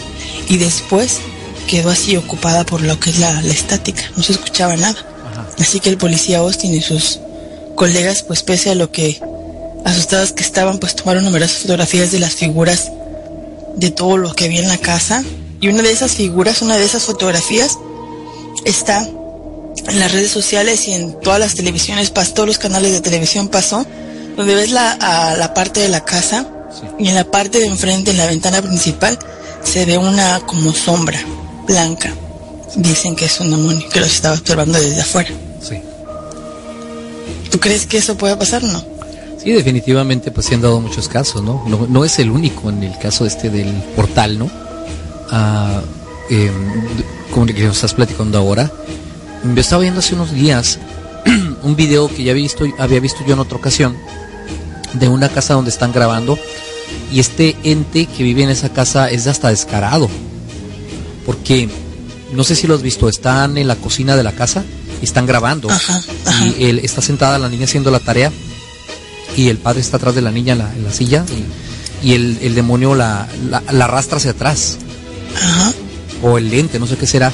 y 0.48 0.58
después 0.58 1.20
quedó 1.68 1.90
así 1.90 2.16
ocupada 2.18 2.66
por 2.66 2.82
lo 2.82 3.00
que 3.00 3.10
es 3.10 3.20
la, 3.20 3.42
la 3.42 3.54
estática. 3.54 4.04
No 4.16 4.24
se 4.24 4.34
escuchaba 4.34 4.76
nada. 4.76 4.96
Así 5.60 5.80
que 5.80 5.90
el 5.90 5.98
policía 5.98 6.40
Austin 6.40 6.74
y 6.74 6.82
sus 6.82 7.20
colegas 7.76 8.24
pues 8.24 8.44
pese 8.44 8.72
a 8.72 8.76
lo 8.76 8.92
que 8.92 9.20
asustados 9.86 10.34
que 10.34 10.44
estaban 10.44 10.80
pues 10.80 10.96
tomaron 10.96 11.24
numerosas 11.24 11.58
fotografías 11.58 12.12
de 12.12 12.20
las 12.20 12.34
figuras 12.34 12.92
de 13.76 13.90
todo 13.90 14.18
lo 14.18 14.34
que 14.34 14.46
había 14.46 14.62
en 14.62 14.68
la 14.68 14.78
casa. 14.78 15.24
Y 15.60 15.68
una 15.68 15.84
de 15.84 15.92
esas 15.92 16.14
figuras, 16.14 16.62
una 16.62 16.78
de 16.78 16.86
esas 16.86 17.04
fotografías 17.04 17.78
está 18.66 19.08
en 19.88 20.00
las 20.00 20.12
redes 20.12 20.32
sociales 20.32 20.88
y 20.88 20.94
en 20.94 21.20
todas 21.20 21.40
las 21.40 21.56
televisiones, 21.56 22.14
pas- 22.14 22.34
todos 22.34 22.48
los 22.48 22.58
canales 22.58 22.92
de 22.92 23.02
televisión 23.02 23.48
pasó, 23.48 23.86
donde 24.38 24.56
ves 24.56 24.72
la, 24.72 24.92
a 24.94 25.36
la 25.38 25.54
parte 25.54 25.80
de 25.82 25.90
la 25.90 26.04
casa 26.06 26.48
y 27.00 27.08
en 27.10 27.16
la 27.16 27.26
parte 27.26 27.60
de 27.60 27.66
enfrente, 27.68 28.12
en 28.12 28.18
la 28.18 28.28
ventana 28.28 28.62
principal, 28.62 29.18
se 29.64 29.86
ve 29.86 29.98
una 29.98 30.40
como 30.42 30.74
sombra 30.74 31.20
blanca. 31.68 32.14
Dicen 32.76 33.16
que 33.16 33.26
es 33.26 33.40
un 33.40 33.52
demonio 33.52 33.88
que 33.90 34.00
los 34.00 34.10
estaba 34.10 34.36
observando 34.36 34.80
desde 34.80 35.02
afuera. 35.02 35.30
Sí. 35.62 35.76
¿Tú 37.52 37.60
crees 37.60 37.86
que 37.86 37.98
eso 37.98 38.16
puede 38.16 38.36
pasar 38.38 38.64
o 38.64 38.68
no? 38.68 38.84
Sí, 39.44 39.52
definitivamente 39.52 40.32
pues 40.32 40.46
se 40.46 40.56
han 40.56 40.62
dado 40.62 40.80
muchos 40.80 41.08
casos, 41.10 41.42
¿no? 41.44 41.64
No, 41.68 41.88
no 41.90 42.06
es 42.06 42.20
el 42.20 42.30
único 42.30 42.70
en 42.70 42.84
el 42.84 42.98
caso 42.98 43.26
este 43.26 43.50
del 43.50 43.68
portal, 43.96 44.38
¿no? 44.40 44.50
Ah, 45.32 45.82
eh, 46.30 46.52
como 47.32 47.46
el 47.48 47.56
que 47.56 47.64
nos 47.64 47.76
estás 47.78 47.94
platicando 47.94 48.38
ahora. 48.38 48.72
Yo 49.44 49.62
estaba 49.62 49.82
viendo 49.82 50.00
hace 50.00 50.16
unos 50.16 50.32
días 50.32 50.80
un 51.64 51.76
video 51.76 52.08
que 52.08 52.24
ya 52.24 52.32
había 52.32 52.44
visto, 52.44 52.66
había 52.78 53.00
visto 53.00 53.20
yo 53.26 53.34
en 53.34 53.40
otra 53.40 53.58
ocasión 53.58 53.98
de 54.94 55.08
una 55.08 55.30
casa 55.30 55.54
donde 55.54 55.72
están 55.72 55.92
grabando 55.92 56.38
y 57.12 57.20
este 57.20 57.56
ente 57.64 58.06
que 58.06 58.24
vive 58.24 58.44
en 58.44 58.50
esa 58.50 58.70
casa 58.70 59.10
es 59.10 59.28
hasta 59.28 59.50
descarado 59.50 60.10
porque 61.26 61.70
no 62.34 62.44
sé 62.44 62.56
si 62.56 62.68
lo 62.68 62.76
has 62.76 62.82
visto, 62.82 63.10
están 63.10 63.58
en 63.58 63.68
la 63.68 63.76
cocina 63.76 64.16
de 64.16 64.24
la 64.24 64.32
casa 64.32 64.64
y 65.02 65.06
están 65.06 65.26
grabando. 65.26 65.70
Ajá, 65.70 66.02
ajá. 66.26 66.48
Y 66.48 66.66
él 66.66 66.80
está 66.80 67.02
sentada 67.02 67.40
la 67.40 67.50
niña 67.50 67.66
haciendo 67.66 67.92
la 67.92 68.00
tarea 68.00 68.32
y 69.36 69.50
el 69.50 69.58
padre 69.58 69.82
está 69.82 69.98
atrás 69.98 70.16
de 70.16 70.22
la 70.22 70.32
niña 70.32 70.54
en 70.54 70.60
la, 70.60 70.74
en 70.74 70.84
la 70.84 70.92
silla 70.92 71.26
y, 72.04 72.08
y 72.10 72.14
el, 72.14 72.38
el 72.42 72.56
demonio 72.56 72.96
la, 72.96 73.28
la, 73.50 73.64
la 73.72 73.86
arrastra 73.86 74.18
hacia 74.18 74.32
atrás. 74.32 74.78
Ajá. 75.36 75.74
o 76.24 76.38
el 76.38 76.50
lente, 76.50 76.80
no 76.80 76.88
sé 76.88 76.98
qué 76.98 77.08
será. 77.08 77.32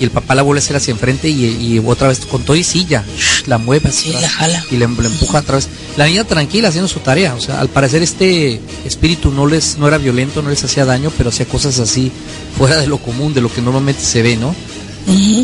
Y 0.00 0.04
el 0.04 0.10
papá 0.10 0.34
la 0.34 0.40
vuelve 0.42 0.60
a 0.60 0.64
hacer 0.64 0.76
hacia 0.76 0.92
enfrente 0.92 1.28
y, 1.28 1.44
y 1.44 1.78
otra 1.84 2.08
vez 2.08 2.20
con 2.20 2.42
todo 2.42 2.56
y 2.56 2.64
silla, 2.64 3.04
la 3.46 3.58
mueve 3.58 3.90
hacia 3.90 4.00
Sí, 4.02 4.08
atrás 4.16 4.22
la 4.22 4.28
jala. 4.30 4.64
y 4.70 4.76
le, 4.76 4.88
le 4.88 5.06
empuja 5.08 5.40
otra 5.40 5.56
vez. 5.56 5.68
La 5.98 6.06
niña 6.06 6.24
tranquila 6.24 6.68
haciendo 6.68 6.88
su 6.88 7.00
tarea, 7.00 7.34
o 7.34 7.40
sea, 7.40 7.60
al 7.60 7.68
parecer 7.68 8.02
este 8.02 8.60
espíritu 8.86 9.30
no 9.30 9.46
les 9.46 9.76
no 9.76 9.86
era 9.86 9.98
violento, 9.98 10.40
no 10.40 10.48
les 10.50 10.64
hacía 10.64 10.84
daño, 10.86 11.12
pero 11.18 11.28
hacía 11.28 11.44
cosas 11.46 11.78
así 11.78 12.10
fuera 12.56 12.78
de 12.80 12.86
lo 12.86 12.96
común, 12.98 13.34
de 13.34 13.42
lo 13.42 13.52
que 13.52 13.60
normalmente 13.60 14.02
se 14.02 14.22
ve, 14.22 14.36
¿no? 14.36 14.54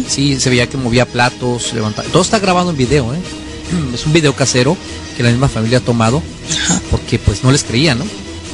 Sí, 0.08 0.38
se 0.40 0.48
veía 0.50 0.68
que 0.68 0.76
movía 0.76 1.06
platos, 1.06 1.72
levantaba. 1.72 2.08
Todo 2.08 2.22
está 2.22 2.38
grabado 2.38 2.70
en 2.70 2.76
video, 2.76 3.12
¿eh? 3.14 3.18
Es 3.94 4.06
un 4.06 4.12
video 4.12 4.34
casero 4.34 4.76
que 5.16 5.22
la 5.22 5.30
misma 5.30 5.48
familia 5.48 5.78
ha 5.78 5.80
tomado 5.82 6.22
Ajá. 6.62 6.80
porque 6.90 7.18
pues 7.18 7.42
no 7.42 7.50
les 7.52 7.64
creía, 7.64 7.94
¿no? 7.94 8.04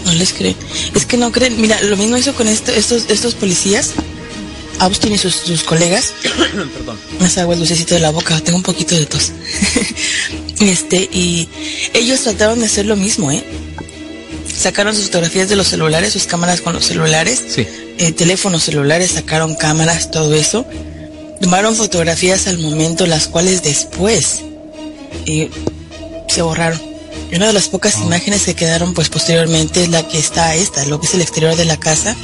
No 0.07 0.13
les 0.15 0.33
creen. 0.33 0.57
Es 0.95 1.07
que 1.07 1.17
no 1.17 1.31
creen. 1.31 1.61
Mira, 1.61 1.81
lo 1.83 1.97
mismo 1.97 2.17
hizo 2.17 2.35
con 2.35 2.49
esto- 2.49 2.73
estos, 2.73 3.05
estos 3.09 3.35
policías. 3.35 3.91
Austin 4.83 5.13
y 5.13 5.19
sus, 5.19 5.35
sus 5.35 5.63
colegas. 5.63 6.13
Perdón. 6.75 6.99
Me 7.21 7.29
salgo 7.29 7.53
el 7.53 7.59
dulcecito 7.61 7.95
de 7.95 8.01
la 8.01 8.11
boca, 8.11 8.41
tengo 8.41 8.57
un 8.59 8.63
poquito 8.63 8.95
de 8.97 9.07
tos. 9.07 9.33
este, 10.61 11.09
y 11.13 11.49
ellos 11.95 12.21
trataron 12.23 12.61
de 12.61 12.67
hacer 12.67 12.87
lo 12.87 12.97
mismo, 12.97 13.31
¿eh? 13.31 13.43
Sacaron 14.55 14.95
sus 14.95 15.07
fotografías 15.07 15.49
de 15.49 15.57
los 15.57 15.69
celulares, 15.69 16.13
sus 16.13 16.25
cámaras 16.27 16.61
con 16.61 16.73
los 16.75 16.85
celulares, 16.85 17.43
Sí. 17.49 17.67
eh, 17.99 18.13
teléfonos 18.13 18.63
celulares, 18.65 19.13
sacaron 19.13 19.55
cámaras, 19.55 20.11
todo 20.11 20.35
eso. 20.35 20.67
Tomaron 21.41 21.75
fotografías 21.75 22.47
al 22.47 22.59
momento, 22.59 23.07
las 23.07 23.27
cuales 23.27 23.63
después 23.63 24.43
eh, 25.27 25.51
se 26.29 26.43
borraron. 26.43 26.81
Y 27.31 27.37
una 27.37 27.47
de 27.47 27.53
las 27.53 27.69
pocas 27.69 27.97
imágenes 27.99 28.45
que 28.45 28.55
quedaron 28.55 28.95
pues 28.95 29.09
posteriormente 29.09 29.83
es 29.85 29.89
la 29.89 30.07
que 30.07 30.19
está 30.19 30.55
esta, 30.55 30.85
lo 30.85 31.01
que 31.01 31.07
es 31.07 31.15
el 31.15 31.23
exterior 31.23 31.57
de 31.57 31.65
la 31.65 31.79
casa, 31.79 32.15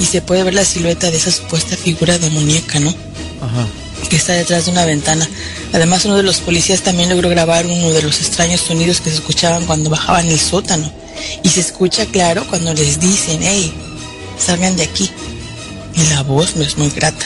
y 0.00 0.06
se 0.06 0.20
puede 0.22 0.42
ver 0.42 0.54
la 0.54 0.64
silueta 0.64 1.10
de 1.10 1.16
esa 1.16 1.30
supuesta 1.30 1.76
figura 1.76 2.18
demoníaca, 2.18 2.80
¿no? 2.80 2.90
Ajá. 2.90 3.66
que 4.08 4.16
está 4.16 4.34
detrás 4.34 4.66
de 4.66 4.70
una 4.72 4.84
ventana. 4.84 5.26
Además, 5.72 6.04
uno 6.04 6.16
de 6.16 6.22
los 6.22 6.36
policías 6.38 6.82
también 6.82 7.08
logró 7.08 7.30
grabar 7.30 7.64
uno 7.66 7.90
de 7.90 8.02
los 8.02 8.20
extraños 8.20 8.60
sonidos 8.60 9.00
que 9.00 9.08
se 9.08 9.16
escuchaban 9.16 9.64
cuando 9.64 9.88
bajaban 9.88 10.28
el 10.28 10.38
sótano. 10.38 10.90
Y 11.42 11.48
se 11.48 11.60
escucha 11.60 12.04
claro 12.06 12.44
cuando 12.48 12.74
les 12.74 13.00
dicen, 13.00 13.38
hey, 13.42 13.72
salgan 14.38 14.76
de 14.76 14.82
aquí. 14.84 15.10
Y 15.96 16.02
la 16.12 16.22
voz 16.22 16.54
no 16.56 16.62
es 16.64 16.76
muy 16.76 16.90
grata. 16.90 17.24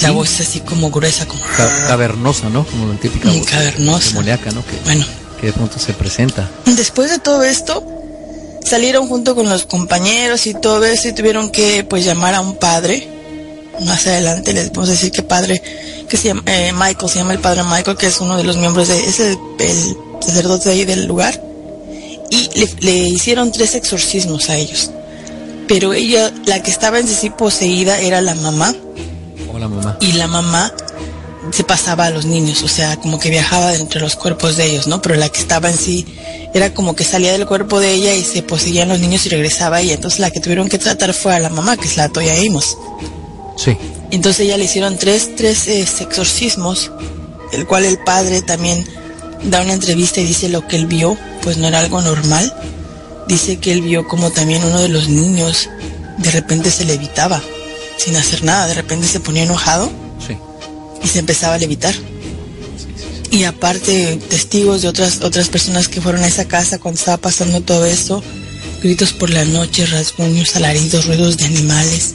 La 0.00 0.08
Sí. 0.08 0.14
voz 0.14 0.30
es 0.40 0.48
así 0.48 0.60
como 0.60 0.90
gruesa, 0.90 1.26
como... 1.26 1.42
Ca- 1.56 1.86
cavernosa, 1.88 2.48
¿no? 2.48 2.64
Como 2.64 2.88
la 2.92 2.98
típica 2.98 3.28
Mm, 3.30 3.38
voz 3.38 3.46
cavernosa. 3.46 4.08
demoníaca, 4.08 4.50
¿no? 4.52 4.64
Que, 4.64 4.76
Bueno, 4.84 5.04
que 5.38 5.46
de 5.48 5.52
pronto 5.52 5.78
se 5.78 5.92
presenta. 5.92 6.48
después 6.64 7.10
de 7.10 7.18
todo 7.18 7.42
esto, 7.42 7.84
salieron 8.64 9.08
junto 9.08 9.34
con 9.34 9.48
los 9.48 9.64
compañeros 9.66 10.46
y 10.46 10.54
todo 10.54 10.84
eso 10.84 11.08
y 11.08 11.12
tuvieron 11.12 11.50
que 11.50 11.84
pues 11.84 12.04
llamar 12.04 12.34
a 12.34 12.40
un 12.40 12.56
padre. 12.56 13.08
Más 13.80 14.06
adelante 14.06 14.52
les 14.52 14.70
vamos 14.72 14.88
a 14.90 14.92
decir 14.92 15.10
que 15.10 15.22
padre, 15.22 15.60
que 16.08 16.16
se 16.16 16.28
llama 16.28 16.42
eh, 16.46 16.72
Michael, 16.74 17.10
se 17.10 17.18
llama 17.18 17.32
el 17.32 17.38
padre 17.40 17.62
Michael, 17.64 17.96
que 17.96 18.06
es 18.06 18.20
uno 18.20 18.36
de 18.36 18.44
los 18.44 18.56
miembros 18.56 18.88
de, 18.88 18.98
es 19.06 19.18
el, 19.20 19.38
el 19.58 19.96
sacerdote 20.20 20.70
ahí 20.70 20.84
del 20.84 21.06
lugar. 21.06 21.42
Y 22.30 22.48
le, 22.58 22.68
le 22.80 22.92
hicieron 23.08 23.50
tres 23.52 23.74
exorcismos 23.74 24.48
a 24.50 24.56
ellos. 24.56 24.90
Pero 25.68 25.92
ella, 25.92 26.32
la 26.46 26.62
que 26.62 26.70
estaba 26.70 26.98
en 26.98 27.08
sí 27.08 27.30
poseída 27.30 27.98
era 28.00 28.20
la 28.20 28.34
mamá 28.34 28.74
Hola, 29.52 29.68
mamá. 29.68 29.96
y 30.00 30.12
la 30.12 30.26
mamá 30.26 30.72
se 31.50 31.64
pasaba 31.64 32.06
a 32.06 32.10
los 32.10 32.24
niños, 32.24 32.62
o 32.62 32.68
sea, 32.68 32.96
como 32.96 33.18
que 33.18 33.30
viajaba 33.30 33.74
entre 33.74 34.00
los 34.00 34.14
cuerpos 34.14 34.56
de 34.56 34.66
ellos, 34.66 34.86
¿no? 34.86 35.02
Pero 35.02 35.16
la 35.16 35.28
que 35.28 35.40
estaba 35.40 35.70
en 35.70 35.76
sí 35.76 36.06
era 36.54 36.72
como 36.72 36.94
que 36.94 37.04
salía 37.04 37.32
del 37.32 37.46
cuerpo 37.46 37.80
de 37.80 37.92
ella 37.92 38.14
y 38.14 38.22
se 38.22 38.42
poseían 38.42 38.88
los 38.88 39.00
niños 39.00 39.26
y 39.26 39.28
regresaba 39.28 39.82
y 39.82 39.90
entonces 39.90 40.20
la 40.20 40.30
que 40.30 40.40
tuvieron 40.40 40.68
que 40.68 40.78
tratar 40.78 41.12
fue 41.14 41.34
a 41.34 41.40
la 41.40 41.48
mamá, 41.48 41.76
que 41.76 41.86
es 41.86 41.96
la 41.96 42.08
Toya 42.08 42.34
Amos. 42.46 42.76
Sí. 43.56 43.76
Entonces 44.10 44.46
ella 44.46 44.56
le 44.56 44.64
hicieron 44.64 44.96
tres, 44.96 45.34
tres 45.36 45.66
eh, 45.68 45.80
exorcismos, 45.80 46.92
el 47.52 47.66
cual 47.66 47.84
el 47.84 47.98
padre 47.98 48.42
también 48.42 48.86
da 49.42 49.62
una 49.62 49.72
entrevista 49.72 50.20
y 50.20 50.24
dice 50.24 50.48
lo 50.48 50.66
que 50.68 50.76
él 50.76 50.86
vio, 50.86 51.16
pues 51.42 51.56
no 51.56 51.66
era 51.66 51.80
algo 51.80 52.00
normal. 52.02 52.54
Dice 53.26 53.58
que 53.58 53.72
él 53.72 53.82
vio 53.82 54.06
como 54.06 54.30
también 54.30 54.62
uno 54.64 54.80
de 54.80 54.88
los 54.88 55.08
niños 55.08 55.68
de 56.18 56.30
repente 56.30 56.70
se 56.70 56.84
levitaba, 56.84 57.40
sin 57.96 58.14
hacer 58.16 58.44
nada, 58.44 58.66
de 58.66 58.74
repente 58.74 59.06
se 59.08 59.20
ponía 59.20 59.42
enojado 59.44 59.90
Sí. 60.26 60.36
Y 61.04 61.08
se 61.08 61.18
empezaba 61.18 61.54
a 61.54 61.58
levitar. 61.58 61.94
Y 63.30 63.44
aparte, 63.44 64.18
testigos 64.28 64.82
de 64.82 64.88
otras, 64.88 65.22
otras 65.22 65.48
personas 65.48 65.88
que 65.88 66.02
fueron 66.02 66.22
a 66.22 66.26
esa 66.26 66.46
casa 66.46 66.78
cuando 66.78 66.98
estaba 66.98 67.16
pasando 67.16 67.62
todo 67.62 67.86
esto, 67.86 68.22
gritos 68.82 69.14
por 69.14 69.30
la 69.30 69.44
noche, 69.46 69.86
rasguños, 69.86 70.54
alaridos, 70.54 71.06
ruidos 71.06 71.38
de 71.38 71.46
animales. 71.46 72.14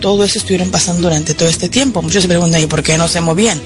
Todo 0.00 0.24
eso 0.24 0.38
estuvieron 0.38 0.70
pasando 0.70 1.02
durante 1.02 1.34
todo 1.34 1.48
este 1.48 1.68
tiempo. 1.68 2.00
Muchos 2.00 2.22
se 2.22 2.28
preguntan, 2.28 2.62
¿y 2.62 2.66
por 2.66 2.82
qué 2.82 2.96
no 2.96 3.08
se 3.08 3.20
movían? 3.20 3.60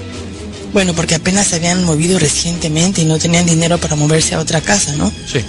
Bueno, 0.73 0.93
porque 0.93 1.15
apenas 1.15 1.47
se 1.47 1.55
habían 1.55 1.85
movido 1.85 2.19
recientemente 2.19 3.01
y 3.01 3.05
no 3.05 3.17
tenían 3.17 3.45
dinero 3.45 3.77
para 3.77 3.95
moverse 3.95 4.35
a 4.35 4.39
otra 4.39 4.59
casa, 4.59 4.93
¿no? 4.97 5.09
Sí. 5.31 5.39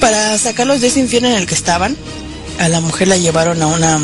Para 0.00 0.36
sacarlos 0.36 0.82
de 0.82 0.88
ese 0.88 1.00
infierno 1.00 1.28
en 1.28 1.36
el 1.36 1.46
que 1.46 1.54
estaban, 1.54 1.96
a 2.58 2.68
la 2.68 2.80
mujer 2.80 3.08
la 3.08 3.16
llevaron 3.16 3.62
a 3.62 3.68
una 3.68 4.00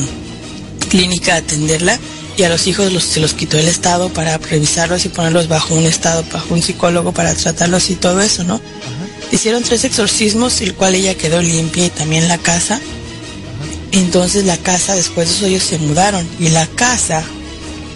clínica 0.88 1.34
a 1.34 1.38
atenderla 1.38 1.98
y 2.42 2.44
a 2.44 2.48
los 2.48 2.66
hijos 2.66 2.92
los, 2.92 3.04
se 3.04 3.20
los 3.20 3.34
quitó 3.34 3.56
el 3.56 3.68
Estado 3.68 4.08
para 4.08 4.36
revisarlos 4.36 5.04
y 5.04 5.10
ponerlos 5.10 5.46
bajo 5.46 5.74
un 5.76 5.84
Estado, 5.84 6.24
bajo 6.32 6.52
un 6.52 6.60
psicólogo 6.60 7.12
para 7.12 7.32
tratarlos 7.36 7.88
y 7.88 7.94
todo 7.94 8.20
eso, 8.20 8.42
¿no? 8.42 8.60
Hicieron 9.30 9.62
tres 9.62 9.84
exorcismos, 9.84 10.60
el 10.60 10.74
cual 10.74 10.96
ella 10.96 11.14
quedó 11.14 11.40
limpia 11.40 11.86
y 11.86 11.90
también 11.90 12.26
la 12.26 12.38
casa. 12.38 12.80
Entonces 13.92 14.44
la 14.44 14.56
casa, 14.56 14.96
después 14.96 15.28
de 15.28 15.34
eso 15.36 15.46
ellos 15.46 15.62
se 15.62 15.78
mudaron 15.78 16.26
y 16.40 16.48
la 16.48 16.66
casa 16.66 17.22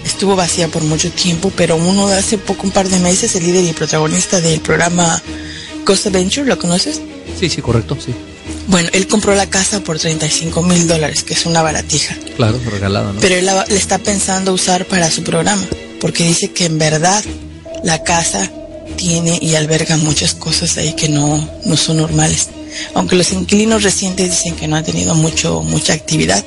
estuvo 0.05 0.37
vacía 0.37 0.69
por 0.69 0.85
mucho 0.85 1.11
tiempo, 1.11 1.51
pero 1.57 1.75
uno 1.75 2.07
de 2.07 2.17
hace 2.17 2.39
poco, 2.39 2.69
un 2.69 2.71
par 2.71 2.89
de 2.89 3.01
meses, 3.01 3.35
el 3.35 3.43
líder 3.43 3.65
y 3.65 3.73
protagonista 3.73 4.41
del 4.41 4.61
programa 4.61 5.21
Ghost 5.85 6.07
Adventure, 6.07 6.47
¿lo 6.47 6.57
conoces? 6.57 7.01
Sí, 7.41 7.49
sí, 7.49 7.61
correcto, 7.61 7.99
sí. 7.99 8.15
Bueno, 8.69 8.89
él 8.93 9.07
compró 9.07 9.35
la 9.35 9.49
casa 9.49 9.81
por 9.81 9.99
35 9.99 10.63
mil 10.63 10.89
dólares, 10.89 11.23
que 11.23 11.35
es 11.35 11.47
una 11.47 11.63
baratija. 11.63 12.17
Claro, 12.37 12.61
regalada, 12.71 13.13
¿no? 13.13 13.21
Pero 13.21 13.37
él 13.37 13.47
la, 13.47 13.65
le 13.67 13.77
está 13.77 13.99
pensando 13.99 14.53
usar 14.53 14.87
para 14.87 15.11
su 15.11 15.23
programa, 15.23 15.63
porque 16.01 16.25
dice 16.25 16.51
que 16.53 16.67
en 16.67 16.79
verdad 16.79 17.25
la 17.85 18.03
casa 18.03 18.51
tiene 18.97 19.39
y 19.41 19.55
alberga 19.55 19.97
muchas 19.97 20.35
cosas 20.35 20.77
ahí 20.79 20.95
que 20.95 21.09
no, 21.09 21.49
no 21.65 21.77
son 21.77 21.99
normales. 21.99 22.49
Aunque 22.95 23.17
los 23.17 23.33
inquilinos 23.33 23.83
recientes 23.83 24.31
dicen 24.31 24.57
que 24.57 24.67
no 24.69 24.77
han 24.77 24.85
tenido 24.85 25.15
mucho, 25.15 25.63
mucha 25.63 25.93
actividad, 25.93 26.45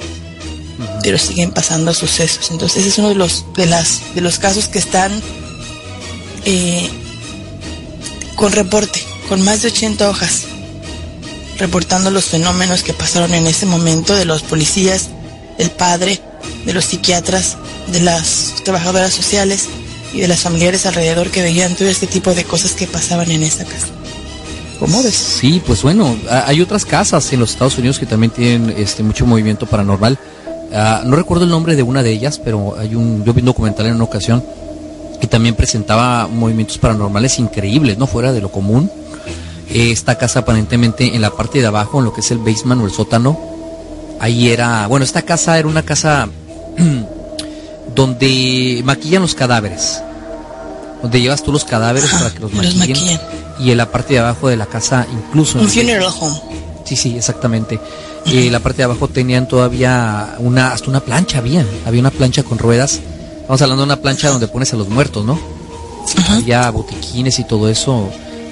pero 1.01 1.17
siguen 1.17 1.51
pasando 1.51 1.93
sucesos. 1.93 2.51
Entonces 2.51 2.85
es 2.85 2.97
uno 2.97 3.09
de 3.09 3.15
los, 3.15 3.45
de 3.55 3.65
las, 3.65 4.01
de 4.13 4.21
los 4.21 4.39
casos 4.39 4.67
que 4.67 4.79
están 4.79 5.11
eh, 6.45 6.89
con 8.35 8.51
reporte, 8.51 9.01
con 9.27 9.41
más 9.41 9.61
de 9.61 9.69
80 9.69 10.09
hojas, 10.09 10.43
reportando 11.59 12.09
los 12.11 12.25
fenómenos 12.25 12.81
que 12.83 12.93
pasaron 12.93 13.33
en 13.33 13.45
ese 13.47 13.65
momento 13.65 14.15
de 14.15 14.25
los 14.25 14.41
policías, 14.41 15.09
del 15.57 15.69
padre, 15.71 16.19
de 16.65 16.73
los 16.73 16.85
psiquiatras, 16.85 17.57
de 17.91 17.99
las 17.99 18.55
trabajadoras 18.63 19.13
sociales 19.13 19.67
y 20.13 20.21
de 20.21 20.27
las 20.27 20.39
familiares 20.41 20.85
alrededor 20.85 21.29
que 21.29 21.41
veían 21.41 21.75
todo 21.75 21.87
este 21.89 22.07
tipo 22.07 22.33
de 22.33 22.43
cosas 22.45 22.71
que 22.71 22.87
pasaban 22.87 23.29
en 23.29 23.43
esa 23.43 23.65
casa. 23.65 23.87
¿Cómo 24.79 25.03
ves? 25.03 25.15
Sí, 25.15 25.61
pues 25.65 25.81
bueno, 25.83 26.15
ha- 26.29 26.47
hay 26.47 26.61
otras 26.61 26.85
casas 26.85 27.31
en 27.33 27.41
los 27.41 27.51
Estados 27.51 27.77
Unidos 27.77 27.99
que 27.99 28.05
también 28.05 28.31
tienen 28.31 28.73
este 28.77 29.03
mucho 29.03 29.25
movimiento 29.25 29.65
paranormal. 29.65 30.17
Ah, 30.73 31.01
no 31.05 31.15
recuerdo 31.17 31.43
el 31.43 31.49
nombre 31.51 31.75
de 31.75 31.83
una 31.83 32.01
de 32.01 32.11
ellas, 32.11 32.39
pero 32.43 32.77
hay 32.79 32.95
un 32.95 33.23
yo 33.25 33.33
vi 33.33 33.41
un 33.41 33.47
documental 33.47 33.87
en 33.87 33.95
una 33.95 34.05
ocasión 34.05 34.41
que 35.19 35.27
también 35.27 35.55
presentaba 35.55 36.27
movimientos 36.27 36.77
paranormales 36.77 37.39
increíbles, 37.39 37.97
no 37.97 38.07
fuera 38.07 38.31
de 38.31 38.39
lo 38.39 38.49
común. 38.51 38.89
Esta 39.69 40.17
casa 40.17 40.39
aparentemente 40.39 41.15
en 41.15 41.21
la 41.21 41.29
parte 41.31 41.59
de 41.59 41.67
abajo, 41.67 41.99
en 41.99 42.05
lo 42.05 42.13
que 42.13 42.21
es 42.21 42.31
el 42.31 42.39
basement 42.39 42.81
o 42.81 42.85
el 42.85 42.91
sótano, 42.91 43.39
ahí 44.19 44.49
era, 44.49 44.87
bueno, 44.87 45.03
esta 45.05 45.21
casa 45.21 45.59
era 45.59 45.67
una 45.67 45.83
casa 45.83 46.27
donde 47.95 48.81
maquillan 48.83 49.21
los 49.21 49.35
cadáveres. 49.35 50.01
Donde 51.01 51.21
llevas 51.21 51.43
tú 51.43 51.51
los 51.51 51.63
cadáveres 51.63 52.09
Ajá, 52.09 52.19
para 52.19 52.33
que 52.33 52.39
los 52.39 52.53
los 52.53 52.75
maquillen. 52.75 52.79
maquillan. 52.79 53.21
Y 53.59 53.71
en 53.71 53.77
la 53.77 53.91
parte 53.91 54.13
de 54.15 54.19
abajo 54.19 54.47
de 54.49 54.57
la 54.57 54.65
casa, 54.65 55.05
incluso. 55.11 55.57
Un 55.57 55.65
el 55.65 55.69
funeral 55.69 56.09
home. 56.19 56.41
Sí, 56.85 56.95
sí, 56.95 57.15
exactamente. 57.17 57.79
Eh, 58.25 58.49
la 58.51 58.59
parte 58.59 58.77
de 58.77 58.83
abajo 58.85 59.07
tenían 59.07 59.47
todavía 59.47 60.35
una, 60.39 60.73
hasta 60.73 60.89
una 60.89 60.99
plancha 60.99 61.37
había, 61.37 61.65
había 61.85 62.01
una 62.01 62.11
plancha 62.11 62.43
con 62.43 62.57
ruedas. 62.57 62.99
Estamos 63.41 63.61
hablando 63.61 63.83
de 63.83 63.85
una 63.93 64.01
plancha 64.01 64.29
donde 64.29 64.47
pones 64.47 64.73
a 64.73 64.77
los 64.77 64.89
muertos, 64.89 65.25
¿no? 65.25 65.39
Ajá. 66.17 66.35
Había 66.37 66.69
botiquines 66.69 67.39
y 67.39 67.43
todo 67.45 67.69
eso. 67.69 68.09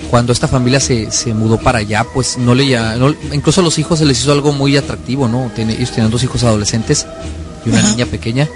Cuando 0.09 0.31
esta 0.31 0.47
familia 0.47 0.79
se, 0.79 1.11
se 1.11 1.33
mudó 1.33 1.57
para 1.59 1.79
allá, 1.79 2.05
pues 2.13 2.37
no 2.37 2.55
le 2.55 2.67
ya, 2.67 2.95
no- 2.95 3.13
incluso 3.33 3.61
a 3.61 3.63
los 3.63 3.77
hijos 3.77 3.99
se 3.99 4.05
les 4.05 4.19
hizo 4.21 4.31
algo 4.31 4.53
muy 4.53 4.77
atractivo, 4.77 5.27
¿no? 5.27 5.51
Ten- 5.55 5.69
ellos 5.69 5.91
tenían 5.91 6.09
dos 6.11 6.23
hijos 6.23 6.43
adolescentes 6.43 7.05
y 7.65 7.69
una 7.69 7.81
niña 7.81 8.05
pequeña. 8.05 8.47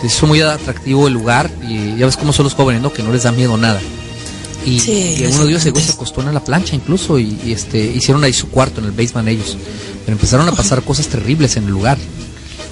Se 0.00 0.06
hizo 0.06 0.26
muy 0.26 0.40
atractivo 0.40 1.06
el 1.06 1.14
lugar 1.14 1.50
y 1.68 1.96
ya 1.96 2.06
ves 2.06 2.16
cómo 2.16 2.32
son 2.32 2.44
los 2.44 2.54
jóvenes, 2.54 2.80
¿no? 2.82 2.92
Que 2.92 3.02
no 3.02 3.12
les 3.12 3.22
da 3.24 3.32
miedo 3.32 3.56
nada. 3.56 3.80
Y, 4.64 4.80
Sí, 4.80 5.16
y 5.18 5.26
uno 5.26 5.44
de 5.44 5.50
ellos 5.50 5.62
se 5.62 5.68
acostó 5.92 6.22
en 6.22 6.32
la 6.32 6.42
plancha 6.42 6.74
incluso 6.74 7.18
y, 7.18 7.38
y, 7.44 7.52
este 7.52 7.78
hicieron 7.84 8.24
ahí 8.24 8.32
su 8.32 8.48
cuarto 8.48 8.80
en 8.80 8.86
el 8.86 8.92
basement 8.92 9.28
ellos. 9.28 9.58
Pero 10.06 10.16
empezaron 10.16 10.48
a 10.48 10.52
pasar 10.52 10.82
cosas 10.82 11.06
terribles 11.08 11.56
en 11.58 11.64
el 11.64 11.70
lugar. 11.70 11.98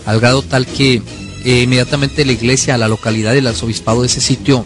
Al 0.06 0.18
grado 0.20 0.40
tal 0.42 0.66
que 0.66 1.02
eh, 1.44 1.60
inmediatamente 1.62 2.24
la 2.24 2.32
iglesia, 2.32 2.78
la 2.78 2.88
localidad 2.88 3.34
y 3.34 3.38
el 3.38 3.46
arzobispado 3.46 4.00
de 4.00 4.06
ese 4.06 4.20
sitio 4.22 4.64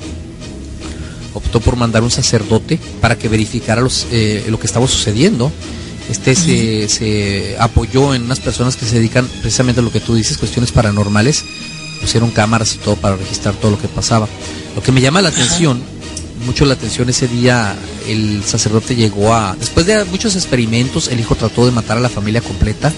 optó 1.36 1.60
por 1.60 1.76
mandar 1.76 2.02
un 2.02 2.10
sacerdote 2.10 2.78
para 3.00 3.16
que 3.18 3.28
verificara 3.28 3.82
los, 3.82 4.06
eh, 4.10 4.44
lo 4.48 4.58
que 4.58 4.66
estaba 4.66 4.86
sucediendo. 4.88 5.52
Este 6.10 6.34
se, 6.34 6.88
se 6.88 7.56
apoyó 7.58 8.14
en 8.14 8.22
unas 8.22 8.40
personas 8.40 8.76
que 8.76 8.86
se 8.86 8.96
dedican 8.96 9.28
precisamente 9.42 9.80
a 9.80 9.84
lo 9.84 9.92
que 9.92 10.00
tú 10.00 10.14
dices, 10.14 10.38
cuestiones 10.38 10.72
paranormales. 10.72 11.44
Pusieron 12.00 12.30
cámaras 12.30 12.74
y 12.74 12.78
todo 12.78 12.96
para 12.96 13.16
registrar 13.16 13.54
todo 13.54 13.72
lo 13.72 13.78
que 13.78 13.88
pasaba. 13.88 14.28
Lo 14.74 14.82
que 14.82 14.92
me 14.92 15.00
llama 15.00 15.20
la 15.20 15.30
atención, 15.30 15.82
mucho 16.46 16.64
la 16.64 16.74
atención 16.74 17.08
ese 17.08 17.26
día, 17.28 17.76
el 18.08 18.42
sacerdote 18.44 18.94
llegó 18.94 19.34
a... 19.34 19.56
Después 19.58 19.84
de 19.86 20.04
muchos 20.04 20.36
experimentos, 20.36 21.08
el 21.08 21.20
hijo 21.20 21.34
trató 21.34 21.66
de 21.66 21.72
matar 21.72 21.96
a 21.96 22.00
la 22.00 22.08
familia 22.08 22.40
completa. 22.40 22.92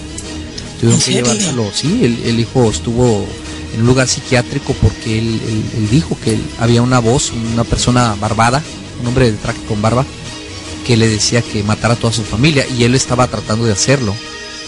Tuvieron 0.79 0.99
¿En 0.99 1.05
que 1.05 1.11
llevárselo. 1.13 1.71
Sí, 1.73 2.01
el, 2.03 2.21
el 2.25 2.39
hijo 2.39 2.69
estuvo 2.69 3.25
en 3.73 3.81
un 3.81 3.87
lugar 3.87 4.07
psiquiátrico 4.07 4.73
porque 4.81 5.19
él, 5.19 5.39
él- 5.47 5.63
él 5.77 5.89
dijo 5.89 6.17
que 6.23 6.33
él- 6.33 6.43
había 6.59 6.81
una 6.81 6.99
voz, 6.99 7.31
una 7.53 7.63
persona 7.63 8.15
barbada, 8.19 8.61
un 9.01 9.07
hombre 9.07 9.31
de 9.31 9.37
traje 9.37 9.59
con 9.67 9.81
barba, 9.81 10.05
que 10.85 10.97
le 10.97 11.07
decía 11.07 11.41
que 11.41 11.61
matara 11.63 11.93
a 11.93 11.97
toda 11.97 12.11
su 12.13 12.23
familia 12.23 12.65
y 12.67 12.83
él 12.83 12.95
estaba 12.95 13.27
tratando 13.27 13.65
de 13.65 13.73
hacerlo, 13.73 14.13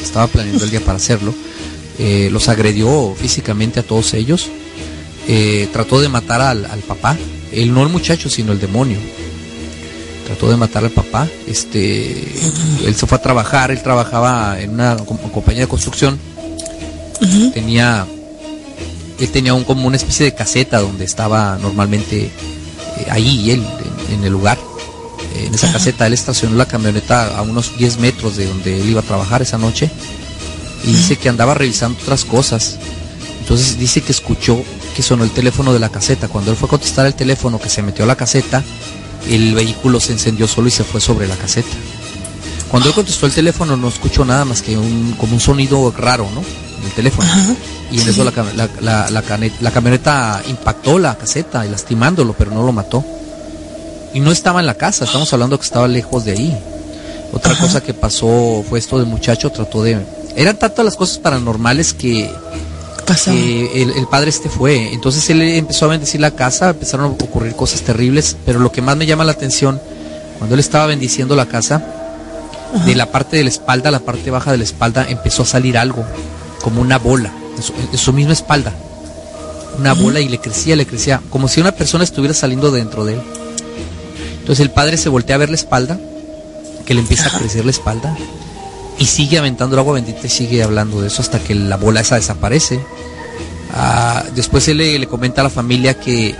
estaba 0.02 0.28
planeando 0.28 0.64
el 0.64 0.69
día 0.72 0.82
para 0.82 0.98
hacerlo. 0.98 1.34
Eh, 1.99 2.30
los 2.32 2.48
agredió 2.49 3.15
físicamente 3.19 3.80
a 3.80 3.84
todos 3.84 4.14
ellos, 4.14 4.49
eh, 5.28 5.68
trató 5.73 5.99
de 6.02 6.10
matar 6.10 6.41
al, 6.41 6.65
al 6.65 6.80
papá, 6.80 7.18
él 7.52 7.73
no 7.73 7.84
el 7.84 7.90
muchacho, 7.90 8.30
sino 8.30 8.52
el 8.53 8.60
demonio. 8.60 8.98
Trató 10.26 10.49
de 10.49 10.56
matar 10.57 10.86
al 10.86 10.91
papá, 10.91 11.28
este, 11.48 12.11
él 12.86 12.95
se 12.95 13.06
fue 13.06 13.18
a 13.18 13.22
trabajar, 13.22 13.69
él 13.72 13.82
trabajaba 13.84 14.61
en 14.61 14.69
una 14.72 14.95
com- 14.98 15.18
compañía 15.18 15.61
de 15.64 15.68
construcción, 15.68 16.18
tenía 17.53 18.07
él 19.26 19.31
tenía 19.31 19.53
un, 19.53 19.64
como 19.64 19.88
una 19.88 19.98
especie 19.98 20.26
de 20.26 20.34
caseta 20.34 20.80
donde 20.80 21.06
estaba 21.06 21.57
normalmente 21.61 22.26
eh, 22.26 22.31
ahí 23.10 23.52
él 23.52 23.65
en, 24.10 24.15
en 24.15 24.23
el 24.23 24.31
lugar. 24.31 24.57
Eh, 25.35 25.45
en 25.48 25.53
esa 25.53 25.68
Ajá. 25.68 25.77
caseta 25.77 26.07
él 26.07 26.14
estacionó 26.14 26.56
la 26.56 26.65
camioneta 26.65 27.38
a 27.38 27.41
unos 27.41 27.77
10 27.77 27.99
metros 27.99 28.38
de 28.38 28.48
donde 28.48 28.81
él 28.81 28.89
iba 28.89 29.02
a 29.02 29.03
trabajar 29.03 29.41
esa 29.41 29.57
noche 29.57 29.89
y 30.84 30.93
dice 30.93 31.15
que 31.18 31.30
andaba 31.30 31.53
revisando 31.53 31.99
otras 32.02 32.26
cosas. 32.26 32.77
Entonces 33.39 33.77
dice 33.77 34.02
que 34.02 34.11
escuchó 34.11 34.64
que 34.95 35.03
sonó 35.03 35.23
el 35.23 35.31
teléfono 35.31 35.73
de 35.73 35.80
la 35.80 35.89
caseta. 35.89 36.27
Cuando 36.27 36.52
él 36.52 36.57
fue 36.57 36.68
a 36.68 36.72
contestar 36.72 37.06
el 37.06 37.15
teléfono 37.15 37.60
que 37.60 37.69
se 37.69 37.81
metió 37.81 38.03
a 38.03 38.07
la 38.07 38.15
caseta 38.15 38.64
el 39.30 39.53
vehículo 39.53 39.99
se 39.99 40.14
encendió 40.14 40.48
solo 40.48 40.68
y 40.68 40.72
se 40.72 40.84
fue 40.84 41.02
sobre 41.02 41.27
la 41.27 41.35
caseta. 41.35 41.69
Cuando 42.69 42.89
él 42.89 42.95
contestó 42.95 43.26
el 43.26 43.34
teléfono 43.34 43.76
no 43.77 43.88
escuchó 43.89 44.26
nada 44.26 44.45
más 44.45 44.61
que 44.61 44.77
un, 44.77 45.14
como 45.18 45.34
un 45.34 45.39
sonido 45.39 45.91
raro, 45.91 46.27
¿no? 46.34 46.43
El 46.86 46.91
teléfono. 46.91 47.28
Ajá. 47.30 47.53
Y 47.91 47.99
en 48.02 48.10
eso 48.10 48.24
la, 48.24 48.32
la, 48.82 49.10
la- 49.10 49.22
la 49.60 49.72
camioneta 49.72 50.41
impactó 50.48 50.98
la 50.99 51.16
caseta 51.16 51.66
y 51.66 51.70
lastimándolo, 51.70 52.34
pero 52.34 52.52
no 52.52 52.64
lo 52.64 52.72
mató. 52.72 53.03
Y 54.14 54.20
no 54.20 54.32
estaba 54.32 54.60
en 54.60 54.66
la 54.66 54.74
casa, 54.76 55.06
estamos 55.06 55.32
hablando 55.34 55.58
que 55.58 55.66
estaba 55.66 55.88
lejos 55.88 56.26
de 56.26 56.32
ahí. 56.34 56.58
Otra 57.34 57.53
Ajá. 57.53 57.64
cosa 57.66 57.82
que 57.82 57.94
pasó 57.94 58.64
fue 58.70 58.80
esto 58.80 58.98
del 58.98 59.08
muchacho, 59.08 59.49
trató 59.52 59.84
de... 59.84 59.98
Eran 60.36 60.58
tantas 60.58 60.84
las 60.84 60.95
cosas 60.95 61.18
paranormales 61.20 61.94
que, 61.94 62.30
Pasó. 63.06 63.32
que 63.32 63.82
el, 63.84 63.91
el 63.91 64.08
padre 64.08 64.30
este 64.30 64.49
fue. 64.49 64.94
Entonces 64.94 65.30
él 65.30 65.41
empezó 65.41 65.86
a 65.86 65.90
bendecir 65.90 66.20
la 66.20 66.32
casa, 66.32 66.72
empezaron 66.72 67.06
a 67.06 67.10
ocurrir 67.24 67.56
cosas 67.56 67.82
terribles, 67.82 68.36
pero 68.45 68.60
lo 68.60 68.72
que 68.72 68.82
más 68.82 68.98
me 68.98 69.06
llama 69.06 69.24
la 69.24 69.32
atención, 69.34 69.80
cuando 70.38 70.56
él 70.56 70.60
estaba 70.60 70.88
bendiciendo 70.88 71.36
la 71.36 71.45
casa, 71.45 71.82
de 72.86 72.95
la 72.95 73.06
parte 73.12 73.36
de 73.38 73.44
la 73.44 73.49
espalda, 73.49 73.91
la 73.91 73.99
parte 73.99 74.32
baja 74.32 74.52
de 74.52 74.58
la 74.58 74.64
espalda, 74.64 75.06
empezó 75.10 75.44
a 75.44 75.45
salir 75.45 75.78
algo, 75.78 76.06
como 76.62 76.82
una 76.82 76.98
bola, 76.98 77.32
en 77.56 77.64
su, 77.64 77.74
en 77.74 77.98
su 77.98 78.14
misma 78.14 78.34
espalda. 78.34 78.74
Una 79.78 79.94
bola 79.94 80.20
y 80.20 80.28
le 80.28 80.40
crecía, 80.40 80.76
le 80.76 80.86
crecía, 80.86 81.22
como 81.30 81.48
si 81.48 81.62
una 81.62 81.72
persona 81.72 82.04
estuviera 82.04 82.34
saliendo 82.34 82.72
dentro 82.72 83.06
de 83.06 83.14
él. 83.14 83.22
Entonces 84.40 84.60
el 84.60 84.72
padre 84.72 84.98
se 84.98 85.10
voltea 85.10 85.36
a 85.36 85.40
ver 85.40 85.50
la 85.50 85.56
espalda, 85.56 86.00
que 86.86 86.94
le 86.94 87.00
empieza 87.00 87.28
a 87.28 87.40
crecer 87.40 87.64
la 87.64 87.72
espalda, 87.72 88.16
y 88.98 89.06
sigue 89.06 89.38
aventando 89.38 89.76
el 89.76 89.80
agua 89.80 89.94
bendita 89.96 90.28
y 90.28 90.30
sigue 90.30 90.64
hablando 90.64 91.02
de 91.02 91.08
eso 91.08 91.22
hasta 91.22 91.40
que 91.40 91.56
la 91.56 91.78
bola 91.78 92.02
esa 92.02 92.16
desaparece. 92.16 92.80
Ah, 93.74 94.24
después 94.36 94.68
él 94.68 94.78
le, 94.78 95.00
le 95.00 95.08
comenta 95.08 95.42
a 95.42 95.46
la 95.46 95.50
familia 95.50 95.94
que, 95.94 96.36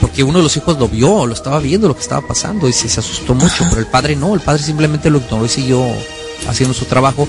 porque 0.00 0.24
uno 0.24 0.38
de 0.38 0.42
los 0.42 0.56
hijos 0.56 0.78
lo 0.78 0.88
vio, 0.88 1.26
lo 1.26 1.32
estaba 1.32 1.60
viendo 1.60 1.86
lo 1.86 1.94
que 1.94 2.00
estaba 2.00 2.26
pasando 2.26 2.68
y 2.68 2.72
se, 2.72 2.88
se 2.88 3.00
asustó 3.00 3.34
mucho, 3.34 3.64
pero 3.68 3.80
el 3.80 3.86
padre 3.86 4.16
no, 4.16 4.34
el 4.34 4.40
padre 4.40 4.62
simplemente 4.62 5.10
lo 5.10 5.18
ignoró 5.18 5.44
y 5.44 5.48
siguió 5.48 5.84
haciendo 6.48 6.74
su 6.74 6.86
trabajo. 6.86 7.28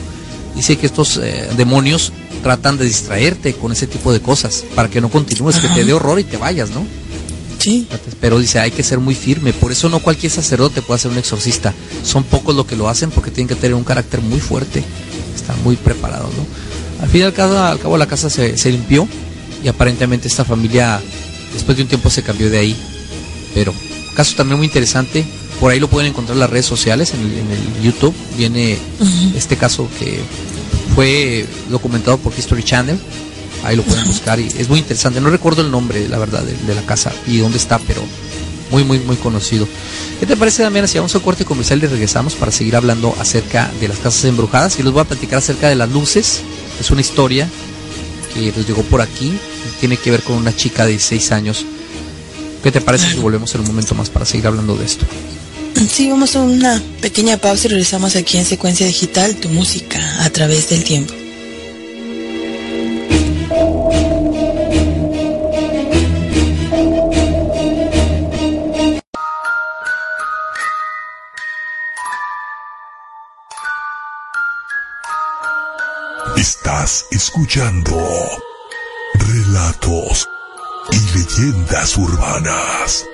Dice 0.56 0.78
que 0.78 0.86
estos 0.86 1.18
eh, 1.18 1.50
demonios 1.58 2.12
tratan 2.44 2.78
de 2.78 2.86
distraerte 2.86 3.54
con 3.54 3.72
ese 3.72 3.88
tipo 3.88 4.14
de 4.14 4.22
cosas 4.22 4.64
para 4.76 4.90
que 4.90 5.02
no 5.02 5.10
continúes, 5.10 5.60
que 5.60 5.70
te 5.70 5.84
dé 5.84 5.94
horror 5.94 6.20
y 6.20 6.24
te 6.24 6.38
vayas, 6.38 6.70
¿no? 6.70 6.86
Sí. 7.58 7.88
Pero 8.20 8.40
dice, 8.40 8.60
hay 8.60 8.72
que 8.72 8.84
ser 8.84 9.00
muy 9.00 9.16
firme. 9.16 9.54
Por 9.54 9.72
eso 9.72 9.88
no 9.88 10.00
cualquier 10.00 10.32
sacerdote 10.32 10.82
puede 10.82 11.00
ser 11.00 11.12
un 11.12 11.18
exorcista. 11.18 11.74
Son 12.04 12.24
pocos 12.24 12.54
los 12.56 12.66
que 12.66 12.76
lo 12.76 12.90
hacen 12.90 13.10
porque 13.10 13.32
tienen 13.32 13.48
que 13.48 13.56
tener 13.56 13.74
un 13.74 13.86
carácter 13.86 14.22
muy 14.22 14.42
fuerte. 14.42 14.84
Están 15.34 15.62
muy 15.64 15.78
preparados, 15.78 16.30
¿no? 16.36 16.46
Al 17.02 17.10
fin 17.10 17.22
y 17.22 17.24
al 17.24 17.34
cabo, 17.34 17.58
al 17.58 17.80
cabo 17.80 17.98
la 17.98 18.06
casa 18.06 18.30
se, 18.30 18.58
se 18.58 18.70
limpió 18.70 19.08
y 19.64 19.70
aparentemente 19.70 20.28
esta 20.28 20.44
familia 20.44 21.02
después 21.54 21.78
de 21.78 21.84
un 21.84 21.90
tiempo 21.90 22.10
se 22.10 22.22
cambió 22.22 22.50
de 22.50 22.60
ahí. 22.60 22.76
Pero 23.54 23.74
caso 24.16 24.36
también 24.36 24.58
muy 24.58 24.68
interesante. 24.68 25.26
Por 25.60 25.72
ahí 25.72 25.80
lo 25.80 25.88
pueden 25.88 26.10
encontrar 26.10 26.36
en 26.36 26.42
las 26.42 26.50
redes 26.50 26.66
sociales, 26.66 27.14
en 27.14 27.22
el, 27.22 27.38
en 27.38 27.52
el 27.52 27.82
YouTube. 27.82 28.14
Viene 28.38 28.78
este 29.36 29.58
caso 29.58 29.88
que 30.00 30.20
fue 30.96 31.46
documentado 31.70 32.18
por 32.18 32.34
History 32.38 32.64
Channel. 32.64 32.98
Ahí 33.64 33.76
lo 33.76 33.84
pueden 33.84 34.06
buscar 34.06 34.40
y 34.40 34.48
es 34.48 34.68
muy 34.68 34.80
interesante. 34.80 35.22
No 35.22 35.30
recuerdo 35.30 35.62
el 35.62 35.72
nombre, 35.72 36.08
la 36.10 36.18
verdad, 36.18 36.44
de, 36.44 36.54
de 36.54 36.76
la 36.76 36.82
casa 36.82 37.12
y 37.28 37.38
dónde 37.38 37.58
está, 37.58 37.80
pero 37.80 38.02
muy, 38.74 38.84
muy, 38.84 39.00
muy 39.00 39.16
conocido. 39.18 39.68
¿Qué 40.20 40.26
te 40.26 40.36
parece, 40.36 40.64
Damián? 40.64 40.88
Si 40.88 40.98
vamos 40.98 41.16
a 41.16 41.20
corte 41.20 41.46
comercial 41.46 41.82
y 41.84 41.88
regresamos 41.88 42.34
para 42.34 42.52
seguir 42.52 42.76
hablando 42.76 43.16
acerca 43.20 43.72
de 43.80 43.88
las 43.88 44.00
casas 44.00 44.26
embrujadas 44.26 44.80
y 44.80 44.84
les 44.84 44.92
voy 44.92 45.02
a 45.02 45.06
platicar 45.06 45.40
acerca 45.40 45.70
de 45.70 45.76
las 45.76 45.90
luces. 45.90 46.42
Es 46.80 46.90
una 46.92 47.02
historia 47.02 47.48
que 48.34 48.52
nos 48.56 48.68
llegó 48.68 48.82
por 48.84 49.02
aquí. 49.02 49.28
y 49.28 49.80
Tiene 49.80 49.98
que 49.98 50.12
ver 50.12 50.24
con 50.24 50.38
una 50.38 50.56
chica 50.56 50.86
de 50.86 50.92
16 50.92 51.32
años. 51.32 51.66
¿Qué 52.64 52.72
te 52.72 52.82
parece 52.82 53.12
si 53.12 53.18
volvemos 53.20 53.54
en 53.56 53.62
un 53.62 53.68
momento 53.68 53.94
más 53.94 54.10
para 54.10 54.26
seguir 54.26 54.48
hablando 54.48 54.76
de 54.76 54.86
esto? 54.86 55.06
Sí, 55.76 56.10
vamos 56.10 56.36
a 56.36 56.42
una 56.42 56.82
pequeña 57.02 57.38
pausa 57.38 57.68
y 57.68 57.70
regresamos 57.70 58.16
aquí 58.16 58.38
en 58.38 58.46
Secuencia 58.46 58.88
Digital, 58.88 59.36
tu 59.36 59.50
música 59.50 60.00
a 60.24 60.30
través 60.32 60.70
del 60.70 60.84
tiempo. 60.84 61.14
Estás 76.38 77.06
escuchando 77.12 77.98
relatos 79.14 80.28
y 80.92 81.18
leyendas 81.18 81.98
urbanas. 81.98 83.06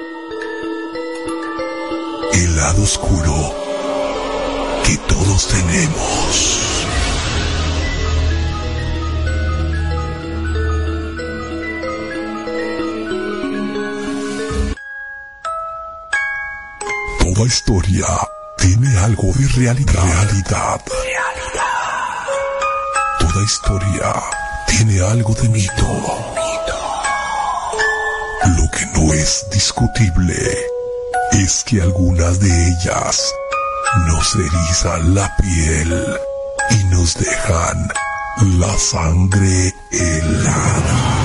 El 2.33 2.55
lado 2.55 2.83
oscuro 2.83 3.55
que 4.85 4.97
todos 5.07 5.47
tenemos. 5.47 6.59
Toda 17.19 17.47
historia 17.47 18.05
tiene 18.57 18.97
algo 18.99 19.31
de 19.33 19.47
realidad. 19.55 20.03
Realidad. 20.03 20.81
Toda 23.19 23.43
historia 23.43 24.13
tiene 24.67 25.01
algo 25.01 25.33
de 25.33 25.49
mito. 25.49 25.87
Lo 28.57 28.71
que 28.71 28.85
no 28.93 29.13
es 29.13 29.45
discutible 29.51 30.68
es 31.43 31.63
que 31.63 31.81
algunas 31.81 32.39
de 32.39 32.67
ellas 32.67 33.33
nos 34.07 34.35
erizan 34.35 35.15
la 35.15 35.35
piel 35.37 36.17
y 36.71 36.83
nos 36.85 37.15
dejan 37.15 37.87
la 38.59 38.77
sangre 38.77 39.73
helada. 39.91 41.19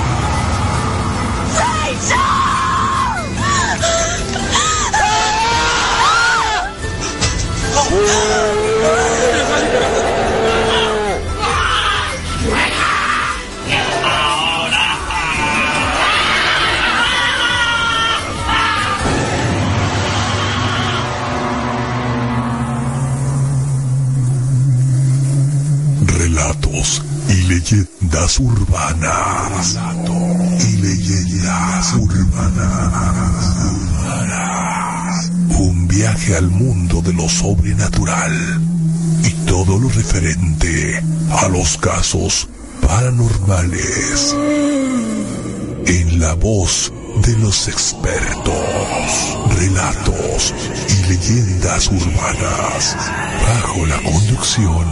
Leyendas 28.05 28.39
urbanas. 28.39 29.77
y 30.59 30.77
leyendas 30.77 31.93
urbanas. 31.93 33.31
Un 35.57 35.87
viaje 35.87 36.35
al 36.35 36.49
mundo 36.49 37.01
de 37.01 37.13
lo 37.13 37.27
sobrenatural 37.27 38.61
y 39.23 39.31
todo 39.47 39.79
lo 39.79 39.89
referente 39.89 41.01
a 41.31 41.47
los 41.47 41.77
casos 41.77 42.47
paranormales. 42.81 44.35
En 45.87 46.19
la 46.19 46.33
voz 46.35 46.91
de 47.23 47.37
los 47.37 47.67
expertos, 47.67 48.53
relatos 49.57 50.53
y 50.89 51.07
leyendas 51.09 51.87
urbanas, 51.87 52.97
bajo 53.47 53.85
la 53.85 53.97
conducción 54.03 54.85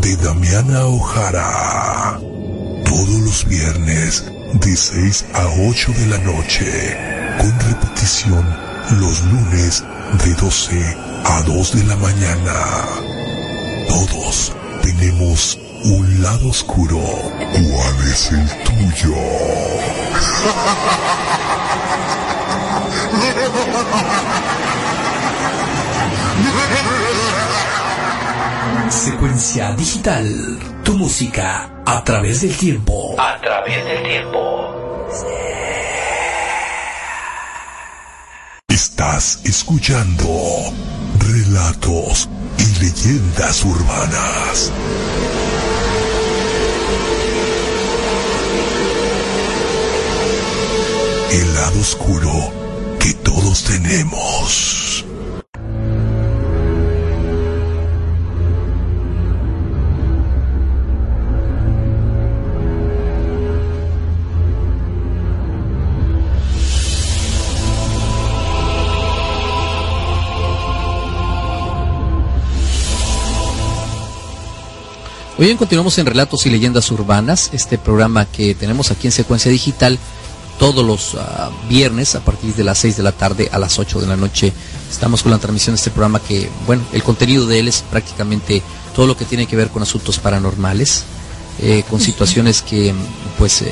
de 0.00 0.16
Damiana 0.16 0.86
Ojara. 0.86 2.27
Todos 2.88 3.20
los 3.20 3.44
viernes 3.46 4.24
de 4.54 4.76
6 4.76 5.24
a 5.34 5.46
8 5.68 5.92
de 5.92 6.06
la 6.06 6.18
noche, 6.18 6.96
con 7.38 7.60
repetición 7.60 8.44
los 8.98 9.22
lunes 9.24 9.84
de 10.24 10.34
12 10.34 10.96
a 11.24 11.42
2 11.42 11.76
de 11.76 11.84
la 11.84 11.96
mañana. 11.96 12.54
Todos 13.88 14.52
tenemos 14.82 15.58
un 15.84 16.22
lado 16.22 16.48
oscuro. 16.48 16.98
¿Cuál 16.98 18.08
es 18.10 18.32
el 18.32 18.48
tuyo? 18.64 19.14
Secuencia 28.90 29.72
digital. 29.72 30.77
Tu 30.88 30.96
música 30.96 31.70
a 31.84 32.02
través 32.02 32.40
del 32.40 32.56
tiempo. 32.56 33.14
A 33.20 33.38
través 33.42 33.84
del 33.84 34.02
tiempo. 34.04 35.06
Estás 38.68 39.40
escuchando 39.44 40.24
relatos 41.18 42.30
y 42.56 42.80
leyendas 42.80 43.66
urbanas. 43.66 44.72
El 51.30 51.54
lado 51.54 51.80
oscuro 51.80 52.32
que 52.98 53.12
todos 53.12 53.64
tenemos. 53.64 54.87
Hoy 75.38 75.44
bien, 75.44 75.56
continuamos 75.56 75.96
en 75.98 76.06
Relatos 76.06 76.46
y 76.46 76.50
Leyendas 76.50 76.90
Urbanas, 76.90 77.50
este 77.52 77.78
programa 77.78 78.24
que 78.24 78.56
tenemos 78.56 78.90
aquí 78.90 79.06
en 79.06 79.12
secuencia 79.12 79.52
digital 79.52 79.96
todos 80.58 80.84
los 80.84 81.14
ah, 81.14 81.50
viernes 81.68 82.16
a 82.16 82.20
partir 82.20 82.56
de 82.56 82.64
las 82.64 82.78
6 82.78 82.96
de 82.96 83.04
la 83.04 83.12
tarde 83.12 83.48
a 83.52 83.60
las 83.60 83.78
8 83.78 84.00
de 84.00 84.08
la 84.08 84.16
noche. 84.16 84.52
Estamos 84.90 85.22
con 85.22 85.30
la 85.30 85.38
transmisión 85.38 85.76
de 85.76 85.78
este 85.78 85.92
programa 85.92 86.18
que, 86.18 86.50
bueno, 86.66 86.82
el 86.92 87.04
contenido 87.04 87.46
de 87.46 87.60
él 87.60 87.68
es 87.68 87.84
prácticamente 87.88 88.64
todo 88.96 89.06
lo 89.06 89.16
que 89.16 89.26
tiene 89.26 89.46
que 89.46 89.54
ver 89.54 89.68
con 89.68 89.80
asuntos 89.80 90.18
paranormales, 90.18 91.04
eh, 91.62 91.84
con 91.88 92.00
situaciones 92.00 92.60
que 92.60 92.92
pues 93.38 93.62
eh, 93.62 93.70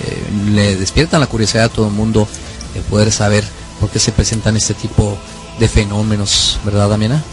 le 0.52 0.76
despiertan 0.76 1.18
la 1.18 1.26
curiosidad 1.26 1.64
a 1.64 1.68
todo 1.68 1.88
el 1.88 1.94
mundo 1.94 2.28
de 2.74 2.80
poder 2.82 3.10
saber 3.10 3.42
por 3.80 3.90
qué 3.90 3.98
se 3.98 4.12
presentan 4.12 4.56
este 4.56 4.74
tipo 4.74 5.18
de 5.58 5.66
fenómenos, 5.66 6.60
¿verdad, 6.64 6.88
Damiana? 6.88 7.24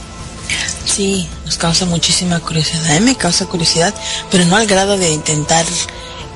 Sí, 0.86 1.28
nos 1.45 1.57
causa 1.57 1.86
muchísima 1.86 2.40
curiosidad. 2.40 2.86
A 2.91 2.99
mí 2.99 3.06
me 3.06 3.15
causa 3.15 3.45
curiosidad, 3.45 3.94
pero 4.30 4.45
no 4.45 4.56
al 4.56 4.68
grado 4.68 4.98
de 4.98 5.11
intentar 5.11 5.65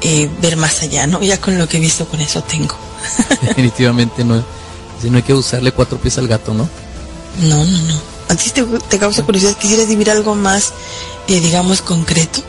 eh, 0.02 0.30
ver 0.42 0.58
más 0.58 0.82
allá, 0.82 1.08
¿no? 1.08 1.22
Ya 1.22 1.40
con 1.40 1.58
lo 1.58 1.68
que 1.68 1.78
he 1.78 1.80
visto, 1.80 2.08
con 2.08 2.20
eso 2.22 2.42
tengo. 2.44 2.76
Definitivamente 3.42 4.24
no, 4.24 4.44
si 5.02 5.10
no 5.10 5.18
hay 5.18 5.24
que 5.24 5.34
usarle 5.34 5.72
cuatro 5.72 5.98
pies 5.98 6.18
al 6.18 6.28
gato, 6.28 6.54
¿no? 6.54 6.70
No, 7.42 7.64
no, 7.66 7.78
no. 7.82 8.02
¿A 8.30 8.36
ti 8.36 8.50
te, 8.50 8.64
te 8.64 9.00
causa 9.00 9.24
curiosidad? 9.24 9.56
¿Quisieras 9.58 9.88
vivir 9.88 10.10
algo 10.10 10.36
más, 10.36 10.74
eh, 11.28 11.40
digamos, 11.40 11.82
concreto? 11.82 12.42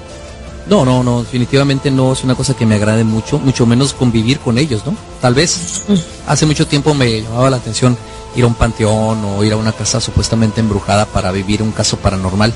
No, 0.69 0.85
no, 0.85 1.03
no, 1.03 1.23
definitivamente 1.23 1.91
no 1.91 2.13
es 2.13 2.23
una 2.25 2.35
cosa 2.35 2.55
que 2.55 2.67
me 2.67 2.75
agrade 2.75 3.03
mucho, 3.03 3.39
mucho 3.39 3.65
menos 3.65 3.95
convivir 3.95 4.39
con 4.39 4.59
ellos, 4.59 4.85
¿no? 4.85 4.95
Tal 5.21 5.33
vez 5.35 5.85
hace 6.27 6.45
mucho 6.45 6.67
tiempo 6.67 6.93
me 6.93 7.23
llamaba 7.23 7.49
la 7.49 7.57
atención 7.57 7.97
ir 8.39 8.45
a 8.45 8.47
un 8.47 8.55
panteón 8.55 9.25
o 9.25 9.43
ir 9.43 9.53
a 9.53 9.57
una 9.57 9.73
casa 9.73 10.01
supuestamente 10.01 10.61
embrujada 10.61 11.07
para 11.07 11.33
vivir 11.33 11.61
un 11.63 11.73
caso 11.73 11.97
paranormal. 11.97 12.55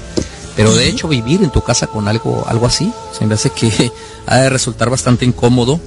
Pero 0.55 0.73
de 0.75 0.89
hecho 0.89 1.09
vivir 1.09 1.43
en 1.43 1.51
tu 1.51 1.63
casa 1.63 1.87
con 1.87 2.09
algo, 2.09 2.45
algo 2.47 2.67
así, 2.67 2.93
se 3.19 3.27
me 3.27 3.35
hace 3.35 3.51
que 3.51 3.91
ha 4.27 4.37
de 4.39 4.51
resultar 4.51 4.91
bastante 4.91 5.25
incómodo 5.25 5.81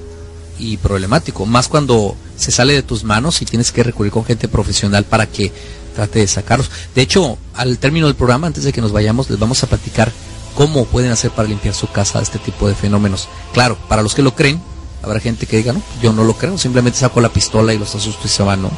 y 0.59 0.77
problemático, 0.77 1.45
más 1.45 1.67
cuando 1.67 2.15
se 2.35 2.51
sale 2.51 2.73
de 2.73 2.83
tus 2.83 3.03
manos 3.03 3.41
y 3.41 3.45
tienes 3.45 3.71
que 3.71 3.83
recurrir 3.83 4.11
con 4.11 4.25
gente 4.25 4.47
profesional 4.47 5.05
para 5.05 5.27
que 5.27 5.51
trate 5.95 6.19
de 6.19 6.27
sacarlos. 6.27 6.69
De 6.93 7.01
hecho, 7.01 7.37
al 7.53 7.77
término 7.77 8.07
del 8.07 8.15
programa, 8.15 8.47
antes 8.47 8.63
de 8.63 8.73
que 8.73 8.81
nos 8.81 8.91
vayamos, 8.91 9.29
les 9.29 9.39
vamos 9.39 9.63
a 9.63 9.67
platicar 9.67 10.11
cómo 10.55 10.85
pueden 10.85 11.11
hacer 11.11 11.31
para 11.31 11.47
limpiar 11.47 11.73
su 11.73 11.89
casa 11.89 12.19
de 12.19 12.23
este 12.23 12.39
tipo 12.39 12.67
de 12.67 12.75
fenómenos. 12.75 13.27
Claro, 13.53 13.77
para 13.87 14.01
los 14.01 14.15
que 14.15 14.21
lo 14.23 14.35
creen, 14.35 14.61
habrá 15.03 15.19
gente 15.19 15.45
que 15.45 15.57
diga, 15.57 15.73
no, 15.73 15.81
yo 16.01 16.11
no 16.11 16.23
lo 16.23 16.33
creo, 16.33 16.57
simplemente 16.57 16.99
saco 16.99 17.21
la 17.21 17.29
pistola 17.29 17.73
y 17.73 17.77
los 17.77 17.95
asusto 17.95 18.21
y 18.25 18.29
se 18.29 18.43
van, 18.43 18.61
¿no? 18.61 18.71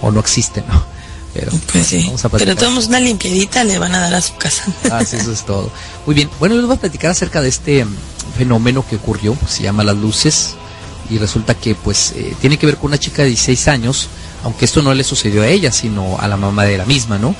O 0.00 0.10
no 0.10 0.20
existen, 0.20 0.64
¿no? 0.68 0.82
Pero, 1.34 1.52
Pues 1.72 1.86
sí. 1.86 2.04
vamos 2.06 2.24
a 2.24 2.28
Pero 2.30 2.56
tomamos 2.56 2.86
una 2.86 3.00
limpiadita 3.00 3.62
le 3.64 3.78
van 3.78 3.94
a 3.94 4.00
dar 4.00 4.14
a 4.14 4.20
su 4.20 4.36
casa. 4.36 4.64
Ah, 4.90 5.04
sí, 5.04 5.16
eso 5.16 5.32
es 5.32 5.44
todo. 5.44 5.70
Muy 6.06 6.14
bien. 6.14 6.30
Bueno, 6.38 6.56
les 6.56 6.66
voy 6.66 6.76
a 6.76 6.80
platicar 6.80 7.10
acerca 7.10 7.40
de 7.40 7.48
este 7.48 7.84
mm, 7.84 7.96
fenómeno 8.36 8.84
que 8.88 8.96
ocurrió, 8.96 9.36
se 9.46 9.62
llama 9.62 9.84
las 9.84 9.96
luces, 9.96 10.56
y 11.10 11.18
resulta 11.18 11.54
que 11.54 11.74
pues 11.74 12.12
eh, 12.16 12.34
tiene 12.40 12.58
que 12.58 12.66
ver 12.66 12.76
con 12.76 12.86
una 12.88 12.98
chica 12.98 13.22
de 13.22 13.28
16 13.28 13.68
años, 13.68 14.08
aunque 14.44 14.64
esto 14.64 14.82
no 14.82 14.94
le 14.94 15.04
sucedió 15.04 15.42
a 15.42 15.48
ella, 15.48 15.72
sino 15.72 16.18
a 16.18 16.28
la 16.28 16.36
mamá 16.36 16.64
de 16.64 16.78
la 16.78 16.84
misma, 16.84 17.18
¿no? 17.18 17.34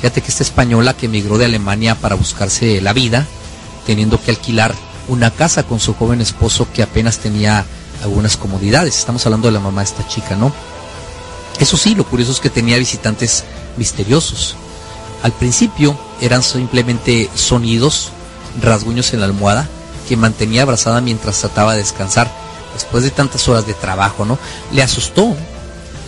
Fíjate 0.00 0.22
que 0.22 0.28
esta 0.28 0.42
española 0.42 0.94
que 0.96 1.06
emigró 1.06 1.36
de 1.36 1.44
Alemania 1.44 1.94
para 1.94 2.14
buscarse 2.14 2.80
la 2.80 2.92
vida, 2.92 3.26
teniendo 3.86 4.20
que 4.20 4.30
alquilar 4.30 4.74
una 5.08 5.30
casa 5.30 5.64
con 5.64 5.80
su 5.80 5.94
joven 5.94 6.20
esposo 6.20 6.68
que 6.72 6.82
apenas 6.82 7.18
tenía 7.18 7.66
algunas 8.02 8.36
comodidades. 8.36 8.98
Estamos 8.98 9.26
hablando 9.26 9.48
de 9.48 9.52
la 9.52 9.60
mamá 9.60 9.82
de 9.82 9.88
esta 9.90 10.06
chica, 10.08 10.36
¿no? 10.36 10.54
Eso 11.60 11.76
sí, 11.76 11.94
lo 11.94 12.04
curioso 12.04 12.32
es 12.32 12.40
que 12.40 12.50
tenía 12.50 12.78
visitantes 12.78 13.44
misteriosos. 13.76 14.56
Al 15.22 15.32
principio 15.32 15.96
eran 16.20 16.42
simplemente 16.42 17.30
sonidos, 17.34 18.10
rasguños 18.60 19.12
en 19.12 19.20
la 19.20 19.26
almohada 19.26 19.68
que 20.08 20.16
mantenía 20.16 20.62
abrazada 20.62 21.00
mientras 21.00 21.38
trataba 21.38 21.72
de 21.72 21.80
descansar 21.80 22.30
después 22.72 23.04
de 23.04 23.10
tantas 23.10 23.46
horas 23.46 23.66
de 23.66 23.74
trabajo, 23.74 24.24
¿no? 24.24 24.38
Le 24.72 24.82
asustó, 24.82 25.36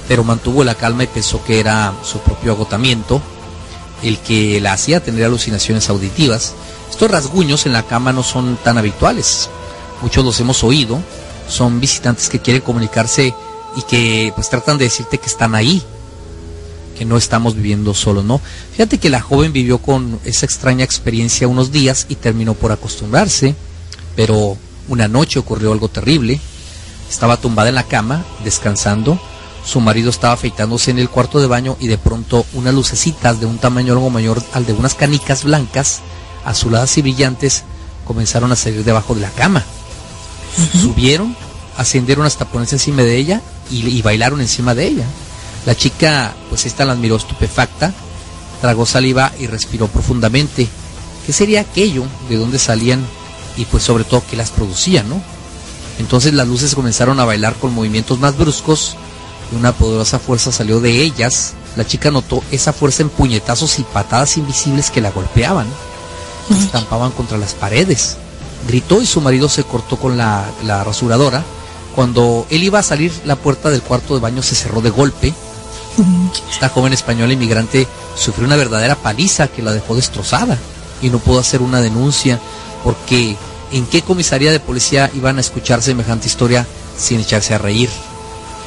pero 0.08 0.24
mantuvo 0.24 0.64
la 0.64 0.74
calma 0.74 1.04
y 1.04 1.08
pensó 1.08 1.44
que 1.44 1.60
era 1.60 1.92
su 2.02 2.18
propio 2.20 2.52
agotamiento 2.52 3.20
el 4.02 4.18
que 4.18 4.60
la 4.60 4.72
hacía 4.72 5.02
tener 5.02 5.24
alucinaciones 5.24 5.88
auditivas. 5.88 6.54
Estos 6.90 7.10
rasguños 7.10 7.66
en 7.66 7.72
la 7.72 7.84
cama 7.84 8.12
no 8.12 8.22
son 8.22 8.56
tan 8.56 8.78
habituales. 8.78 9.48
Muchos 10.00 10.24
los 10.24 10.40
hemos 10.40 10.64
oído. 10.64 11.00
Son 11.48 11.78
visitantes 11.80 12.28
que 12.28 12.40
quieren 12.40 12.62
comunicarse 12.62 13.34
y 13.76 13.82
que 13.82 14.32
pues 14.34 14.48
tratan 14.50 14.78
de 14.78 14.84
decirte 14.84 15.18
que 15.18 15.26
están 15.26 15.54
ahí, 15.54 15.82
que 16.98 17.04
no 17.04 17.16
estamos 17.16 17.54
viviendo 17.54 17.94
solos, 17.94 18.24
¿no? 18.24 18.40
Fíjate 18.72 18.98
que 18.98 19.10
la 19.10 19.20
joven 19.20 19.52
vivió 19.52 19.78
con 19.78 20.20
esa 20.24 20.46
extraña 20.46 20.84
experiencia 20.84 21.48
unos 21.48 21.72
días 21.72 22.06
y 22.08 22.16
terminó 22.16 22.54
por 22.54 22.72
acostumbrarse, 22.72 23.54
pero 24.14 24.56
una 24.88 25.08
noche 25.08 25.38
ocurrió 25.38 25.72
algo 25.72 25.88
terrible. 25.88 26.40
Estaba 27.10 27.36
tumbada 27.36 27.68
en 27.68 27.74
la 27.74 27.84
cama, 27.84 28.24
descansando. 28.44 29.20
Su 29.64 29.80
marido 29.80 30.10
estaba 30.10 30.34
afeitándose 30.34 30.90
en 30.90 30.98
el 30.98 31.08
cuarto 31.08 31.40
de 31.40 31.46
baño 31.46 31.76
y 31.78 31.86
de 31.86 31.98
pronto 31.98 32.44
unas 32.52 32.74
lucecitas 32.74 33.38
de 33.38 33.46
un 33.46 33.58
tamaño 33.58 33.92
algo 33.92 34.10
mayor 34.10 34.42
al 34.52 34.66
de 34.66 34.72
unas 34.72 34.94
canicas 34.94 35.44
blancas, 35.44 36.00
azuladas 36.44 36.98
y 36.98 37.02
brillantes, 37.02 37.62
comenzaron 38.04 38.50
a 38.50 38.56
salir 38.56 38.84
debajo 38.84 39.14
de 39.14 39.20
la 39.20 39.30
cama. 39.30 39.64
Subieron, 40.80 41.36
ascendieron 41.76 42.26
hasta 42.26 42.44
ponerse 42.44 42.74
encima 42.74 43.02
de 43.02 43.16
ella 43.16 43.40
y, 43.72 43.88
y 43.88 44.02
bailaron 44.02 44.40
encima 44.40 44.74
de 44.74 44.86
ella. 44.86 45.06
La 45.66 45.74
chica, 45.74 46.34
pues 46.48 46.66
esta 46.66 46.84
la 46.84 46.92
admiró 46.92 47.16
estupefacta, 47.16 47.92
tragó 48.60 48.86
saliva 48.86 49.32
y 49.38 49.46
respiró 49.46 49.88
profundamente. 49.88 50.68
¿Qué 51.26 51.32
sería 51.32 51.60
aquello? 51.60 52.04
¿De 52.28 52.36
dónde 52.36 52.58
salían? 52.58 53.04
Y 53.56 53.64
pues 53.66 53.82
sobre 53.82 54.04
todo, 54.04 54.22
¿qué 54.28 54.36
las 54.36 54.50
producía, 54.50 55.02
no? 55.02 55.22
Entonces 55.98 56.34
las 56.34 56.48
luces 56.48 56.74
comenzaron 56.74 57.20
a 57.20 57.24
bailar 57.24 57.54
con 57.56 57.74
movimientos 57.74 58.18
más 58.18 58.36
bruscos 58.36 58.96
y 59.52 59.56
una 59.56 59.72
poderosa 59.72 60.18
fuerza 60.18 60.50
salió 60.50 60.80
de 60.80 61.02
ellas. 61.02 61.54
La 61.76 61.86
chica 61.86 62.10
notó 62.10 62.42
esa 62.50 62.72
fuerza 62.72 63.02
en 63.02 63.08
puñetazos 63.08 63.78
y 63.78 63.82
patadas 63.84 64.36
invisibles 64.36 64.90
que 64.90 65.00
la 65.00 65.10
golpeaban, 65.10 65.66
estampaban 66.50 67.12
contra 67.12 67.38
las 67.38 67.54
paredes. 67.54 68.16
gritó 68.66 69.00
y 69.00 69.06
su 69.06 69.20
marido 69.20 69.48
se 69.48 69.64
cortó 69.64 69.96
con 69.96 70.16
la, 70.16 70.50
la 70.64 70.82
rasuradora. 70.84 71.44
Cuando 71.94 72.46
él 72.50 72.64
iba 72.64 72.78
a 72.78 72.82
salir, 72.82 73.12
la 73.24 73.36
puerta 73.36 73.70
del 73.70 73.82
cuarto 73.82 74.14
de 74.14 74.20
baño 74.20 74.42
se 74.42 74.54
cerró 74.54 74.80
de 74.80 74.90
golpe. 74.90 75.34
Esta 76.50 76.70
joven 76.70 76.92
española 76.92 77.32
inmigrante 77.34 77.86
sufrió 78.16 78.46
una 78.46 78.56
verdadera 78.56 78.96
paliza 78.96 79.48
que 79.48 79.62
la 79.62 79.72
dejó 79.72 79.94
destrozada 79.94 80.58
y 81.02 81.10
no 81.10 81.18
pudo 81.18 81.38
hacer 81.38 81.60
una 81.60 81.82
denuncia 81.82 82.40
porque 82.82 83.36
en 83.72 83.86
qué 83.86 84.02
comisaría 84.02 84.52
de 84.52 84.60
policía 84.60 85.10
iban 85.14 85.36
a 85.36 85.42
escuchar 85.42 85.82
semejante 85.82 86.28
historia 86.28 86.66
sin 86.96 87.20
echarse 87.20 87.54
a 87.54 87.58
reír. 87.58 87.90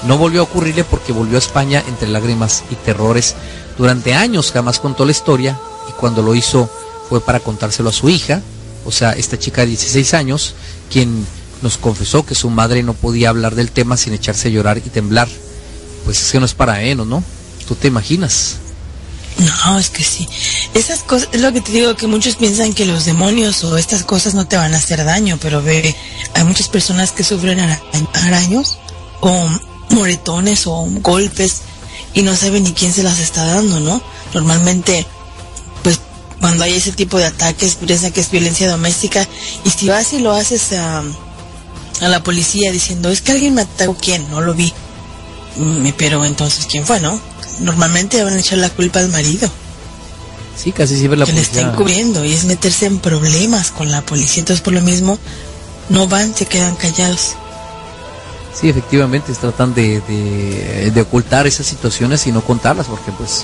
No 0.07 0.17
volvió 0.17 0.41
a 0.41 0.43
ocurrirle 0.43 0.83
porque 0.83 1.13
volvió 1.13 1.37
a 1.37 1.39
España 1.39 1.83
entre 1.87 2.07
lágrimas 2.07 2.63
y 2.69 2.75
terrores. 2.75 3.35
Durante 3.77 4.13
años 4.13 4.51
jamás 4.51 4.79
contó 4.79 5.03
la 5.05 5.11
historia 5.11 5.59
y 5.89 5.93
cuando 5.93 6.21
lo 6.21 6.35
hizo 6.35 6.69
fue 7.09 7.21
para 7.21 7.39
contárselo 7.39 7.89
a 7.89 7.93
su 7.93 8.09
hija, 8.09 8.41
o 8.85 8.91
sea, 8.91 9.13
esta 9.13 9.39
chica 9.39 9.61
de 9.61 9.67
16 9.67 10.13
años, 10.13 10.53
quien 10.91 11.25
nos 11.61 11.77
confesó 11.77 12.25
que 12.25 12.35
su 12.35 12.49
madre 12.49 12.83
no 12.83 12.93
podía 12.93 13.29
hablar 13.29 13.55
del 13.55 13.71
tema 13.71 13.97
sin 13.97 14.13
echarse 14.13 14.47
a 14.47 14.51
llorar 14.51 14.77
y 14.77 14.89
temblar. 14.89 15.27
Pues 16.03 16.21
es 16.21 16.31
que 16.31 16.39
no 16.39 16.45
es 16.45 16.53
para 16.53 16.81
él, 16.83 17.07
¿no? 17.07 17.23
¿Tú 17.67 17.75
te 17.75 17.87
imaginas? 17.87 18.57
No, 19.37 19.77
es 19.77 19.89
que 19.89 20.03
sí. 20.03 20.27
Esas 20.73 20.99
cosas, 20.99 21.29
es 21.31 21.41
lo 21.41 21.51
que 21.51 21.61
te 21.61 21.71
digo, 21.71 21.95
que 21.95 22.07
muchos 22.07 22.35
piensan 22.35 22.73
que 22.73 22.85
los 22.85 23.05
demonios 23.05 23.63
o 23.63 23.77
estas 23.77 24.03
cosas 24.03 24.33
no 24.33 24.47
te 24.47 24.55
van 24.55 24.73
a 24.73 24.77
hacer 24.77 25.03
daño, 25.03 25.37
pero 25.41 25.61
ve, 25.61 25.95
hay 26.33 26.43
muchas 26.43 26.69
personas 26.69 27.11
que 27.11 27.23
sufren 27.23 27.59
araños 28.13 28.77
o 29.19 29.49
moretones 29.89 30.67
o 30.67 30.87
golpes 31.01 31.61
y 32.13 32.21
no 32.21 32.35
saben 32.35 32.63
ni 32.63 32.73
quién 32.73 32.93
se 32.93 33.03
las 33.03 33.19
está 33.19 33.45
dando, 33.45 33.79
¿no? 33.79 34.01
Normalmente, 34.33 35.05
pues 35.83 35.99
cuando 36.39 36.63
hay 36.63 36.73
ese 36.73 36.93
tipo 36.93 37.17
de 37.17 37.25
ataques, 37.25 37.75
piensa 37.75 38.11
que 38.11 38.21
es 38.21 38.31
violencia 38.31 38.69
doméstica 38.69 39.27
y 39.65 39.69
si 39.69 39.89
vas 39.89 40.13
y 40.13 40.19
lo 40.19 40.31
haces 40.31 40.71
a, 40.73 41.03
a 42.01 42.07
la 42.07 42.23
policía 42.23 42.71
diciendo, 42.71 43.09
es 43.09 43.21
que 43.21 43.31
alguien 43.31 43.53
me 43.55 43.61
atacó, 43.61 43.95
¿quién? 43.99 44.29
No 44.29 44.41
lo 44.41 44.53
vi. 44.53 44.73
Mm, 45.57 45.89
Pero 45.97 46.25
entonces, 46.25 46.65
¿quién 46.65 46.85
fue, 46.85 46.99
no? 46.99 47.19
Normalmente 47.59 48.23
van 48.23 48.33
a 48.33 48.39
echar 48.39 48.57
la 48.57 48.69
culpa 48.69 48.99
al 48.99 49.09
marido. 49.09 49.49
Sí, 50.57 50.71
casi 50.71 50.97
siempre 50.97 51.17
la 51.17 51.25
que 51.25 51.33
le 51.33 51.41
está 51.41 51.53
policía... 51.53 51.71
encubriendo 51.71 52.25
y 52.25 52.33
es 52.33 52.45
meterse 52.45 52.85
en 52.85 52.99
problemas 52.99 53.71
con 53.71 53.91
la 53.91 54.01
policía. 54.01 54.41
Entonces, 54.41 54.61
por 54.61 54.73
lo 54.73 54.81
mismo, 54.81 55.17
no 55.89 56.07
van, 56.07 56.33
se 56.35 56.45
quedan 56.45 56.75
callados. 56.75 57.35
Sí, 58.59 58.69
efectivamente, 58.69 59.33
tratan 59.33 59.73
de, 59.73 60.01
de, 60.01 60.91
de 60.91 61.01
ocultar 61.01 61.45
esas 61.45 61.65
situaciones 61.65 62.25
y 62.27 62.31
no 62.31 62.41
contarlas, 62.41 62.87
porque 62.87 63.11
pues, 63.11 63.43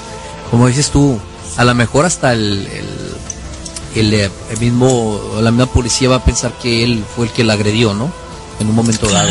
como 0.49 0.67
dices 0.67 0.89
tú, 0.89 1.19
a 1.57 1.65
lo 1.65 1.75
mejor 1.75 2.05
hasta 2.05 2.31
el, 2.31 2.65
el, 3.93 4.07
el, 4.07 4.13
eh, 4.13 4.31
el 4.49 4.59
mismo, 4.59 5.19
la 5.41 5.51
misma 5.51 5.65
policía 5.65 6.07
va 6.07 6.15
a 6.17 6.23
pensar 6.23 6.53
que 6.61 6.83
él 6.85 7.03
fue 7.13 7.25
el 7.25 7.31
que 7.33 7.43
la 7.43 7.53
agredió, 7.53 7.93
¿no? 7.93 8.11
En 8.61 8.69
un 8.69 8.75
momento 8.75 9.09
dado. 9.09 9.29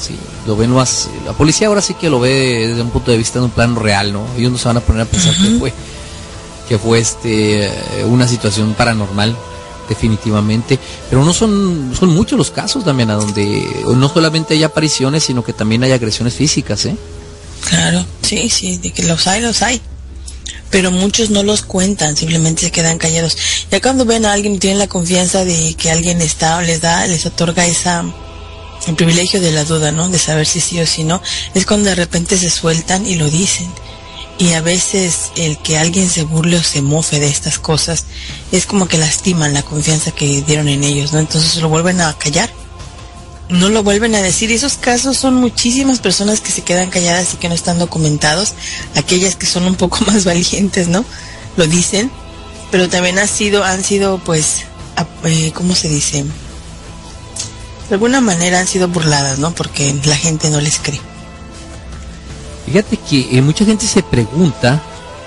Sí, 0.00 0.14
lo 0.46 0.56
ven 0.56 0.70
más, 0.70 1.08
la 1.24 1.32
policía 1.32 1.68
ahora 1.68 1.80
sí 1.80 1.94
que 1.94 2.10
lo 2.10 2.20
ve 2.20 2.68
desde 2.68 2.82
un 2.82 2.90
punto 2.90 3.10
de 3.10 3.16
vista 3.16 3.38
de 3.38 3.46
un 3.46 3.50
plano 3.50 3.80
real, 3.80 4.12
¿no? 4.12 4.26
Ellos 4.36 4.52
no 4.52 4.58
se 4.58 4.68
van 4.68 4.76
a 4.76 4.80
poner 4.80 5.02
a 5.02 5.04
pensar 5.06 5.34
que 5.34 5.58
fue, 5.58 5.72
que 6.68 6.78
fue 6.78 6.98
este, 6.98 7.66
eh, 7.66 8.04
una 8.04 8.28
situación 8.28 8.74
paranormal, 8.74 9.34
definitivamente. 9.88 10.78
Pero 11.08 11.24
no 11.24 11.32
son, 11.32 11.92
son 11.98 12.10
muchos 12.10 12.38
los 12.38 12.50
casos, 12.50 12.84
Damiana, 12.84 13.14
donde 13.14 13.66
no 13.86 14.08
solamente 14.08 14.54
hay 14.54 14.64
apariciones, 14.64 15.24
sino 15.24 15.42
que 15.42 15.52
también 15.52 15.82
hay 15.82 15.92
agresiones 15.92 16.34
físicas, 16.34 16.84
¿eh? 16.86 16.96
Claro, 17.68 18.04
sí, 18.22 18.48
sí, 18.48 18.78
de 18.78 18.92
que 18.92 19.02
los 19.04 19.26
hay, 19.26 19.40
los 19.40 19.62
hay. 19.62 19.80
Pero 20.70 20.90
muchos 20.90 21.30
no 21.30 21.42
los 21.42 21.62
cuentan, 21.62 22.16
simplemente 22.16 22.62
se 22.62 22.70
quedan 22.70 22.98
callados. 22.98 23.36
Ya 23.70 23.80
cuando 23.80 24.04
ven 24.04 24.26
a 24.26 24.32
alguien, 24.32 24.58
tienen 24.58 24.78
la 24.78 24.88
confianza 24.88 25.44
de 25.44 25.74
que 25.74 25.90
alguien 25.90 26.20
está 26.20 26.58
o 26.58 26.60
les 26.60 26.80
da, 26.80 27.06
les 27.06 27.24
otorga 27.24 27.66
esa, 27.66 28.04
el 28.86 28.94
privilegio 28.94 29.40
de 29.40 29.52
la 29.52 29.64
duda, 29.64 29.92
¿no? 29.92 30.08
De 30.08 30.18
saber 30.18 30.46
si 30.46 30.60
sí 30.60 30.80
o 30.80 30.86
si 30.86 31.04
no, 31.04 31.20
es 31.54 31.66
cuando 31.66 31.88
de 31.88 31.94
repente 31.94 32.38
se 32.38 32.50
sueltan 32.50 33.06
y 33.06 33.16
lo 33.16 33.28
dicen. 33.28 33.68
Y 34.38 34.52
a 34.52 34.60
veces 34.60 35.30
el 35.36 35.58
que 35.58 35.78
alguien 35.78 36.10
se 36.10 36.22
burle 36.22 36.58
o 36.58 36.62
se 36.62 36.82
mofe 36.82 37.18
de 37.20 37.26
estas 37.26 37.58
cosas 37.58 38.04
es 38.52 38.66
como 38.66 38.86
que 38.86 38.98
lastiman 38.98 39.54
la 39.54 39.62
confianza 39.62 40.10
que 40.10 40.42
dieron 40.42 40.68
en 40.68 40.84
ellos, 40.84 41.12
¿no? 41.12 41.18
Entonces 41.18 41.56
lo 41.56 41.68
vuelven 41.68 42.00
a 42.00 42.16
callar. 42.18 42.50
No 43.48 43.70
lo 43.70 43.82
vuelven 43.82 44.14
a 44.14 44.20
decir. 44.20 44.50
Y 44.50 44.54
esos 44.54 44.74
casos 44.74 45.16
son 45.16 45.34
muchísimas 45.34 46.00
personas 46.00 46.40
que 46.40 46.50
se 46.50 46.62
quedan 46.62 46.90
calladas 46.90 47.32
y 47.32 47.36
que 47.38 47.48
no 47.48 47.54
están 47.54 47.78
documentados. 47.78 48.54
Aquellas 48.94 49.36
que 49.36 49.46
son 49.46 49.64
un 49.64 49.76
poco 49.76 50.04
más 50.06 50.24
valientes, 50.24 50.88
¿no? 50.88 51.04
Lo 51.56 51.66
dicen. 51.66 52.10
Pero 52.70 52.88
también 52.88 53.18
ha 53.18 53.26
sido, 53.26 53.64
han 53.64 53.82
sido, 53.82 54.18
pues, 54.18 54.64
eh, 55.24 55.52
¿cómo 55.54 55.74
se 55.74 55.88
dice? 55.88 56.24
De 57.88 57.94
alguna 57.94 58.20
manera 58.20 58.58
han 58.58 58.66
sido 58.66 58.88
burladas, 58.88 59.38
¿no? 59.38 59.52
Porque 59.52 59.94
la 60.04 60.16
gente 60.16 60.50
no 60.50 60.60
les 60.60 60.78
cree. 60.78 61.00
Fíjate 62.66 62.96
que 62.96 63.38
eh, 63.38 63.42
mucha 63.42 63.64
gente 63.64 63.86
se 63.86 64.02
pregunta 64.02 64.82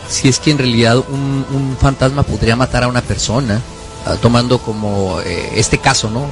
si 0.09 0.27
es 0.27 0.39
que 0.39 0.51
en 0.51 0.57
realidad 0.57 0.97
un, 0.97 1.45
un 1.51 1.77
fantasma 1.79 2.23
podría 2.23 2.55
matar 2.55 2.83
a 2.83 2.87
una 2.87 3.01
persona, 3.01 3.61
ah, 4.05 4.15
tomando 4.21 4.59
como 4.59 5.21
eh, 5.21 5.51
este 5.55 5.77
caso, 5.77 6.09
¿no? 6.09 6.25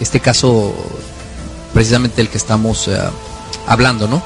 Este 0.00 0.20
caso 0.20 0.74
precisamente 1.72 2.16
del 2.16 2.28
que 2.28 2.36
estamos 2.36 2.88
eh, 2.88 2.98
hablando, 3.66 4.08
¿no? 4.08 4.22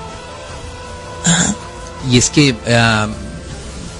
Y 2.10 2.18
es 2.18 2.30
que, 2.30 2.54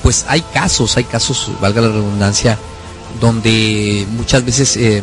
pues 0.03 0.25
hay 0.29 0.41
casos, 0.41 0.97
hay 0.97 1.03
casos, 1.03 1.51
valga 1.61 1.81
la 1.81 1.89
redundancia, 1.89 2.57
donde 3.21 4.07
muchas 4.11 4.45
veces 4.45 4.77
eh, 4.77 5.03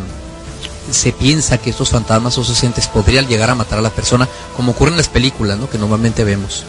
se 0.91 1.11
piensa 1.11 1.57
que 1.57 1.69
estos 1.69 1.89
fantasmas 1.89 2.37
o 2.37 2.41
esos 2.41 2.63
entes 2.63 2.87
podrían 2.87 3.27
llegar 3.27 3.49
a 3.49 3.55
matar 3.55 3.79
a 3.79 3.81
la 3.81 3.89
persona, 3.89 4.27
como 4.55 4.71
ocurre 4.71 4.91
en 4.91 4.97
las 4.97 5.09
películas, 5.09 5.57
¿no? 5.57 5.69
Que 5.69 5.77
normalmente 5.77 6.23
vemos. 6.23 6.63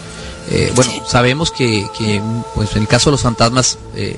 Eh, 0.50 0.72
bueno, 0.74 0.92
sabemos 1.06 1.50
que, 1.50 1.88
que, 1.96 2.22
pues 2.54 2.74
en 2.76 2.82
el 2.82 2.88
caso 2.88 3.10
de 3.10 3.12
los 3.12 3.22
fantasmas, 3.22 3.78
eh, 3.96 4.16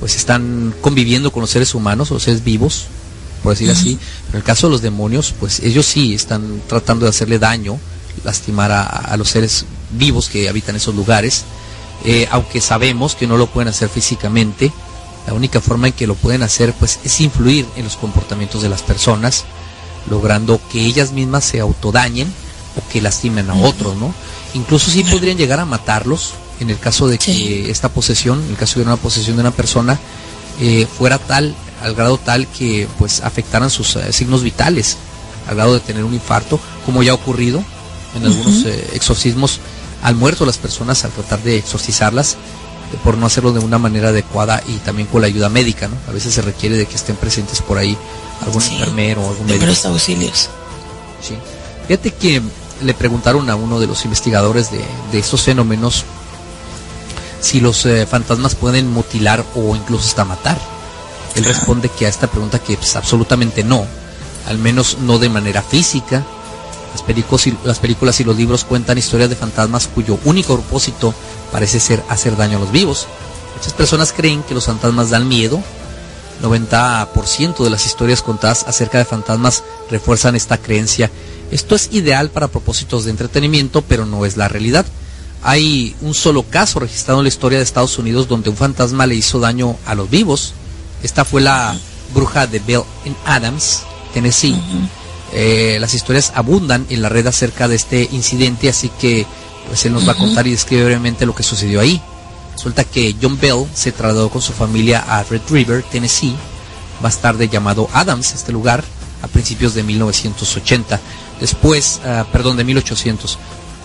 pues 0.00 0.16
están 0.16 0.74
conviviendo 0.80 1.32
con 1.32 1.40
los 1.40 1.50
seres 1.50 1.74
humanos, 1.74 2.10
o 2.10 2.20
seres 2.20 2.44
vivos, 2.44 2.86
por 3.42 3.52
decir 3.52 3.70
así. 3.70 3.98
Pero 4.26 4.32
en 4.32 4.36
el 4.38 4.44
caso 4.44 4.68
de 4.68 4.72
los 4.72 4.82
demonios, 4.82 5.34
pues 5.38 5.60
ellos 5.60 5.86
sí 5.86 6.14
están 6.14 6.62
tratando 6.66 7.04
de 7.06 7.10
hacerle 7.10 7.38
daño, 7.38 7.78
lastimar 8.24 8.70
a, 8.72 8.84
a 8.84 9.16
los 9.16 9.28
seres 9.28 9.64
vivos 9.90 10.28
que 10.28 10.48
habitan 10.48 10.76
esos 10.76 10.94
lugares. 10.94 11.44
Eh, 12.04 12.28
aunque 12.30 12.60
sabemos 12.60 13.14
que 13.14 13.26
no 13.26 13.36
lo 13.36 13.46
pueden 13.46 13.68
hacer 13.68 13.88
físicamente, 13.88 14.72
la 15.26 15.32
única 15.32 15.60
forma 15.60 15.86
en 15.88 15.92
que 15.92 16.06
lo 16.06 16.14
pueden 16.14 16.42
hacer 16.42 16.72
pues 16.74 17.00
es 17.04 17.20
influir 17.20 17.66
en 17.76 17.84
los 17.84 17.96
comportamientos 17.96 18.62
de 18.62 18.68
las 18.68 18.82
personas, 18.82 19.44
logrando 20.10 20.60
que 20.70 20.84
ellas 20.84 21.12
mismas 21.12 21.44
se 21.44 21.60
autodañen 21.60 22.32
o 22.76 22.92
que 22.92 23.00
lastimen 23.00 23.48
a 23.50 23.54
otros, 23.54 23.96
¿no? 23.96 24.14
Incluso 24.54 24.90
sí 24.90 25.02
podrían 25.04 25.36
llegar 25.38 25.60
a 25.60 25.64
matarlos 25.64 26.34
en 26.60 26.70
el 26.70 26.78
caso 26.78 27.08
de 27.08 27.18
que 27.18 27.32
Sí. 27.32 27.64
esta 27.68 27.88
posesión, 27.88 28.42
en 28.44 28.50
el 28.50 28.56
caso 28.56 28.78
de 28.78 28.84
una 28.86 28.96
posesión 28.96 29.36
de 29.36 29.40
una 29.40 29.50
persona, 29.50 29.98
eh, 30.60 30.86
fuera 30.98 31.18
tal, 31.18 31.54
al 31.82 31.94
grado 31.94 32.18
tal 32.18 32.46
que 32.46 32.86
pues 32.98 33.20
afectaran 33.22 33.70
sus 33.70 33.96
eh, 33.96 34.12
signos 34.12 34.42
vitales, 34.42 34.96
al 35.48 35.56
grado 35.56 35.74
de 35.74 35.80
tener 35.80 36.04
un 36.04 36.14
infarto, 36.14 36.60
como 36.84 37.02
ya 37.02 37.12
ha 37.12 37.14
ocurrido 37.14 37.64
en 38.14 38.24
algunos 38.26 38.64
eh, 38.64 38.90
exorcismos, 38.92 39.58
han 40.02 40.16
muerto 40.16 40.46
las 40.46 40.58
personas 40.58 41.04
al 41.04 41.10
tratar 41.10 41.42
de 41.42 41.56
exorcizarlas 41.56 42.36
por 43.02 43.16
no 43.18 43.26
hacerlo 43.26 43.52
de 43.52 43.60
una 43.60 43.78
manera 43.78 44.08
adecuada 44.08 44.62
y 44.66 44.76
también 44.78 45.08
con 45.08 45.20
la 45.20 45.26
ayuda 45.26 45.48
médica, 45.48 45.88
¿no? 45.88 45.96
A 46.08 46.12
veces 46.12 46.34
se 46.34 46.42
requiere 46.42 46.76
de 46.76 46.86
que 46.86 46.94
estén 46.94 47.16
presentes 47.16 47.60
por 47.62 47.78
ahí 47.78 47.96
algún 48.44 48.60
Sí. 48.60 48.74
enfermero 48.74 49.22
o 49.22 49.30
algún 49.30 49.46
médico. 49.46 49.88
auxilios. 49.88 50.48
Sí. 51.26 51.36
Fíjate 51.88 52.10
que 52.12 52.42
le 52.82 52.94
preguntaron 52.94 53.48
a 53.50 53.56
uno 53.56 53.78
de 53.80 53.86
los 53.86 54.04
investigadores 54.04 54.70
de, 54.70 54.84
de 55.12 55.18
estos 55.18 55.42
fenómenos 55.42 56.04
si 57.40 57.60
los 57.60 57.84
eh, 57.86 58.06
fantasmas 58.06 58.54
pueden 58.54 58.90
mutilar 58.90 59.44
o 59.54 59.76
incluso 59.76 60.08
hasta 60.08 60.24
matar. 60.24 60.58
Él 61.34 61.44
responde 61.44 61.88
que 61.88 62.06
a 62.06 62.08
esta 62.08 62.26
pregunta 62.26 62.58
que 62.58 62.76
pues, 62.76 62.96
absolutamente 62.96 63.62
no, 63.64 63.84
al 64.48 64.58
menos 64.58 64.98
no 65.00 65.18
de 65.18 65.28
manera 65.28 65.62
física. 65.62 66.24
Las 66.94 67.78
películas, 67.80 68.20
y, 68.20 68.24
los 68.24 68.36
libros 68.36 68.64
cuentan 68.64 68.98
historias 68.98 69.28
de 69.28 69.36
fantasmas 69.36 69.88
cuyo 69.88 70.18
único 70.24 70.54
propósito 70.54 71.12
parece 71.50 71.80
ser 71.80 72.02
hacer 72.08 72.36
daño 72.36 72.58
a 72.58 72.60
los 72.60 72.70
vivos. 72.70 73.06
Muchas 73.56 73.72
personas 73.72 74.12
creen 74.12 74.42
que 74.44 74.54
los 74.54 74.66
fantasmas 74.66 75.10
dan 75.10 75.28
miedo. 75.28 75.60
90% 76.40 77.64
de 77.64 77.70
las 77.70 77.86
historias 77.86 78.22
contadas 78.22 78.64
acerca 78.68 78.98
de 78.98 79.04
fantasmas 79.04 79.64
refuerzan 79.90 80.36
esta 80.36 80.58
creencia. 80.58 81.10
Esto 81.50 81.74
es 81.74 81.88
ideal 81.92 82.30
para 82.30 82.48
propósitos 82.48 83.04
de 83.04 83.10
entretenimiento, 83.10 83.82
pero 83.82 84.06
no 84.06 84.24
es 84.24 84.36
la 84.36 84.48
realidad. 84.48 84.86
Hay 85.42 85.94
un 86.00 86.14
solo 86.14 86.44
caso 86.44 86.80
registrado 86.80 87.20
en 87.20 87.24
la 87.24 87.28
historia 87.28 87.58
de 87.58 87.64
Estados 87.64 87.98
Unidos 87.98 88.28
donde 88.28 88.50
un 88.50 88.56
fantasma 88.56 89.06
le 89.06 89.14
hizo 89.14 89.40
daño 89.40 89.76
a 89.84 89.94
los 89.94 90.08
vivos. 90.08 90.54
Esta 91.02 91.24
fue 91.24 91.42
la 91.42 91.76
bruja 92.14 92.46
de 92.46 92.60
Bell 92.60 92.82
en 93.04 93.16
Adams, 93.26 93.82
Tennessee. 94.14 94.56
Eh, 95.34 95.78
las 95.80 95.94
historias 95.94 96.32
abundan 96.34 96.86
en 96.90 97.02
la 97.02 97.08
red 97.08 97.26
acerca 97.26 97.66
de 97.66 97.74
este 97.74 98.08
incidente, 98.12 98.68
así 98.68 98.88
que 99.00 99.26
pues 99.66 99.84
él 99.84 99.92
nos 99.92 100.06
va 100.06 100.12
a 100.12 100.16
contar 100.16 100.46
y 100.46 100.52
describe 100.52 100.84
brevemente 100.84 101.26
lo 101.26 101.34
que 101.34 101.42
sucedió 101.42 101.80
ahí. 101.80 102.00
Resulta 102.52 102.84
que 102.84 103.16
John 103.20 103.38
Bell 103.40 103.66
se 103.74 103.90
trasladó 103.90 104.30
con 104.30 104.40
su 104.40 104.52
familia 104.52 105.04
a 105.06 105.24
Red 105.24 105.42
River, 105.50 105.82
Tennessee, 105.82 106.36
más 107.02 107.18
tarde 107.18 107.48
llamado 107.48 107.88
Adams, 107.92 108.32
este 108.32 108.52
lugar, 108.52 108.84
a 109.22 109.26
principios 109.26 109.74
de 109.74 109.82
1980. 109.82 111.00
Después, 111.40 112.00
ah, 112.04 112.26
perdón, 112.30 112.56
de 112.56 112.64
1800. 112.64 113.38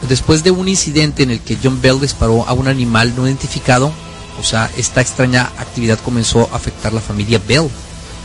Después 0.07 0.43
de 0.43 0.51
un 0.51 0.67
incidente 0.67 1.23
en 1.23 1.31
el 1.31 1.39
que 1.41 1.57
John 1.61 1.81
Bell 1.81 1.99
disparó 1.99 2.47
a 2.47 2.53
un 2.53 2.67
animal 2.67 3.13
no 3.15 3.26
identificado, 3.26 3.91
o 4.39 4.43
sea, 4.43 4.69
esta 4.77 5.01
extraña 5.01 5.51
actividad 5.57 5.99
comenzó 5.99 6.47
a 6.51 6.55
afectar 6.55 6.93
la 6.93 7.01
familia 7.01 7.41
Bell. 7.45 7.69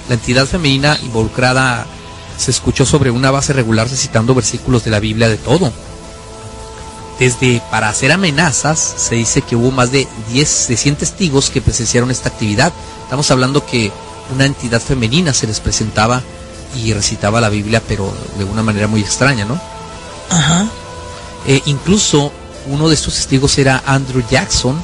La 0.09 0.15
entidad 0.15 0.47
femenina 0.47 0.99
involucrada 1.03 1.87
se 2.37 2.51
escuchó 2.51 2.85
sobre 2.85 3.11
una 3.11 3.31
base 3.31 3.53
regular 3.53 3.89
recitando 3.89 4.35
versículos 4.35 4.85
de 4.85 4.91
la 4.91 5.01
Biblia 5.01 5.29
de 5.29 5.37
todo. 5.37 5.73
Desde 7.19 7.63
para 7.71 7.89
hacer 7.89 8.11
amenazas, 8.11 8.95
se 8.97 9.15
dice 9.15 9.43
que 9.43 9.57
hubo 9.57 9.71
más 9.71 9.93
de 9.93 10.09
10, 10.33 10.69
de 10.69 10.77
100 10.77 10.97
testigos 10.97 11.51
que 11.51 11.63
presenciaron 11.63 12.11
esta 12.11 12.29
actividad. 12.29 12.73
Estamos 13.05 13.31
hablando 13.31 13.65
que 13.65 13.93
una 14.35 14.47
entidad 14.47 14.81
femenina 14.81 15.33
se 15.33 15.47
les 15.47 15.61
presentaba 15.61 16.23
y 16.75 16.93
recitaba 16.93 17.41
la 17.41 17.49
Biblia, 17.51 17.81
pero 17.87 18.13
de 18.37 18.45
una 18.45 18.63
manera 18.63 18.89
muy 18.89 19.01
extraña, 19.01 19.45
¿no? 19.45 19.61
Ajá. 20.31 20.67
Eh, 21.47 21.63
incluso 21.67 22.33
uno 22.67 22.89
de 22.89 22.95
estos 22.95 23.15
testigos 23.15 23.59
era 23.59 23.83
Andrew 23.87 24.25
Jackson, 24.29 24.83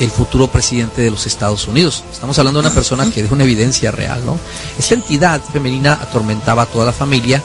el 0.00 0.10
futuro 0.10 0.48
presidente 0.48 1.02
de 1.02 1.10
los 1.10 1.26
Estados 1.26 1.66
Unidos. 1.68 2.04
Estamos 2.12 2.38
hablando 2.38 2.60
de 2.60 2.66
una 2.66 2.74
persona 2.74 3.10
que 3.10 3.22
de 3.22 3.32
una 3.32 3.44
evidencia 3.44 3.90
real, 3.90 4.24
¿no? 4.24 4.38
Esta 4.78 4.94
entidad 4.94 5.42
femenina 5.42 5.94
atormentaba 5.94 6.62
a 6.62 6.66
toda 6.66 6.86
la 6.86 6.92
familia, 6.92 7.42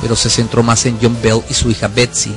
pero 0.00 0.16
se 0.16 0.30
centró 0.30 0.62
más 0.62 0.84
en 0.86 0.98
John 1.00 1.16
Bell 1.22 1.42
y 1.48 1.54
su 1.54 1.70
hija 1.70 1.88
Betsy. 1.88 2.34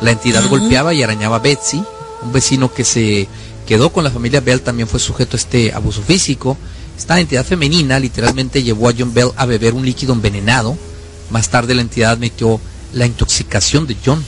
La 0.00 0.10
entidad 0.10 0.48
golpeaba 0.48 0.92
y 0.94 1.02
arañaba 1.02 1.36
a 1.36 1.40
Betsy. 1.40 1.82
Un 2.22 2.32
vecino 2.32 2.72
que 2.72 2.84
se 2.84 3.28
quedó 3.66 3.90
con 3.90 4.04
la 4.04 4.10
familia 4.10 4.40
Bell 4.40 4.62
también 4.62 4.88
fue 4.88 5.00
sujeto 5.00 5.36
a 5.36 5.40
este 5.40 5.72
abuso 5.72 6.02
físico. 6.02 6.56
Esta 6.98 7.18
entidad 7.18 7.44
femenina 7.44 7.98
literalmente 7.98 8.62
llevó 8.62 8.88
a 8.88 8.94
John 8.96 9.14
Bell 9.14 9.30
a 9.36 9.46
beber 9.46 9.74
un 9.74 9.84
líquido 9.84 10.12
envenenado. 10.12 10.76
Más 11.30 11.48
tarde 11.48 11.74
la 11.74 11.82
entidad 11.82 12.12
admitió 12.12 12.60
la 12.92 13.06
intoxicación 13.06 13.86
de 13.86 13.96
John. 14.04 14.24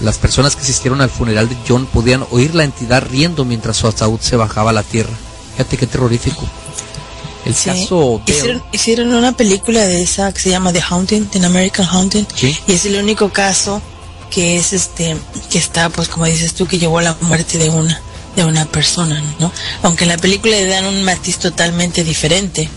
Las 0.00 0.18
personas 0.18 0.56
que 0.56 0.62
asistieron 0.62 1.00
al 1.00 1.10
funeral 1.10 1.48
de 1.48 1.56
John 1.68 1.86
podían 1.86 2.24
oír 2.30 2.54
la 2.54 2.64
entidad 2.64 3.02
riendo 3.08 3.44
mientras 3.44 3.76
su 3.76 3.86
ataúd 3.86 4.20
se 4.20 4.36
bajaba 4.36 4.70
a 4.70 4.72
la 4.72 4.82
tierra. 4.82 5.12
Fíjate 5.52 5.76
qué 5.76 5.86
terrorífico. 5.86 6.42
El 7.44 7.54
Sí. 7.54 7.70
caso 7.70 8.20
Hicieron, 8.26 8.62
hicieron 8.72 9.14
una 9.14 9.32
película 9.32 9.80
de 9.86 10.02
esa 10.02 10.32
que 10.32 10.40
se 10.40 10.50
llama 10.50 10.72
The 10.72 10.82
Haunting, 10.88 11.26
The 11.26 11.44
American 11.44 11.86
Haunting, 11.86 12.26
Sí. 12.34 12.56
y 12.66 12.72
es 12.72 12.84
el 12.86 12.96
único 12.96 13.30
caso 13.30 13.80
que 14.30 14.56
es 14.56 14.72
este, 14.72 15.16
que 15.50 15.58
está, 15.58 15.88
pues 15.90 16.08
como 16.08 16.26
dices 16.26 16.54
tú, 16.54 16.66
que 16.66 16.78
llevó 16.78 16.98
a 16.98 17.02
la 17.02 17.16
muerte 17.22 17.58
de 17.58 17.68
una, 17.70 18.00
de 18.36 18.44
una 18.44 18.64
persona, 18.66 19.22
¿no? 19.38 19.50
Aunque 19.82 20.04
en 20.04 20.08
la 20.10 20.18
película 20.18 20.54
le 20.54 20.66
dan 20.66 20.84
un 20.86 21.02
matiz 21.02 21.38
totalmente 21.38 22.04
diferente, 22.04 22.68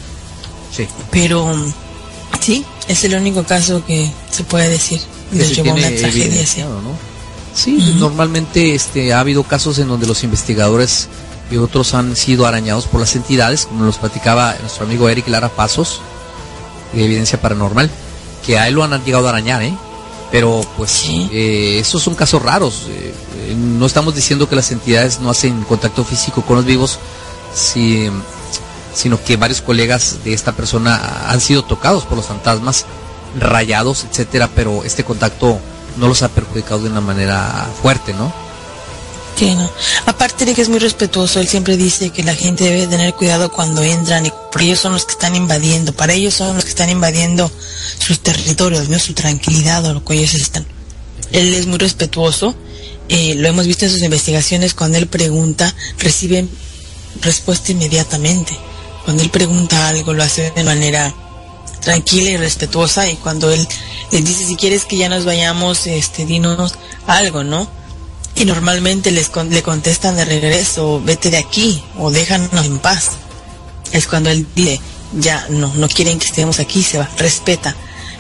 sí. 0.75 0.87
pero 1.11 1.53
sí, 2.41 2.65
es 2.87 3.03
el 3.03 3.15
único 3.15 3.43
caso 3.43 3.85
que 3.85 4.09
se 4.31 4.43
puede 4.43 4.67
decir. 4.69 4.99
que 5.31 5.45
se 5.45 5.55
llevó 5.55 5.73
una 5.73 5.89
tragedia 5.89 6.43
así. 6.43 6.63
Sí, 7.53 7.95
normalmente 7.99 8.73
este, 8.73 9.13
ha 9.13 9.19
habido 9.19 9.43
casos 9.43 9.77
en 9.80 9.88
donde 9.88 10.07
los 10.07 10.23
investigadores 10.23 11.07
y 11.51 11.57
otros 11.57 11.93
han 11.93 12.15
sido 12.15 12.47
arañados 12.47 12.88
por 12.88 12.99
las 12.99 13.15
entidades, 13.15 13.65
como 13.67 13.85
nos 13.85 13.97
platicaba 13.97 14.55
nuestro 14.61 14.85
amigo 14.85 15.07
Eric 15.09 15.27
Lara 15.27 15.49
Pasos, 15.49 16.01
de 16.93 17.05
evidencia 17.05 17.39
paranormal, 17.39 17.89
que 18.45 18.57
a 18.57 18.67
él 18.67 18.73
lo 18.75 18.84
han 18.84 19.03
llegado 19.05 19.27
a 19.27 19.30
arañar, 19.30 19.61
¿eh? 19.61 19.73
Pero 20.31 20.65
pues 20.77 20.89
Sí. 20.89 21.30
eh, 21.31 21.77
esos 21.80 22.01
son 22.01 22.15
casos 22.15 22.41
raros. 22.41 22.88
eh, 22.89 23.13
eh, 23.49 23.55
no 23.55 23.85
estamos 23.85 24.15
diciendo 24.15 24.49
que 24.49 24.55
las 24.55 24.71
entidades 24.71 25.19
no 25.19 25.30
hacen 25.30 25.61
contacto 25.63 26.03
físico 26.03 26.41
con 26.41 26.55
los 26.55 26.65
vivos, 26.65 26.97
si- 27.53 28.09
sino 28.95 29.23
que 29.23 29.38
varios 29.38 29.61
colegas 29.61 30.17
de 30.23 30.34
esta 30.34 30.53
persona 30.53 31.25
han 31.27 31.39
sido 31.41 31.63
tocados 31.63 32.03
por 32.05 32.17
los 32.17 32.25
fantasmas, 32.25 32.85
rayados, 33.39 34.05
etcétera, 34.09 34.49
pero 34.55 34.84
este 34.84 35.03
contacto 35.03 35.59
no 35.98 36.07
los 36.07 36.22
ha 36.24 36.30
perjudicado 36.30 36.82
de 36.84 36.90
una 36.90 37.02
manera 37.02 37.70
fuerte, 37.82 38.14
¿no? 38.14 38.34
Sí, 39.38 39.56
no. 39.56 39.70
Aparte 40.06 40.45
de 40.45 40.53
que 40.53 40.61
es 40.61 40.70
muy 40.70 40.80
respetuoso, 40.80 41.40
él 41.40 41.48
siempre 41.48 41.76
dice 41.76 42.11
que 42.11 42.24
la 42.24 42.36
gente 42.36 42.65
debe 42.65 42.88
tener 42.88 43.14
cuidado 43.14 43.52
cuando 43.52 43.82
entran 43.82 44.26
y 44.26 44.32
porque 44.52 44.65
ellos 44.65 44.80
son 44.80 44.94
los 44.94 45.06
que 45.06 45.14
están 45.14 45.36
invadiendo, 45.36 45.94
para 45.94 46.14
ellos 46.14 46.36
son 46.36 46.56
los 46.56 46.64
que 46.64 46.70
están 46.70 46.90
invadiendo 46.90 47.52
sus 47.98 48.20
territorios, 48.20 48.90
no 48.90 48.99
su 48.99 49.14
tranquilidad 49.14 49.84
o 49.86 49.94
lo 49.94 50.06
que 50.06 50.14
ellos 50.14 50.36
están. 50.36 50.65
Él 51.32 51.53
es 51.56 51.65
muy 51.65 51.80
respetuoso, 51.80 52.56
eh, 53.10 53.34
lo 53.36 53.48
hemos 53.48 53.65
visto 53.65 53.86
en 53.86 53.91
sus 53.91 54.03
investigaciones, 54.03 54.76
cuando 54.76 54.99
él 54.99 55.07
pregunta, 55.07 55.74
reciben 55.98 56.49
respuesta 57.22 57.72
inmediatamente. 57.72 58.57
Cuando 59.03 59.24
él 59.24 59.30
pregunta 59.30 59.88
algo, 59.88 60.14
lo 60.14 60.24
hace 60.24 60.52
de 60.52 60.64
manera 60.64 61.14
tranquila 61.82 62.30
y 62.30 62.38
respetuosa 62.38 63.10
y 63.10 63.15
cuando 63.18 63.52
él 63.52 63.68
les 64.14 64.23
dice 64.23 64.45
si 64.45 64.56
quieres 64.56 64.85
que 64.85 64.95
ya 64.98 65.10
nos 65.10 65.26
vayamos, 65.26 65.85
este, 65.88 66.26
dinos 66.26 66.76
algo, 67.07 67.44
¿no? 67.44 67.68
Y 68.35 68.45
normalmente 68.45 69.11
les 69.11 69.27
con- 69.30 69.49
le 69.49 69.61
contestan 69.61 70.15
de 70.15 70.23
regreso, 70.26 71.02
vete 71.03 71.30
de 71.30 71.38
aquí 71.38 71.84
o 71.99 72.10
déjanos 72.11 72.65
en 72.65 72.80
paz. 72.80 73.11
Es 73.91 74.07
cuando 74.07 74.30
él 74.30 74.48
dice, 74.56 74.80
ya 75.19 75.45
no, 75.49 75.72
no 75.76 75.88
quieren 75.88 76.18
que 76.19 76.26
estemos 76.27 76.60
aquí, 76.60 76.81
se 76.84 76.98
va, 76.98 77.10
respeta. 77.18 77.76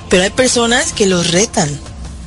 Pero 0.09 0.23
hay 0.23 0.29
personas 0.29 0.91
que 0.93 1.05
los 1.07 1.31
retan, 1.31 1.79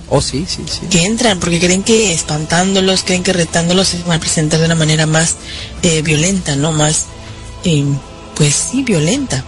Oh, 0.09 0.21
sí, 0.21 0.47
sí, 0.49 0.65
sí. 0.69 0.87
que 0.89 1.05
entran 1.05 1.39
porque 1.41 1.59
creen 1.61 1.83
que 1.83 2.13
espantándolos, 2.13 3.03
creen 3.05 3.23
que 3.25 3.33
retándolos 3.33 3.89
se 3.89 4.03
van 4.05 4.19
a 4.19 4.21
presentar 4.21 4.59
de 4.61 4.67
una 4.67 4.75
manera 4.77 5.07
más 5.07 5.35
eh, 5.83 6.03
violenta, 6.03 6.55
¿no? 6.57 6.71
Más, 6.73 7.07
eh, 7.65 7.85
pues 8.37 8.55
sí, 8.71 8.83
violenta. 8.85 9.45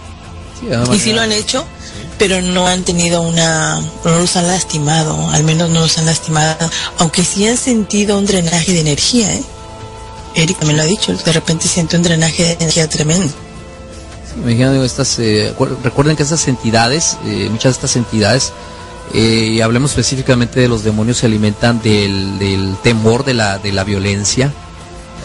Sí, 0.59 0.65
Y 0.67 0.69
sí 0.69 1.09
manera- 1.09 1.15
lo 1.15 1.21
han 1.21 1.31
hecho, 1.31 1.65
pero 2.17 2.41
no 2.41 2.67
han 2.67 2.83
tenido 2.83 3.21
una, 3.21 3.79
no 4.03 4.19
los 4.19 4.35
han 4.35 4.47
lastimado, 4.47 5.29
al 5.29 5.43
menos 5.43 5.69
no 5.69 5.81
los 5.81 5.97
han 5.97 6.05
lastimado, 6.05 6.69
aunque 6.97 7.23
sí 7.23 7.47
han 7.47 7.57
sentido 7.57 8.17
un 8.17 8.25
drenaje 8.25 8.73
de 8.73 8.81
energía, 8.81 9.33
¿eh? 9.33 9.43
Eric 10.35 10.59
también 10.59 10.77
lo 10.77 10.83
ha 10.83 10.85
dicho, 10.85 11.15
de 11.15 11.31
repente 11.31 11.67
siente 11.67 11.97
un 11.97 12.03
drenaje 12.03 12.43
de 12.43 12.51
energía 12.53 12.87
tremendo. 12.87 13.33
Sí, 14.35 15.23
eh, 15.23 15.53
recuerden 15.83 16.15
que 16.15 16.23
estas 16.23 16.47
entidades, 16.47 17.17
eh, 17.25 17.47
muchas 17.49 17.73
de 17.73 17.75
estas 17.77 17.95
entidades, 17.95 18.53
eh, 19.13 19.53
y 19.53 19.61
hablemos 19.61 19.91
específicamente 19.91 20.59
de 20.59 20.67
los 20.67 20.83
demonios, 20.83 21.17
se 21.17 21.25
alimentan 21.25 21.81
del, 21.81 22.37
del 22.37 22.75
temor 22.83 23.25
de 23.25 23.33
la, 23.33 23.57
de 23.57 23.71
la 23.71 23.83
violencia, 23.83 24.53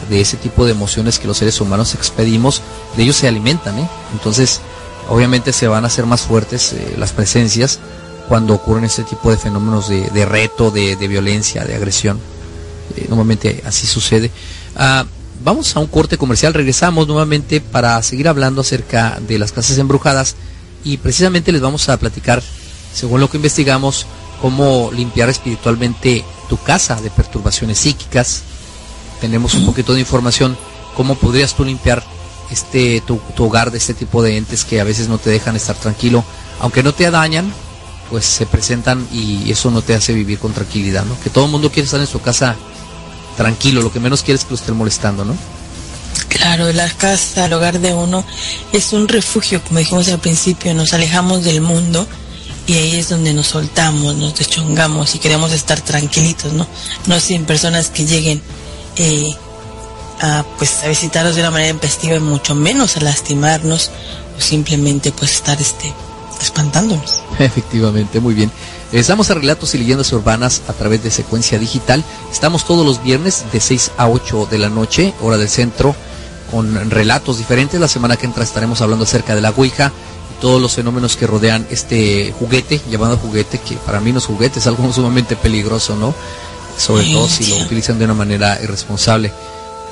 de 0.08 0.20
ese 0.20 0.36
tipo 0.36 0.64
de 0.64 0.72
emociones 0.72 1.18
que 1.18 1.26
los 1.26 1.38
seres 1.38 1.60
humanos 1.60 1.94
expedimos, 1.94 2.62
de 2.96 3.02
ellos 3.02 3.16
se 3.16 3.28
alimentan, 3.28 3.78
¿eh? 3.78 3.88
Entonces, 4.12 4.60
obviamente 5.08 5.52
se 5.52 5.68
van 5.68 5.84
a 5.84 5.88
hacer 5.88 6.06
más 6.06 6.22
fuertes 6.22 6.72
eh, 6.72 6.94
las 6.98 7.12
presencias 7.12 7.78
cuando 8.28 8.54
ocurren 8.54 8.84
ese 8.84 9.04
tipo 9.04 9.30
de 9.30 9.36
fenómenos 9.36 9.88
de, 9.88 10.08
de 10.10 10.24
reto, 10.24 10.70
de, 10.70 10.96
de 10.96 11.08
violencia, 11.08 11.64
de 11.64 11.74
agresión. 11.74 12.18
Eh, 12.96 13.06
normalmente 13.08 13.62
así 13.66 13.86
sucede. 13.86 14.30
Ah, 14.76 15.04
vamos 15.42 15.74
a 15.76 15.80
un 15.80 15.86
corte 15.86 16.16
comercial, 16.16 16.54
regresamos 16.54 17.06
nuevamente 17.06 17.60
para 17.60 18.02
seguir 18.02 18.28
hablando 18.28 18.62
acerca 18.62 19.18
de 19.26 19.38
las 19.38 19.52
casas 19.52 19.78
embrujadas 19.78 20.36
y 20.84 20.96
precisamente 20.98 21.52
les 21.52 21.60
vamos 21.60 21.88
a 21.88 21.96
platicar, 21.98 22.42
según 22.92 23.20
lo 23.20 23.30
que 23.30 23.38
investigamos, 23.38 24.06
cómo 24.40 24.90
limpiar 24.92 25.28
espiritualmente 25.28 26.24
tu 26.48 26.56
casa 26.58 27.00
de 27.00 27.10
perturbaciones 27.10 27.78
psíquicas. 27.78 28.42
Tenemos 29.20 29.54
un 29.54 29.64
poquito 29.66 29.94
de 29.94 30.00
información, 30.00 30.56
cómo 30.96 31.14
podrías 31.14 31.54
tú 31.54 31.64
limpiar 31.64 32.02
este 32.50 33.00
tu, 33.00 33.20
tu 33.34 33.46
hogar 33.46 33.70
de 33.70 33.78
este 33.78 33.94
tipo 33.94 34.22
de 34.22 34.36
entes 34.36 34.64
que 34.64 34.80
a 34.80 34.84
veces 34.84 35.08
no 35.08 35.18
te 35.18 35.30
dejan 35.30 35.56
estar 35.56 35.76
tranquilo, 35.76 36.24
aunque 36.60 36.82
no 36.82 36.92
te 36.92 37.10
dañan, 37.10 37.52
pues 38.10 38.24
se 38.24 38.46
presentan 38.46 39.06
y 39.12 39.50
eso 39.50 39.70
no 39.70 39.82
te 39.82 39.94
hace 39.94 40.12
vivir 40.12 40.38
con 40.38 40.52
tranquilidad, 40.52 41.04
¿no? 41.04 41.18
Que 41.20 41.30
todo 41.30 41.46
el 41.46 41.50
mundo 41.50 41.70
quiere 41.70 41.84
estar 41.84 42.00
en 42.00 42.06
su 42.06 42.20
casa 42.20 42.56
tranquilo, 43.36 43.82
lo 43.82 43.92
que 43.92 44.00
menos 44.00 44.22
quiere 44.22 44.36
es 44.38 44.44
que 44.44 44.50
lo 44.50 44.56
estén 44.56 44.76
molestando, 44.76 45.24
¿no? 45.24 45.36
Claro, 46.28 46.72
la 46.72 46.88
casa, 46.90 47.46
el 47.46 47.52
hogar 47.52 47.80
de 47.80 47.94
uno, 47.94 48.24
es 48.72 48.92
un 48.92 49.08
refugio, 49.08 49.62
como 49.62 49.78
dijimos 49.78 50.08
al 50.08 50.20
principio, 50.20 50.74
nos 50.74 50.92
alejamos 50.92 51.44
del 51.44 51.60
mundo 51.60 52.06
y 52.66 52.74
ahí 52.74 52.96
es 52.96 53.08
donde 53.08 53.32
nos 53.34 53.48
soltamos, 53.48 54.14
nos 54.16 54.36
deschongamos 54.36 55.14
y 55.14 55.18
queremos 55.18 55.52
estar 55.52 55.80
tranquilitos, 55.80 56.52
¿no? 56.52 56.66
No 57.06 57.20
sin 57.20 57.44
personas 57.44 57.90
que 57.90 58.04
lleguen 58.06 58.42
eh, 58.96 59.34
a, 60.20 60.44
pues, 60.58 60.82
a 60.84 60.88
visitarnos 60.88 61.34
de 61.34 61.40
una 61.40 61.50
manera 61.50 61.70
impestiva 61.70 62.16
y 62.16 62.20
mucho 62.20 62.54
menos 62.54 62.96
a 62.96 63.00
lastimarnos 63.00 63.90
o 64.36 64.40
simplemente 64.40 65.12
pues 65.12 65.32
estar 65.34 65.60
este, 65.60 65.92
espantándonos. 66.40 67.22
Efectivamente, 67.38 68.20
muy 68.20 68.34
bien. 68.34 68.50
Estamos 68.92 69.28
a 69.30 69.34
Relatos 69.34 69.74
y 69.74 69.78
Leyendas 69.78 70.12
Urbanas 70.12 70.62
a 70.68 70.72
través 70.72 71.02
de 71.02 71.10
Secuencia 71.10 71.58
Digital. 71.58 72.04
Estamos 72.30 72.64
todos 72.64 72.86
los 72.86 73.02
viernes 73.02 73.44
de 73.52 73.58
6 73.60 73.92
a 73.96 74.08
8 74.08 74.46
de 74.50 74.58
la 74.58 74.68
noche, 74.68 75.12
hora 75.20 75.36
del 75.36 75.48
centro, 75.48 75.96
con 76.50 76.90
relatos 76.90 77.38
diferentes. 77.38 77.80
La 77.80 77.88
semana 77.88 78.16
que 78.16 78.26
entra 78.26 78.44
estaremos 78.44 78.80
hablando 78.82 79.04
acerca 79.04 79.34
de 79.34 79.40
la 79.40 79.50
Ouija 79.50 79.90
y 80.30 80.40
todos 80.40 80.62
los 80.62 80.74
fenómenos 80.74 81.16
que 81.16 81.26
rodean 81.26 81.66
este 81.70 82.32
juguete, 82.38 82.80
llamado 82.88 83.16
juguete, 83.16 83.58
que 83.58 83.74
para 83.76 83.98
mí 83.98 84.12
no 84.12 84.18
es 84.18 84.26
juguete, 84.26 84.60
es 84.60 84.66
algo 84.68 84.92
sumamente 84.92 85.34
peligroso, 85.34 85.96
¿no? 85.96 86.14
Sobre 86.78 87.04
todo 87.10 87.28
si 87.28 87.46
lo 87.46 87.56
utilizan 87.56 87.98
de 87.98 88.04
una 88.04 88.14
manera 88.14 88.60
irresponsable. 88.62 89.32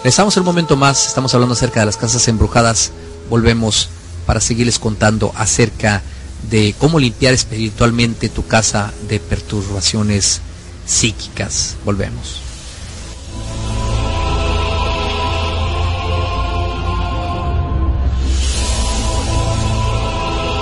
Estamos 0.04 0.36
un 0.36 0.44
momento 0.44 0.76
más, 0.76 1.06
estamos 1.06 1.32
hablando 1.32 1.54
acerca 1.54 1.78
de 1.80 1.86
las 1.86 1.96
casas 1.96 2.26
embrujadas. 2.26 2.90
Volvemos 3.30 3.88
para 4.26 4.40
seguirles 4.40 4.80
contando 4.80 5.32
acerca 5.36 6.02
de 6.50 6.74
cómo 6.76 6.98
limpiar 6.98 7.32
espiritualmente 7.34 8.28
tu 8.28 8.44
casa 8.44 8.92
de 9.08 9.20
perturbaciones 9.20 10.40
psíquicas. 10.86 11.76
Volvemos. 11.84 12.40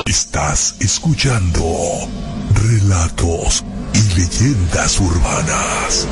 Estás 0.04 0.74
escuchando 0.80 1.64
relatos 2.52 3.64
y 3.94 4.18
leyendas 4.18 5.00
urbanas. 5.00 6.06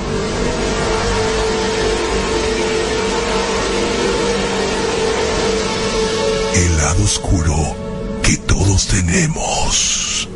El 6.59 6.77
lado 6.77 7.05
oscuro 7.05 7.55
que 8.21 8.37
todos 8.37 8.89
tenemos. 8.89 10.29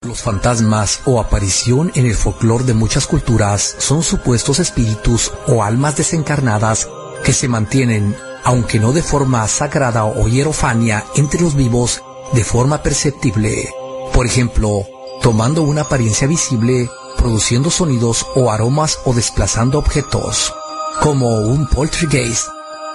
Los 0.00 0.20
fantasmas 0.20 1.02
o 1.04 1.20
aparición 1.20 1.92
en 1.94 2.06
el 2.06 2.16
folclore 2.16 2.64
de 2.64 2.74
muchas 2.74 3.06
culturas 3.06 3.76
son 3.78 4.02
supuestos 4.02 4.58
espíritus 4.58 5.30
o 5.46 5.62
almas 5.62 5.96
desencarnadas 5.96 6.88
que 7.22 7.32
se 7.32 7.46
mantienen, 7.46 8.16
aunque 8.42 8.80
no 8.80 8.92
de 8.92 9.04
forma 9.04 9.46
sagrada 9.46 10.04
o 10.04 10.26
hierofania, 10.26 11.04
entre 11.14 11.40
los 11.40 11.54
vivos 11.54 12.02
de 12.32 12.42
forma 12.42 12.82
perceptible. 12.82 13.68
Por 14.12 14.26
ejemplo, 14.26 14.84
tomando 15.22 15.62
una 15.62 15.82
apariencia 15.82 16.26
visible, 16.26 16.90
produciendo 17.16 17.70
sonidos 17.70 18.26
o 18.34 18.50
aromas 18.50 18.98
o 19.04 19.14
desplazando 19.14 19.78
objetos, 19.78 20.52
como 21.00 21.38
un 21.38 21.68
poltergeist, 21.68 22.48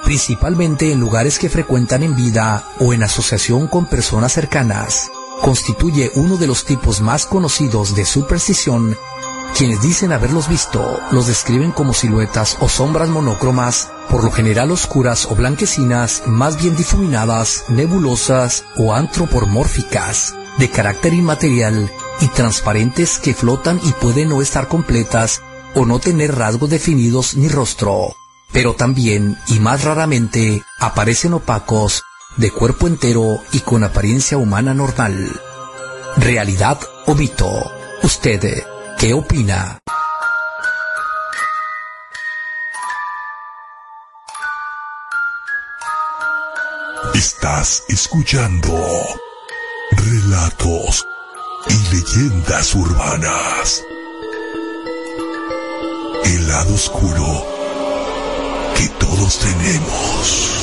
principalmente 0.04 0.92
en 0.92 1.00
lugares 1.00 1.40
que 1.40 1.50
frecuentan 1.50 2.04
en 2.04 2.16
vida 2.16 2.66
o 2.80 2.94
en 2.94 3.04
asociación 3.04 3.68
con 3.68 3.86
personas 3.86 4.34
cercanas. 4.34 5.12
Constituye 5.42 6.12
uno 6.16 6.38
de 6.38 6.48
los 6.48 6.66
tipos 6.66 7.02
más 7.02 7.26
conocidos 7.26 7.96
de 7.96 8.06
superstición. 8.06 8.98
Quienes 9.58 9.82
dicen 9.82 10.12
haberlos 10.12 10.48
visto 10.48 11.00
los 11.12 11.28
describen 11.28 11.72
como 11.72 11.94
siluetas 11.94 12.58
o 12.62 12.70
sombras 12.70 13.10
monócromas 13.10 13.90
por 14.10 14.24
lo 14.24 14.32
general 14.32 14.72
oscuras 14.72 15.26
o 15.26 15.36
blanquecinas, 15.36 16.24
más 16.28 16.62
bien 16.62 16.76
difuminadas, 16.76 17.66
nebulosas 17.70 18.66
o 18.78 18.94
antropomórficas, 18.94 20.36
de 20.58 20.70
carácter 20.70 21.14
inmaterial 21.14 21.90
y 22.20 22.28
transparentes 22.28 23.18
que 23.18 23.34
flotan 23.34 23.80
y 23.84 23.92
pueden 23.94 24.30
no 24.30 24.42
estar 24.42 24.68
completas 24.68 25.42
o 25.76 25.86
no 25.86 26.00
tener 26.00 26.36
rasgos 26.36 26.70
definidos 26.70 27.36
ni 27.36 27.48
rostro, 27.48 28.16
pero 28.54 28.74
también 28.74 29.38
y 29.48 29.60
más 29.60 29.84
raramente 29.84 30.64
aparecen 30.80 31.34
opacos, 31.34 32.04
de 32.38 32.52
cuerpo 32.52 32.88
entero 32.88 33.42
y 33.52 33.60
con 33.60 33.84
apariencia 33.84 34.38
humana 34.38 34.74
normal. 34.74 35.40
¿Realidad 36.18 36.80
o 37.06 37.16
mito? 37.16 37.72
¿Usted 38.04 38.64
qué 38.98 39.14
opina? 39.14 39.80
Estás 47.14 47.84
escuchando 47.90 48.74
relatos 49.92 51.06
y 51.68 51.96
leyendas 51.96 52.74
urbanas. 52.76 53.84
El 56.26 56.48
lado 56.48 56.74
oscuro 56.74 57.51
que 58.82 58.90
todos 58.98 59.38
tenemos. 59.38 60.58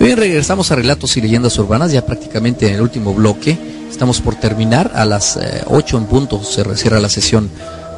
Bien, 0.00 0.16
regresamos 0.16 0.72
a 0.72 0.74
Relatos 0.74 1.16
y 1.16 1.20
Leyendas 1.20 1.56
Urbanas, 1.58 1.92
ya 1.92 2.04
prácticamente 2.04 2.66
en 2.66 2.74
el 2.74 2.80
último 2.80 3.14
bloque. 3.14 3.79
Estamos 4.00 4.22
por 4.22 4.34
terminar, 4.34 4.92
a 4.94 5.04
las 5.04 5.38
8 5.66 5.98
en 5.98 6.06
punto 6.06 6.42
se 6.42 6.64
cierra 6.74 7.00
la 7.00 7.10
sesión 7.10 7.50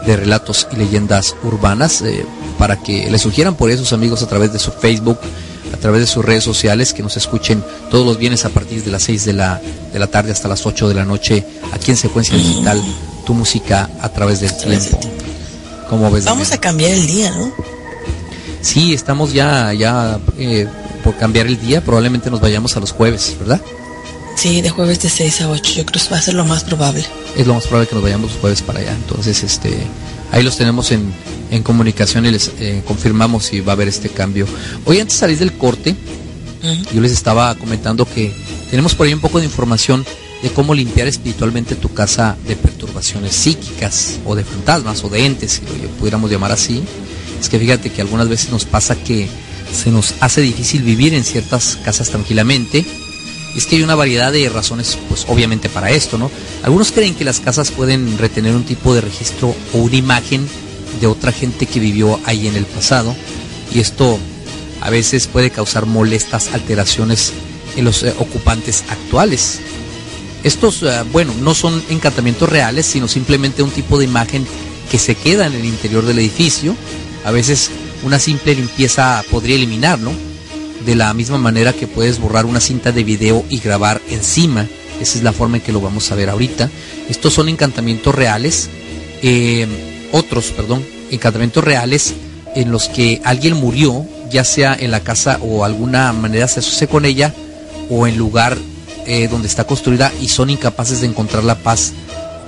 de 0.05 0.17
Relatos 0.17 0.67
y 0.73 0.75
Leyendas 0.75 1.37
Urbanas, 1.45 2.03
eh, 2.03 2.27
para 2.59 2.77
que 2.77 3.09
les 3.09 3.23
sugieran 3.23 3.55
por 3.55 3.71
esos 3.71 3.93
amigos 3.93 4.21
a 4.21 4.27
través 4.27 4.53
de 4.53 4.59
su 4.59 4.73
Facebook, 4.73 5.21
a 5.73 5.77
través 5.77 6.01
de 6.01 6.09
sus 6.09 6.25
redes 6.25 6.43
sociales, 6.43 6.93
que 6.93 7.05
nos 7.05 7.17
escuchen 7.17 7.63
todos 7.89 8.05
los 8.05 8.19
viernes 8.19 8.45
a 8.45 8.49
partir 8.49 8.83
de 8.83 8.91
las 8.91 9.05
6 9.05 9.27
de 9.27 9.33
la, 9.33 9.61
de 9.93 9.99
la 10.01 10.09
tarde 10.09 10.33
hasta 10.33 10.49
las 10.49 10.67
8 10.67 10.89
de 10.89 10.95
la 10.97 11.05
noche, 11.05 11.47
aquí 11.71 11.93
en 11.93 11.97
Secuencia 11.97 12.37
Digital, 12.37 12.83
tu 13.25 13.35
música 13.35 13.89
a 14.01 14.09
través 14.09 14.41
del 14.41 14.57
tiempo. 14.57 14.99
¿Cómo 15.89 16.11
ves? 16.11 16.25
Vamos 16.25 16.51
a 16.51 16.59
cambiar 16.59 16.91
el 16.91 17.07
día, 17.07 17.31
¿no? 17.31 17.53
Sí, 18.61 18.93
estamos 18.93 19.33
ya, 19.33 19.73
ya 19.73 20.19
eh, 20.37 20.67
por 21.05 21.17
cambiar 21.17 21.47
el 21.47 21.61
día, 21.61 21.81
probablemente 21.81 22.29
nos 22.29 22.41
vayamos 22.41 22.77
a 22.77 22.81
los 22.81 22.91
jueves, 22.91 23.37
¿verdad? 23.39 23.61
Sí, 24.43 24.61
de 24.61 24.71
jueves 24.71 25.01
de 25.01 25.09
6 25.09 25.43
a 25.43 25.51
8, 25.51 25.73
yo 25.73 25.87
creo 25.87 26.03
que 26.03 26.11
va 26.11 26.19
a 26.19 26.21
ser 26.21 26.35
lo 26.35 26.45
más 26.45 26.65
probable. 26.65 27.07
Es 27.37 27.47
lo 27.47 27.55
más 27.55 27.69
probable 27.69 27.89
que 27.89 27.95
nos 27.95 28.03
vayamos 28.03 28.33
los 28.33 28.41
jueves 28.41 28.61
para 28.61 28.81
allá. 28.81 28.93
Entonces, 28.93 29.41
este, 29.45 29.73
ahí 30.33 30.43
los 30.43 30.57
tenemos 30.57 30.91
en, 30.91 31.15
en 31.53 31.63
comunicación 31.63 32.27
y 32.27 32.33
les 32.33 32.51
eh, 32.59 32.83
confirmamos 32.85 33.45
si 33.45 33.61
va 33.61 33.71
a 33.71 33.77
haber 33.77 33.87
este 33.87 34.09
cambio. 34.09 34.49
Hoy 34.85 34.99
antes 34.99 35.15
de 35.15 35.21
salir 35.21 35.39
del 35.39 35.53
corte, 35.53 35.95
yo 36.93 37.01
les 37.01 37.13
estaba 37.13 37.55
comentando 37.55 38.05
que 38.05 38.35
tenemos 38.69 38.97
por 38.97 39.07
ahí 39.07 39.15
un 39.15 39.21
poco 39.21 39.39
de 39.39 39.45
información 39.45 40.05
de 40.43 40.51
cómo 40.51 40.75
limpiar 40.75 41.07
espiritualmente 41.07 41.77
tu 41.77 41.95
casa 41.95 42.37
de 42.45 42.57
perturbaciones 42.57 43.37
psíquicas 43.37 44.19
o 44.25 44.35
de 44.35 44.43
fantasmas 44.43 45.05
o 45.05 45.09
de 45.09 45.25
entes, 45.25 45.53
si 45.53 45.81
lo 45.81 45.89
pudiéramos 46.01 46.29
llamar 46.33 46.51
así. 46.51 46.83
Es 47.41 47.49
que 47.49 47.61
fíjate 47.61 47.91
que 47.91 48.01
algunas 48.01 48.29
veces 48.29 48.51
nos 48.51 48.65
pasa 48.65 48.97
que 48.97 49.29
se 49.73 49.93
nos 49.93 50.15
hace 50.19 50.41
difícil 50.41 50.83
vivir 50.83 51.15
en 51.15 51.23
ciertas 51.23 51.79
casas 51.85 52.11
tranquilamente. 52.11 52.85
Es 53.57 53.67
que 53.67 53.77
hay 53.77 53.83
una 53.83 53.95
variedad 53.95 54.33
de 54.33 54.49
razones, 54.49 54.99
pues 55.09 55.27
obviamente 55.29 55.69
para 55.69 55.91
esto, 55.91 56.17
¿no? 56.17 56.31
Algunos 56.63 56.91
creen 56.91 57.15
que 57.15 57.25
las 57.25 57.41
casas 57.41 57.71
pueden 57.71 58.17
retener 58.19 58.55
un 58.55 58.65
tipo 58.65 58.95
de 58.95 59.03
registro 59.03 59.55
o 59.75 59.79
una 59.79 59.97
imagen 59.97 60.49
de 61.01 61.07
otra 61.07 61.33
gente 61.33 61.67
que 61.67 61.81
vivió 61.81 62.19
ahí 62.25 62.47
en 62.47 62.57
el 62.57 62.65
pasado. 62.65 63.15
Y 63.75 63.81
esto 63.81 64.19
a 64.81 64.91
veces 64.91 65.27
puede 65.27 65.51
causar 65.51 65.87
molestas 65.87 66.49
alteraciones 66.53 67.33
en 67.77 67.85
los 67.85 68.03
eh, 68.03 68.15
ocupantes 68.19 68.85
actuales. 68.89 69.61
Estos, 70.45 70.83
eh, 70.83 71.05
bueno, 71.13 71.33
no 71.41 71.55
son 71.55 71.83
encantamientos 71.91 72.49
reales, 72.49 72.87
sino 72.87 73.07
simplemente 73.07 73.63
un 73.63 73.71
tipo 73.71 73.99
de 73.99 74.05
imagen 74.05 74.47
que 74.91 74.99
se 74.99 75.15
queda 75.15 75.47
en 75.47 75.55
el 75.55 75.65
interior 75.65 76.05
del 76.05 76.19
edificio. 76.19 76.75
A 77.25 77.31
veces 77.31 77.71
una 78.03 78.19
simple 78.19 78.55
limpieza 78.55 79.23
podría 79.31 79.57
eliminar, 79.57 79.99
¿no? 79.99 80.32
De 80.85 80.97
la 80.97 81.13
misma 81.15 81.39
manera 81.39 81.73
que 81.73 81.87
puedes 81.87 82.19
borrar 82.19 82.45
una 82.45 82.61
cinta 82.61 82.93
de 82.93 83.05
video 83.05 83.45
y 83.49 83.61
grabar 83.61 84.01
encima. 84.11 84.67
Esa 85.01 85.19
es 85.19 85.25
la 85.25 85.33
forma 85.33 85.59
en 85.59 85.63
que 85.63 85.73
lo 85.73 85.81
vamos 85.81 86.11
a 86.11 86.15
ver 86.15 86.29
ahorita. 86.29 86.71
Estos 87.09 87.33
son 87.33 87.49
encantamientos 87.49 88.15
reales, 88.15 88.69
eh, 89.23 89.67
otros, 90.13 90.47
perdón, 90.47 90.85
encantamientos 91.11 91.63
reales 91.63 92.15
en 92.55 92.71
los 92.71 92.89
que 92.89 93.21
alguien 93.25 93.57
murió, 93.57 94.05
ya 94.31 94.45
sea 94.45 94.77
en 94.79 94.91
la 94.91 95.01
casa 95.01 95.39
o 95.41 95.65
alguna 95.65 96.13
manera 96.13 96.49
se 96.49 96.61
asocia 96.61 96.87
con 96.87 97.05
ella 97.05 97.33
o 97.91 98.07
en 98.07 98.17
lugar 98.17 98.57
eh, 99.07 99.29
donde 99.29 99.49
está 99.49 99.65
construida 99.65 100.13
y 100.21 100.29
son 100.29 100.51
incapaces 100.51 101.01
de 101.01 101.07
encontrar 101.07 101.45
la 101.45 101.57
paz 101.57 101.93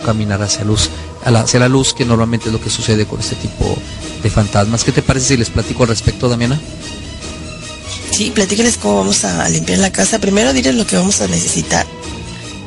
o 0.01 0.05
caminar 0.05 0.43
hacia 0.43 0.65
luz, 0.65 0.90
hacia 1.24 1.61
la 1.61 1.69
luz, 1.69 1.94
que 1.94 2.05
normalmente 2.05 2.47
es 2.47 2.52
lo 2.52 2.61
que 2.61 2.70
sucede 2.70 3.06
con 3.06 3.20
este 3.20 3.36
tipo 3.36 3.77
de 4.23 4.31
fantasmas. 4.31 4.85
¿Qué 4.85 4.93
te 4.93 5.02
parece 5.02 5.28
si 5.28 5.36
les 5.36 5.51
platico 5.51 5.82
al 5.82 5.89
respecto, 5.89 6.28
Damiana? 6.28 6.61
Sí, 8.15 8.31
platícales 8.31 8.77
cómo 8.77 8.99
vamos 8.99 9.24
a 9.24 9.49
limpiar 9.49 9.81
la 9.81 9.91
casa. 9.91 10.20
Primero 10.20 10.53
diles 10.53 10.77
lo 10.77 10.86
que 10.86 10.95
vamos 10.95 11.20
a 11.20 11.27
necesitar. 11.27 11.85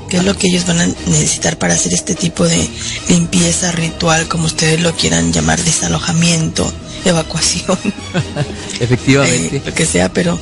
¿Qué 0.10 0.18
es 0.18 0.26
lo 0.26 0.38
que 0.38 0.48
ellos 0.48 0.68
van 0.68 0.82
a 0.82 0.88
necesitar 0.88 1.58
para 1.58 1.74
hacer 1.74 1.94
este 1.94 2.16
tipo 2.16 2.46
de 2.46 2.68
limpieza 3.08 3.72
ritual, 3.72 4.28
como 4.28 4.44
ustedes 4.44 4.82
lo 4.82 4.94
quieran 4.94 5.32
llamar, 5.32 5.64
desalojamiento, 5.64 6.70
evacuación? 7.06 7.78
Efectivamente. 8.82 9.58
Eh, 9.58 9.62
lo 9.66 9.74
que 9.74 9.86
sea, 9.86 10.12
pero 10.12 10.38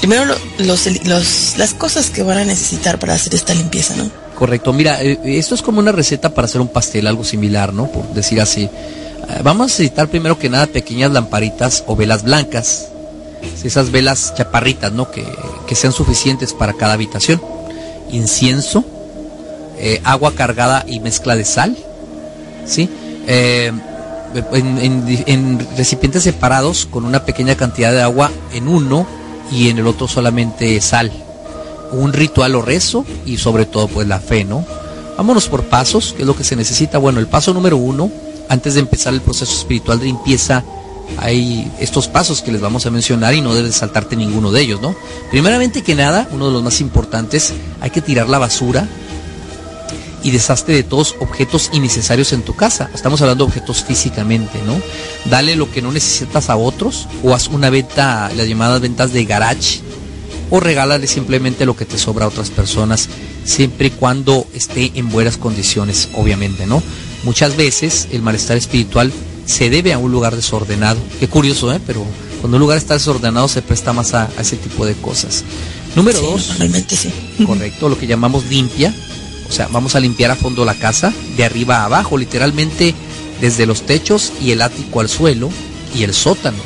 primero 0.00 0.24
lo, 0.24 0.36
los, 0.58 0.86
los, 1.04 1.54
las 1.56 1.74
cosas 1.74 2.10
que 2.10 2.24
van 2.24 2.38
a 2.38 2.44
necesitar 2.44 2.98
para 2.98 3.14
hacer 3.14 3.36
esta 3.36 3.54
limpieza, 3.54 3.94
¿no? 3.94 4.10
Correcto. 4.36 4.72
Mira, 4.72 5.00
eh, 5.02 5.20
esto 5.24 5.54
es 5.54 5.62
como 5.62 5.78
una 5.78 5.92
receta 5.92 6.34
para 6.34 6.46
hacer 6.46 6.60
un 6.60 6.68
pastel, 6.68 7.06
algo 7.06 7.22
similar, 7.22 7.72
¿no? 7.72 7.86
Por 7.92 8.12
decir 8.12 8.40
así. 8.40 8.68
Vamos 9.44 9.62
a 9.62 9.66
necesitar 9.66 10.08
primero 10.08 10.36
que 10.36 10.50
nada 10.50 10.66
pequeñas 10.66 11.12
lamparitas 11.12 11.84
o 11.86 11.94
velas 11.94 12.24
blancas. 12.24 12.88
Esas 13.64 13.90
velas 13.90 14.34
chaparritas, 14.36 14.92
¿no? 14.92 15.10
Que, 15.10 15.24
que 15.66 15.74
sean 15.74 15.92
suficientes 15.92 16.52
para 16.52 16.72
cada 16.72 16.94
habitación. 16.94 17.40
Incienso, 18.10 18.84
eh, 19.78 20.00
agua 20.04 20.32
cargada 20.34 20.84
y 20.86 21.00
mezcla 21.00 21.36
de 21.36 21.44
sal. 21.44 21.76
¿Sí? 22.66 22.88
Eh, 23.26 23.72
en, 24.52 24.78
en- 24.78 25.24
en 25.26 25.68
recipientes 25.76 26.22
separados 26.22 26.86
con 26.86 27.04
una 27.04 27.24
pequeña 27.24 27.54
cantidad 27.54 27.92
de 27.92 28.00
agua 28.02 28.30
en 28.52 28.66
uno 28.68 29.06
y 29.50 29.68
en 29.68 29.78
el 29.78 29.86
otro 29.86 30.08
solamente 30.08 30.80
sal. 30.80 31.12
Un 31.92 32.12
ritual 32.12 32.54
o 32.54 32.62
rezo 32.62 33.04
y 33.26 33.36
sobre 33.36 33.66
todo 33.66 33.88
pues 33.88 34.08
la 34.08 34.18
fe, 34.20 34.44
¿no? 34.44 34.64
Vámonos 35.18 35.48
por 35.48 35.64
pasos, 35.64 36.14
¿qué 36.16 36.22
es 36.22 36.26
lo 36.26 36.34
que 36.34 36.44
se 36.44 36.56
necesita? 36.56 36.96
Bueno, 36.96 37.20
el 37.20 37.26
paso 37.26 37.52
número 37.52 37.76
uno, 37.76 38.10
antes 38.48 38.74
de 38.74 38.80
empezar 38.80 39.12
el 39.12 39.20
proceso 39.20 39.52
espiritual 39.52 39.98
de 39.98 40.06
limpieza, 40.06 40.64
hay 41.18 41.70
estos 41.80 42.08
pasos 42.08 42.42
que 42.42 42.52
les 42.52 42.60
vamos 42.60 42.86
a 42.86 42.90
mencionar 42.90 43.34
y 43.34 43.40
no 43.40 43.54
debes 43.54 43.76
saltarte 43.76 44.16
ninguno 44.16 44.50
de 44.52 44.62
ellos, 44.62 44.80
¿no? 44.80 44.94
Primeramente 45.30 45.82
que 45.82 45.94
nada, 45.94 46.28
uno 46.32 46.46
de 46.46 46.52
los 46.52 46.62
más 46.62 46.80
importantes, 46.80 47.52
hay 47.80 47.90
que 47.90 48.00
tirar 48.00 48.28
la 48.28 48.38
basura 48.38 48.88
y 50.22 50.30
deshazte 50.30 50.72
de 50.72 50.82
todos 50.82 51.16
objetos 51.20 51.70
innecesarios 51.72 52.32
en 52.32 52.42
tu 52.42 52.54
casa. 52.54 52.90
Estamos 52.94 53.20
hablando 53.22 53.44
de 53.44 53.48
objetos 53.48 53.84
físicamente, 53.84 54.60
¿no? 54.64 54.80
Dale 55.30 55.56
lo 55.56 55.70
que 55.70 55.82
no 55.82 55.92
necesitas 55.92 56.48
a 56.50 56.56
otros 56.56 57.08
o 57.22 57.34
haz 57.34 57.48
una 57.48 57.70
venta, 57.70 58.30
las 58.36 58.46
llamadas 58.46 58.80
ventas 58.80 59.12
de 59.12 59.24
garage 59.24 59.80
o 60.50 60.60
regálale 60.60 61.06
simplemente 61.06 61.66
lo 61.66 61.76
que 61.76 61.86
te 61.86 61.98
sobra 61.98 62.26
a 62.26 62.28
otras 62.28 62.50
personas 62.50 63.08
siempre 63.44 63.88
y 63.88 63.90
cuando 63.90 64.46
esté 64.54 64.92
en 64.94 65.08
buenas 65.08 65.36
condiciones, 65.36 66.10
obviamente, 66.14 66.66
¿no? 66.66 66.82
Muchas 67.24 67.56
veces 67.56 68.08
el 68.12 68.22
malestar 68.22 68.56
espiritual 68.56 69.12
se 69.46 69.70
debe 69.70 69.92
a 69.92 69.98
un 69.98 70.12
lugar 70.12 70.36
desordenado. 70.36 70.98
Qué 71.20 71.28
curioso, 71.28 71.72
¿eh? 71.72 71.80
Pero 71.86 72.04
cuando 72.40 72.56
un 72.56 72.60
lugar 72.60 72.78
está 72.78 72.94
desordenado 72.94 73.48
se 73.48 73.62
presta 73.62 73.92
más 73.92 74.14
a, 74.14 74.28
a 74.36 74.40
ese 74.42 74.56
tipo 74.56 74.86
de 74.86 74.94
cosas. 74.94 75.44
Número 75.94 76.18
Sí, 76.18 76.24
dos, 76.24 76.48
normalmente 76.48 76.96
sí. 76.96 77.10
correcto, 77.46 77.88
lo 77.88 77.98
que 77.98 78.06
llamamos 78.06 78.46
limpia. 78.46 78.94
O 79.48 79.52
sea, 79.52 79.68
vamos 79.68 79.94
a 79.94 80.00
limpiar 80.00 80.30
a 80.30 80.36
fondo 80.36 80.64
la 80.64 80.74
casa, 80.74 81.12
de 81.36 81.44
arriba 81.44 81.78
a 81.78 81.84
abajo, 81.84 82.16
literalmente 82.16 82.94
desde 83.40 83.66
los 83.66 83.82
techos 83.82 84.32
y 84.40 84.52
el 84.52 84.62
ático 84.62 85.00
al 85.00 85.08
suelo 85.10 85.50
y 85.94 86.04
el 86.04 86.14
sótano. 86.14 86.56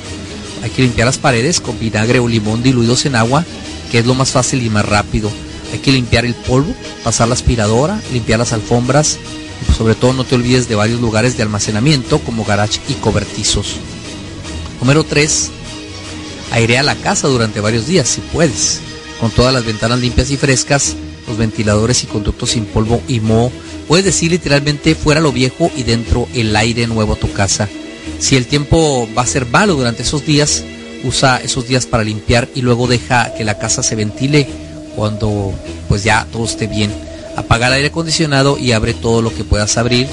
Hay 0.63 0.71
que 0.71 0.83
limpiar 0.83 1.07
las 1.07 1.19
paredes 1.19 1.61
con 1.61 1.79
vinagre 1.79 2.21
o 2.21 2.29
limón 2.29 2.63
diluidos 2.63 3.05
en 3.07 3.17
agua, 3.17 3.45
que 3.91 3.99
es 3.99 4.07
lo 4.07 4.15
más 4.15 4.31
fácil 4.31 4.63
y 4.63 4.71
más 4.71 4.85
rápido. 4.85 5.31
Hay 5.73 5.81
que 5.81 5.91
limpiar 5.91 6.25
el 6.25 6.35
polvo, 6.35 6.73
pasar 7.03 7.27
la 7.27 7.35
aspiradora, 7.35 8.01
limpiar 8.13 8.39
las 8.39 8.53
alfombras 8.53 9.19
sobre 9.77 9.95
todo 9.95 10.13
no 10.13 10.25
te 10.25 10.35
olvides 10.35 10.69
de 10.69 10.75
varios 10.75 11.01
lugares 11.01 11.37
de 11.37 11.43
almacenamiento 11.43 12.19
como 12.21 12.45
garage 12.45 12.81
y 12.89 12.95
cobertizos. 12.95 13.77
Número 14.81 15.05
3. 15.05 15.51
Airea 16.53 16.83
la 16.83 16.95
casa 16.95 17.29
durante 17.29 17.61
varios 17.61 17.87
días 17.87 18.09
si 18.09 18.21
puedes, 18.21 18.81
con 19.21 19.31
todas 19.31 19.53
las 19.53 19.65
ventanas 19.65 20.01
limpias 20.01 20.31
y 20.31 20.37
frescas, 20.37 20.97
los 21.27 21.37
ventiladores 21.37 22.05
y 22.05 22.07
conductos 22.07 22.51
sin 22.51 22.65
polvo 22.67 23.03
y 23.09 23.21
moho. 23.21 23.51
Puedes 23.89 24.05
decir 24.05 24.31
literalmente 24.31 24.95
fuera 24.95 25.21
lo 25.21 25.33
viejo 25.33 25.71
y 25.77 25.83
dentro 25.83 26.29
el 26.35 26.55
aire 26.57 26.87
nuevo 26.87 27.15
a 27.15 27.17
tu 27.17 27.33
casa. 27.33 27.69
Si 28.19 28.37
el 28.37 28.47
tiempo 28.47 29.09
va 29.17 29.23
a 29.23 29.27
ser 29.27 29.47
malo 29.47 29.75
durante 29.75 30.03
esos 30.03 30.25
días, 30.25 30.65
usa 31.05 31.39
esos 31.39 31.69
días 31.69 31.87
para 31.87 32.05
limpiar 32.05 32.49
y 32.55 32.63
luego 32.63 32.87
deja 32.87 33.35
que 33.35 33.45
la 33.45 33.59
casa 33.59 33.83
se 33.83 33.95
ventile 33.95 34.49
cuando 34.95 35.53
pues 35.89 36.05
ya 36.05 36.27
todo 36.33 36.45
esté 36.45 36.67
bien. 36.67 36.93
Apaga 37.37 37.69
el 37.69 37.75
aire 37.75 37.89
acondicionado 37.89 38.59
y 38.59 38.73
abre 38.73 38.95
todo 38.95 39.23
lo 39.23 39.33
que 39.35 39.45
puedas 39.45 39.77
abrir, 39.77 40.09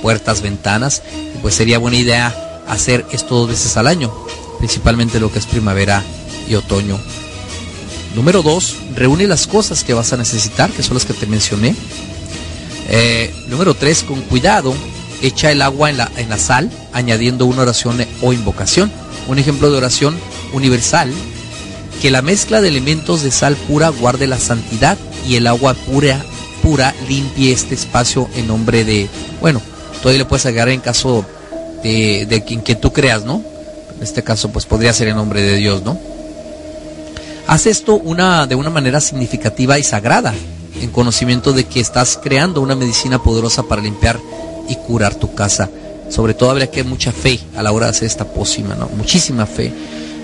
puertas, 0.00 0.42
ventanas, 0.42 1.02
pues 1.42 1.54
sería 1.54 1.78
buena 1.78 1.96
idea 1.96 2.62
hacer 2.68 3.04
esto 3.12 3.34
dos 3.36 3.48
veces 3.48 3.76
al 3.76 3.86
año, 3.86 4.12
principalmente 4.58 5.20
lo 5.20 5.32
que 5.32 5.38
es 5.38 5.46
primavera 5.46 6.02
y 6.48 6.54
otoño. 6.54 6.98
Número 8.14 8.42
dos, 8.42 8.76
reúne 8.94 9.26
las 9.26 9.46
cosas 9.46 9.84
que 9.84 9.94
vas 9.94 10.12
a 10.12 10.16
necesitar, 10.16 10.70
que 10.70 10.82
son 10.82 10.94
las 10.94 11.04
que 11.04 11.14
te 11.14 11.26
mencioné. 11.26 11.74
Eh, 12.88 13.34
número 13.48 13.74
tres, 13.74 14.02
con 14.02 14.20
cuidado, 14.22 14.74
echa 15.20 15.50
el 15.50 15.62
agua 15.62 15.90
en 15.90 15.98
la, 15.98 16.10
en 16.16 16.28
la 16.28 16.38
sal, 16.38 16.70
añadiendo 16.92 17.44
una 17.44 17.62
oración 17.62 18.04
o 18.22 18.32
invocación. 18.32 18.90
Un 19.28 19.38
ejemplo 19.38 19.70
de 19.70 19.76
oración 19.76 20.16
universal, 20.52 21.12
que 22.00 22.10
la 22.10 22.22
mezcla 22.22 22.60
de 22.60 22.68
elementos 22.68 23.22
de 23.22 23.30
sal 23.30 23.56
pura 23.56 23.88
guarde 23.90 24.26
la 24.26 24.38
santidad 24.38 24.96
y 25.26 25.36
el 25.36 25.46
agua 25.46 25.74
pura, 25.74 26.24
limpie 27.08 27.52
este 27.52 27.74
espacio 27.74 28.28
en 28.36 28.46
nombre 28.46 28.84
de, 28.84 29.08
bueno, 29.40 29.60
todavía 30.02 30.18
le 30.18 30.24
puedes 30.24 30.46
agregar 30.46 30.68
en 30.68 30.80
caso 30.80 31.24
de, 31.82 32.26
de 32.26 32.44
quien 32.44 32.62
que 32.62 32.74
tú 32.74 32.92
creas, 32.92 33.24
¿no? 33.24 33.42
En 33.96 34.02
este 34.02 34.22
caso, 34.22 34.50
pues 34.50 34.66
podría 34.66 34.92
ser 34.92 35.08
en 35.08 35.16
nombre 35.16 35.42
de 35.42 35.56
Dios, 35.56 35.82
¿no? 35.82 35.98
Haz 37.46 37.66
esto 37.66 37.94
una, 37.94 38.46
de 38.46 38.54
una 38.54 38.70
manera 38.70 39.00
significativa 39.00 39.78
y 39.78 39.82
sagrada, 39.82 40.34
en 40.80 40.90
conocimiento 40.90 41.52
de 41.52 41.64
que 41.64 41.80
estás 41.80 42.18
creando 42.22 42.60
una 42.60 42.74
medicina 42.74 43.22
poderosa 43.22 43.62
para 43.62 43.82
limpiar 43.82 44.20
y 44.68 44.76
curar 44.76 45.14
tu 45.14 45.34
casa. 45.34 45.68
Sobre 46.10 46.34
todo 46.34 46.50
habría 46.50 46.70
que 46.70 46.84
mucha 46.84 47.10
fe 47.10 47.40
a 47.56 47.62
la 47.62 47.72
hora 47.72 47.86
de 47.86 47.90
hacer 47.90 48.06
esta 48.06 48.24
pócima, 48.24 48.74
¿no? 48.74 48.88
Muchísima 48.96 49.46
fe. 49.46 49.72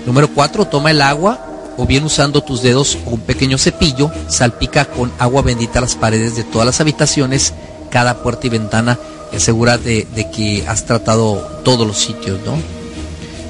Número 0.05 0.29
cuatro, 0.29 0.65
toma 0.65 0.91
el 0.91 1.01
agua 1.01 1.54
o 1.77 1.85
bien 1.85 2.03
usando 2.03 2.41
tus 2.41 2.61
dedos 2.61 2.97
o 3.05 3.11
un 3.11 3.21
pequeño 3.21 3.57
cepillo, 3.57 4.11
salpica 4.27 4.85
con 4.85 5.11
agua 5.19 5.41
bendita 5.41 5.81
las 5.81 5.95
paredes 5.95 6.35
de 6.35 6.43
todas 6.43 6.65
las 6.65 6.81
habitaciones, 6.81 7.53
cada 7.89 8.23
puerta 8.23 8.47
y 8.47 8.49
ventana 8.49 8.99
y 9.31 9.37
asegura 9.37 9.77
de, 9.77 10.07
de 10.15 10.29
que 10.31 10.65
has 10.67 10.85
tratado 10.85 11.35
todos 11.63 11.85
los 11.85 11.97
sitios, 11.97 12.39
¿no? 12.45 12.57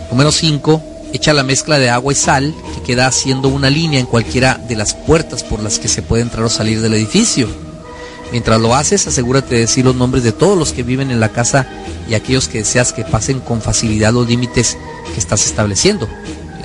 Número 0.09 0.31
5. 0.31 0.81
Echa 1.13 1.33
la 1.33 1.43
mezcla 1.43 1.79
de 1.79 1.89
agua 1.89 2.11
y 2.11 2.15
sal 2.15 2.53
que 2.73 2.81
queda 2.81 3.07
haciendo 3.07 3.47
una 3.47 3.69
línea 3.69 3.99
en 3.99 4.05
cualquiera 4.05 4.59
de 4.67 4.75
las 4.75 4.93
puertas 4.93 5.43
por 5.43 5.63
las 5.63 5.79
que 5.79 5.87
se 5.87 6.01
puede 6.01 6.23
entrar 6.23 6.43
o 6.43 6.49
salir 6.49 6.81
del 6.81 6.93
edificio. 6.93 7.47
Mientras 8.31 8.59
lo 8.59 8.75
haces, 8.75 9.07
asegúrate 9.07 9.55
de 9.55 9.61
decir 9.61 9.85
los 9.85 9.95
nombres 9.95 10.23
de 10.23 10.31
todos 10.31 10.57
los 10.57 10.73
que 10.73 10.83
viven 10.83 11.11
en 11.11 11.19
la 11.19 11.29
casa 11.29 11.67
y 12.09 12.15
aquellos 12.15 12.47
que 12.47 12.59
deseas 12.59 12.91
que 12.91 13.05
pasen 13.05 13.39
con 13.39 13.61
facilidad 13.61 14.13
los 14.13 14.27
límites 14.27 14.77
que 15.13 15.19
estás 15.19 15.45
estableciendo. 15.45 16.09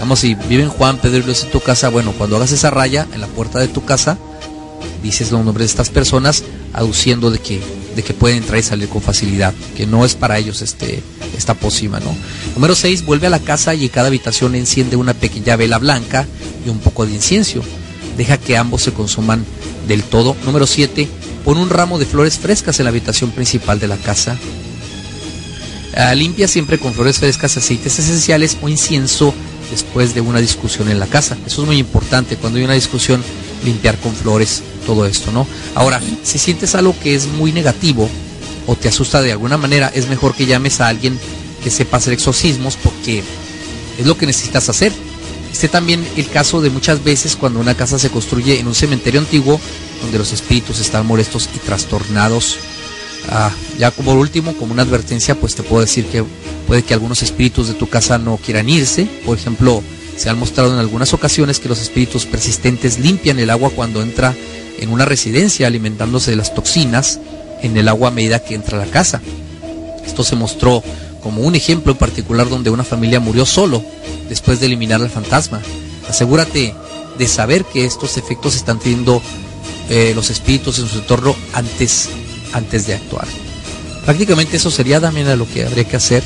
Digamos, 0.00 0.20
si 0.20 0.34
viven 0.34 0.70
Juan, 0.70 0.96
Pedro 0.96 1.18
y 1.18 1.22
Luis 1.24 1.42
en 1.42 1.50
tu 1.50 1.60
casa, 1.60 1.90
bueno, 1.90 2.14
cuando 2.16 2.36
hagas 2.36 2.52
esa 2.52 2.70
raya 2.70 3.06
en 3.12 3.20
la 3.20 3.26
puerta 3.26 3.58
de 3.58 3.68
tu 3.68 3.84
casa, 3.84 4.16
dices 5.02 5.30
los 5.30 5.44
nombres 5.44 5.66
de 5.66 5.72
estas 5.72 5.90
personas, 5.90 6.42
aduciendo 6.72 7.30
de 7.30 7.38
que, 7.38 7.60
de 7.94 8.02
que 8.02 8.14
pueden 8.14 8.38
entrar 8.38 8.58
y 8.58 8.62
salir 8.62 8.88
con 8.88 9.02
facilidad, 9.02 9.52
que 9.76 9.86
no 9.86 10.06
es 10.06 10.14
para 10.14 10.38
ellos 10.38 10.62
este, 10.62 11.02
esta 11.36 11.52
pócima, 11.52 12.00
¿no? 12.00 12.16
Número 12.54 12.74
6, 12.74 13.04
vuelve 13.04 13.26
a 13.26 13.30
la 13.30 13.40
casa 13.40 13.74
y 13.74 13.82
en 13.82 13.88
cada 13.90 14.06
habitación 14.06 14.54
enciende 14.54 14.96
una 14.96 15.12
pequeña 15.12 15.56
vela 15.56 15.76
blanca 15.76 16.26
y 16.64 16.70
un 16.70 16.78
poco 16.78 17.04
de 17.04 17.12
incienso. 17.12 17.60
Deja 18.16 18.38
que 18.38 18.56
ambos 18.56 18.80
se 18.80 18.94
consuman 18.94 19.44
del 19.86 20.02
todo. 20.02 20.34
Número 20.46 20.66
7, 20.66 21.08
pon 21.44 21.58
un 21.58 21.68
ramo 21.68 21.98
de 21.98 22.06
flores 22.06 22.38
frescas 22.38 22.80
en 22.80 22.84
la 22.84 22.90
habitación 22.90 23.32
principal 23.32 23.78
de 23.78 23.88
la 23.88 23.98
casa. 23.98 24.38
Ah, 25.94 26.14
limpia 26.14 26.48
siempre 26.48 26.78
con 26.78 26.94
flores 26.94 27.18
frescas, 27.18 27.58
aceites 27.58 27.98
esenciales 27.98 28.56
o 28.62 28.68
incienso 28.70 29.34
después 29.70 30.14
de 30.14 30.20
una 30.20 30.40
discusión 30.40 30.90
en 30.90 30.98
la 30.98 31.06
casa. 31.06 31.36
Eso 31.46 31.62
es 31.62 31.66
muy 31.66 31.78
importante. 31.78 32.36
Cuando 32.36 32.58
hay 32.58 32.64
una 32.64 32.74
discusión, 32.74 33.22
limpiar 33.64 33.98
con 33.98 34.14
flores 34.14 34.62
todo 34.86 35.06
esto, 35.06 35.32
¿no? 35.32 35.46
Ahora, 35.74 36.00
si 36.22 36.38
sientes 36.38 36.74
algo 36.74 36.94
que 36.98 37.14
es 37.14 37.26
muy 37.26 37.52
negativo 37.52 38.08
o 38.66 38.76
te 38.76 38.88
asusta 38.88 39.22
de 39.22 39.32
alguna 39.32 39.56
manera, 39.56 39.90
es 39.94 40.08
mejor 40.08 40.34
que 40.34 40.46
llames 40.46 40.80
a 40.80 40.88
alguien 40.88 41.18
que 41.62 41.70
sepa 41.70 41.98
hacer 41.98 42.12
exorcismos 42.12 42.76
porque 42.76 43.22
es 43.98 44.06
lo 44.06 44.16
que 44.16 44.26
necesitas 44.26 44.68
hacer. 44.68 44.92
Este 45.52 45.68
también 45.68 46.06
el 46.16 46.28
caso 46.28 46.60
de 46.60 46.70
muchas 46.70 47.02
veces 47.02 47.36
cuando 47.36 47.60
una 47.60 47.74
casa 47.74 47.98
se 47.98 48.10
construye 48.10 48.60
en 48.60 48.66
un 48.66 48.74
cementerio 48.74 49.20
antiguo 49.20 49.60
donde 50.00 50.18
los 50.18 50.32
espíritus 50.32 50.80
están 50.80 51.06
molestos 51.06 51.48
y 51.54 51.58
trastornados. 51.58 52.58
Ah, 53.28 53.52
ya 53.78 53.90
como 53.90 54.12
último, 54.12 54.54
como 54.56 54.72
una 54.72 54.82
advertencia, 54.82 55.34
pues 55.34 55.54
te 55.54 55.62
puedo 55.62 55.82
decir 55.82 56.06
que 56.06 56.24
puede 56.66 56.82
que 56.82 56.94
algunos 56.94 57.22
espíritus 57.22 57.68
de 57.68 57.74
tu 57.74 57.88
casa 57.88 58.18
no 58.18 58.38
quieran 58.38 58.68
irse. 58.68 59.06
Por 59.24 59.36
ejemplo, 59.36 59.82
se 60.16 60.30
han 60.30 60.38
mostrado 60.38 60.72
en 60.72 60.78
algunas 60.78 61.12
ocasiones 61.12 61.60
que 61.60 61.68
los 61.68 61.80
espíritus 61.80 62.26
persistentes 62.26 62.98
limpian 62.98 63.38
el 63.38 63.50
agua 63.50 63.70
cuando 63.70 64.02
entra 64.02 64.34
en 64.78 64.90
una 64.90 65.04
residencia 65.04 65.66
alimentándose 65.66 66.30
de 66.30 66.36
las 66.36 66.54
toxinas 66.54 67.20
en 67.62 67.76
el 67.76 67.88
agua 67.88 68.08
a 68.08 68.12
medida 68.12 68.42
que 68.42 68.54
entra 68.54 68.80
a 68.80 68.84
la 68.84 68.90
casa. 68.90 69.20
Esto 70.04 70.24
se 70.24 70.36
mostró 70.36 70.82
como 71.22 71.42
un 71.42 71.54
ejemplo 71.54 71.92
en 71.92 71.98
particular 71.98 72.48
donde 72.48 72.70
una 72.70 72.84
familia 72.84 73.20
murió 73.20 73.44
solo 73.44 73.84
después 74.28 74.60
de 74.60 74.66
eliminar 74.66 75.00
al 75.02 75.10
fantasma. 75.10 75.60
Asegúrate 76.08 76.74
de 77.18 77.28
saber 77.28 77.64
que 77.64 77.84
estos 77.84 78.16
efectos 78.16 78.56
están 78.56 78.78
teniendo 78.78 79.22
eh, 79.88 80.12
los 80.14 80.30
espíritus 80.30 80.78
en 80.78 80.88
su 80.88 80.98
entorno 80.98 81.36
antes, 81.52 82.08
antes 82.52 82.86
de 82.86 82.94
actuar. 82.94 83.26
Prácticamente 84.04 84.56
eso 84.56 84.70
sería 84.70 85.00
también 85.00 85.36
lo 85.38 85.48
que 85.48 85.64
habría 85.64 85.84
que 85.84 85.96
hacer 85.96 86.22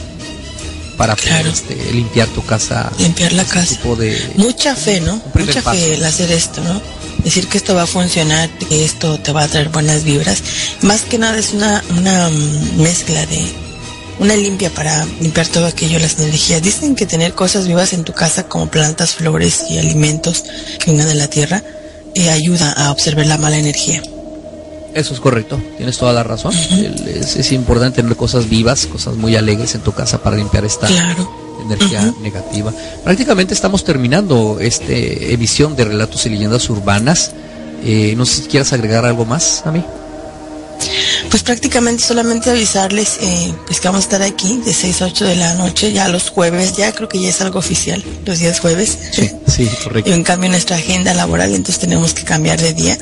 para 0.97 1.17
poder 1.17 1.29
Claro. 1.31 1.51
este, 1.51 1.75
limpiar 1.93 2.29
tu 2.29 2.45
casa. 2.45 2.91
Limpiar 2.99 3.33
la 3.33 3.45
casa. 3.45 3.67
tipo 3.67 3.97
de- 3.97 4.17
Mucha 4.37 4.77
fe, 4.77 5.01
¿no? 5.01 5.21
Mucha 5.35 5.61
paso. 5.61 5.77
fe 5.81 5.95
el 5.95 6.05
hacer 6.05 6.31
esto, 6.31 6.63
¿no? 6.63 6.81
Decir 7.25 7.49
que 7.49 7.59
esto 7.59 7.75
va 7.75 7.83
a 7.83 7.87
funcionar, 7.87 8.49
que 8.59 8.85
esto 8.85 9.19
te 9.19 9.33
va 9.33 9.43
a 9.45 9.49
traer 9.49 9.71
buenas 9.71 10.05
vibras. 10.05 10.39
Más 10.83 11.03
que 11.03 11.19
nada 11.19 11.37
es 11.39 11.53
una, 11.53 11.83
una 11.99 12.29
mm, 12.31 12.81
mezcla 12.81 13.27
de 13.27 13.45
una 14.21 14.37
limpia 14.37 14.71
para 14.71 15.05
limpiar 15.21 15.49
todo 15.49 15.67
aquello, 15.67 15.99
las 15.99 16.19
energías. 16.21 16.63
Dicen 16.63 16.95
que 16.95 17.07
tener 17.07 17.35
cosas 17.35 17.67
vivas 17.67 17.93
en 17.93 18.05
tu 18.05 18.13
casa 18.13 18.47
como 18.47 18.69
plantas, 18.71 19.15
flores 19.17 19.65
y 19.69 19.79
alimentos 19.79 20.45
que 20.79 20.93
vengan 20.93 21.09
de 21.09 21.15
la 21.17 21.27
tierra 21.29 21.63
eh, 22.15 22.31
ayuda 22.31 22.71
a 22.73 22.93
observar 22.93 23.27
la 23.27 23.39
mala 23.39 23.59
energía. 23.59 24.01
Eso 24.95 25.13
es 25.13 25.19
correcto, 25.19 25.61
tienes 25.77 25.99
toda 25.99 26.13
la 26.13 26.23
razón. 26.23 26.55
es, 26.55 27.53
importante 27.53 28.01
tener 28.01 28.17
cosas 28.17 28.49
vivas, 28.49 28.87
cosas 28.87 29.17
muy 29.17 29.35
alegres 29.35 29.75
en 29.75 29.81
tu 29.81 29.93
casa 29.93 30.23
para 30.23 30.37
limpiar 30.37 30.65
esta 30.65 30.89
energía 31.65 32.15
negativa. 32.23 32.73
Prácticamente 33.03 33.55
estamos 33.55 33.83
terminando 33.83 34.59
esta 34.61 34.93
emisión 34.93 35.75
de 35.75 35.85
relatos 35.85 36.25
y 36.27 36.31
leyendas 36.31 36.71
urbanas. 36.71 37.33
Eh, 37.85 38.15
no 38.17 38.25
sé 38.25 38.43
si 38.43 38.49
quieras 38.49 38.73
agregar 38.73 39.05
algo 39.05 39.25
más 39.25 39.67
a 39.67 39.73
mí. 39.73 39.85
Pues 41.29 41.43
prácticamente 41.43 42.05
solamente 42.05 42.51
avisarles 42.51 43.19
eh, 43.21 43.53
pues 43.67 43.81
que 43.81 43.89
vamos 43.89 44.05
a 44.05 44.07
estar 44.07 44.23
aquí 44.23 44.61
de 44.65 44.73
6 44.73 45.03
a 45.03 45.07
8 45.07 45.25
de 45.25 45.37
la 45.37 45.55
noche, 45.55 45.93
ya 45.93 46.09
los 46.09 46.31
jueves, 46.31 46.77
ya 46.77 46.93
creo 46.93 47.09
que 47.09 47.21
ya 47.21 47.31
es 47.31 47.41
algo 47.41 47.59
oficial, 47.59 48.05
los 48.25 48.39
días 48.39 48.61
jueves. 48.61 48.97
Sí, 49.11 49.29
sí, 49.49 49.69
correcto. 49.85 50.09
Y 50.09 50.13
en 50.13 50.23
cambio 50.23 50.51
nuestra 50.51 50.77
agenda 50.77 51.15
laboral, 51.15 51.53
entonces 51.53 51.81
tenemos 51.81 52.15
que 52.15 52.23
cambiar 52.23 52.61
de 52.61 52.75
día 52.75 52.99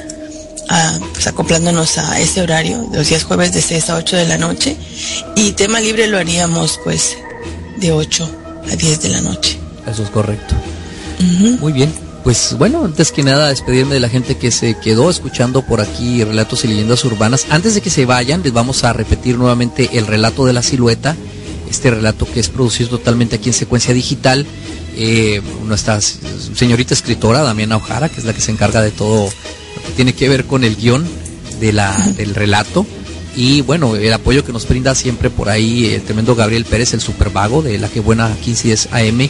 pues 1.12 1.26
acoplándonos 1.26 1.98
a 1.98 2.20
ese 2.20 2.40
horario, 2.40 2.88
los 2.92 3.08
días 3.08 3.24
jueves 3.24 3.52
de 3.52 3.60
6 3.60 3.90
a 3.90 3.96
8 3.96 4.16
de 4.16 4.24
la 4.26 4.38
noche. 4.38 4.76
Y 5.36 5.52
tema 5.52 5.80
libre 5.80 6.06
lo 6.06 6.18
haríamos 6.18 6.80
pues 6.82 7.16
de 7.78 7.92
8 7.92 8.30
a 8.70 8.76
10 8.76 9.02
de 9.02 9.08
la 9.10 9.20
noche. 9.20 9.58
Eso 9.86 10.02
es 10.02 10.10
correcto. 10.10 10.54
Muy 11.60 11.72
bien. 11.72 11.92
Pues 12.24 12.54
bueno, 12.56 12.84
antes 12.84 13.10
que 13.10 13.24
nada 13.24 13.48
despedirme 13.48 13.94
de 13.94 14.00
la 14.00 14.08
gente 14.08 14.36
que 14.36 14.52
se 14.52 14.74
quedó 14.78 15.10
escuchando 15.10 15.62
por 15.62 15.80
aquí 15.80 16.22
relatos 16.22 16.64
y 16.64 16.68
leyendas 16.68 17.04
urbanas. 17.04 17.46
Antes 17.50 17.74
de 17.74 17.80
que 17.80 17.90
se 17.90 18.06
vayan, 18.06 18.42
les 18.44 18.52
vamos 18.52 18.84
a 18.84 18.92
repetir 18.92 19.36
nuevamente 19.36 19.90
el 19.98 20.06
relato 20.06 20.46
de 20.46 20.52
la 20.52 20.62
silueta. 20.62 21.16
Este 21.68 21.90
relato 21.90 22.26
que 22.32 22.38
es 22.38 22.48
producido 22.48 22.90
totalmente 22.90 23.36
aquí 23.36 23.48
en 23.48 23.54
secuencia 23.54 23.92
digital. 23.92 24.46
Eh, 24.96 25.42
nuestra 25.64 26.00
señorita 26.00 26.94
escritora, 26.94 27.42
Damiana 27.42 27.76
Ojara, 27.76 28.08
que 28.08 28.20
es 28.20 28.24
la 28.24 28.32
que 28.32 28.40
se 28.40 28.52
encarga 28.52 28.82
de 28.82 28.92
todo 28.92 29.28
tiene 29.96 30.14
que 30.14 30.28
ver 30.28 30.44
con 30.44 30.64
el 30.64 30.76
guion 30.76 31.06
de 31.60 31.72
la, 31.72 31.96
del 32.16 32.34
relato. 32.34 32.86
Y 33.34 33.62
bueno, 33.62 33.96
el 33.96 34.12
apoyo 34.12 34.44
que 34.44 34.52
nos 34.52 34.68
brinda 34.68 34.94
siempre 34.94 35.30
por 35.30 35.48
ahí 35.48 35.86
el 35.86 36.02
tremendo 36.02 36.34
Gabriel 36.34 36.64
Pérez, 36.64 36.92
el 36.92 37.00
super 37.00 37.30
vago 37.30 37.62
de 37.62 37.78
la 37.78 37.88
que 37.88 38.00
buena 38.00 38.28
1510 38.28 38.88
AM, 38.92 39.28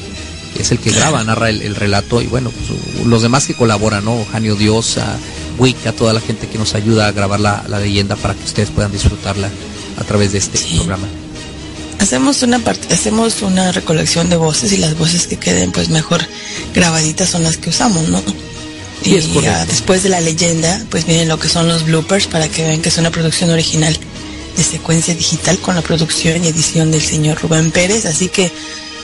es 0.58 0.70
el 0.72 0.78
que 0.78 0.90
graba, 0.90 1.22
narra 1.24 1.50
el, 1.50 1.74
relato. 1.74 2.20
Y 2.20 2.26
bueno, 2.26 2.50
pues, 2.50 3.06
los 3.06 3.22
demás 3.22 3.46
que 3.46 3.54
colaboran, 3.54 4.04
¿no? 4.04 4.24
Janio 4.32 4.56
Diosa, 4.56 5.16
Wicca, 5.58 5.92
toda 5.92 6.12
la 6.12 6.20
gente 6.20 6.48
que 6.48 6.58
nos 6.58 6.74
ayuda 6.74 7.06
a 7.06 7.12
grabar 7.12 7.40
la, 7.40 7.64
leyenda 7.80 8.16
para 8.16 8.34
que 8.34 8.44
ustedes 8.44 8.70
puedan 8.70 8.92
disfrutarla 8.92 9.48
a 9.98 10.04
través 10.04 10.32
de 10.32 10.38
este 10.38 10.58
programa. 10.76 11.06
Hacemos 12.00 12.42
una 12.42 12.58
parte, 12.58 12.92
hacemos 12.92 13.42
una 13.42 13.70
recolección 13.70 14.28
de 14.28 14.36
voces 14.36 14.72
y 14.72 14.78
las 14.78 14.98
voces 14.98 15.28
que 15.28 15.36
queden 15.36 15.70
pues 15.70 15.88
mejor 15.88 16.20
grabaditas 16.74 17.28
son 17.28 17.44
las 17.44 17.56
que 17.56 17.70
usamos, 17.70 18.08
¿no? 18.08 18.20
Y 19.04 19.14
después 19.14 20.02
de 20.02 20.08
la 20.08 20.20
leyenda, 20.20 20.84
pues 20.90 21.06
miren 21.06 21.28
lo 21.28 21.38
que 21.38 21.48
son 21.48 21.68
los 21.68 21.84
bloopers 21.84 22.26
para 22.26 22.48
que 22.48 22.62
vean 22.62 22.80
que 22.80 22.88
es 22.88 22.98
una 22.98 23.10
producción 23.10 23.50
original 23.50 23.96
de 24.56 24.62
secuencia 24.62 25.14
digital 25.14 25.58
con 25.58 25.74
la 25.74 25.82
producción 25.82 26.44
y 26.44 26.48
edición 26.48 26.90
del 26.90 27.02
señor 27.02 27.40
Rubén 27.40 27.70
Pérez. 27.70 28.06
Así 28.06 28.28
que 28.28 28.50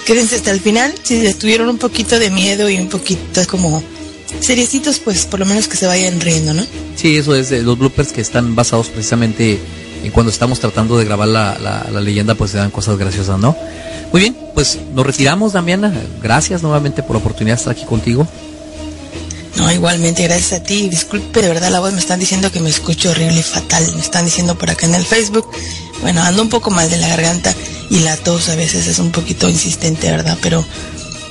quédense 0.07 0.37
hasta 0.37 0.51
el 0.51 0.61
final. 0.61 0.95
Si 1.03 1.21
les 1.21 1.39
tuvieron 1.39 1.69
un 1.69 1.79
poquito 1.79 2.19
de 2.19 2.31
miedo 2.31 2.69
y 2.69 2.77
un 2.77 2.89
poquito 2.89 3.41
como 3.49 3.83
seriecitos, 4.41 4.99
pues 5.01 5.25
por 5.25 5.41
lo 5.41 5.47
menos 5.47 5.69
que 5.69 5.77
se 5.77 5.87
vayan 5.87 6.21
riendo, 6.21 6.55
¿no? 6.55 6.65
Sí, 6.97 7.17
eso 7.17 7.35
es 7.35 7.51
los 7.51 7.79
bloopers 7.79 8.13
que 8.13 8.21
están 8.21 8.55
basados 8.55 8.89
precisamente 8.89 9.59
en 10.05 10.13
cuando 10.13 10.31
estamos 10.31 10.61
tratando 10.61 10.97
de 10.97 11.05
grabar 11.05 11.29
la, 11.29 11.59
la 11.91 12.01
leyenda, 12.01 12.35
pues 12.35 12.53
se 12.53 12.59
dan 12.59 12.71
cosas 12.71 12.99
graciosas, 12.99 13.39
¿no? 13.39 13.57
Muy 14.13 14.23
bien, 14.23 14.37
pues 14.55 14.79
nos 14.95 15.07
retiramos, 15.07 15.53
Damiana. 15.53 15.93
Gracias 16.23 16.63
nuevamente 16.63 17.03
por 17.03 17.17
la 17.17 17.21
oportunidad 17.21 17.57
de 17.57 17.61
estar 17.61 17.73
aquí 17.73 17.85
contigo. 17.85 18.27
No, 19.59 19.73
igualmente, 19.73 20.23
gracias 20.23 20.61
a 20.61 20.63
ti. 20.63 20.89
Disculpe, 20.89 21.43
de 21.43 21.49
verdad 21.49 21.71
la 21.71 21.81
voz 21.81 21.93
me 21.93 21.99
están 21.99 22.21
diciendo 22.21 22.51
que 22.53 22.61
me 22.61 22.71
escucho 22.71 23.11
horrible 23.11 23.41
y 23.41 23.43
fatal. 23.43 23.85
Me 23.95 24.01
están 24.01 24.25
diciendo 24.25 24.57
por 24.57 24.71
acá 24.71 24.87
en 24.87 24.95
el 24.95 25.05
Facebook. 25.05 25.51
Bueno, 26.01 26.23
ando 26.23 26.43
un 26.43 26.49
poco 26.49 26.71
mal 26.71 26.89
de 26.89 26.97
la 26.97 27.09
garganta 27.09 27.53
y 27.91 28.01
la 28.01 28.17
tos 28.17 28.49
a 28.49 28.55
veces 28.55 28.87
es 28.87 29.01
un 29.01 29.11
poquito 29.11 29.49
insistente, 29.49 30.11
¿verdad? 30.11 30.39
Pero 30.41 30.65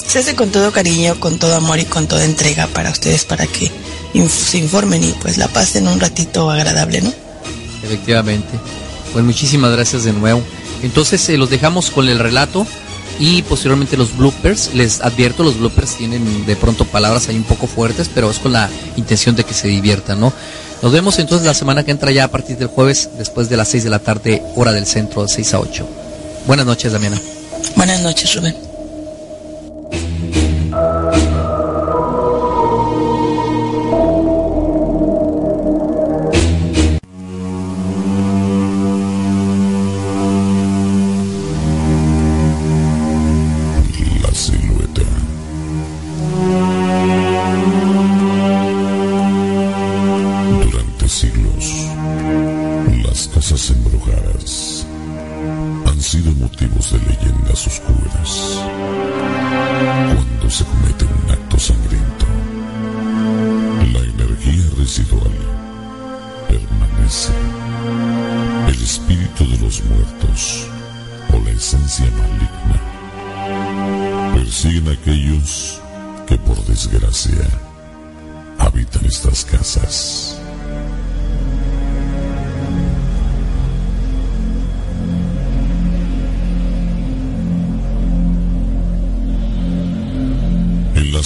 se 0.06 0.20
hace 0.20 0.36
con 0.36 0.50
todo 0.50 0.72
cariño, 0.72 1.20
con 1.20 1.40
todo 1.40 1.56
amor 1.56 1.80
y 1.80 1.86
con 1.86 2.08
toda 2.08 2.26
entrega 2.26 2.68
para 2.68 2.92
ustedes, 2.92 3.24
para 3.24 3.48
que 3.48 3.72
se 4.30 4.58
informen 4.58 5.04
y 5.04 5.12
pues 5.14 5.38
la 5.38 5.48
pasen 5.48 5.88
un 5.88 6.00
ratito 6.00 6.52
agradable, 6.52 7.02
¿no? 7.02 7.14
Efectivamente. 7.84 8.60
Pues 9.14 9.24
muchísimas 9.24 9.72
gracias 9.72 10.04
de 10.04 10.12
nuevo. 10.12 10.42
Entonces 10.84 11.28
eh, 11.30 11.38
los 11.38 11.50
dejamos 11.50 11.92
con 11.92 12.10
el 12.10 12.20
relato 12.20 12.68
y 13.20 13.42
posteriormente 13.44 13.98
los 13.98 14.16
bloopers. 14.16 14.74
Les 14.74 15.02
advierto, 15.02 15.44
los 15.44 15.58
bloopers 15.58 15.96
tienen 15.96 16.46
de 16.46 16.56
pronto 16.56 16.86
palabras 16.86 17.30
ahí 17.30 17.36
un 17.36 17.44
poco 17.44 17.68
fuertes, 17.68 18.10
pero 18.14 18.30
es 18.30 18.40
con 18.40 18.54
la 18.54 18.70
intención 18.96 19.36
de 19.36 19.44
que 19.44 19.54
se 19.54 19.68
diviertan, 19.68 20.20
¿no? 20.20 20.34
Nos 20.82 20.92
vemos 20.92 21.18
entonces 21.20 21.46
la 21.46 21.54
semana 21.54 21.84
que 21.84 21.92
entra 21.92 22.12
ya 22.12 22.26
a 22.26 22.28
partir 22.28 22.58
del 22.58 22.68
jueves, 22.68 23.10
después 23.18 23.50
de 23.50 23.58
las 23.58 23.68
6 23.70 23.84
de 23.84 23.90
la 23.90 24.00
tarde, 24.00 24.44
hora 24.56 24.72
del 24.72 24.86
centro, 24.86 25.24
de 25.24 25.30
6 25.30 25.54
a 25.56 25.60
8. 25.60 25.88
Buenas 26.46 26.66
noches, 26.66 26.92
Damiana. 26.92 27.20
Buenas 27.76 28.02
noches, 28.02 28.36
Rubén. 28.36 28.67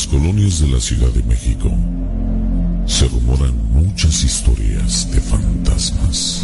las 0.02 0.08
colonias 0.08 0.60
de 0.60 0.68
la 0.68 0.80
Ciudad 0.80 1.10
de 1.10 1.22
México 1.22 1.70
se 2.88 3.08
rumoran 3.08 3.54
muchas 3.72 4.24
historias 4.24 5.12
de 5.12 5.22
fantasmas. 5.22 6.42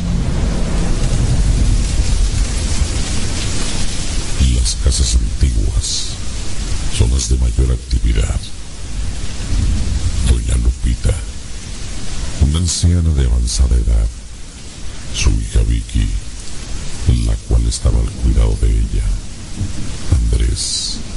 Las 4.54 4.76
casas 4.84 5.16
antiguas 5.16 6.10
son 6.96 7.10
las 7.10 7.30
de 7.30 7.38
mayor 7.38 7.72
actividad. 7.72 8.40
Doña 10.30 10.56
Lupita, 10.64 11.16
una 12.48 12.60
anciana 12.60 13.10
de 13.16 13.26
avanzada 13.26 13.76
edad, 13.76 14.08
su 15.16 15.32
hija 15.32 15.62
Vicky, 15.68 16.08
la 17.26 17.36
cual 17.48 17.66
estaba 17.68 17.98
al 18.00 18.12
cuidado 18.22 18.56
de 18.62 18.70
ella, 18.70 19.04
Andrés, 20.12 21.00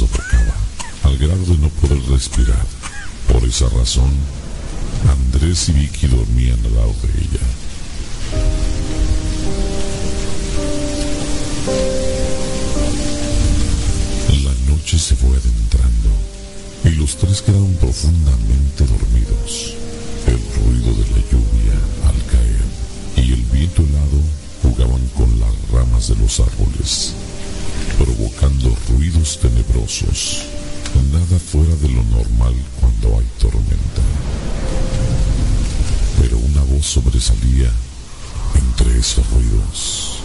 sofocaba, 0.00 0.54
al 1.02 1.18
grado 1.18 1.44
de 1.44 1.58
no 1.58 1.68
poder 1.68 2.00
respirar. 2.08 2.64
Por 3.30 3.44
esa 3.44 3.68
razón, 3.68 4.10
Andrés 5.06 5.68
y 5.68 5.72
Vicky 5.72 6.06
dormían 6.06 6.58
al 6.64 6.74
lado 6.74 6.94
de 7.02 7.08
ella. 7.20 7.44
La 14.42 14.72
noche 14.72 14.98
se 14.98 15.14
fue 15.16 15.36
adentrando 15.36 16.10
y 16.84 16.90
los 16.98 17.16
tres 17.16 17.42
quedaron 17.42 17.74
profundamente 17.74 18.86
dormidos. 18.86 19.74
El 20.26 20.40
ruido 20.56 20.94
de 20.94 21.10
la 21.10 21.22
lluvia 21.30 21.76
al 22.08 22.18
caer 22.32 22.64
y 23.16 23.32
el 23.34 23.42
viento 23.52 23.82
helado 23.82 24.20
jugaban 24.62 25.06
con 25.08 25.28
las 25.40 25.52
ramas 25.70 26.08
de 26.08 26.16
los 26.16 26.40
árboles, 26.40 27.12
provocando 28.04 28.74
ruidos 28.88 29.38
tenebrosos. 29.40 30.46
Nada 31.12 31.38
fuera 31.38 31.74
de 31.76 31.88
lo 31.88 32.02
normal 32.04 32.54
cuando 32.80 33.18
hay 33.18 33.26
tormenta. 33.38 34.02
Pero 36.20 36.38
una 36.38 36.62
voz 36.62 36.86
sobresalía 36.86 37.70
entre 38.54 38.98
esos 38.98 39.24
ruidos. 39.30 40.16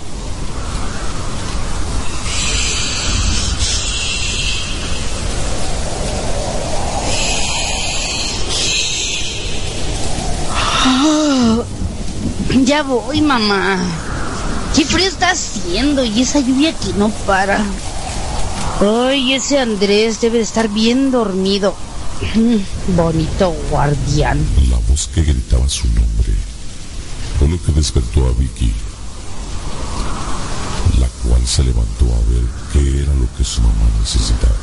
Ya 12.66 12.84
voy, 12.84 13.22
mamá. 13.22 14.05
Qué 14.76 14.84
frío 14.84 15.08
está 15.08 15.32
haciendo 15.32 16.04
y 16.04 16.22
esa 16.22 16.42
lluvia 16.42 16.74
que 16.74 16.92
no 16.94 17.10
para. 17.26 17.64
Ay, 18.82 19.34
ese 19.34 19.58
Andrés 19.58 20.20
debe 20.20 20.40
de 20.40 20.44
estar 20.44 20.68
bien 20.68 21.12
dormido. 21.12 21.74
Bonito 22.96 23.56
guardián. 23.72 24.46
La 24.70 24.78
voz 24.90 25.08
que 25.08 25.24
gritaba 25.24 25.70
su 25.70 25.88
nombre 25.88 26.34
fue 27.40 27.48
lo 27.48 27.62
que 27.64 27.72
despertó 27.72 28.28
a 28.28 28.32
Vicky, 28.34 28.74
la 31.00 31.08
cual 31.24 31.46
se 31.48 31.64
levantó 31.64 32.06
a 32.06 32.30
ver 32.30 32.44
qué 32.74 33.02
era 33.02 33.14
lo 33.14 33.34
que 33.38 33.46
su 33.46 33.62
mamá 33.62 33.86
necesitaba. 34.02 34.54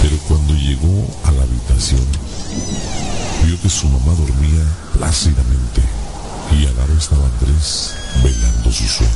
Pero 0.00 0.16
cuando 0.28 0.54
llegó 0.54 1.08
a 1.24 1.32
la 1.32 1.42
habitación, 1.42 2.06
vio 3.44 3.60
que 3.60 3.68
su 3.68 3.88
mamá 3.88 4.12
dormía 4.14 4.41
plácidamente 5.02 5.82
y 6.52 6.64
al 6.64 6.76
lado 6.76 6.96
estaba 6.96 7.24
Andrés 7.24 7.92
velando 8.22 8.70
su 8.70 8.86
sueño. 8.86 9.10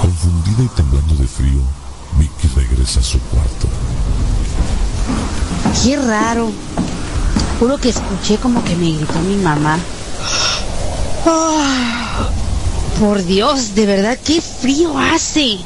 Confundida 0.00 0.62
y 0.62 0.68
temblando 0.68 1.14
de 1.16 1.26
frío, 1.26 1.60
Vicky 2.18 2.48
regresa 2.56 3.00
a 3.00 3.02
su 3.02 3.18
cuarto. 3.20 3.68
Qué 5.84 5.96
raro. 5.98 6.50
Juro 7.60 7.76
que 7.76 7.90
escuché 7.90 8.38
como 8.38 8.64
que 8.64 8.74
me 8.76 8.92
gritó 8.92 9.20
mi 9.20 9.36
mamá. 9.36 9.78
Ah, 11.26 12.30
por 12.98 13.22
Dios, 13.24 13.74
de 13.74 13.84
verdad, 13.84 14.18
qué 14.24 14.40
frío 14.40 14.98
hace. 14.98 15.58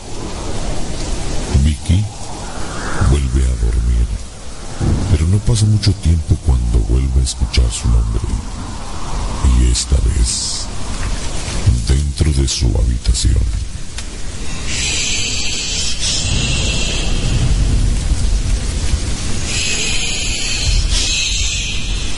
Vicky 1.63 2.05
vuelve 3.09 3.45
a 3.45 3.65
dormir, 3.65 4.07
pero 5.13 5.29
no 5.29 5.39
pasa 5.39 5.65
mucho 5.67 5.93
tiempo 5.93 6.35
su 7.71 7.89
nombre. 7.89 8.21
Y 9.61 9.71
esta 9.71 9.97
vez, 9.97 10.67
dentro 11.89 12.33
de 12.33 12.49
su 12.49 12.67
habitación. 12.67 13.39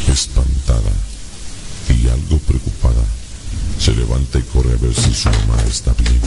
Espantada 0.09 0.93
y 1.89 2.09
algo 2.09 2.39
preocupada, 2.39 3.05
se 3.79 3.95
levanta 3.95 4.39
y 4.39 4.43
corre 4.43 4.73
a 4.73 4.77
ver 4.77 4.95
si 4.95 5.15
su 5.15 5.29
mamá 5.29 5.63
está 5.69 5.93
bien. 5.95 6.21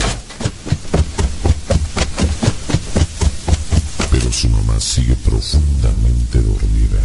Pero 4.10 4.32
su 4.32 4.48
mamá 4.48 4.80
sigue 4.80 5.14
profundamente 5.16 6.40
dormida. 6.42 7.00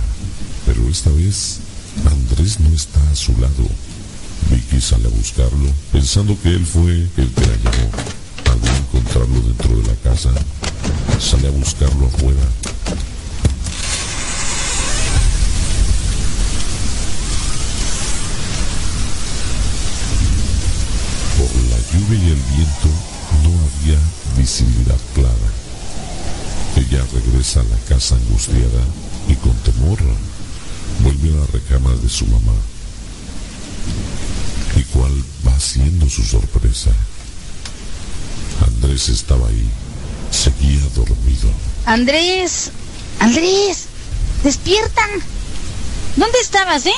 Pero 0.65 0.87
esta 0.87 1.09
vez 1.09 1.59
Andrés 2.05 2.59
no 2.59 2.73
está 2.73 2.99
a 3.11 3.15
su 3.15 3.33
lado. 3.37 3.67
Vicky 4.49 4.81
sale 4.81 5.07
a 5.07 5.09
buscarlo, 5.09 5.69
pensando 5.91 6.37
que 6.41 6.49
él 6.49 6.65
fue 6.65 6.91
el 6.91 7.09
que 7.13 7.41
la 7.41 7.55
llamó. 7.57 7.91
Al 8.51 8.77
encontrarlo 8.77 9.41
dentro 9.41 9.77
de 9.77 9.87
la 9.87 9.95
casa, 9.95 10.31
sale 11.19 11.47
a 11.47 11.51
buscarlo 11.51 12.07
afuera. 12.07 12.41
Por 21.37 21.49
la 21.69 21.77
lluvia 21.91 22.19
y 22.19 22.31
el 22.31 22.41
viento 22.55 22.89
no 23.43 23.51
había 23.67 23.99
visibilidad 24.37 24.97
clara. 25.13 25.35
Ella 26.75 27.05
regresa 27.13 27.61
a 27.61 27.63
la 27.63 27.77
casa 27.87 28.15
angustiada 28.15 28.83
y 29.27 29.35
con 29.35 29.53
temor 29.57 29.99
vuelve 30.99 31.29
a 31.29 31.39
la 31.41 31.45
recámara 31.47 31.95
de 31.97 32.09
su 32.09 32.25
mamá. 32.27 32.53
¿Y 34.75 34.83
cuál 34.83 35.11
va 35.47 35.59
siendo 35.59 36.09
su 36.09 36.23
sorpresa? 36.23 36.91
Andrés 38.65 39.09
estaba 39.09 39.47
ahí, 39.47 39.69
seguía 40.31 40.81
dormido. 40.95 41.49
Andrés, 41.85 42.71
Andrés, 43.19 43.85
despierta. 44.43 45.01
¿Dónde 46.15 46.39
estabas, 46.39 46.85
eh? 46.85 46.93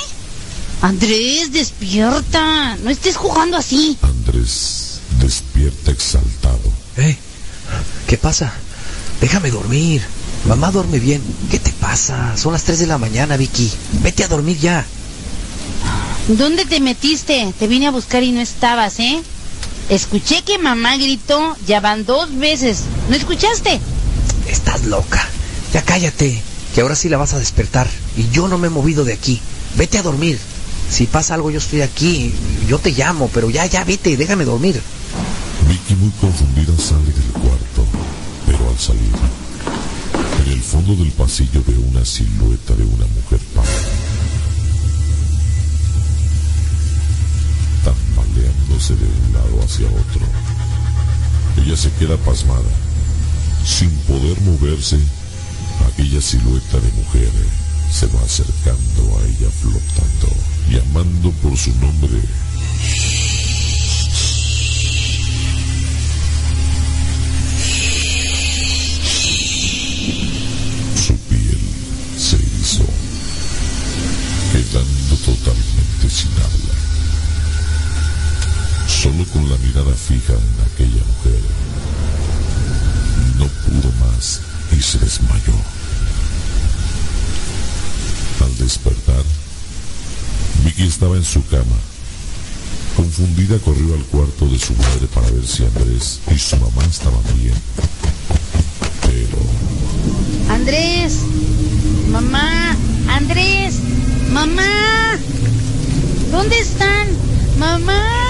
Andrés, 0.82 1.54
despierta. 1.54 2.76
No 2.78 2.90
estés 2.90 3.16
jugando 3.16 3.58
así. 3.58 3.98
Andrés 4.02 5.00
despierta 5.20 5.92
exaltado. 5.92 6.72
¿Eh? 6.98 7.18
¿Qué 8.08 8.18
pasa? 8.18 8.54
Déjame 9.22 9.50
dormir. 9.52 10.02
Mamá 10.48 10.72
duerme 10.72 11.00
bien. 11.00 11.22
¿Qué 11.50 11.60
te 11.60 11.72
pasa? 11.72 12.36
Son 12.38 12.54
las 12.54 12.64
3 12.64 12.80
de 12.80 12.88
la 12.88 12.98
mañana, 12.98 13.38
Vicky. 13.38 13.72
Vete 14.02 14.24
a 14.24 14.28
dormir 14.28 14.58
ya. 14.60 14.86
¿Dónde 16.28 16.66
te 16.66 16.80
metiste? 16.80 17.54
Te 17.58 17.68
vine 17.68 17.88
a 17.88 17.92
buscar 17.92 18.24
y 18.24 18.32
no 18.32 18.42
estabas, 18.42 19.00
¿eh? 19.00 19.22
Escuché 19.90 20.42
que 20.44 20.58
mamá 20.58 20.96
gritó, 20.96 21.56
ya 21.68 21.80
van 21.80 22.06
dos 22.06 22.36
veces. 22.38 22.84
¿No 23.10 23.16
escuchaste? 23.16 23.80
Estás 24.48 24.86
loca. 24.86 25.26
Ya 25.74 25.82
cállate, 25.82 26.42
que 26.74 26.82
ahora 26.82 26.96
sí 26.96 27.10
la 27.10 27.18
vas 27.18 27.34
a 27.34 27.40
despertar. 27.40 27.88
Y 28.16 28.30
yo 28.30 28.48
no 28.48 28.58
me 28.58 28.68
he 28.68 28.70
movido 28.70 29.04
de 29.04 29.14
aquí. 29.14 29.42
Vete 29.76 29.98
a 29.98 30.04
dormir. 30.04 30.40
Si 30.90 31.08
pasa 31.08 31.34
algo 31.34 31.52
yo 31.52 31.58
estoy 31.58 31.82
aquí. 31.82 32.34
Yo 32.68 32.80
te 32.80 32.92
llamo, 32.92 33.30
pero 33.34 33.50
ya, 33.50 33.66
ya 33.66 33.84
vete, 33.84 34.16
déjame 34.16 34.46
dormir. 34.46 34.82
Vicky 35.68 35.96
muy 35.96 36.12
confundida 36.22 36.74
sale 36.78 37.06
del 37.06 37.32
cuarto, 37.32 37.86
pero 38.46 38.70
al 38.70 38.80
salir, 38.80 39.12
fondo 40.74 40.96
del 40.96 41.12
pasillo 41.12 41.64
ve 41.68 41.78
una 41.78 42.04
silueta 42.04 42.74
de 42.74 42.84
una 42.84 43.06
mujer 43.06 43.40
pálida. 43.54 43.90
Tambaleándose 47.84 48.96
de 48.96 49.06
un 49.06 49.34
lado 49.34 49.64
hacia 49.64 49.86
otro. 49.86 50.26
Ella 51.62 51.78
se 51.78 51.92
queda 51.92 52.18
pasmada. 52.18 52.72
Sin 53.64 53.92
poder 54.08 54.42
moverse, 54.42 54.98
aquella 55.94 56.20
silueta 56.20 56.80
de 56.80 56.92
mujer 56.94 57.32
se 57.92 58.08
va 58.08 58.22
acercando 58.22 59.20
a 59.20 59.28
ella 59.28 59.52
flotando, 59.62 60.30
llamando 60.72 61.32
por 61.44 61.56
su 61.56 61.70
nombre. 61.76 62.20
Con 79.34 79.50
la 79.50 79.58
mirada 79.58 79.94
fija 79.96 80.34
en 80.34 80.72
aquella 80.72 81.04
mujer. 81.04 81.42
No 83.38 83.48
pudo 83.48 83.92
más 84.06 84.42
y 84.72 84.82
se 84.82 85.00
desmayó. 85.00 85.54
Al 88.42 88.58
despertar, 88.58 89.24
Vicky 90.64 90.84
estaba 90.84 91.18
en 91.18 91.26
su 91.26 91.46
cama. 91.48 91.78
Confundida 92.96 93.58
corrió 93.60 93.96
al 93.96 94.04
cuarto 94.06 94.46
de 94.48 94.60
su 94.60 94.74
madre 94.74 95.08
para 95.14 95.30
ver 95.32 95.48
si 95.48 95.64
Andrés 95.66 96.20
y 96.32 96.38
su 96.38 96.56
mamá 96.58 96.84
estaban 96.86 97.24
bien. 97.36 97.56
Pero 99.02 100.54
Andrés, 100.54 101.20
mamá, 102.12 102.78
Andrés, 103.10 103.80
mamá. 104.32 105.18
¿Dónde 106.32 106.60
están? 106.60 107.08
Mamá, 107.58 108.23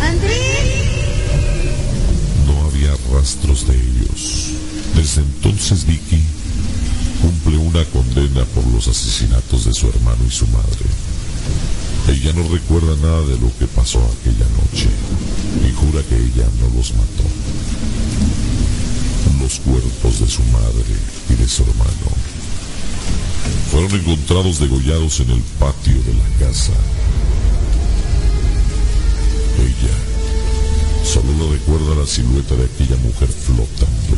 Andrés. 0.00 0.76
no 2.46 2.66
había 2.66 2.92
rastros 3.12 3.66
de 3.66 3.74
ellos. 3.74 4.50
Desde 4.94 5.22
entonces 5.22 5.84
Vicky 5.86 6.22
cumple 7.20 7.58
una 7.58 7.84
condena 7.86 8.44
por 8.54 8.66
los 8.68 8.88
asesinatos 8.88 9.64
de 9.64 9.72
su 9.72 9.88
hermano 9.88 10.24
y 10.26 10.30
su 10.30 10.46
madre. 10.48 10.86
Ella 12.08 12.32
no 12.34 12.48
recuerda 12.48 12.94
nada 13.02 13.22
de 13.22 13.38
lo 13.38 13.50
que 13.58 13.66
pasó 13.66 13.98
aquella 13.98 14.46
noche 14.62 14.88
y 15.68 15.72
jura 15.72 16.02
que 16.08 16.16
ella 16.16 16.46
no 16.60 16.76
los 16.76 16.92
mató. 16.94 17.24
los 19.40 19.60
cuerpos 19.60 20.20
de 20.20 20.28
su 20.28 20.42
madre 20.44 20.96
y 21.30 21.34
de 21.34 21.48
su 21.48 21.62
hermano. 21.62 22.10
Fueron 23.70 23.92
encontrados 23.92 24.58
degollados 24.58 25.20
en 25.20 25.30
el 25.30 25.40
patio 25.58 25.94
de 25.94 26.14
la 26.14 26.46
casa. 26.46 26.72
Ella 29.58 31.04
solo 31.04 31.32
le 31.38 31.52
recuerda 31.58 31.94
la 31.94 32.06
silueta 32.06 32.54
de 32.56 32.64
aquella 32.64 32.96
mujer 32.96 33.28
flotando 33.28 34.16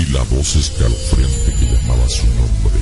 y 0.00 0.12
la 0.12 0.22
voz 0.24 0.56
escalofriante 0.56 1.54
que 1.58 1.66
llamaba 1.66 2.08
su 2.08 2.26
nombre. 2.26 2.80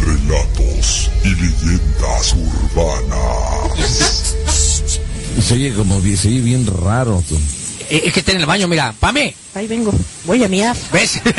Relatos 0.00 1.10
y 1.24 1.28
leyendas 1.28 2.34
urbanas. 2.34 4.36
Se 5.40 5.54
oye 5.54 5.72
como 5.74 6.00
se 6.00 6.28
oye 6.28 6.40
bien 6.40 6.66
raro. 6.66 7.22
tú. 7.28 7.36
Eh, 7.90 8.02
Es 8.06 8.12
que 8.12 8.20
está 8.20 8.32
en 8.32 8.40
el 8.40 8.46
baño, 8.46 8.68
mira. 8.68 8.94
Pame, 8.98 9.34
Ahí 9.54 9.66
vengo. 9.66 9.92
Voy 10.24 10.42
a 10.44 10.48
mirar. 10.48 10.76
¿ves? 10.92 11.20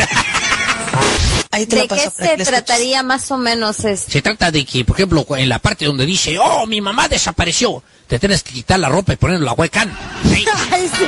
Ahí 1.52 1.68
te 1.68 1.76
¿De 1.76 1.88
qué 1.88 2.10
se 2.10 2.38
trataría 2.45 3.03
más 3.03 3.30
o 3.30 3.38
menos 3.38 3.86
esto? 3.86 4.11
Se 4.11 4.24
trata 4.24 4.49
de 4.49 4.65
que, 4.65 4.84
por 4.86 4.95
ejemplo, 4.95 5.24
en 5.38 5.49
la 5.49 5.60
parte 5.60 5.86
donde 5.86 6.03
dice, 6.03 6.40
oh, 6.40 6.65
mi 6.65 6.82
mamá 6.82 7.07
desapareció, 7.07 7.84
te 8.07 8.18
tienes 8.18 8.41
que 8.41 8.53
quitar 8.53 8.80
la 8.80 8.90
ropa 8.90 9.14
y 9.14 9.18
ponerle 9.18 9.45
la 9.45 9.53
huecan. 9.53 9.95
Sí, 10.34 10.45
Ay, 10.72 10.90
sí, 10.98 11.06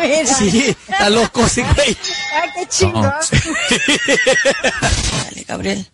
mira. 0.00 0.34
sí, 0.34 0.76
está 0.88 1.10
loco, 1.10 1.48
sí, 1.48 1.62
güey. 1.74 1.96
Ah, 2.32 2.46
qué 2.54 2.66
chingón. 2.68 3.02
Dale, 5.24 5.44
Gabriel. 5.48 5.86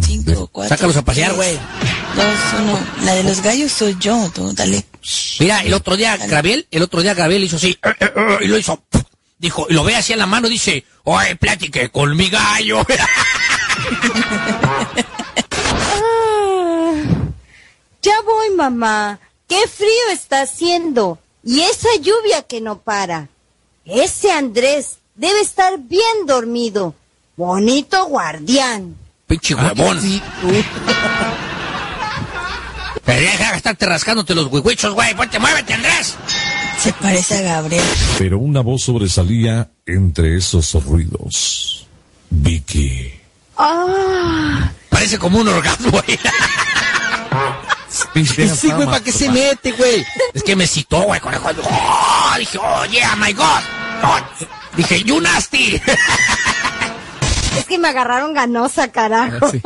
Cinco, 0.00 0.48
cuatro. 0.52 0.76
Sácalos 0.76 0.96
a 0.96 1.02
pasear, 1.02 1.34
güey. 1.34 1.54
Dos, 2.16 2.60
uno. 2.60 2.78
La 3.04 3.14
de 3.14 3.24
los 3.24 3.42
gallos 3.42 3.72
soy 3.72 3.96
yo, 3.98 4.30
tú, 4.34 4.52
dale. 4.52 4.84
Mira, 5.40 5.62
el 5.62 5.74
otro 5.74 5.96
día, 5.96 6.16
Gabriel, 6.16 6.66
el 6.70 6.82
otro 6.82 7.02
día 7.02 7.14
Gabriel 7.14 7.44
hizo 7.44 7.56
así, 7.56 7.78
eh, 7.82 7.94
eh, 8.00 8.12
eh, 8.16 8.38
y 8.42 8.46
lo 8.46 8.56
hizo, 8.56 8.82
dijo, 9.38 9.66
y 9.68 9.74
lo 9.74 9.84
ve 9.84 9.96
así 9.96 10.12
en 10.12 10.18
la 10.20 10.26
mano, 10.26 10.48
dice, 10.48 10.84
oye, 11.04 11.36
platique 11.36 11.90
con 11.90 12.16
mi 12.16 12.30
gallo. 12.30 12.80
Ah, 12.88 14.86
ya 18.02 18.20
voy, 18.24 18.50
mamá. 18.56 19.18
Qué 19.48 19.66
frío 19.68 20.10
está 20.12 20.42
haciendo. 20.42 21.18
Y 21.42 21.60
esa 21.60 21.88
lluvia 22.00 22.42
que 22.42 22.60
no 22.60 22.78
para. 22.78 23.28
Ese 23.84 24.32
Andrés 24.32 24.98
debe 25.14 25.40
estar 25.40 25.78
bien 25.78 26.26
dormido. 26.26 26.94
Bonito 27.36 28.06
guardián. 28.06 28.96
Pinche 29.26 29.54
huevón. 29.54 30.00
Pero 33.04 33.20
deja 33.20 33.50
de 33.50 33.56
estarte 33.56 33.86
rascándote 33.86 34.34
los 34.34 34.46
huehuichos, 34.50 34.94
güey, 34.94 35.14
ponte, 35.14 35.38
muévete, 35.38 35.74
Andrés. 35.74 36.16
Se 36.78 36.92
parece 36.94 37.38
a 37.38 37.42
Gabriel. 37.42 37.84
Pero 38.18 38.38
una 38.38 38.60
voz 38.60 38.82
sobresalía 38.82 39.68
entre 39.84 40.36
esos 40.36 40.72
ruidos. 40.84 41.86
Vicky. 42.30 43.12
Ah, 43.58 44.70
Parece 44.88 45.18
como 45.18 45.38
un 45.38 45.48
orgasmo, 45.48 45.90
güey. 45.90 46.18
Sí, 47.88 48.70
güey, 48.70 48.86
¿para 48.86 49.00
qué 49.00 49.12
se 49.12 49.30
mete, 49.30 49.72
güey? 49.72 50.04
Es 50.32 50.42
que 50.42 50.56
me 50.56 50.66
citó, 50.66 51.02
güey, 51.02 51.20
conejo. 51.20 51.50
Oh, 51.62 52.34
dije, 52.38 52.58
oh, 52.58 52.84
yeah, 52.86 53.14
my 53.16 53.32
God. 53.32 53.62
Oh, 54.02 54.18
dije, 54.76 55.02
you 55.04 55.20
nasty. 55.20 55.80
es 57.58 57.64
que 57.66 57.78
me 57.78 57.88
agarraron 57.88 58.34
ganosa, 58.34 58.90
carajo. 58.92 59.50
Sí. 59.50 59.60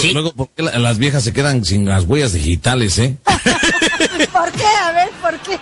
Sí. 0.00 0.12
Luego, 0.12 0.32
¿por 0.32 0.48
qué 0.50 0.62
la- 0.62 0.78
las 0.78 0.96
viejas 0.98 1.22
se 1.22 1.32
quedan 1.32 1.64
sin 1.64 1.84
las 1.86 2.04
huellas 2.04 2.32
digitales, 2.32 2.96
eh? 2.98 3.16
¿Por 4.32 4.50
qué? 4.52 4.66
A 4.66 4.92
ver, 4.92 5.10
¿por 5.20 5.38
qué? 5.40 5.58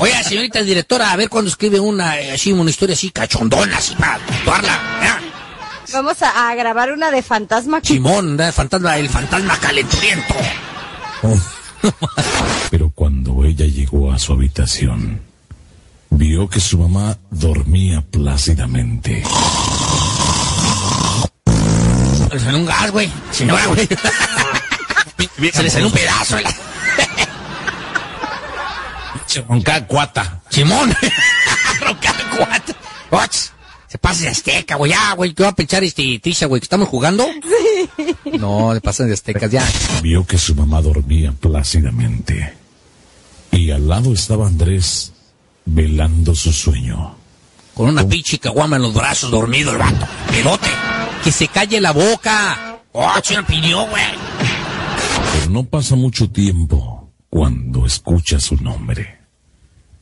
Oiga, 0.00 0.22
señorita 0.24 0.62
directora, 0.62 1.12
a 1.12 1.16
ver 1.16 1.28
cuándo 1.28 1.48
escribe 1.50 1.78
una, 1.78 2.18
eh, 2.18 2.32
así, 2.32 2.52
una 2.52 2.70
historia 2.70 2.94
así 2.94 3.10
cachondona, 3.10 3.76
así, 3.78 3.94
para 3.94 4.14
actuarla. 4.14 4.72
¿eh? 5.02 5.30
Vamos 5.92 6.20
a, 6.22 6.48
a 6.50 6.54
grabar 6.54 6.90
una 6.90 7.10
de 7.10 7.22
fantasma. 7.22 7.80
Simón, 7.82 8.40
¿eh? 8.40 8.50
fantasma, 8.50 8.96
el 8.98 9.08
fantasma 9.08 9.56
calenturiento. 9.58 10.34
Pero 12.70 12.90
cuando 12.94 13.44
ella 13.44 13.66
llegó 13.66 14.10
a 14.12 14.18
su 14.18 14.32
habitación, 14.32 15.20
vio 16.10 16.48
que 16.48 16.60
su 16.60 16.78
mamá 16.78 17.16
dormía 17.30 18.00
plácidamente. 18.02 19.22
Se 22.32 22.38
le 22.38 22.44
salió 22.44 22.58
un 22.60 22.66
gas, 22.66 22.90
güey. 22.90 23.12
Señora, 23.30 23.66
güey. 23.66 23.88
Se 25.52 25.62
le 25.62 25.70
salió 25.70 25.86
un 25.88 25.92
pedazo. 25.92 26.40
la- 26.40 26.54
Ronca 29.48 29.86
cuata. 29.86 30.40
Simón. 30.50 30.94
Roncar 31.80 32.14
cuatro. 32.36 32.74
Och, 33.10 33.30
Se 33.88 33.98
pasa 33.98 34.22
de 34.22 34.28
azteca, 34.28 34.76
güey. 34.76 34.92
Ya, 34.92 35.12
güey. 35.14 35.34
¿Qué 35.34 35.42
va 35.42 35.50
a 35.50 35.54
pensar 35.54 35.84
este 35.84 36.18
Trisha, 36.22 36.46
güey? 36.46 36.60
¿Que 36.60 36.64
estamos 36.64 36.88
jugando? 36.88 37.26
No, 38.38 38.72
le 38.72 38.80
pasan 38.80 39.08
de 39.08 39.14
aztecas, 39.14 39.50
ya. 39.50 39.66
Vio 40.02 40.26
que 40.26 40.38
su 40.38 40.54
mamá 40.54 40.80
dormía 40.80 41.32
plácidamente. 41.32 42.54
Y 43.50 43.70
al 43.70 43.86
lado 43.88 44.12
estaba 44.14 44.46
Andrés, 44.46 45.12
velando 45.66 46.34
su 46.34 46.52
sueño. 46.52 47.16
Con 47.74 47.88
una 47.88 48.06
pinche 48.06 48.38
caguama 48.38 48.76
en 48.76 48.82
los 48.82 48.94
brazos, 48.94 49.30
dormido 49.30 49.72
el 49.72 49.78
vato. 49.78 50.06
Pedote. 50.30 50.68
Que 51.24 51.32
se 51.32 51.48
calle 51.48 51.80
la 51.80 51.92
boca. 51.92 52.80
Oh, 52.92 53.12
pidió, 53.46 53.86
güey. 53.86 54.04
Pero 55.32 55.50
no 55.50 55.64
pasa 55.64 55.94
mucho 55.96 56.30
tiempo 56.30 57.12
cuando 57.30 57.86
escucha 57.86 58.38
su 58.40 58.56
nombre. 58.56 59.18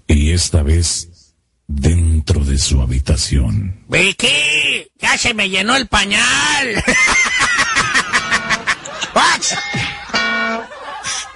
Y 0.06 0.32
esta 0.32 0.62
vez 0.62 1.34
dentro 1.66 2.44
de 2.44 2.58
su 2.58 2.80
habitación. 2.80 3.84
Vicky, 3.88 4.88
ya 5.00 5.16
se 5.16 5.34
me 5.34 5.48
llenó 5.48 5.76
el 5.76 5.86
pañal. 5.86 6.82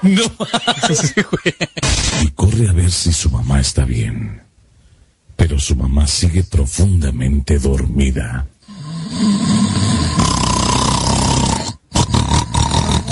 No. 0.04 0.22
y 2.22 2.30
corre 2.32 2.68
a 2.68 2.72
ver 2.72 2.90
si 2.90 3.12
su 3.12 3.30
mamá 3.30 3.60
está 3.60 3.84
bien. 3.86 4.42
Pero 5.34 5.58
su 5.58 5.74
mamá 5.76 6.06
sigue 6.06 6.44
profundamente 6.44 7.58
dormida. 7.58 8.46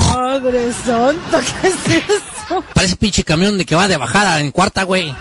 Madre 0.08 0.72
santa, 0.72 1.40
¿qué 1.40 1.68
es 1.68 1.74
eso? 2.08 2.64
Parece 2.74 2.96
pinche 2.96 3.24
camión 3.24 3.56
de 3.58 3.64
que 3.64 3.74
va 3.74 3.88
de 3.88 3.96
bajada 3.96 4.40
en 4.40 4.50
cuarta, 4.50 4.82
güey. 4.84 5.14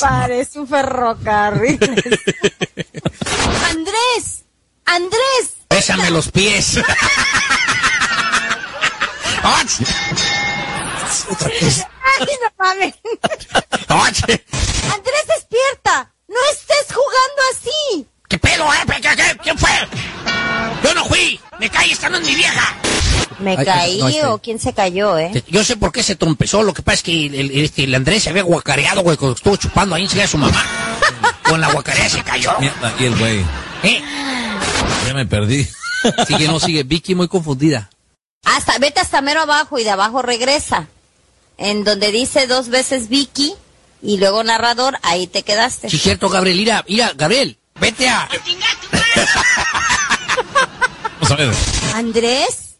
Parece 0.00 0.60
un 0.60 0.68
ferrocarril. 0.68 1.78
Andrés, 3.70 4.44
Andrés. 4.84 5.56
Pésame 5.68 6.10
los 6.10 6.30
pies. 6.30 6.78
Ay, 9.44 9.66
no 12.42 12.48
mames. 12.58 12.94
Andrés, 13.88 15.26
despierta. 15.26 16.12
No 16.28 16.36
estés 16.52 16.86
jugando 16.88 17.42
así. 17.52 18.06
¿Qué 18.32 18.38
pedo, 18.38 18.64
eh? 18.72 18.78
¿Qué? 19.02 19.36
¿Quién 19.42 19.58
fue? 19.58 19.68
Yo 20.82 20.94
no 20.94 21.04
fui. 21.04 21.38
Me 21.60 21.68
caí, 21.68 21.90
esta 21.92 22.08
no 22.08 22.16
es 22.16 22.26
mi 22.26 22.34
vieja. 22.34 22.74
Me 23.40 23.56
Ay, 23.58 23.64
caí 23.66 23.98
no, 23.98 24.08
este- 24.08 24.24
o 24.24 24.38
quién 24.38 24.58
se 24.58 24.72
cayó, 24.72 25.18
¿eh? 25.18 25.44
Yo 25.48 25.62
sé 25.62 25.76
por 25.76 25.92
qué 25.92 26.02
se 26.02 26.16
trompezó. 26.16 26.62
Lo 26.62 26.72
que 26.72 26.80
pasa 26.80 26.94
es 26.94 27.02
que 27.02 27.26
el, 27.26 27.34
el- 27.34 27.60
este, 27.62 27.84
el 27.84 27.94
Andrés 27.94 28.22
se 28.22 28.30
había 28.30 28.42
guacareado, 28.42 29.02
güey, 29.02 29.18
cuando 29.18 29.36
estuvo 29.36 29.56
chupando 29.56 29.94
ahí 29.94 30.04
enseguida 30.04 30.24
a 30.24 30.28
su 30.28 30.38
mamá. 30.38 30.64
Con 31.42 31.60
la 31.60 31.70
guacarea 31.72 32.08
se 32.08 32.22
cayó. 32.22 32.54
Mierda, 32.58 32.94
y 32.98 33.04
el 33.04 33.18
güey. 33.18 33.40
¿Eh? 33.82 34.00
Ya 35.06 35.12
me 35.12 35.26
perdí. 35.26 35.68
Sigue, 36.26 36.48
no 36.48 36.58
sigue. 36.58 36.84
Vicky 36.84 37.14
muy 37.14 37.28
confundida. 37.28 37.90
Hasta, 38.46 38.78
vete 38.78 39.00
hasta 39.00 39.20
mero 39.20 39.42
abajo 39.42 39.78
y 39.78 39.84
de 39.84 39.90
abajo 39.90 40.22
regresa. 40.22 40.86
En 41.58 41.84
donde 41.84 42.10
dice 42.12 42.46
dos 42.46 42.68
veces 42.70 43.10
Vicky 43.10 43.52
y 44.02 44.16
luego 44.16 44.42
narrador, 44.42 44.98
ahí 45.02 45.26
te 45.26 45.42
quedaste. 45.42 45.90
Sí, 45.90 45.98
cierto, 45.98 46.30
Gabriel. 46.30 46.56
Mira, 46.56 46.82
mira, 46.88 47.12
Gabriel. 47.14 47.58
Vete 47.82 48.08
a... 48.08 48.28
Vamos 51.14 51.30
a 51.32 51.34
ver. 51.34 51.52
Andrés, 51.96 52.76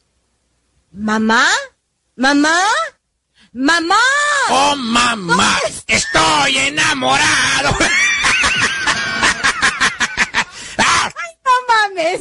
mamá, 0.92 1.44
mamá, 2.14 2.56
mamá. 3.52 3.98
¡Oh, 4.48 4.76
mamá! 4.76 5.58
¡Estoy 5.88 6.56
enamorado! 6.56 7.76
¡Ah! 10.78 11.10
No 11.44 11.50
mames. 11.68 12.20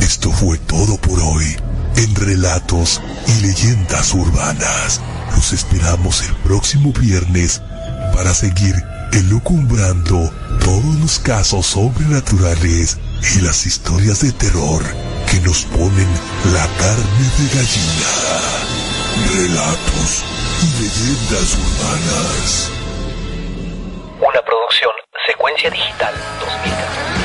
Esto 0.00 0.30
fue 0.30 0.56
todo 0.58 0.96
por 0.98 1.18
hoy 1.18 1.56
en 1.96 2.14
Relatos 2.14 3.02
y 3.26 3.40
Leyendas 3.40 4.14
Urbanas. 4.14 5.00
Los 5.34 5.52
esperamos 5.52 6.22
el 6.22 6.34
próximo 6.36 6.92
viernes 6.92 7.60
para 8.18 8.34
seguir 8.34 8.74
elucumbrando 9.12 10.28
todos 10.64 10.94
los 11.00 11.20
casos 11.20 11.64
sobrenaturales 11.66 12.98
y 13.36 13.42
las 13.42 13.64
historias 13.64 14.22
de 14.22 14.32
terror 14.32 14.82
que 15.30 15.38
nos 15.38 15.64
ponen 15.66 16.08
la 16.52 16.66
carne 16.82 17.26
de 17.38 17.46
gallina. 17.54 18.10
Relatos 19.36 20.24
y 20.62 20.82
leyendas 20.82 21.58
urbanas. 21.62 22.72
Una 24.18 24.42
producción 24.42 24.90
Secuencia 25.28 25.70
Digital 25.70 26.14
2014. 26.40 27.17